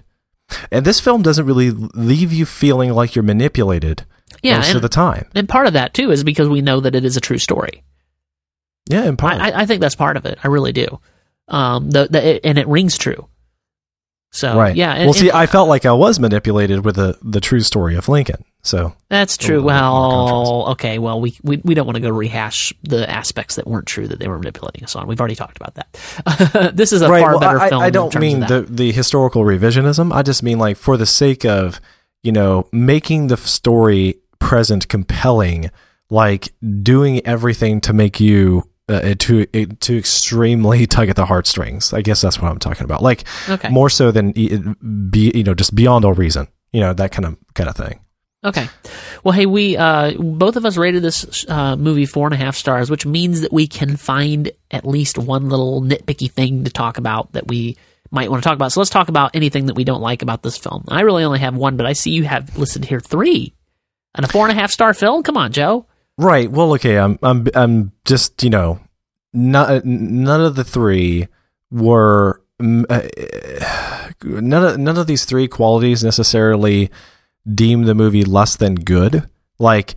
And 0.72 0.86
this 0.86 1.00
film 1.00 1.22
doesn't 1.22 1.46
really 1.46 1.72
leave 1.72 2.34
you 2.34 2.46
feeling 2.46 2.92
like 2.92 3.16
you're 3.16 3.24
manipulated 3.24 4.06
Yeah, 4.42 4.58
most 4.58 4.68
and, 4.70 4.76
of 4.78 4.82
the 4.82 4.90
time. 4.90 5.28
and 5.36 5.48
part 5.50 5.68
of 5.68 5.74
that 5.74 5.94
too 5.94 6.12
is 6.12 6.24
because 6.24 6.50
we 6.50 6.62
know 6.62 6.80
that 6.80 6.96
it 6.96 7.06
is 7.06 7.16
a 7.18 7.22
true 7.22 7.38
story. 7.40 7.84
Yeah, 8.90 9.06
in 9.06 9.18
part. 9.18 9.36
I, 9.36 9.50
I, 9.50 9.62
I 9.62 9.66
think 9.66 9.82
that's 9.82 9.96
part 9.96 10.18
of 10.18 10.26
it. 10.26 10.38
I 10.44 10.48
really 10.48 10.72
do. 10.72 11.00
Um, 11.48 11.90
the, 11.92 12.08
the 12.10 12.46
and 12.46 12.58
it 12.58 12.68
rings 12.68 12.98
true. 12.98 13.28
So 14.36 14.58
right. 14.58 14.76
yeah, 14.76 14.94
and, 14.94 15.06
well, 15.06 15.14
see, 15.14 15.30
and 15.30 15.38
I 15.38 15.46
felt 15.46 15.70
like 15.70 15.86
I 15.86 15.94
was 15.94 16.20
manipulated 16.20 16.84
with 16.84 16.98
the 16.98 17.18
the 17.22 17.40
true 17.40 17.62
story 17.62 17.96
of 17.96 18.10
Lincoln. 18.10 18.44
So 18.64 18.94
that's 19.08 19.38
true. 19.38 19.62
little 19.62 19.70
bit 19.70 19.76
more 19.76 20.44
Well, 20.44 20.70
okay. 20.72 21.00
Well, 21.00 21.22
we, 21.22 21.38
we 21.42 21.62
we 21.64 21.74
don't 21.74 21.86
want 21.86 21.96
to 21.96 22.02
go 22.02 22.10
rehash 22.10 22.74
the 22.84 23.10
aspects 23.10 23.56
that 23.56 23.66
weren't 23.66 23.88
true 23.88 24.10
that 24.10 24.20
they 24.20 24.28
were 24.28 24.38
manipulating 24.38 24.84
us 24.84 24.94
on. 24.94 25.08
We've 25.08 25.22
already 25.22 25.36
talked 25.36 25.56
about 25.56 25.76
that. 25.76 26.72
this 26.76 26.92
is 26.92 27.02
a 27.02 27.10
right. 27.10 27.22
far 27.22 27.32
well, 27.32 27.40
better 27.40 27.60
I, 27.60 27.70
film. 27.70 27.82
I 27.82 27.90
don't 27.90 28.14
mean 28.20 28.42
the 28.42 28.66
the 28.70 28.92
historical 28.92 29.44
revisionism. 29.44 30.12
I 30.14 30.22
just 30.22 30.44
mean 30.44 30.60
like 30.60 30.76
for 30.76 30.98
the 30.98 31.06
sake 31.06 31.46
of 31.46 31.80
you 32.22 32.34
know 32.34 32.68
making 32.74 33.28
the 33.28 33.38
story 33.38 34.16
present 34.40 34.90
compelling, 34.90 35.72
like 36.10 36.54
doing 36.84 37.26
everything 37.26 37.80
to 37.82 37.94
make 37.94 38.20
you. 38.20 38.70
Uh, 38.88 39.16
to 39.18 39.46
to 39.48 39.98
extremely 39.98 40.86
tug 40.96 41.10
at 41.10 41.16
the 41.16 41.26
heartstrings. 41.26 41.92
I 41.92 42.02
guess 42.02 42.22
that's 42.22 42.40
what 42.40 42.52
I'm 42.52 42.60
talking 42.60 42.84
about. 42.84 43.02
Like 43.02 43.24
Okay. 43.50 43.70
more 43.70 43.90
so 43.90 44.12
than 44.12 44.32
e- 44.38 44.58
be 45.10 45.32
you 45.34 45.44
know 45.44 45.56
just 45.56 45.74
beyond 45.74 46.06
all 46.06 46.14
reason. 46.14 46.48
You 46.72 46.82
know 46.82 46.94
that 46.94 47.12
kind 47.12 47.26
of 47.26 47.36
kind 47.56 47.68
of 47.70 47.76
thing. 47.76 48.00
Okay. 48.44 48.70
Well, 49.24 49.32
hey, 49.32 49.48
we 49.48 49.76
uh, 49.76 50.14
both 50.20 50.56
of 50.56 50.66
us 50.66 50.78
rated 50.78 51.02
this 51.02 51.46
uh, 51.50 51.76
movie 51.76 52.06
four 52.06 52.28
and 52.28 52.34
a 52.36 52.38
half 52.38 52.56
stars, 52.56 52.92
which 52.92 53.04
means 53.08 53.42
that 53.42 53.52
we 53.52 53.66
can 53.66 53.98
find 53.98 54.52
at 54.70 54.86
least 54.86 55.18
one 55.18 55.50
little 55.50 55.82
nitpicky 55.82 56.30
thing 56.30 56.64
to 56.66 56.70
talk 56.72 57.00
about 57.00 57.32
that 57.34 57.48
we 57.48 57.78
might 58.12 58.30
want 58.30 58.44
to 58.44 58.48
talk 58.48 58.56
about. 58.56 58.72
So 58.72 58.82
let's 58.82 58.92
talk 58.92 59.10
about 59.10 59.32
anything 59.36 59.66
that 59.66 59.74
we 59.76 59.84
don't 59.84 60.02
like 60.02 60.22
about 60.22 60.44
this 60.44 60.60
film. 60.60 60.86
I 60.90 61.02
really 61.02 61.24
only 61.24 61.40
have 61.40 61.56
one, 61.56 61.76
but 61.76 61.88
I 61.88 61.94
see 61.94 62.12
you 62.12 62.24
have 62.26 62.56
listed 62.56 62.86
here 62.86 63.00
three. 63.00 63.56
And 64.14 64.24
a 64.24 64.30
four 64.30 64.48
and 64.48 64.56
a 64.56 64.62
half 64.62 64.70
star 64.70 64.94
film? 64.94 65.24
Come 65.24 65.38
on, 65.38 65.52
Joe. 65.52 65.88
Right. 66.18 66.50
Well, 66.50 66.74
okay. 66.76 66.98
I'm 66.98 67.20
I'm 67.22 67.48
I'm 67.54 67.92
just 68.06 68.44
you 68.44 68.50
know, 68.50 68.80
not, 69.34 69.86
none 69.86 70.42
of 70.42 70.56
the 70.56 70.64
three 70.64 71.28
were 71.72 72.42
uh, 72.60 73.02
none 74.24 74.66
of 74.66 74.78
none 74.78 74.98
of 74.98 75.08
these 75.08 75.26
three 75.26 75.48
qualities 75.48 76.04
necessarily 76.04 76.90
deem 77.54 77.84
the 77.84 77.96
movie 77.96 78.24
less 78.24 78.56
than 78.56 78.76
good. 78.76 79.30
Like 79.60 79.96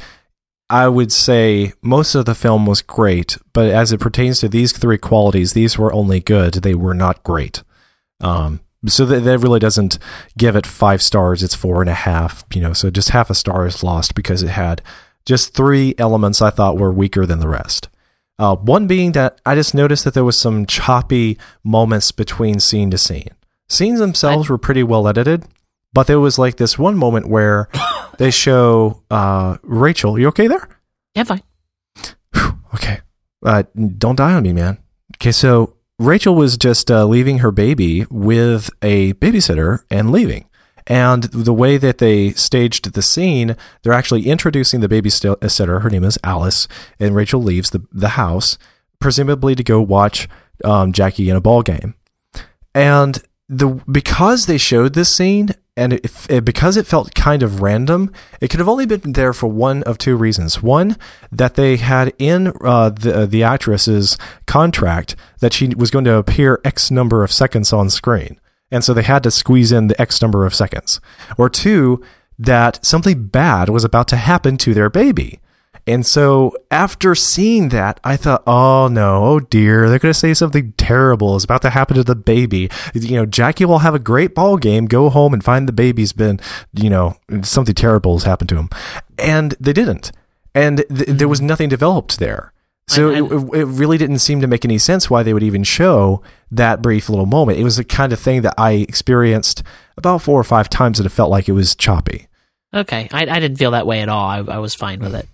I 0.71 0.89
would 0.89 1.13
say 1.13 1.73
most 1.83 2.15
of 2.15 2.27
the 2.27 2.35
film 2.35 2.67
was 2.67 2.83
great, 2.83 3.39
but 3.53 3.71
as 3.71 3.93
it 3.93 4.01
pertains 4.01 4.41
to 4.41 4.49
these 4.49 4.77
three 4.77 4.99
qualities, 4.99 5.53
these 5.53 5.79
were 5.79 5.93
only 5.93 6.21
good. 6.21 6.55
They 6.55 6.75
were 6.75 6.95
not 6.95 7.23
great. 7.23 7.63
Um, 8.21 8.61
so 8.87 9.07
that, 9.07 9.21
that 9.21 9.39
really 9.39 9.61
doesn't 9.61 9.99
give 10.37 10.57
it 10.57 10.67
five 10.67 11.03
stars. 11.03 11.43
It's 11.43 11.55
four 11.55 11.81
and 11.81 11.89
a 11.89 11.95
half. 11.95 12.45
You 12.53 12.61
know, 12.61 12.73
so 12.73 12.91
just 12.91 13.11
half 13.11 13.31
a 13.31 13.35
star 13.35 13.67
is 13.67 13.83
lost 13.83 14.15
because 14.15 14.43
it 14.43 14.51
had 14.51 14.83
just 15.29 15.53
three 15.53 15.95
elements 15.99 16.41
I 16.41 16.49
thought 16.49 16.79
were 16.79 16.91
weaker 16.91 17.27
than 17.27 17.39
the 17.39 17.49
rest. 17.49 17.91
Uh, 18.39 18.57
one 18.57 18.87
being 18.87 19.13
that 19.13 19.39
I 19.45 19.55
just 19.57 19.75
noticed 19.75 20.05
that 20.05 20.15
there 20.15 20.25
was 20.25 20.39
some 20.39 20.65
choppy 20.65 21.37
moments 21.63 22.13
between 22.13 22.61
scene 22.61 22.91
to 22.93 22.99
scene. 22.99 23.29
Scenes 23.69 23.99
themselves 23.99 24.49
were 24.49 24.57
pretty 24.57 24.83
well 24.83 25.07
edited, 25.07 25.45
but 25.93 26.07
there 26.07 26.19
was 26.19 26.39
like 26.39 26.57
this 26.57 26.79
one 26.79 26.97
moment 26.97 27.29
where 27.29 27.69
they 28.19 28.31
show 28.31 29.03
uh, 29.11 29.59
Rachel. 29.63 30.19
You 30.19 30.29
okay 30.29 30.47
there? 30.47 30.67
Yeah, 31.15 31.25
fine. 31.25 31.43
Okay. 32.75 33.01
Uh, 33.45 33.65
don't 33.99 34.17
die 34.17 34.33
on 34.33 34.45
me, 34.45 34.55
man. 34.55 34.79
Okay, 35.17 35.33
so 35.33 35.75
Rachel 35.99 36.35
was 36.35 36.57
just 36.57 36.91
uh, 36.91 37.05
leaving 37.05 37.39
her 37.39 37.51
baby 37.51 38.07
with 38.11 38.71
a 38.81 39.13
babysitter 39.15 39.85
and 39.91 40.11
leaving. 40.11 40.48
And 40.89 41.25
the 41.25 41.53
way 41.53 41.77
that 41.77 41.99
they 41.99 42.33
staged 42.33 42.93
the 42.93 43.03
scene, 43.03 43.57
they're 43.83 43.93
actually 43.93 44.27
introducing 44.27 44.81
the 44.81 44.89
babysitter. 44.89 45.83
Her 45.83 45.91
name 45.91 46.03
is 46.03 46.19
Alice, 46.25 46.67
and 46.99 47.15
Rachel 47.15 47.43
leaves 47.43 47.71
the, 47.71 47.87
the 47.93 48.11
house, 48.11 48.57
presumably 48.99 49.55
to 49.55 49.63
go 49.63 49.83
watch 49.83 50.29
um, 50.65 50.93
Jackie 50.93 51.29
in 51.29 51.37
a 51.37 51.43
ball 51.43 51.63
game. 51.63 51.95
And 52.75 53.23
the 53.49 53.69
because 53.91 54.47
they 54.47 54.59
showed 54.59 54.95
this 54.95 55.15
scene 55.15 55.51
and 55.77 55.93
it, 55.95 56.11
it, 56.29 56.45
because 56.45 56.77
it 56.77 56.87
felt 56.87 57.15
kind 57.15 57.43
of 57.43 57.63
random, 57.63 58.13
it 58.41 58.49
could 58.49 58.61
have 58.61 58.69
only 58.69 58.85
been 58.85 59.13
there 59.13 59.33
for 59.33 59.47
one 59.47 59.83
of 59.85 59.97
two 59.97 60.17
reasons. 60.17 60.63
One, 60.63 60.97
that 61.31 61.55
they 61.55 61.77
had 61.77 62.13
in 62.19 62.53
uh, 62.63 62.91
the 62.91 63.27
the 63.27 63.43
actress's 63.43 64.19
contract 64.47 65.17
that 65.41 65.53
she 65.53 65.69
was 65.69 65.91
going 65.91 66.05
to 66.07 66.17
appear 66.17 66.61
X 66.65 66.91
number 66.91 67.23
of 67.23 67.33
seconds 67.33 67.73
on 67.73 67.91
screen, 67.91 68.41
and 68.71 68.85
so 68.85 68.93
they 68.95 69.03
had 69.03 69.23
to 69.23 69.31
squeeze 69.31 69.73
in 69.73 69.89
the 69.89 70.01
X 70.01 70.21
number 70.21 70.45
of 70.47 70.55
seconds. 70.55 71.01
Or 71.37 71.49
two, 71.49 72.03
that 72.39 72.85
something 72.85 73.27
bad 73.27 73.69
was 73.69 73.85
about 73.85 74.09
to 74.09 74.17
happen 74.17 74.57
to 74.59 74.75
their 74.75 74.91
baby. 74.91 75.41
And 75.87 76.05
so 76.05 76.55
after 76.71 77.15
seeing 77.15 77.71
that, 77.71 77.99
I 78.05 78.19
thought, 78.19 78.43
oh 78.47 78.89
no, 78.89 79.25
oh 79.25 79.41
dear, 79.41 79.89
they're 79.89 79.99
going 79.99 80.13
to 80.13 80.19
say 80.19 80.35
something 80.35 80.73
terrible 80.77 81.35
is 81.35 81.45
about 81.45 81.63
to 81.63 81.71
happen 81.71 81.97
to 81.97 82.05
the 82.05 82.15
baby. 82.15 82.69
You 82.93 83.17
know, 83.17 83.27
Jackie 83.27 83.65
will 83.65 83.79
have 83.79 83.95
a 83.95 83.99
great 83.99 84.35
ball 84.35 84.59
game, 84.59 84.85
go 84.85 85.09
home 85.09 85.33
and 85.33 85.43
find 85.43 85.67
the 85.67 85.73
baby's 85.73 86.13
been, 86.13 86.41
you 86.75 86.91
know, 86.91 87.17
something 87.41 87.75
terrible 87.75 88.17
has 88.17 88.25
happened 88.25 88.51
to 88.51 88.57
him. 88.57 88.69
And 89.19 89.55
they 89.59 89.73
didn't. 89.73 90.13
And 90.55 90.85
th- 90.95 91.09
there 91.09 91.29
was 91.29 91.41
nothing 91.41 91.71
developed 91.71 92.19
there. 92.19 92.53
So 92.89 93.11
I- 93.11 93.15
I- 93.15 93.17
it, 93.19 93.61
it 93.61 93.65
really 93.67 93.99
didn't 93.99 94.19
seem 94.19 94.41
to 94.41 94.47
make 94.47 94.65
any 94.65 94.79
sense 94.79 95.09
why 95.09 95.23
they 95.23 95.33
would 95.35 95.43
even 95.43 95.63
show 95.63 96.23
that 96.51 96.83
brief 96.83 97.09
little 97.09 97.27
moment. 97.27 97.59
It 97.59 97.65
was 97.65 97.77
the 97.77 97.85
kind 97.85 98.13
of 98.13 98.19
thing 98.19 98.43
that 98.43 98.55
I 98.59 98.73
experienced 98.73 99.63
about 99.97 100.23
four 100.23 100.41
or 100.41 100.45
five 100.45 100.69
times 100.69 100.99
and 100.99 101.07
it 101.07 101.11
felt 101.11 101.31
like 101.31 101.49
it 101.49 101.53
was 101.53 101.75
choppy. 101.77 102.27
Okay. 102.75 103.09
I, 103.13 103.23
I 103.23 103.41
didn't 103.41 103.57
feel 103.59 103.71
that 103.73 103.87
way 103.87 104.01
at 104.01 104.09
all. 104.09 104.29
I, 104.29 104.39
I 104.39 104.59
was 104.59 104.75
fine 104.75 105.01
with 105.01 105.15
it. 105.15 105.29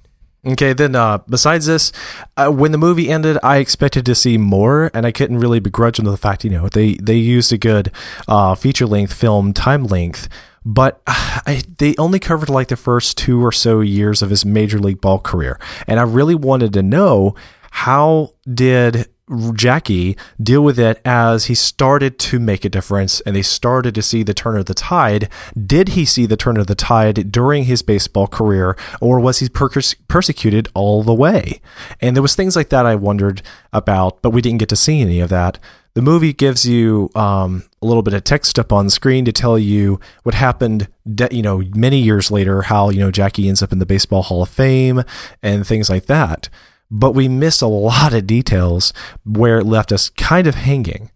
Okay, 0.47 0.75
then 0.75 0.95
uh, 0.95 1.19
besides 1.27 1.65
this, 1.65 1.91
uh, 2.37 2.51
when 2.51 2.71
the 2.73 2.77
movie 2.77 3.09
ended, 3.09 3.39
I 3.43 3.57
expected 3.59 4.05
to 4.05 4.15
see 4.15 4.37
more, 4.37 4.91
and 4.93 5.07
I 5.07 5.11
couldn't 5.11 5.39
really 5.39 5.59
begrudge 5.59 5.97
them 5.97 6.05
the 6.05 6.19
fact, 6.19 6.45
you 6.45 6.51
know, 6.51 6.69
they 6.69 6.97
they 6.97 7.17
used 7.17 7.51
a 7.51 7.57
good 7.57 7.91
uh, 8.29 8.55
feature 8.55 8.85
length 8.85 9.15
film 9.15 9.55
time 9.55 9.85
length, 9.85 10.29
but 10.65 11.03
I, 11.07 11.63
they 11.79 11.95
only 11.97 12.19
covered 12.19 12.49
like 12.49 12.69
the 12.69 12.77
first 12.77 13.19
two 13.19 13.45
or 13.45 13.53
so 13.53 13.81
years 13.81 14.23
of 14.23 14.31
his 14.31 14.45
major 14.45 14.79
league 14.79 15.01
ball 15.01 15.19
career, 15.19 15.59
and 15.87 16.01
I 16.01 16.05
really 16.05 16.35
wanted 16.35 16.73
to 16.75 16.83
know 16.83 17.35
how 17.71 18.35
did 18.53 19.09
Jackie 19.55 20.17
deal 20.43 20.63
with 20.63 20.79
it 20.79 21.01
as 21.05 21.47
he 21.47 21.55
started 21.55 22.19
to 22.19 22.39
make 22.39 22.65
a 22.65 22.69
difference 22.69 23.21
and 23.23 23.35
they 23.35 23.43
started 23.43 23.95
to 23.95 24.03
see 24.03 24.23
the 24.23 24.35
turn 24.35 24.57
of 24.57 24.67
the 24.67 24.75
tide. 24.75 25.31
Did 25.67 25.91
he 25.91 26.05
see 26.05 26.27
the 26.27 26.37
turn 26.37 26.59
of 26.59 26.67
the 26.67 26.75
tide 26.75 27.33
during 27.33 27.65
his 27.65 27.81
baseball 27.83 28.27
career 28.27 28.77
or 29.01 29.19
was 29.21 29.39
he 29.39 29.49
per- 29.49 29.71
persecuted 30.09 30.69
all 30.75 31.03
the 31.03 31.15
way? 31.15 31.61
And 32.01 32.15
there 32.15 32.23
was 32.23 32.35
things 32.35 32.55
like 32.55 32.69
that 32.69 32.85
I 32.85 32.97
wondered 32.97 33.41
about, 33.73 34.21
but 34.21 34.31
we 34.31 34.43
didn't 34.43 34.59
get 34.59 34.69
to 34.69 34.77
see 34.77 35.01
any 35.01 35.21
of 35.21 35.31
that. 35.31 35.59
The 35.95 36.03
movie 36.03 36.33
gives 36.33 36.67
you 36.67 37.11
um, 37.15 37.65
a 37.81 37.87
little 37.87 38.03
bit 38.03 38.15
of 38.15 38.25
text 38.25 38.59
up 38.59 38.73
on 38.73 38.91
screen 38.91 39.25
to 39.27 39.33
tell 39.33 39.59
you 39.59 40.01
what 40.25 40.35
happened, 40.35 40.89
de- 41.13 41.29
you 41.31 41.43
know, 41.43 41.63
many 41.75 42.01
years 42.01 42.31
later, 42.31 42.63
how, 42.63 42.91
you 42.91 42.99
know, 42.99 43.13
Jackie 43.13 43.49
ends 43.49 43.63
up 43.63 43.73
in 43.73 43.79
the 43.79 43.87
Baseball 43.87 44.23
Hall 44.23 44.43
of 44.43 44.49
Fame 44.49 45.05
and 45.43 45.67
things 45.67 45.89
like 45.89 46.07
that 46.07 46.49
but 46.91 47.13
we 47.13 47.29
miss 47.29 47.61
a 47.61 47.67
lot 47.67 48.15
of 48.15 48.27
details 48.27 48.93
where 49.25 49.59
it 49.59 49.65
left 49.65 49.93
us 49.93 50.09
kind 50.11 50.47
of 50.47 50.55
hanging. 50.55 51.11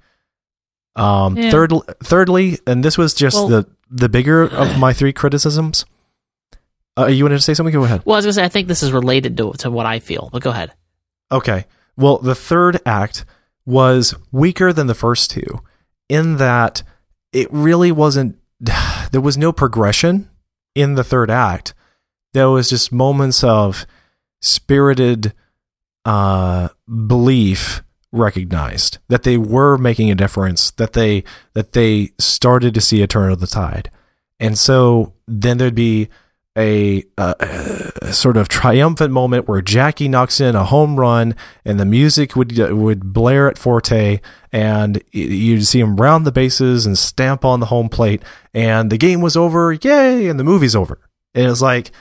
Um, 0.97 1.37
yeah. 1.37 1.51
third, 1.51 1.73
thirdly, 2.03 2.59
and 2.67 2.85
this 2.85 2.99
was 2.99 3.15
just 3.15 3.37
well, 3.37 3.49
the 3.49 3.67
the 3.91 4.09
bigger 4.09 4.43
of 4.43 4.79
my 4.79 4.93
three 4.93 5.13
criticisms. 5.13 5.87
Uh, 6.99 7.07
you 7.07 7.25
wanted 7.25 7.37
to 7.37 7.43
say 7.43 7.55
something? 7.55 7.73
Go 7.73 7.85
ahead. 7.85 8.03
Well, 8.05 8.17
I 8.17 8.19
was 8.19 8.25
going 8.25 8.31
to 8.31 8.35
say 8.35 8.45
I 8.45 8.49
think 8.49 8.67
this 8.67 8.83
is 8.83 8.91
related 8.91 9.37
to 9.37 9.53
to 9.59 9.71
what 9.71 9.87
I 9.87 10.01
feel, 10.01 10.29
but 10.33 10.43
go 10.43 10.51
ahead. 10.51 10.73
Okay. 11.31 11.67
Well, 11.97 12.19
the 12.19 12.35
third 12.35 12.81
act 12.85 13.25
was 13.69 14.15
weaker 14.33 14.73
than 14.73 14.87
the 14.87 14.95
first 14.95 15.31
two, 15.31 15.61
in 16.09 16.39
that 16.39 16.83
it 17.33 17.49
really 17.53 17.93
wasn't. 17.93 18.37
There 19.11 19.23
was 19.23 19.39
no 19.39 19.53
progression 19.53 20.29
in 20.75 20.95
the 20.95 21.03
third 21.03 21.31
act. 21.31 21.73
There 22.35 22.51
was 22.51 22.69
just 22.69 22.93
moments 22.93 23.43
of 23.43 23.87
spirited 24.43 25.33
uh, 26.05 26.69
belief 27.07 27.83
recognized 28.13 28.99
that 29.09 29.23
they 29.23 29.39
were 29.39 29.79
making 29.79 30.11
a 30.11 30.15
difference 30.15 30.71
that 30.73 30.93
they 30.93 31.25
that 31.55 31.73
they 31.73 32.11
started 32.19 32.75
to 32.75 32.83
see 32.83 33.03
a 33.03 33.07
turn 33.07 33.31
of 33.31 33.41
the 33.41 33.47
tide 33.47 33.91
and 34.41 34.59
so 34.59 35.13
then 35.27 35.59
there'd 35.59 35.75
be 35.75 36.09
a, 36.59 37.05
a, 37.17 37.93
a, 38.03 38.13
sort 38.13 38.37
of 38.37 38.49
triumphant 38.49 39.13
moment 39.13 39.47
where 39.47 39.63
Jackie 39.63 40.09
knocks 40.09 40.41
in 40.41 40.57
a 40.57 40.65
home 40.65 40.99
run 40.99 41.37
and 41.65 41.79
the 41.79 41.85
music 41.85 42.35
would 42.35 42.59
would 42.59 43.13
blare 43.13 43.49
at 43.49 43.57
Forte 43.57 44.21
and 44.51 45.03
you'd 45.13 45.67
see 45.67 45.79
him 45.79 45.97
round 45.97 46.27
the 46.27 46.33
bases 46.33 46.85
and 46.85 46.99
stamp 46.99 47.45
on 47.45 47.61
the 47.61 47.67
home 47.67 47.89
plate 47.89 48.23
and 48.53 48.91
the 48.91 48.99
game 48.99 49.21
was 49.21 49.37
over 49.37 49.73
yay 49.73 50.27
and 50.29 50.39
the 50.39 50.45
movie's 50.45 50.75
over. 50.75 50.99
And 51.33 51.47
was 51.47 51.63
like 51.63 51.93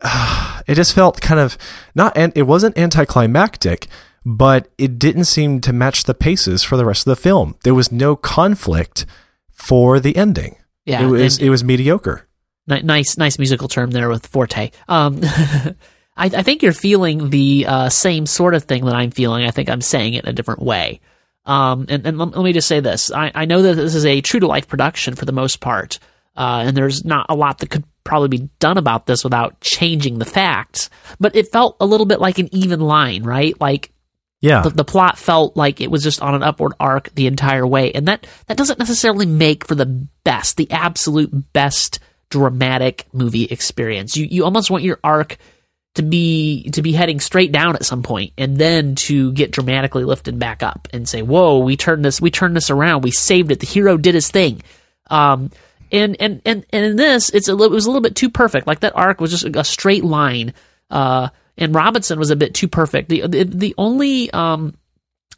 it 0.04 0.74
just 0.74 0.94
felt 0.94 1.20
kind 1.20 1.40
of 1.40 1.58
not 1.96 2.16
and 2.16 2.32
it 2.36 2.42
wasn't 2.42 2.78
anticlimactic 2.78 3.88
but 4.24 4.68
it 4.78 5.00
didn't 5.00 5.24
seem 5.24 5.60
to 5.60 5.72
match 5.72 6.04
the 6.04 6.14
paces 6.14 6.62
for 6.62 6.76
the 6.76 6.84
rest 6.84 7.06
of 7.06 7.10
the 7.10 7.20
film. 7.20 7.56
There 7.64 7.74
was 7.74 7.90
no 7.90 8.14
conflict 8.14 9.04
for 9.50 9.98
the 9.98 10.16
ending. 10.16 10.56
Yeah 10.86 11.02
it 11.02 11.06
was 11.06 11.38
it 11.38 11.48
was 11.48 11.64
mediocre 11.64 12.28
nice 12.66 13.16
nice 13.16 13.38
musical 13.38 13.68
term 13.68 13.90
there 13.90 14.08
with 14.08 14.26
forte 14.26 14.70
um 14.88 15.20
I, 16.16 16.26
I, 16.26 16.42
think 16.42 16.62
you're 16.62 16.72
feeling 16.72 17.30
the 17.30 17.66
uh, 17.66 17.88
same 17.88 18.26
sort 18.26 18.54
of 18.54 18.64
thing 18.64 18.84
that 18.84 18.94
I'm 18.94 19.10
feeling. 19.10 19.44
I 19.44 19.50
think 19.50 19.68
I'm 19.68 19.80
saying 19.80 20.14
it 20.14 20.22
in 20.24 20.30
a 20.30 20.32
different 20.32 20.62
way. 20.62 21.00
Um, 21.44 21.86
and, 21.88 22.06
and 22.06 22.18
let, 22.18 22.36
let, 22.36 22.44
me 22.44 22.52
just 22.52 22.68
say 22.68 22.80
this: 22.80 23.10
I, 23.10 23.32
I, 23.34 23.44
know 23.44 23.62
that 23.62 23.74
this 23.74 23.94
is 23.94 24.06
a 24.06 24.20
true 24.20 24.40
to 24.40 24.46
life 24.46 24.68
production 24.68 25.14
for 25.14 25.24
the 25.24 25.32
most 25.32 25.60
part, 25.60 25.98
uh, 26.36 26.62
and 26.66 26.76
there's 26.76 27.04
not 27.04 27.26
a 27.28 27.34
lot 27.34 27.58
that 27.58 27.70
could 27.70 27.84
probably 28.04 28.28
be 28.28 28.48
done 28.60 28.78
about 28.78 29.06
this 29.06 29.24
without 29.24 29.60
changing 29.60 30.18
the 30.18 30.24
facts. 30.24 30.88
But 31.18 31.36
it 31.36 31.52
felt 31.52 31.76
a 31.80 31.86
little 31.86 32.06
bit 32.06 32.20
like 32.20 32.38
an 32.38 32.48
even 32.54 32.80
line, 32.80 33.24
right? 33.24 33.60
Like 33.60 33.90
yeah. 34.40 34.60
The, 34.60 34.70
the, 34.70 34.84
plot 34.84 35.16
felt 35.16 35.56
like 35.56 35.80
it 35.80 35.90
was 35.90 36.02
just 36.02 36.20
on 36.20 36.34
an 36.34 36.42
upward 36.42 36.74
arc 36.78 37.14
the 37.14 37.26
entire 37.28 37.66
way. 37.66 37.92
And 37.92 38.08
that, 38.08 38.26
that 38.46 38.58
doesn't 38.58 38.78
necessarily 38.78 39.24
make 39.24 39.66
for 39.66 39.74
the 39.74 39.86
best, 39.86 40.58
the 40.58 40.70
absolute 40.70 41.30
best 41.54 41.98
dramatic 42.34 43.06
movie 43.12 43.44
experience. 43.44 44.16
You, 44.16 44.26
you 44.26 44.44
almost 44.44 44.70
want 44.70 44.82
your 44.82 44.98
arc 45.04 45.38
to 45.94 46.02
be, 46.02 46.70
to 46.70 46.82
be 46.82 46.92
heading 46.92 47.20
straight 47.20 47.52
down 47.52 47.76
at 47.76 47.84
some 47.84 48.02
point 48.02 48.32
and 48.36 48.58
then 48.58 48.96
to 48.96 49.32
get 49.32 49.52
dramatically 49.52 50.02
lifted 50.02 50.38
back 50.38 50.62
up 50.62 50.88
and 50.92 51.08
say, 51.08 51.22
whoa, 51.22 51.60
we 51.60 51.76
turned 51.76 52.04
this, 52.04 52.20
we 52.20 52.32
turned 52.32 52.56
this 52.56 52.70
around. 52.70 53.02
We 53.02 53.12
saved 53.12 53.52
it. 53.52 53.60
The 53.60 53.66
hero 53.66 53.96
did 53.96 54.14
his 54.14 54.28
thing. 54.28 54.62
Um, 55.08 55.50
and 55.92 56.16
and 56.18 56.42
and 56.44 56.66
and 56.70 56.84
in 56.84 56.96
this, 56.96 57.30
it's 57.30 57.48
a 57.48 57.52
it 57.52 57.70
was 57.70 57.86
a 57.86 57.88
little 57.88 58.02
bit 58.02 58.16
too 58.16 58.30
perfect. 58.30 58.66
Like 58.66 58.80
that 58.80 58.96
arc 58.96 59.20
was 59.20 59.30
just 59.30 59.44
a 59.44 59.62
straight 59.62 60.02
line. 60.02 60.54
Uh, 60.90 61.28
and 61.56 61.74
Robinson 61.74 62.18
was 62.18 62.30
a 62.30 62.36
bit 62.36 62.54
too 62.54 62.66
perfect. 62.66 63.10
The 63.10 63.28
the, 63.28 63.44
the 63.44 63.74
only 63.78 64.30
um, 64.32 64.74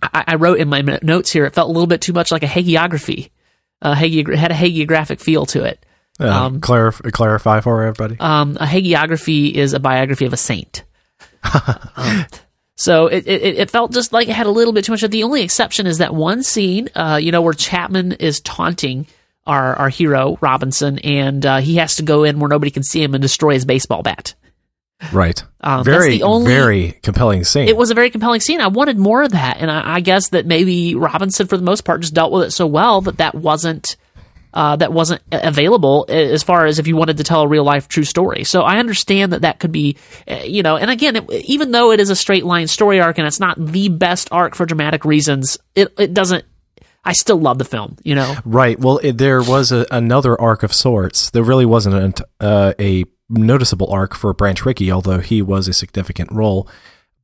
I, 0.02 0.24
I, 0.28 0.34
wrote 0.36 0.58
in 0.58 0.68
my 0.68 0.80
notes 1.02 1.30
here, 1.30 1.44
it 1.44 1.54
felt 1.54 1.68
a 1.68 1.72
little 1.72 1.86
bit 1.86 2.00
too 2.00 2.14
much 2.14 2.32
like 2.32 2.42
a 2.42 2.46
hagiography. 2.46 3.30
Uh, 3.82 3.94
hagi- 3.94 4.36
had 4.36 4.50
a 4.50 4.54
hagiographic 4.54 5.20
feel 5.20 5.44
to 5.46 5.64
it. 5.64 5.84
Uh, 6.18 6.28
um, 6.28 6.60
clarif- 6.60 7.12
clarify 7.12 7.60
for 7.60 7.82
everybody. 7.82 8.16
Um, 8.18 8.56
a 8.58 8.64
hagiography 8.64 9.52
is 9.52 9.74
a 9.74 9.80
biography 9.80 10.24
of 10.24 10.32
a 10.32 10.36
saint. 10.36 10.84
um, 11.96 12.26
so 12.76 13.06
it, 13.06 13.26
it, 13.26 13.58
it 13.58 13.70
felt 13.70 13.92
just 13.92 14.12
like 14.12 14.28
it 14.28 14.34
had 14.34 14.46
a 14.46 14.50
little 14.50 14.72
bit 14.72 14.84
too 14.84 14.92
much. 14.92 15.02
The 15.02 15.22
only 15.22 15.42
exception 15.42 15.86
is 15.86 15.98
that 15.98 16.14
one 16.14 16.42
scene, 16.42 16.88
uh, 16.94 17.18
you 17.20 17.32
know, 17.32 17.42
where 17.42 17.54
Chapman 17.54 18.12
is 18.12 18.40
taunting 18.40 19.06
our 19.46 19.74
our 19.76 19.88
hero 19.88 20.38
Robinson, 20.40 20.98
and 21.00 21.44
uh, 21.44 21.58
he 21.58 21.76
has 21.76 21.96
to 21.96 22.02
go 22.02 22.24
in 22.24 22.38
where 22.38 22.48
nobody 22.48 22.70
can 22.70 22.82
see 22.82 23.02
him 23.02 23.14
and 23.14 23.22
destroy 23.22 23.54
his 23.54 23.64
baseball 23.64 24.02
bat. 24.02 24.34
Right. 25.12 25.42
Um, 25.60 25.84
very, 25.84 26.22
only, 26.22 26.50
very 26.50 26.92
compelling 27.02 27.44
scene. 27.44 27.68
It 27.68 27.76
was 27.76 27.90
a 27.90 27.94
very 27.94 28.08
compelling 28.08 28.40
scene. 28.40 28.60
I 28.60 28.68
wanted 28.68 28.98
more 28.98 29.22
of 29.22 29.32
that, 29.32 29.58
and 29.58 29.70
I, 29.70 29.96
I, 29.96 30.00
guess 30.00 30.30
that 30.30 30.46
maybe 30.46 30.94
Robinson, 30.94 31.46
for 31.46 31.58
the 31.58 31.62
most 31.62 31.84
part, 31.84 32.00
just 32.00 32.14
dealt 32.14 32.32
with 32.32 32.44
it 32.44 32.50
so 32.52 32.66
well 32.66 33.02
that 33.02 33.18
that 33.18 33.34
wasn't 33.34 33.96
uh, 34.56 34.74
that 34.74 34.90
wasn't 34.90 35.20
available 35.30 36.06
as 36.08 36.42
far 36.42 36.64
as 36.64 36.78
if 36.78 36.86
you 36.86 36.96
wanted 36.96 37.18
to 37.18 37.24
tell 37.24 37.42
a 37.42 37.46
real 37.46 37.62
life 37.62 37.88
true 37.88 38.04
story. 38.04 38.42
So 38.42 38.62
I 38.62 38.78
understand 38.78 39.34
that 39.34 39.42
that 39.42 39.58
could 39.58 39.70
be, 39.70 39.98
uh, 40.26 40.36
you 40.44 40.62
know, 40.62 40.78
and 40.78 40.90
again, 40.90 41.16
it, 41.16 41.30
even 41.44 41.72
though 41.72 41.92
it 41.92 42.00
is 42.00 42.08
a 42.08 42.16
straight 42.16 42.46
line 42.46 42.66
story 42.66 42.98
arc 42.98 43.18
and 43.18 43.26
it's 43.26 43.38
not 43.38 43.62
the 43.62 43.90
best 43.90 44.28
arc 44.32 44.54
for 44.54 44.64
dramatic 44.64 45.04
reasons, 45.04 45.58
it 45.74 45.92
it 45.98 46.14
doesn't 46.14 46.46
I 47.04 47.12
still 47.12 47.38
love 47.38 47.58
the 47.58 47.66
film, 47.66 47.98
you 48.02 48.14
know? 48.14 48.34
Right. 48.46 48.80
Well, 48.80 48.98
it, 48.98 49.18
there 49.18 49.42
was 49.42 49.72
a, 49.72 49.86
another 49.90 50.40
arc 50.40 50.62
of 50.62 50.72
sorts. 50.72 51.30
There 51.30 51.44
really 51.44 51.66
wasn't 51.66 52.18
a, 52.18 52.26
uh, 52.44 52.72
a 52.80 53.04
noticeable 53.28 53.92
arc 53.92 54.14
for 54.14 54.32
Branch 54.32 54.64
Rickey, 54.64 54.90
although 54.90 55.20
he 55.20 55.42
was 55.42 55.68
a 55.68 55.74
significant 55.74 56.32
role. 56.32 56.66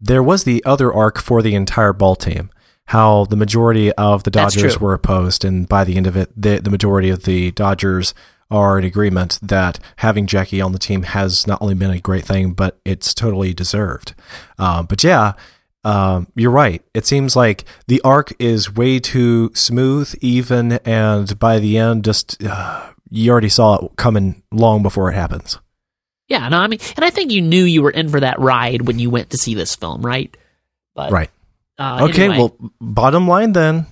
There 0.00 0.22
was 0.22 0.44
the 0.44 0.62
other 0.64 0.92
arc 0.92 1.18
for 1.18 1.40
the 1.40 1.54
entire 1.54 1.94
ball 1.94 2.14
team, 2.14 2.50
how 2.86 3.24
the 3.26 3.36
majority 3.36 3.92
of 3.92 4.24
the 4.24 4.30
Dodgers 4.30 4.78
were 4.78 4.94
opposed, 4.94 5.44
and 5.44 5.68
by 5.68 5.84
the 5.84 5.96
end 5.96 6.06
of 6.06 6.16
it, 6.16 6.30
the, 6.36 6.58
the 6.58 6.70
majority 6.70 7.08
of 7.10 7.24
the 7.24 7.50
Dodgers 7.52 8.14
are 8.50 8.78
in 8.78 8.84
agreement 8.84 9.38
that 9.42 9.78
having 9.96 10.26
Jackie 10.26 10.60
on 10.60 10.72
the 10.72 10.78
team 10.78 11.04
has 11.04 11.46
not 11.46 11.62
only 11.62 11.74
been 11.74 11.90
a 11.90 11.98
great 11.98 12.24
thing, 12.24 12.52
but 12.52 12.78
it's 12.84 13.14
totally 13.14 13.54
deserved. 13.54 14.14
Uh, 14.58 14.82
but 14.82 15.02
yeah, 15.02 15.32
um, 15.84 16.28
you're 16.34 16.50
right. 16.50 16.82
It 16.92 17.06
seems 17.06 17.34
like 17.34 17.64
the 17.86 18.00
arc 18.02 18.32
is 18.38 18.72
way 18.72 18.98
too 18.98 19.50
smooth, 19.54 20.14
even, 20.20 20.72
and 20.84 21.38
by 21.38 21.58
the 21.58 21.78
end, 21.78 22.04
just 22.04 22.42
uh, 22.44 22.90
you 23.10 23.30
already 23.30 23.48
saw 23.48 23.86
it 23.86 23.96
coming 23.96 24.42
long 24.52 24.82
before 24.82 25.10
it 25.10 25.14
happens. 25.14 25.58
Yeah, 26.28 26.48
no, 26.48 26.58
I 26.58 26.66
mean, 26.66 26.78
and 26.96 27.04
I 27.04 27.10
think 27.10 27.32
you 27.32 27.42
knew 27.42 27.64
you 27.64 27.82
were 27.82 27.90
in 27.90 28.08
for 28.08 28.20
that 28.20 28.38
ride 28.38 28.82
when 28.82 28.98
you 28.98 29.10
went 29.10 29.30
to 29.30 29.36
see 29.36 29.54
this 29.54 29.74
film, 29.74 30.02
right? 30.02 30.34
But, 30.94 31.10
right. 31.10 31.30
Uh, 31.78 32.08
okay, 32.10 32.24
anyway. 32.24 32.38
well, 32.38 32.56
bottom 32.80 33.26
line 33.26 33.52
then. 33.52 33.86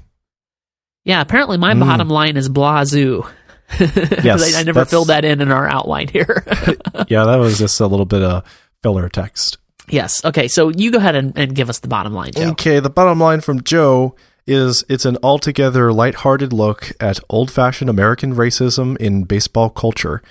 Yeah, 1.04 1.20
apparently 1.20 1.56
my 1.56 1.74
mm. 1.74 1.80
bottom 1.80 2.08
line 2.08 2.36
is 2.36 2.48
Blazoo. 2.48 3.28
yes, 3.80 4.54
I, 4.54 4.60
I 4.60 4.62
never 4.64 4.84
filled 4.84 5.08
that 5.08 5.24
in 5.24 5.40
in 5.40 5.50
our 5.50 5.68
outline 5.68 6.08
here. 6.08 6.44
yeah, 7.08 7.24
that 7.24 7.36
was 7.38 7.58
just 7.58 7.80
a 7.80 7.86
little 7.86 8.06
bit 8.06 8.22
of 8.22 8.44
filler 8.82 9.08
text. 9.08 9.58
Yes. 9.88 10.24
Okay. 10.24 10.48
So 10.48 10.68
you 10.68 10.90
go 10.90 10.98
ahead 10.98 11.16
and, 11.16 11.36
and 11.36 11.54
give 11.54 11.68
us 11.68 11.80
the 11.80 11.88
bottom 11.88 12.12
line, 12.12 12.32
Joe. 12.32 12.50
Okay. 12.50 12.80
The 12.80 12.90
bottom 12.90 13.20
line 13.20 13.40
from 13.40 13.62
Joe 13.62 14.14
is 14.46 14.84
it's 14.88 15.04
an 15.04 15.16
altogether 15.22 15.92
lighthearted 15.92 16.52
look 16.52 16.92
at 17.00 17.20
old 17.28 17.50
fashioned 17.50 17.90
American 17.90 18.34
racism 18.34 18.96
in 18.98 19.24
baseball 19.24 19.70
culture 19.70 20.22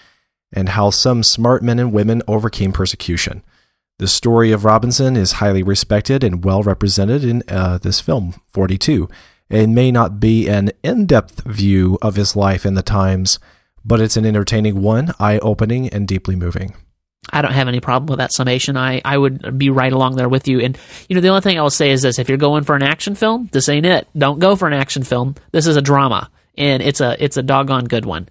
and 0.52 0.70
how 0.70 0.89
some 0.89 1.24
smart 1.24 1.64
men 1.64 1.80
and 1.80 1.93
women 1.93 2.22
overcame 2.28 2.72
persecution. 2.72 3.44
The 4.00 4.08
story 4.08 4.54
of 4.54 4.64
Robinson 4.64 5.18
is 5.18 5.34
highly 5.34 5.62
respected 5.62 6.24
and 6.24 6.44
well 6.44 6.64
represented 6.64 7.26
in 7.26 7.44
uh, 7.50 7.80
this 7.80 8.00
film, 8.00 8.34
42. 8.48 9.10
It 9.50 9.68
may 9.68 9.92
not 9.92 10.22
be 10.22 10.48
an 10.48 10.72
in 10.84 11.06
depth 11.06 11.44
view 11.44 11.98
of 12.02 12.16
his 12.16 12.34
life 12.34 12.64
and 12.64 12.78
the 12.78 12.82
times, 12.82 13.40
but 13.84 14.00
it's 14.00 14.16
an 14.16 14.26
entertaining 14.26 14.82
one, 14.82 15.14
eye 15.20 15.38
opening, 15.40 15.90
and 15.90 16.08
deeply 16.08 16.38
moving. 16.38 16.76
I 17.34 17.42
don't 17.42 17.52
have 17.52 17.68
any 17.68 17.82
problem 17.82 18.08
with 18.08 18.20
that 18.20 18.32
summation. 18.32 18.78
I, 18.78 19.02
I 19.04 19.18
would 19.18 19.58
be 19.58 19.70
right 19.70 19.92
along 19.92 20.16
there 20.16 20.30
with 20.30 20.48
you. 20.48 20.62
And, 20.62 20.78
you 21.10 21.16
know, 21.16 21.22
the 21.22 21.28
only 21.28 21.42
thing 21.42 21.60
I 21.60 21.62
will 21.62 21.70
say 21.70 21.90
is 21.90 22.02
this 22.02 22.20
if 22.20 22.30
you're 22.30 22.38
going 22.38 22.64
for 22.64 22.78
an 22.78 22.84
action 22.84 23.16
film, 23.16 23.50
this 23.52 23.68
ain't 23.68 23.86
it. 23.86 24.08
Don't 24.18 24.40
go 24.40 24.56
for 24.56 24.68
an 24.70 24.74
action 24.74 25.04
film. 25.04 25.36
This 25.52 25.68
is 25.68 25.76
a 25.76 25.82
drama, 25.82 26.32
and 26.58 26.82
it's 26.82 27.02
a 27.02 27.22
it's 27.22 27.36
a 27.36 27.44
doggone 27.44 27.86
good 27.86 28.06
one. 28.06 28.30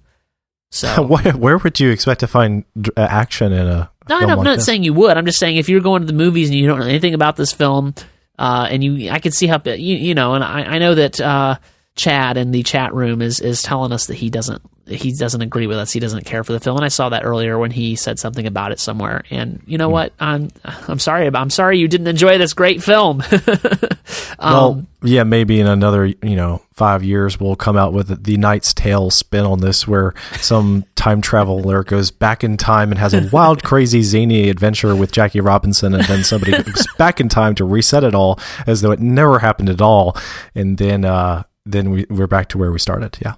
So, 0.70 1.02
where, 1.06 1.32
where 1.32 1.58
would 1.58 1.80
you 1.80 1.90
expect 1.90 2.20
to 2.20 2.26
find 2.26 2.64
uh, 2.96 3.00
action 3.00 3.52
in 3.52 3.66
a? 3.66 3.90
No, 4.08 4.18
I'm 4.18 4.28
like 4.28 4.44
not 4.44 4.56
this? 4.56 4.66
saying 4.66 4.84
you 4.84 4.94
would. 4.94 5.16
I'm 5.16 5.26
just 5.26 5.38
saying 5.38 5.56
if 5.56 5.68
you're 5.68 5.80
going 5.80 6.00
to 6.02 6.06
the 6.06 6.12
movies 6.14 6.48
and 6.48 6.58
you 6.58 6.66
don't 6.66 6.78
know 6.78 6.86
anything 6.86 7.14
about 7.14 7.36
this 7.36 7.52
film, 7.52 7.94
uh, 8.38 8.66
and 8.70 8.82
you 8.82 9.10
I 9.10 9.18
can 9.18 9.32
see 9.32 9.46
how 9.46 9.60
you, 9.64 9.74
you 9.96 10.14
know, 10.14 10.34
and 10.34 10.42
I, 10.42 10.62
I 10.62 10.78
know 10.78 10.94
that 10.94 11.20
uh, 11.20 11.56
Chad 11.98 12.36
in 12.36 12.52
the 12.52 12.62
chat 12.62 12.94
room 12.94 13.20
is 13.20 13.40
is 13.40 13.60
telling 13.60 13.92
us 13.92 14.06
that 14.06 14.14
he 14.14 14.30
doesn't 14.30 14.62
he 14.88 15.12
doesn't 15.12 15.42
agree 15.42 15.66
with 15.66 15.78
us. 15.78 15.92
He 15.92 16.00
doesn't 16.00 16.24
care 16.24 16.42
for 16.44 16.52
the 16.52 16.60
film, 16.60 16.76
and 16.76 16.84
I 16.84 16.88
saw 16.88 17.10
that 17.10 17.24
earlier 17.24 17.58
when 17.58 17.70
he 17.70 17.96
said 17.96 18.18
something 18.18 18.46
about 18.46 18.72
it 18.72 18.80
somewhere. 18.80 19.24
And 19.30 19.62
you 19.66 19.78
know 19.78 19.88
what? 19.88 20.12
I'm 20.18 20.50
I'm 20.64 20.98
sorry. 20.98 21.28
I'm 21.28 21.50
sorry 21.50 21.78
you 21.78 21.88
didn't 21.88 22.06
enjoy 22.06 22.38
this 22.38 22.54
great 22.54 22.82
film. 22.82 23.22
um, 24.38 24.54
well, 24.54 24.86
yeah, 25.02 25.24
maybe 25.24 25.60
in 25.60 25.66
another 25.66 26.06
you 26.06 26.36
know 26.36 26.62
five 26.72 27.02
years 27.02 27.38
we'll 27.38 27.56
come 27.56 27.76
out 27.76 27.92
with 27.92 28.24
the 28.24 28.36
Knight's 28.36 28.72
Tale 28.72 29.10
spin 29.10 29.44
on 29.44 29.60
this, 29.60 29.86
where 29.86 30.14
some 30.36 30.84
time 30.94 31.20
traveler 31.20 31.84
goes 31.84 32.10
back 32.10 32.42
in 32.42 32.56
time 32.56 32.90
and 32.90 32.98
has 32.98 33.12
a 33.12 33.28
wild, 33.32 33.62
crazy, 33.64 34.02
zany 34.02 34.48
adventure 34.48 34.96
with 34.96 35.12
Jackie 35.12 35.40
Robinson, 35.40 35.94
and 35.94 36.04
then 36.04 36.24
somebody 36.24 36.52
goes 36.52 36.86
back 36.96 37.20
in 37.20 37.28
time 37.28 37.54
to 37.56 37.64
reset 37.64 38.04
it 38.04 38.14
all 38.14 38.38
as 38.66 38.80
though 38.80 38.92
it 38.92 39.00
never 39.00 39.38
happened 39.38 39.68
at 39.68 39.82
all, 39.82 40.16
and 40.54 40.78
then 40.78 41.04
uh, 41.04 41.42
then 41.72 41.90
we, 41.90 42.06
we're 42.08 42.26
back 42.26 42.48
to 42.50 42.58
where 42.58 42.72
we 42.72 42.78
started. 42.78 43.18
Yeah. 43.20 43.34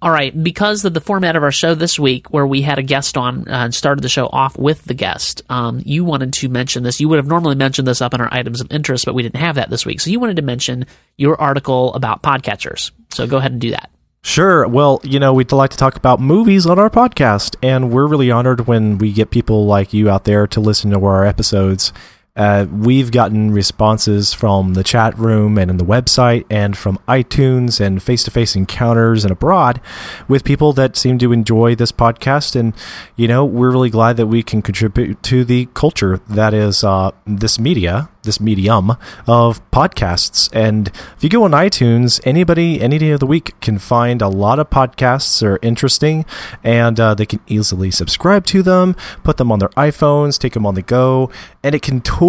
All 0.00 0.12
right, 0.12 0.42
because 0.44 0.84
of 0.84 0.94
the 0.94 1.00
format 1.00 1.34
of 1.34 1.42
our 1.42 1.50
show 1.50 1.74
this 1.74 1.98
week, 1.98 2.32
where 2.32 2.46
we 2.46 2.62
had 2.62 2.78
a 2.78 2.84
guest 2.84 3.16
on 3.16 3.48
uh, 3.48 3.64
and 3.64 3.74
started 3.74 4.02
the 4.02 4.08
show 4.08 4.26
off 4.26 4.56
with 4.56 4.84
the 4.84 4.94
guest, 4.94 5.42
um, 5.48 5.82
you 5.84 6.04
wanted 6.04 6.32
to 6.34 6.48
mention 6.48 6.84
this. 6.84 7.00
You 7.00 7.08
would 7.08 7.16
have 7.16 7.26
normally 7.26 7.56
mentioned 7.56 7.88
this 7.88 8.00
up 8.00 8.14
in 8.14 8.20
our 8.20 8.32
items 8.32 8.60
of 8.60 8.70
interest, 8.70 9.06
but 9.06 9.14
we 9.14 9.24
didn't 9.24 9.40
have 9.40 9.56
that 9.56 9.70
this 9.70 9.84
week. 9.84 10.00
So 10.00 10.10
you 10.10 10.20
wanted 10.20 10.36
to 10.36 10.42
mention 10.42 10.86
your 11.16 11.40
article 11.40 11.92
about 11.94 12.22
podcatchers. 12.22 12.92
So 13.10 13.26
go 13.26 13.38
ahead 13.38 13.50
and 13.50 13.60
do 13.60 13.72
that. 13.72 13.90
Sure. 14.22 14.68
Well, 14.68 15.00
you 15.02 15.18
know, 15.18 15.32
we'd 15.32 15.50
like 15.50 15.70
to 15.70 15.76
talk 15.76 15.96
about 15.96 16.20
movies 16.20 16.64
on 16.64 16.78
our 16.78 16.90
podcast, 16.90 17.56
and 17.60 17.90
we're 17.90 18.06
really 18.06 18.30
honored 18.30 18.68
when 18.68 18.98
we 18.98 19.12
get 19.12 19.30
people 19.30 19.66
like 19.66 19.92
you 19.92 20.08
out 20.08 20.24
there 20.24 20.46
to 20.48 20.60
listen 20.60 20.92
to 20.92 21.04
our 21.04 21.24
episodes. 21.24 21.92
Uh, 22.38 22.66
we've 22.72 23.10
gotten 23.10 23.50
responses 23.50 24.32
from 24.32 24.74
the 24.74 24.84
chat 24.84 25.18
room 25.18 25.58
and 25.58 25.70
in 25.70 25.76
the 25.76 25.84
website 25.84 26.46
and 26.48 26.78
from 26.78 26.96
iTunes 27.08 27.80
and 27.80 28.00
face 28.02 28.22
to 28.22 28.30
face 28.30 28.54
encounters 28.54 29.24
and 29.24 29.32
abroad 29.32 29.80
with 30.28 30.44
people 30.44 30.72
that 30.72 30.96
seem 30.96 31.18
to 31.18 31.32
enjoy 31.32 31.74
this 31.74 31.90
podcast. 31.90 32.54
And, 32.54 32.72
you 33.16 33.26
know, 33.26 33.44
we're 33.44 33.72
really 33.72 33.90
glad 33.90 34.16
that 34.18 34.28
we 34.28 34.44
can 34.44 34.62
contribute 34.62 35.20
to 35.24 35.44
the 35.44 35.66
culture 35.74 36.18
that 36.28 36.54
is 36.54 36.84
uh, 36.84 37.10
this 37.26 37.58
media 37.58 38.08
this 38.28 38.40
medium 38.40 38.90
of 39.26 39.70
podcasts. 39.70 40.50
And 40.52 40.88
if 40.88 41.24
you 41.24 41.30
go 41.30 41.44
on 41.44 41.52
iTunes, 41.52 42.20
anybody 42.24 42.80
any 42.80 42.98
day 42.98 43.10
of 43.10 43.20
the 43.20 43.26
week 43.26 43.58
can 43.60 43.78
find 43.78 44.20
a 44.20 44.28
lot 44.28 44.58
of 44.58 44.68
podcasts 44.68 45.40
that 45.40 45.46
are 45.46 45.58
interesting, 45.62 46.26
and 46.62 47.00
uh, 47.00 47.14
they 47.14 47.24
can 47.26 47.40
easily 47.46 47.90
subscribe 47.90 48.44
to 48.46 48.62
them, 48.62 48.94
put 49.24 49.38
them 49.38 49.50
on 49.50 49.60
their 49.60 49.70
iPhones, 49.70 50.38
take 50.38 50.52
them 50.52 50.66
on 50.66 50.74
the 50.74 50.82
go, 50.82 51.30
and 51.62 51.74
it 51.74 51.80
can 51.80 52.02
totally 52.02 52.27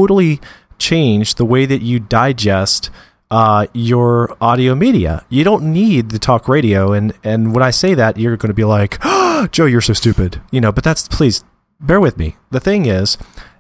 change 0.78 1.36
the 1.36 1.46
way 1.46 1.66
that 1.66 1.82
you 1.82 2.00
digest. 2.00 2.90
Uh, 3.32 3.68
your 3.74 4.36
audio 4.42 4.74
media. 4.74 5.24
You 5.30 5.44
don't 5.44 5.72
need 5.72 6.10
the 6.10 6.18
talk 6.18 6.48
radio, 6.48 6.94
and 6.94 7.14
and 7.24 7.54
when 7.54 7.62
I 7.62 7.70
say 7.70 7.94
that, 7.94 8.18
you're 8.18 8.38
going 8.38 8.48
to 8.50 8.56
be 8.56 8.64
like, 8.64 8.98
oh, 9.04 9.48
"Joe, 9.52 9.66
you're 9.66 9.82
so 9.82 9.94
stupid," 9.94 10.42
you 10.50 10.60
know. 10.60 10.72
But 10.72 10.84
that's 10.84 11.08
please 11.08 11.44
bear 11.80 12.00
with 12.00 12.18
me. 12.18 12.38
The 12.50 12.60
thing 12.60 12.88
is, 12.88 13.20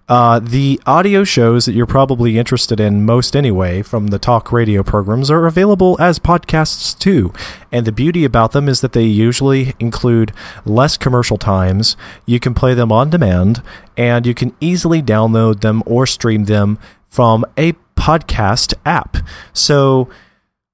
uh, 0.09 0.39
the 0.39 0.81
audio 0.87 1.23
shows 1.23 1.65
that 1.65 1.73
you're 1.73 1.85
probably 1.85 2.39
interested 2.39 2.79
in 2.79 3.05
most 3.05 3.35
anyway 3.35 3.83
from 3.83 4.07
the 4.07 4.17
talk 4.17 4.51
radio 4.51 4.81
programs 4.81 5.29
are 5.29 5.45
available 5.45 5.95
as 5.99 6.17
podcasts 6.17 6.97
too. 6.97 7.31
And 7.71 7.85
the 7.85 7.91
beauty 7.91 8.25
about 8.25 8.51
them 8.51 8.67
is 8.67 8.81
that 8.81 8.93
they 8.93 9.03
usually 9.03 9.75
include 9.79 10.33
less 10.65 10.97
commercial 10.97 11.37
times. 11.37 11.95
You 12.25 12.39
can 12.39 12.55
play 12.55 12.73
them 12.73 12.91
on 12.91 13.11
demand 13.11 13.61
and 13.95 14.25
you 14.25 14.33
can 14.33 14.55
easily 14.59 15.03
download 15.03 15.61
them 15.61 15.83
or 15.85 16.07
stream 16.07 16.45
them 16.45 16.79
from 17.07 17.45
a 17.55 17.73
podcast 17.95 18.73
app. 18.85 19.17
So, 19.53 20.09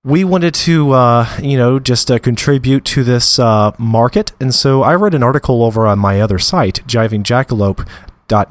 we 0.06 0.24
wanted 0.24 0.54
to, 0.54 0.92
uh, 0.92 1.28
you 1.42 1.58
know, 1.58 1.80
just 1.80 2.12
uh, 2.12 2.20
contribute 2.20 2.86
to 2.86 3.04
this 3.04 3.40
uh, 3.40 3.72
market. 3.80 4.34
And 4.40 4.54
so 4.54 4.84
I 4.84 4.94
read 4.94 5.16
an 5.16 5.24
article 5.24 5.64
over 5.64 5.88
on 5.88 5.98
my 5.98 6.22
other 6.22 6.38
site, 6.38 6.86
jivingjackalope 6.86 7.88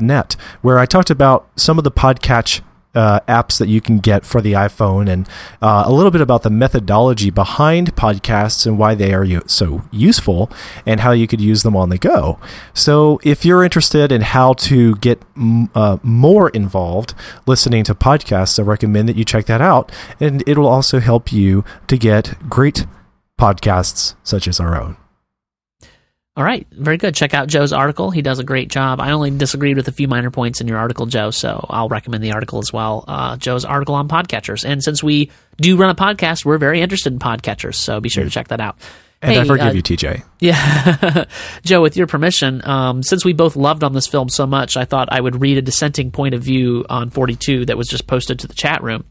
net, 0.01 0.37
where 0.63 0.79
I 0.79 0.87
talked 0.87 1.11
about 1.11 1.49
some 1.57 1.79
of 1.79 1.85
the 1.85 1.91
podcatch 1.91 2.61
uh, 2.95 3.21
apps 3.21 3.59
that 3.59 3.69
you 3.69 3.81
can 3.81 3.99
get 3.99 4.25
for 4.25 4.41
the 4.41 4.53
iPhone 4.53 5.09
and 5.09 5.29
uh, 5.61 5.83
a 5.87 5.93
little 5.93 6.11
bit 6.11 6.21
about 6.21 6.43
the 6.43 6.51
methodology 6.51 7.31
behind 7.31 7.95
podcasts 7.97 8.67
and 8.67 8.79
why 8.79 8.95
they 8.95 9.13
are 9.13 9.27
so 9.49 9.83
useful 9.91 10.51
and 10.87 11.01
how 11.01 11.13
you 11.13 11.27
could 11.27 11.41
use 11.41 11.63
them 11.63 11.77
on 11.77 11.89
the 11.89 11.99
go. 11.99 12.39
So, 12.73 13.21
if 13.25 13.45
you're 13.45 13.65
interested 13.65 14.13
in 14.13 14.21
how 14.21 14.53
to 14.55 14.95
get 14.97 15.21
uh, 15.75 15.99
more 16.03 16.51
involved 16.51 17.15
listening 17.47 17.85
to 17.85 17.95
podcasts, 17.95 18.59
I 18.59 18.63
recommend 18.63 19.09
that 19.09 19.17
you 19.17 19.25
check 19.25 19.47
that 19.47 19.61
out. 19.61 19.91
And 20.21 20.43
it'll 20.47 20.69
also 20.69 21.01
help 21.01 21.33
you 21.33 21.65
to 21.89 21.97
get 21.97 22.49
great 22.49 22.87
podcasts 23.41 24.15
such 24.23 24.47
as 24.47 24.61
our 24.61 24.81
own. 24.81 24.97
All 26.37 26.43
right, 26.43 26.67
very 26.73 26.97
good. 26.97 27.15
Check 27.15 27.33
out 27.33 27.47
Joe's 27.47 27.73
article. 27.73 28.11
He 28.11 28.21
does 28.21 28.41
a 28.41 28.45
great 28.45 28.69
job. 28.69 29.01
I 29.01 29.13
only 29.13 29.31
disagreed 29.31 29.77
with 29.77 29.87
a 29.87 29.93
few 29.93 30.09
minor 30.09 30.33
points 30.33 30.61
in 30.61 30.67
your 30.67 30.79
article, 30.79 31.07
Joe, 31.07 31.31
so 31.31 31.65
I'll 31.71 31.89
recommend 31.89 32.25
the 32.25 32.33
article 32.33 32.59
as 32.59 32.73
well. 32.73 33.05
Uh, 33.07 33.37
Joe's 33.37 33.65
article 33.65 33.95
on 33.95 34.09
podcatchers. 34.09 34.65
And 34.65 34.83
since 34.83 35.01
we 35.01 35.31
do 35.59 35.77
run 35.77 35.91
a 35.91 35.95
podcast, 35.95 36.45
we're 36.45 36.59
very 36.59 36.81
interested 36.81 37.13
in 37.13 37.21
podcatchers, 37.21 37.77
so 37.77 38.01
be 38.01 38.09
sure 38.09 38.25
to 38.25 38.31
check 38.31 38.49
that 38.49 38.61
out. 38.61 38.79
And 39.23 39.33
hey, 39.33 39.41
I 39.41 39.45
forgive 39.45 39.69
uh, 39.69 39.73
you, 39.73 39.83
TJ. 39.83 40.25
Yeah. 40.41 41.25
Joe, 41.65 41.81
with 41.81 41.97
your 41.97 42.09
permission, 42.09 42.67
um, 42.69 43.05
since 43.05 43.25
we 43.25 43.33
both 43.33 43.55
loved 43.55 43.85
on 43.85 43.93
this 43.93 44.09
film 44.09 44.29
so 44.29 44.45
much, 44.45 44.77
I 44.77 44.87
thought 44.87 45.11
I 45.13 45.21
would 45.21 45.41
read 45.41 45.57
a 45.57 45.63
dissenting 45.63 46.11
point 46.11 46.35
of 46.35 46.43
view 46.43 46.85
on 46.91 47.11
42 47.11 47.67
that 47.67 47.79
was 47.79 47.87
just 47.87 48.09
posted 48.09 48.41
to 48.41 48.49
the 48.49 48.55
chat 48.55 48.83
room. 48.83 49.05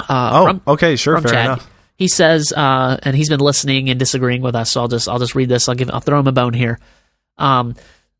Uh, 0.00 0.30
oh, 0.32 0.46
from, 0.46 0.62
okay, 0.66 0.96
sure, 0.96 1.20
fair 1.20 1.30
Chad. 1.30 1.44
enough 1.44 1.70
he 1.98 2.06
says, 2.06 2.52
uh, 2.52 2.96
and 3.02 3.16
he's 3.16 3.28
been 3.28 3.40
listening 3.40 3.90
and 3.90 3.98
disagreeing 3.98 4.40
with 4.40 4.54
us. 4.54 4.70
So 4.70 4.82
I'll 4.82 4.88
just 4.88 5.08
I'll 5.08 5.18
just 5.18 5.34
read 5.34 5.48
this. 5.48 5.68
I'll 5.68 5.74
give 5.74 5.90
I'll 5.90 6.00
throw 6.00 6.20
him 6.20 6.28
a 6.28 6.32
bone 6.32 6.54
here. 6.54 6.78
Um, 7.36 7.74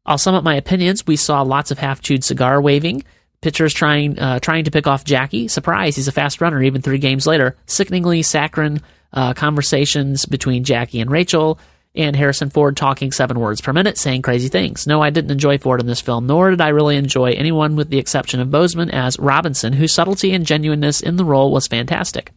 I'll 0.04 0.18
sum 0.18 0.34
up 0.34 0.42
my 0.42 0.56
opinions. 0.56 1.06
We 1.06 1.16
saw 1.16 1.42
lots 1.42 1.70
of 1.70 1.78
half 1.78 2.02
chewed 2.02 2.24
cigar 2.24 2.60
waving. 2.60 3.04
Pitchers 3.40 3.72
trying 3.72 4.18
uh, 4.18 4.40
trying 4.40 4.64
to 4.64 4.72
pick 4.72 4.88
off 4.88 5.04
Jackie. 5.04 5.46
Surprise, 5.46 5.94
he's 5.94 6.08
a 6.08 6.12
fast 6.12 6.40
runner. 6.40 6.60
Even 6.60 6.82
three 6.82 6.98
games 6.98 7.24
later, 7.24 7.56
sickeningly 7.66 8.22
saccharine 8.22 8.82
uh, 9.12 9.32
conversations 9.32 10.26
between 10.26 10.64
Jackie 10.64 11.00
and 11.00 11.08
Rachel, 11.08 11.60
and 11.94 12.16
Harrison 12.16 12.50
Ford 12.50 12.76
talking 12.76 13.12
seven 13.12 13.38
words 13.38 13.60
per 13.60 13.72
minute, 13.72 13.96
saying 13.96 14.22
crazy 14.22 14.48
things. 14.48 14.88
No, 14.88 15.00
I 15.00 15.10
didn't 15.10 15.30
enjoy 15.30 15.58
Ford 15.58 15.80
in 15.80 15.86
this 15.86 16.00
film, 16.00 16.26
nor 16.26 16.50
did 16.50 16.60
I 16.60 16.68
really 16.68 16.96
enjoy 16.96 17.30
anyone 17.30 17.76
with 17.76 17.90
the 17.90 17.98
exception 17.98 18.40
of 18.40 18.48
Boseman 18.48 18.92
as 18.92 19.18
Robinson, 19.20 19.72
whose 19.72 19.94
subtlety 19.94 20.34
and 20.34 20.44
genuineness 20.44 21.00
in 21.00 21.14
the 21.14 21.24
role 21.24 21.52
was 21.52 21.68
fantastic. 21.68 22.32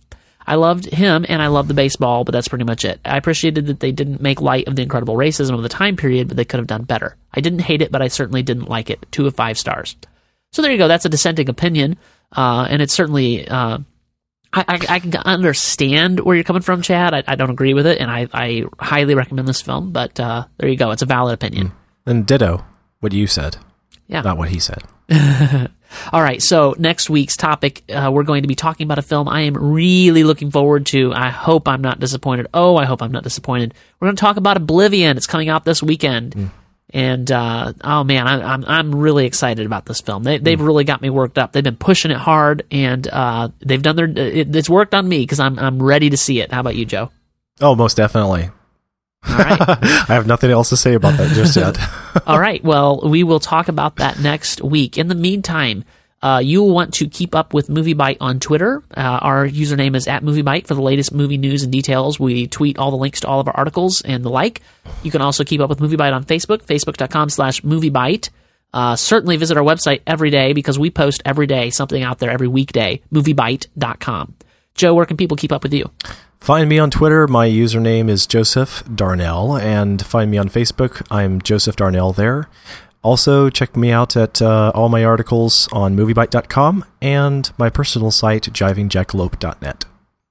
I 0.45 0.55
loved 0.55 0.85
him 0.85 1.26
and 1.27 1.41
I 1.41 1.47
loved 1.47 1.69
the 1.69 1.73
baseball, 1.73 2.23
but 2.23 2.31
that's 2.31 2.47
pretty 2.47 2.63
much 2.63 2.85
it. 2.85 2.99
I 3.05 3.18
appreciated 3.18 3.68
that 3.68 3.80
they 3.80 3.91
didn't 3.91 4.22
make 4.22 4.41
light 4.41 4.68
of 4.68 4.76
the 4.76 4.81
incredible 4.81 5.15
racism 5.15 5.53
of 5.53 5.63
the 5.63 5.69
time 5.69 5.95
period, 5.95 6.27
but 6.27 6.38
they 6.38 6.45
could 6.45 6.59
have 6.59 6.68
done 6.68 6.84
better. 6.84 7.15
I 7.34 7.41
didn't 7.41 7.59
hate 7.59 7.81
it, 7.81 7.91
but 7.91 8.01
I 8.01 8.07
certainly 8.07 8.43
didn't 8.43 8.69
like 8.69 8.89
it. 8.89 9.05
Two 9.11 9.27
of 9.27 9.35
five 9.35 9.57
stars. 9.57 9.95
So 10.51 10.61
there 10.61 10.72
you 10.72 10.77
go. 10.77 10.88
That's 10.88 11.05
a 11.05 11.09
dissenting 11.09 11.49
opinion, 11.49 11.97
uh, 12.35 12.68
and 12.69 12.81
it's 12.81 12.93
certainly. 12.93 13.47
Uh, 13.47 13.80
I, 14.53 14.65
I, 14.68 14.80
I, 14.89 14.99
can 14.99 15.15
understand 15.15 16.19
where 16.19 16.35
you're 16.35 16.43
coming 16.43 16.61
from, 16.61 16.81
Chad. 16.81 17.13
I, 17.13 17.23
I 17.26 17.35
don't 17.35 17.51
agree 17.51 17.73
with 17.73 17.88
it, 17.88 17.99
and 17.99 18.11
I, 18.11 18.27
I 18.34 18.65
highly 18.77 19.15
recommend 19.15 19.47
this 19.47 19.61
film. 19.61 19.93
But 19.93 20.19
uh, 20.19 20.45
there 20.57 20.68
you 20.68 20.76
go; 20.76 20.91
it's 20.91 21.01
a 21.01 21.05
valid 21.05 21.34
opinion. 21.34 21.68
Mm. 21.68 21.73
And 22.05 22.27
ditto 22.27 22.65
what 22.99 23.13
you 23.13 23.27
said. 23.27 23.57
Yeah, 24.07 24.22
not 24.22 24.38
what 24.38 24.49
he 24.49 24.59
said. 24.59 24.84
All 26.11 26.22
right, 26.22 26.41
so 26.41 26.76
next 26.77 27.09
week's 27.09 27.38
topic, 27.38 27.84
uh, 27.89 28.11
we're 28.13 28.23
going 28.23 28.43
to 28.43 28.47
be 28.47 28.55
talking 28.55 28.85
about 28.85 28.99
a 28.99 29.03
film 29.03 29.27
I 29.27 29.41
am 29.41 29.55
really 29.55 30.23
looking 30.23 30.51
forward 30.51 30.85
to. 30.88 31.13
I 31.13 31.30
hope 31.30 31.68
I'm 31.68 31.81
not 31.81 31.99
disappointed. 31.99 32.47
Oh, 32.53 32.76
I 32.76 32.85
hope 32.85 33.01
I'm 33.01 33.11
not 33.11 33.23
disappointed. 33.23 33.73
We're 33.99 34.07
going 34.07 34.15
to 34.15 34.22
talk 34.22 34.38
about 34.38 34.57
Oblivion. 34.57 35.18
It's 35.18 35.27
coming 35.27 35.49
out 35.49 35.65
this 35.65 35.84
weekend. 35.84 36.35
Mm. 36.35 36.51
And 36.93 37.31
uh, 37.31 37.72
oh 37.84 38.03
man, 38.03 38.27
I, 38.27 38.53
I'm, 38.53 38.65
I'm 38.65 38.93
really 38.93 39.26
excited 39.26 39.65
about 39.65 39.85
this 39.85 40.01
film. 40.01 40.23
They, 40.23 40.39
they've 40.39 40.59
mm. 40.59 40.65
really 40.65 40.84
got 40.84 41.01
me 41.01 41.09
worked 41.09 41.38
up. 41.38 41.53
They've 41.53 41.63
been 41.63 41.77
pushing 41.77 42.11
it 42.11 42.18
hard, 42.18 42.65
and 42.69 43.07
uh, 43.07 43.49
they've 43.59 43.81
done 43.81 43.95
their. 43.95 44.09
It, 44.09 44.53
it's 44.53 44.69
worked 44.69 44.93
on 44.93 45.07
me 45.07 45.19
because 45.19 45.39
I'm 45.39 45.57
I'm 45.57 45.81
ready 45.81 46.09
to 46.09 46.18
see 46.18 46.41
it. 46.41 46.51
How 46.51 46.59
about 46.59 46.76
you, 46.76 46.85
Joe? 46.85 47.09
Oh, 47.61 47.76
most 47.76 47.95
definitely. 47.95 48.49
All 49.27 49.38
right. 49.38 49.61
I 50.10 50.14
have 50.14 50.27
nothing 50.27 50.52
else 50.52 50.69
to 50.69 50.77
say 50.77 50.93
about 50.93 51.18
that 51.18 51.31
just 51.34 51.56
yet. 51.56 51.77
All 52.27 52.39
right. 52.39 52.64
Well, 52.64 53.02
we 53.10 53.23
will 53.23 53.39
talk 53.39 53.68
about 53.68 53.98
that 53.98 54.19
next 54.19 54.61
week. 54.61 54.98
In 54.98 55.07
the 55.07 55.15
meantime, 55.15 55.84
uh, 56.22 56.41
you 56.43 56.61
will 56.61 56.73
want 56.73 56.93
to 56.95 57.07
keep 57.07 57.34
up 57.34 57.53
with 57.53 57.68
MovieByte 57.68 58.18
on 58.19 58.39
Twitter. 58.39 58.84
Uh, 58.95 59.02
our 59.02 59.48
username 59.48 59.95
is 59.95 60.07
at 60.07 60.23
MovieByte 60.23 60.68
for 60.68 60.76
the 60.76 60.81
latest 60.81 61.14
movie 61.14 61.38
news 61.38 61.64
and 61.64 61.72
details. 61.72 62.19
We 62.19 62.48
tweet 62.48 62.77
all 62.77 62.91
the 62.91 62.98
links 62.98 63.22
to 63.22 63.27
all 63.27 63.39
of 63.39 63.48
our 63.48 63.56
articles 63.56 64.02
and 64.02 64.23
the 64.23 64.30
like. 64.30 64.61
You 65.03 65.11
can 65.11 65.22
also 65.22 65.43
keep 65.43 65.61
up 65.61 65.69
with 65.69 65.80
MovieByte 65.80 66.14
on 66.14 66.23
Facebook, 66.23 66.64
facebook.com 66.64 67.30
slash 67.30 67.61
MovieByte. 67.61 68.30
Uh, 68.73 68.95
certainly 68.95 69.35
visit 69.35 69.57
our 69.57 69.64
website 69.64 70.02
every 70.07 70.30
day 70.30 70.53
because 70.53 70.80
we 70.80 70.89
post 70.89 71.22
every 71.26 71.48
day 71.48 71.69
something 71.72 72.03
out 72.03 72.19
there 72.19 72.30
every 72.30 72.48
weekday, 72.48 73.02
moviebyte.com. 73.11 74.35
Joe, 74.76 74.93
where 74.93 75.06
can 75.06 75.18
people 75.18 75.35
keep 75.35 75.52
up 75.52 75.64
with 75.64 75.73
you? 75.73 75.89
Find 76.41 76.68
me 76.68 76.80
on 76.80 76.89
Twitter. 76.89 77.27
My 77.27 77.47
username 77.47 78.09
is 78.09 78.26
Joseph 78.26 78.84
Darnell, 78.95 79.57
and 79.57 80.03
find 80.03 80.31
me 80.31 80.39
on 80.39 80.49
Facebook. 80.49 81.05
I'm 81.11 81.39
Joseph 81.39 81.76
Darnell 81.76 82.13
there. 82.13 82.49
Also, 83.03 83.51
check 83.51 83.77
me 83.77 83.91
out 83.91 84.18
at 84.18 84.41
uh, 84.41 84.72
all 84.73 84.89
my 84.89 85.05
articles 85.05 85.69
on 85.72 85.95
MovieByte.com 85.95 86.84
and 86.99 87.51
my 87.59 87.69
personal 87.69 88.09
site, 88.09 88.45
jivingjackalope.net. 88.51 89.85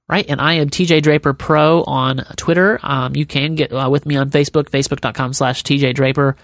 Right, 0.09 0.25
and 0.27 0.41
I 0.41 0.55
am 0.55 0.69
TJ 0.69 1.01
Draper 1.01 1.33
Pro 1.33 1.83
on 1.83 2.25
Twitter. 2.35 2.81
Um, 2.83 3.15
you 3.15 3.25
can 3.25 3.55
get 3.55 3.71
uh, 3.71 3.89
with 3.89 4.05
me 4.05 4.17
on 4.17 4.29
Facebook, 4.29 4.69
facebook.com 4.69 5.31
slash 5.31 5.63
TJ 5.63 5.95
Draper. 5.95 6.35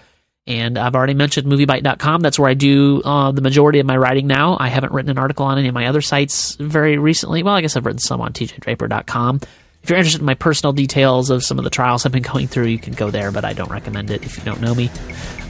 And 0.48 0.78
I've 0.78 0.96
already 0.96 1.12
mentioned 1.12 1.46
moviebyte.com. 1.46 2.22
That's 2.22 2.38
where 2.38 2.48
I 2.48 2.54
do 2.54 3.02
uh, 3.04 3.32
the 3.32 3.42
majority 3.42 3.80
of 3.80 3.86
my 3.86 3.98
writing 3.98 4.26
now. 4.26 4.56
I 4.58 4.68
haven't 4.68 4.94
written 4.94 5.10
an 5.10 5.18
article 5.18 5.44
on 5.44 5.58
any 5.58 5.68
of 5.68 5.74
my 5.74 5.86
other 5.86 6.00
sites 6.00 6.56
very 6.56 6.96
recently. 6.96 7.42
Well, 7.42 7.54
I 7.54 7.60
guess 7.60 7.76
I've 7.76 7.84
written 7.84 8.00
some 8.00 8.22
on 8.22 8.32
tjdraper.com. 8.32 9.40
If 9.82 9.90
you're 9.90 9.98
interested 9.98 10.20
in 10.20 10.26
my 10.26 10.34
personal 10.34 10.72
details 10.72 11.30
of 11.30 11.44
some 11.44 11.58
of 11.58 11.64
the 11.64 11.70
trials 11.70 12.04
I've 12.04 12.12
been 12.12 12.22
going 12.22 12.48
through, 12.48 12.66
you 12.66 12.78
can 12.78 12.94
go 12.94 13.10
there, 13.10 13.30
but 13.30 13.44
I 13.44 13.52
don't 13.52 13.70
recommend 13.70 14.10
it 14.10 14.24
if 14.24 14.38
you 14.38 14.44
don't 14.44 14.60
know 14.60 14.74
me. 14.74 14.90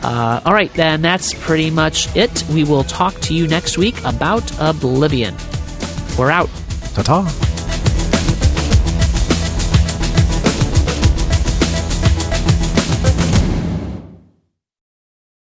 Uh, 0.03 0.41
all 0.45 0.53
right, 0.53 0.73
then 0.75 1.01
that's 1.01 1.33
pretty 1.33 1.71
much 1.71 2.15
it. 2.17 2.45
We 2.53 2.65
will 2.65 2.85
talk 2.85 3.15
to 3.21 3.35
you 3.35 3.47
next 3.47 3.79
week 3.79 3.97
about 4.05 4.51
Oblivion. 4.61 5.35
We're 6.19 6.31
out. 6.31 6.51
Ta 6.95 7.03
ta. 7.03 7.58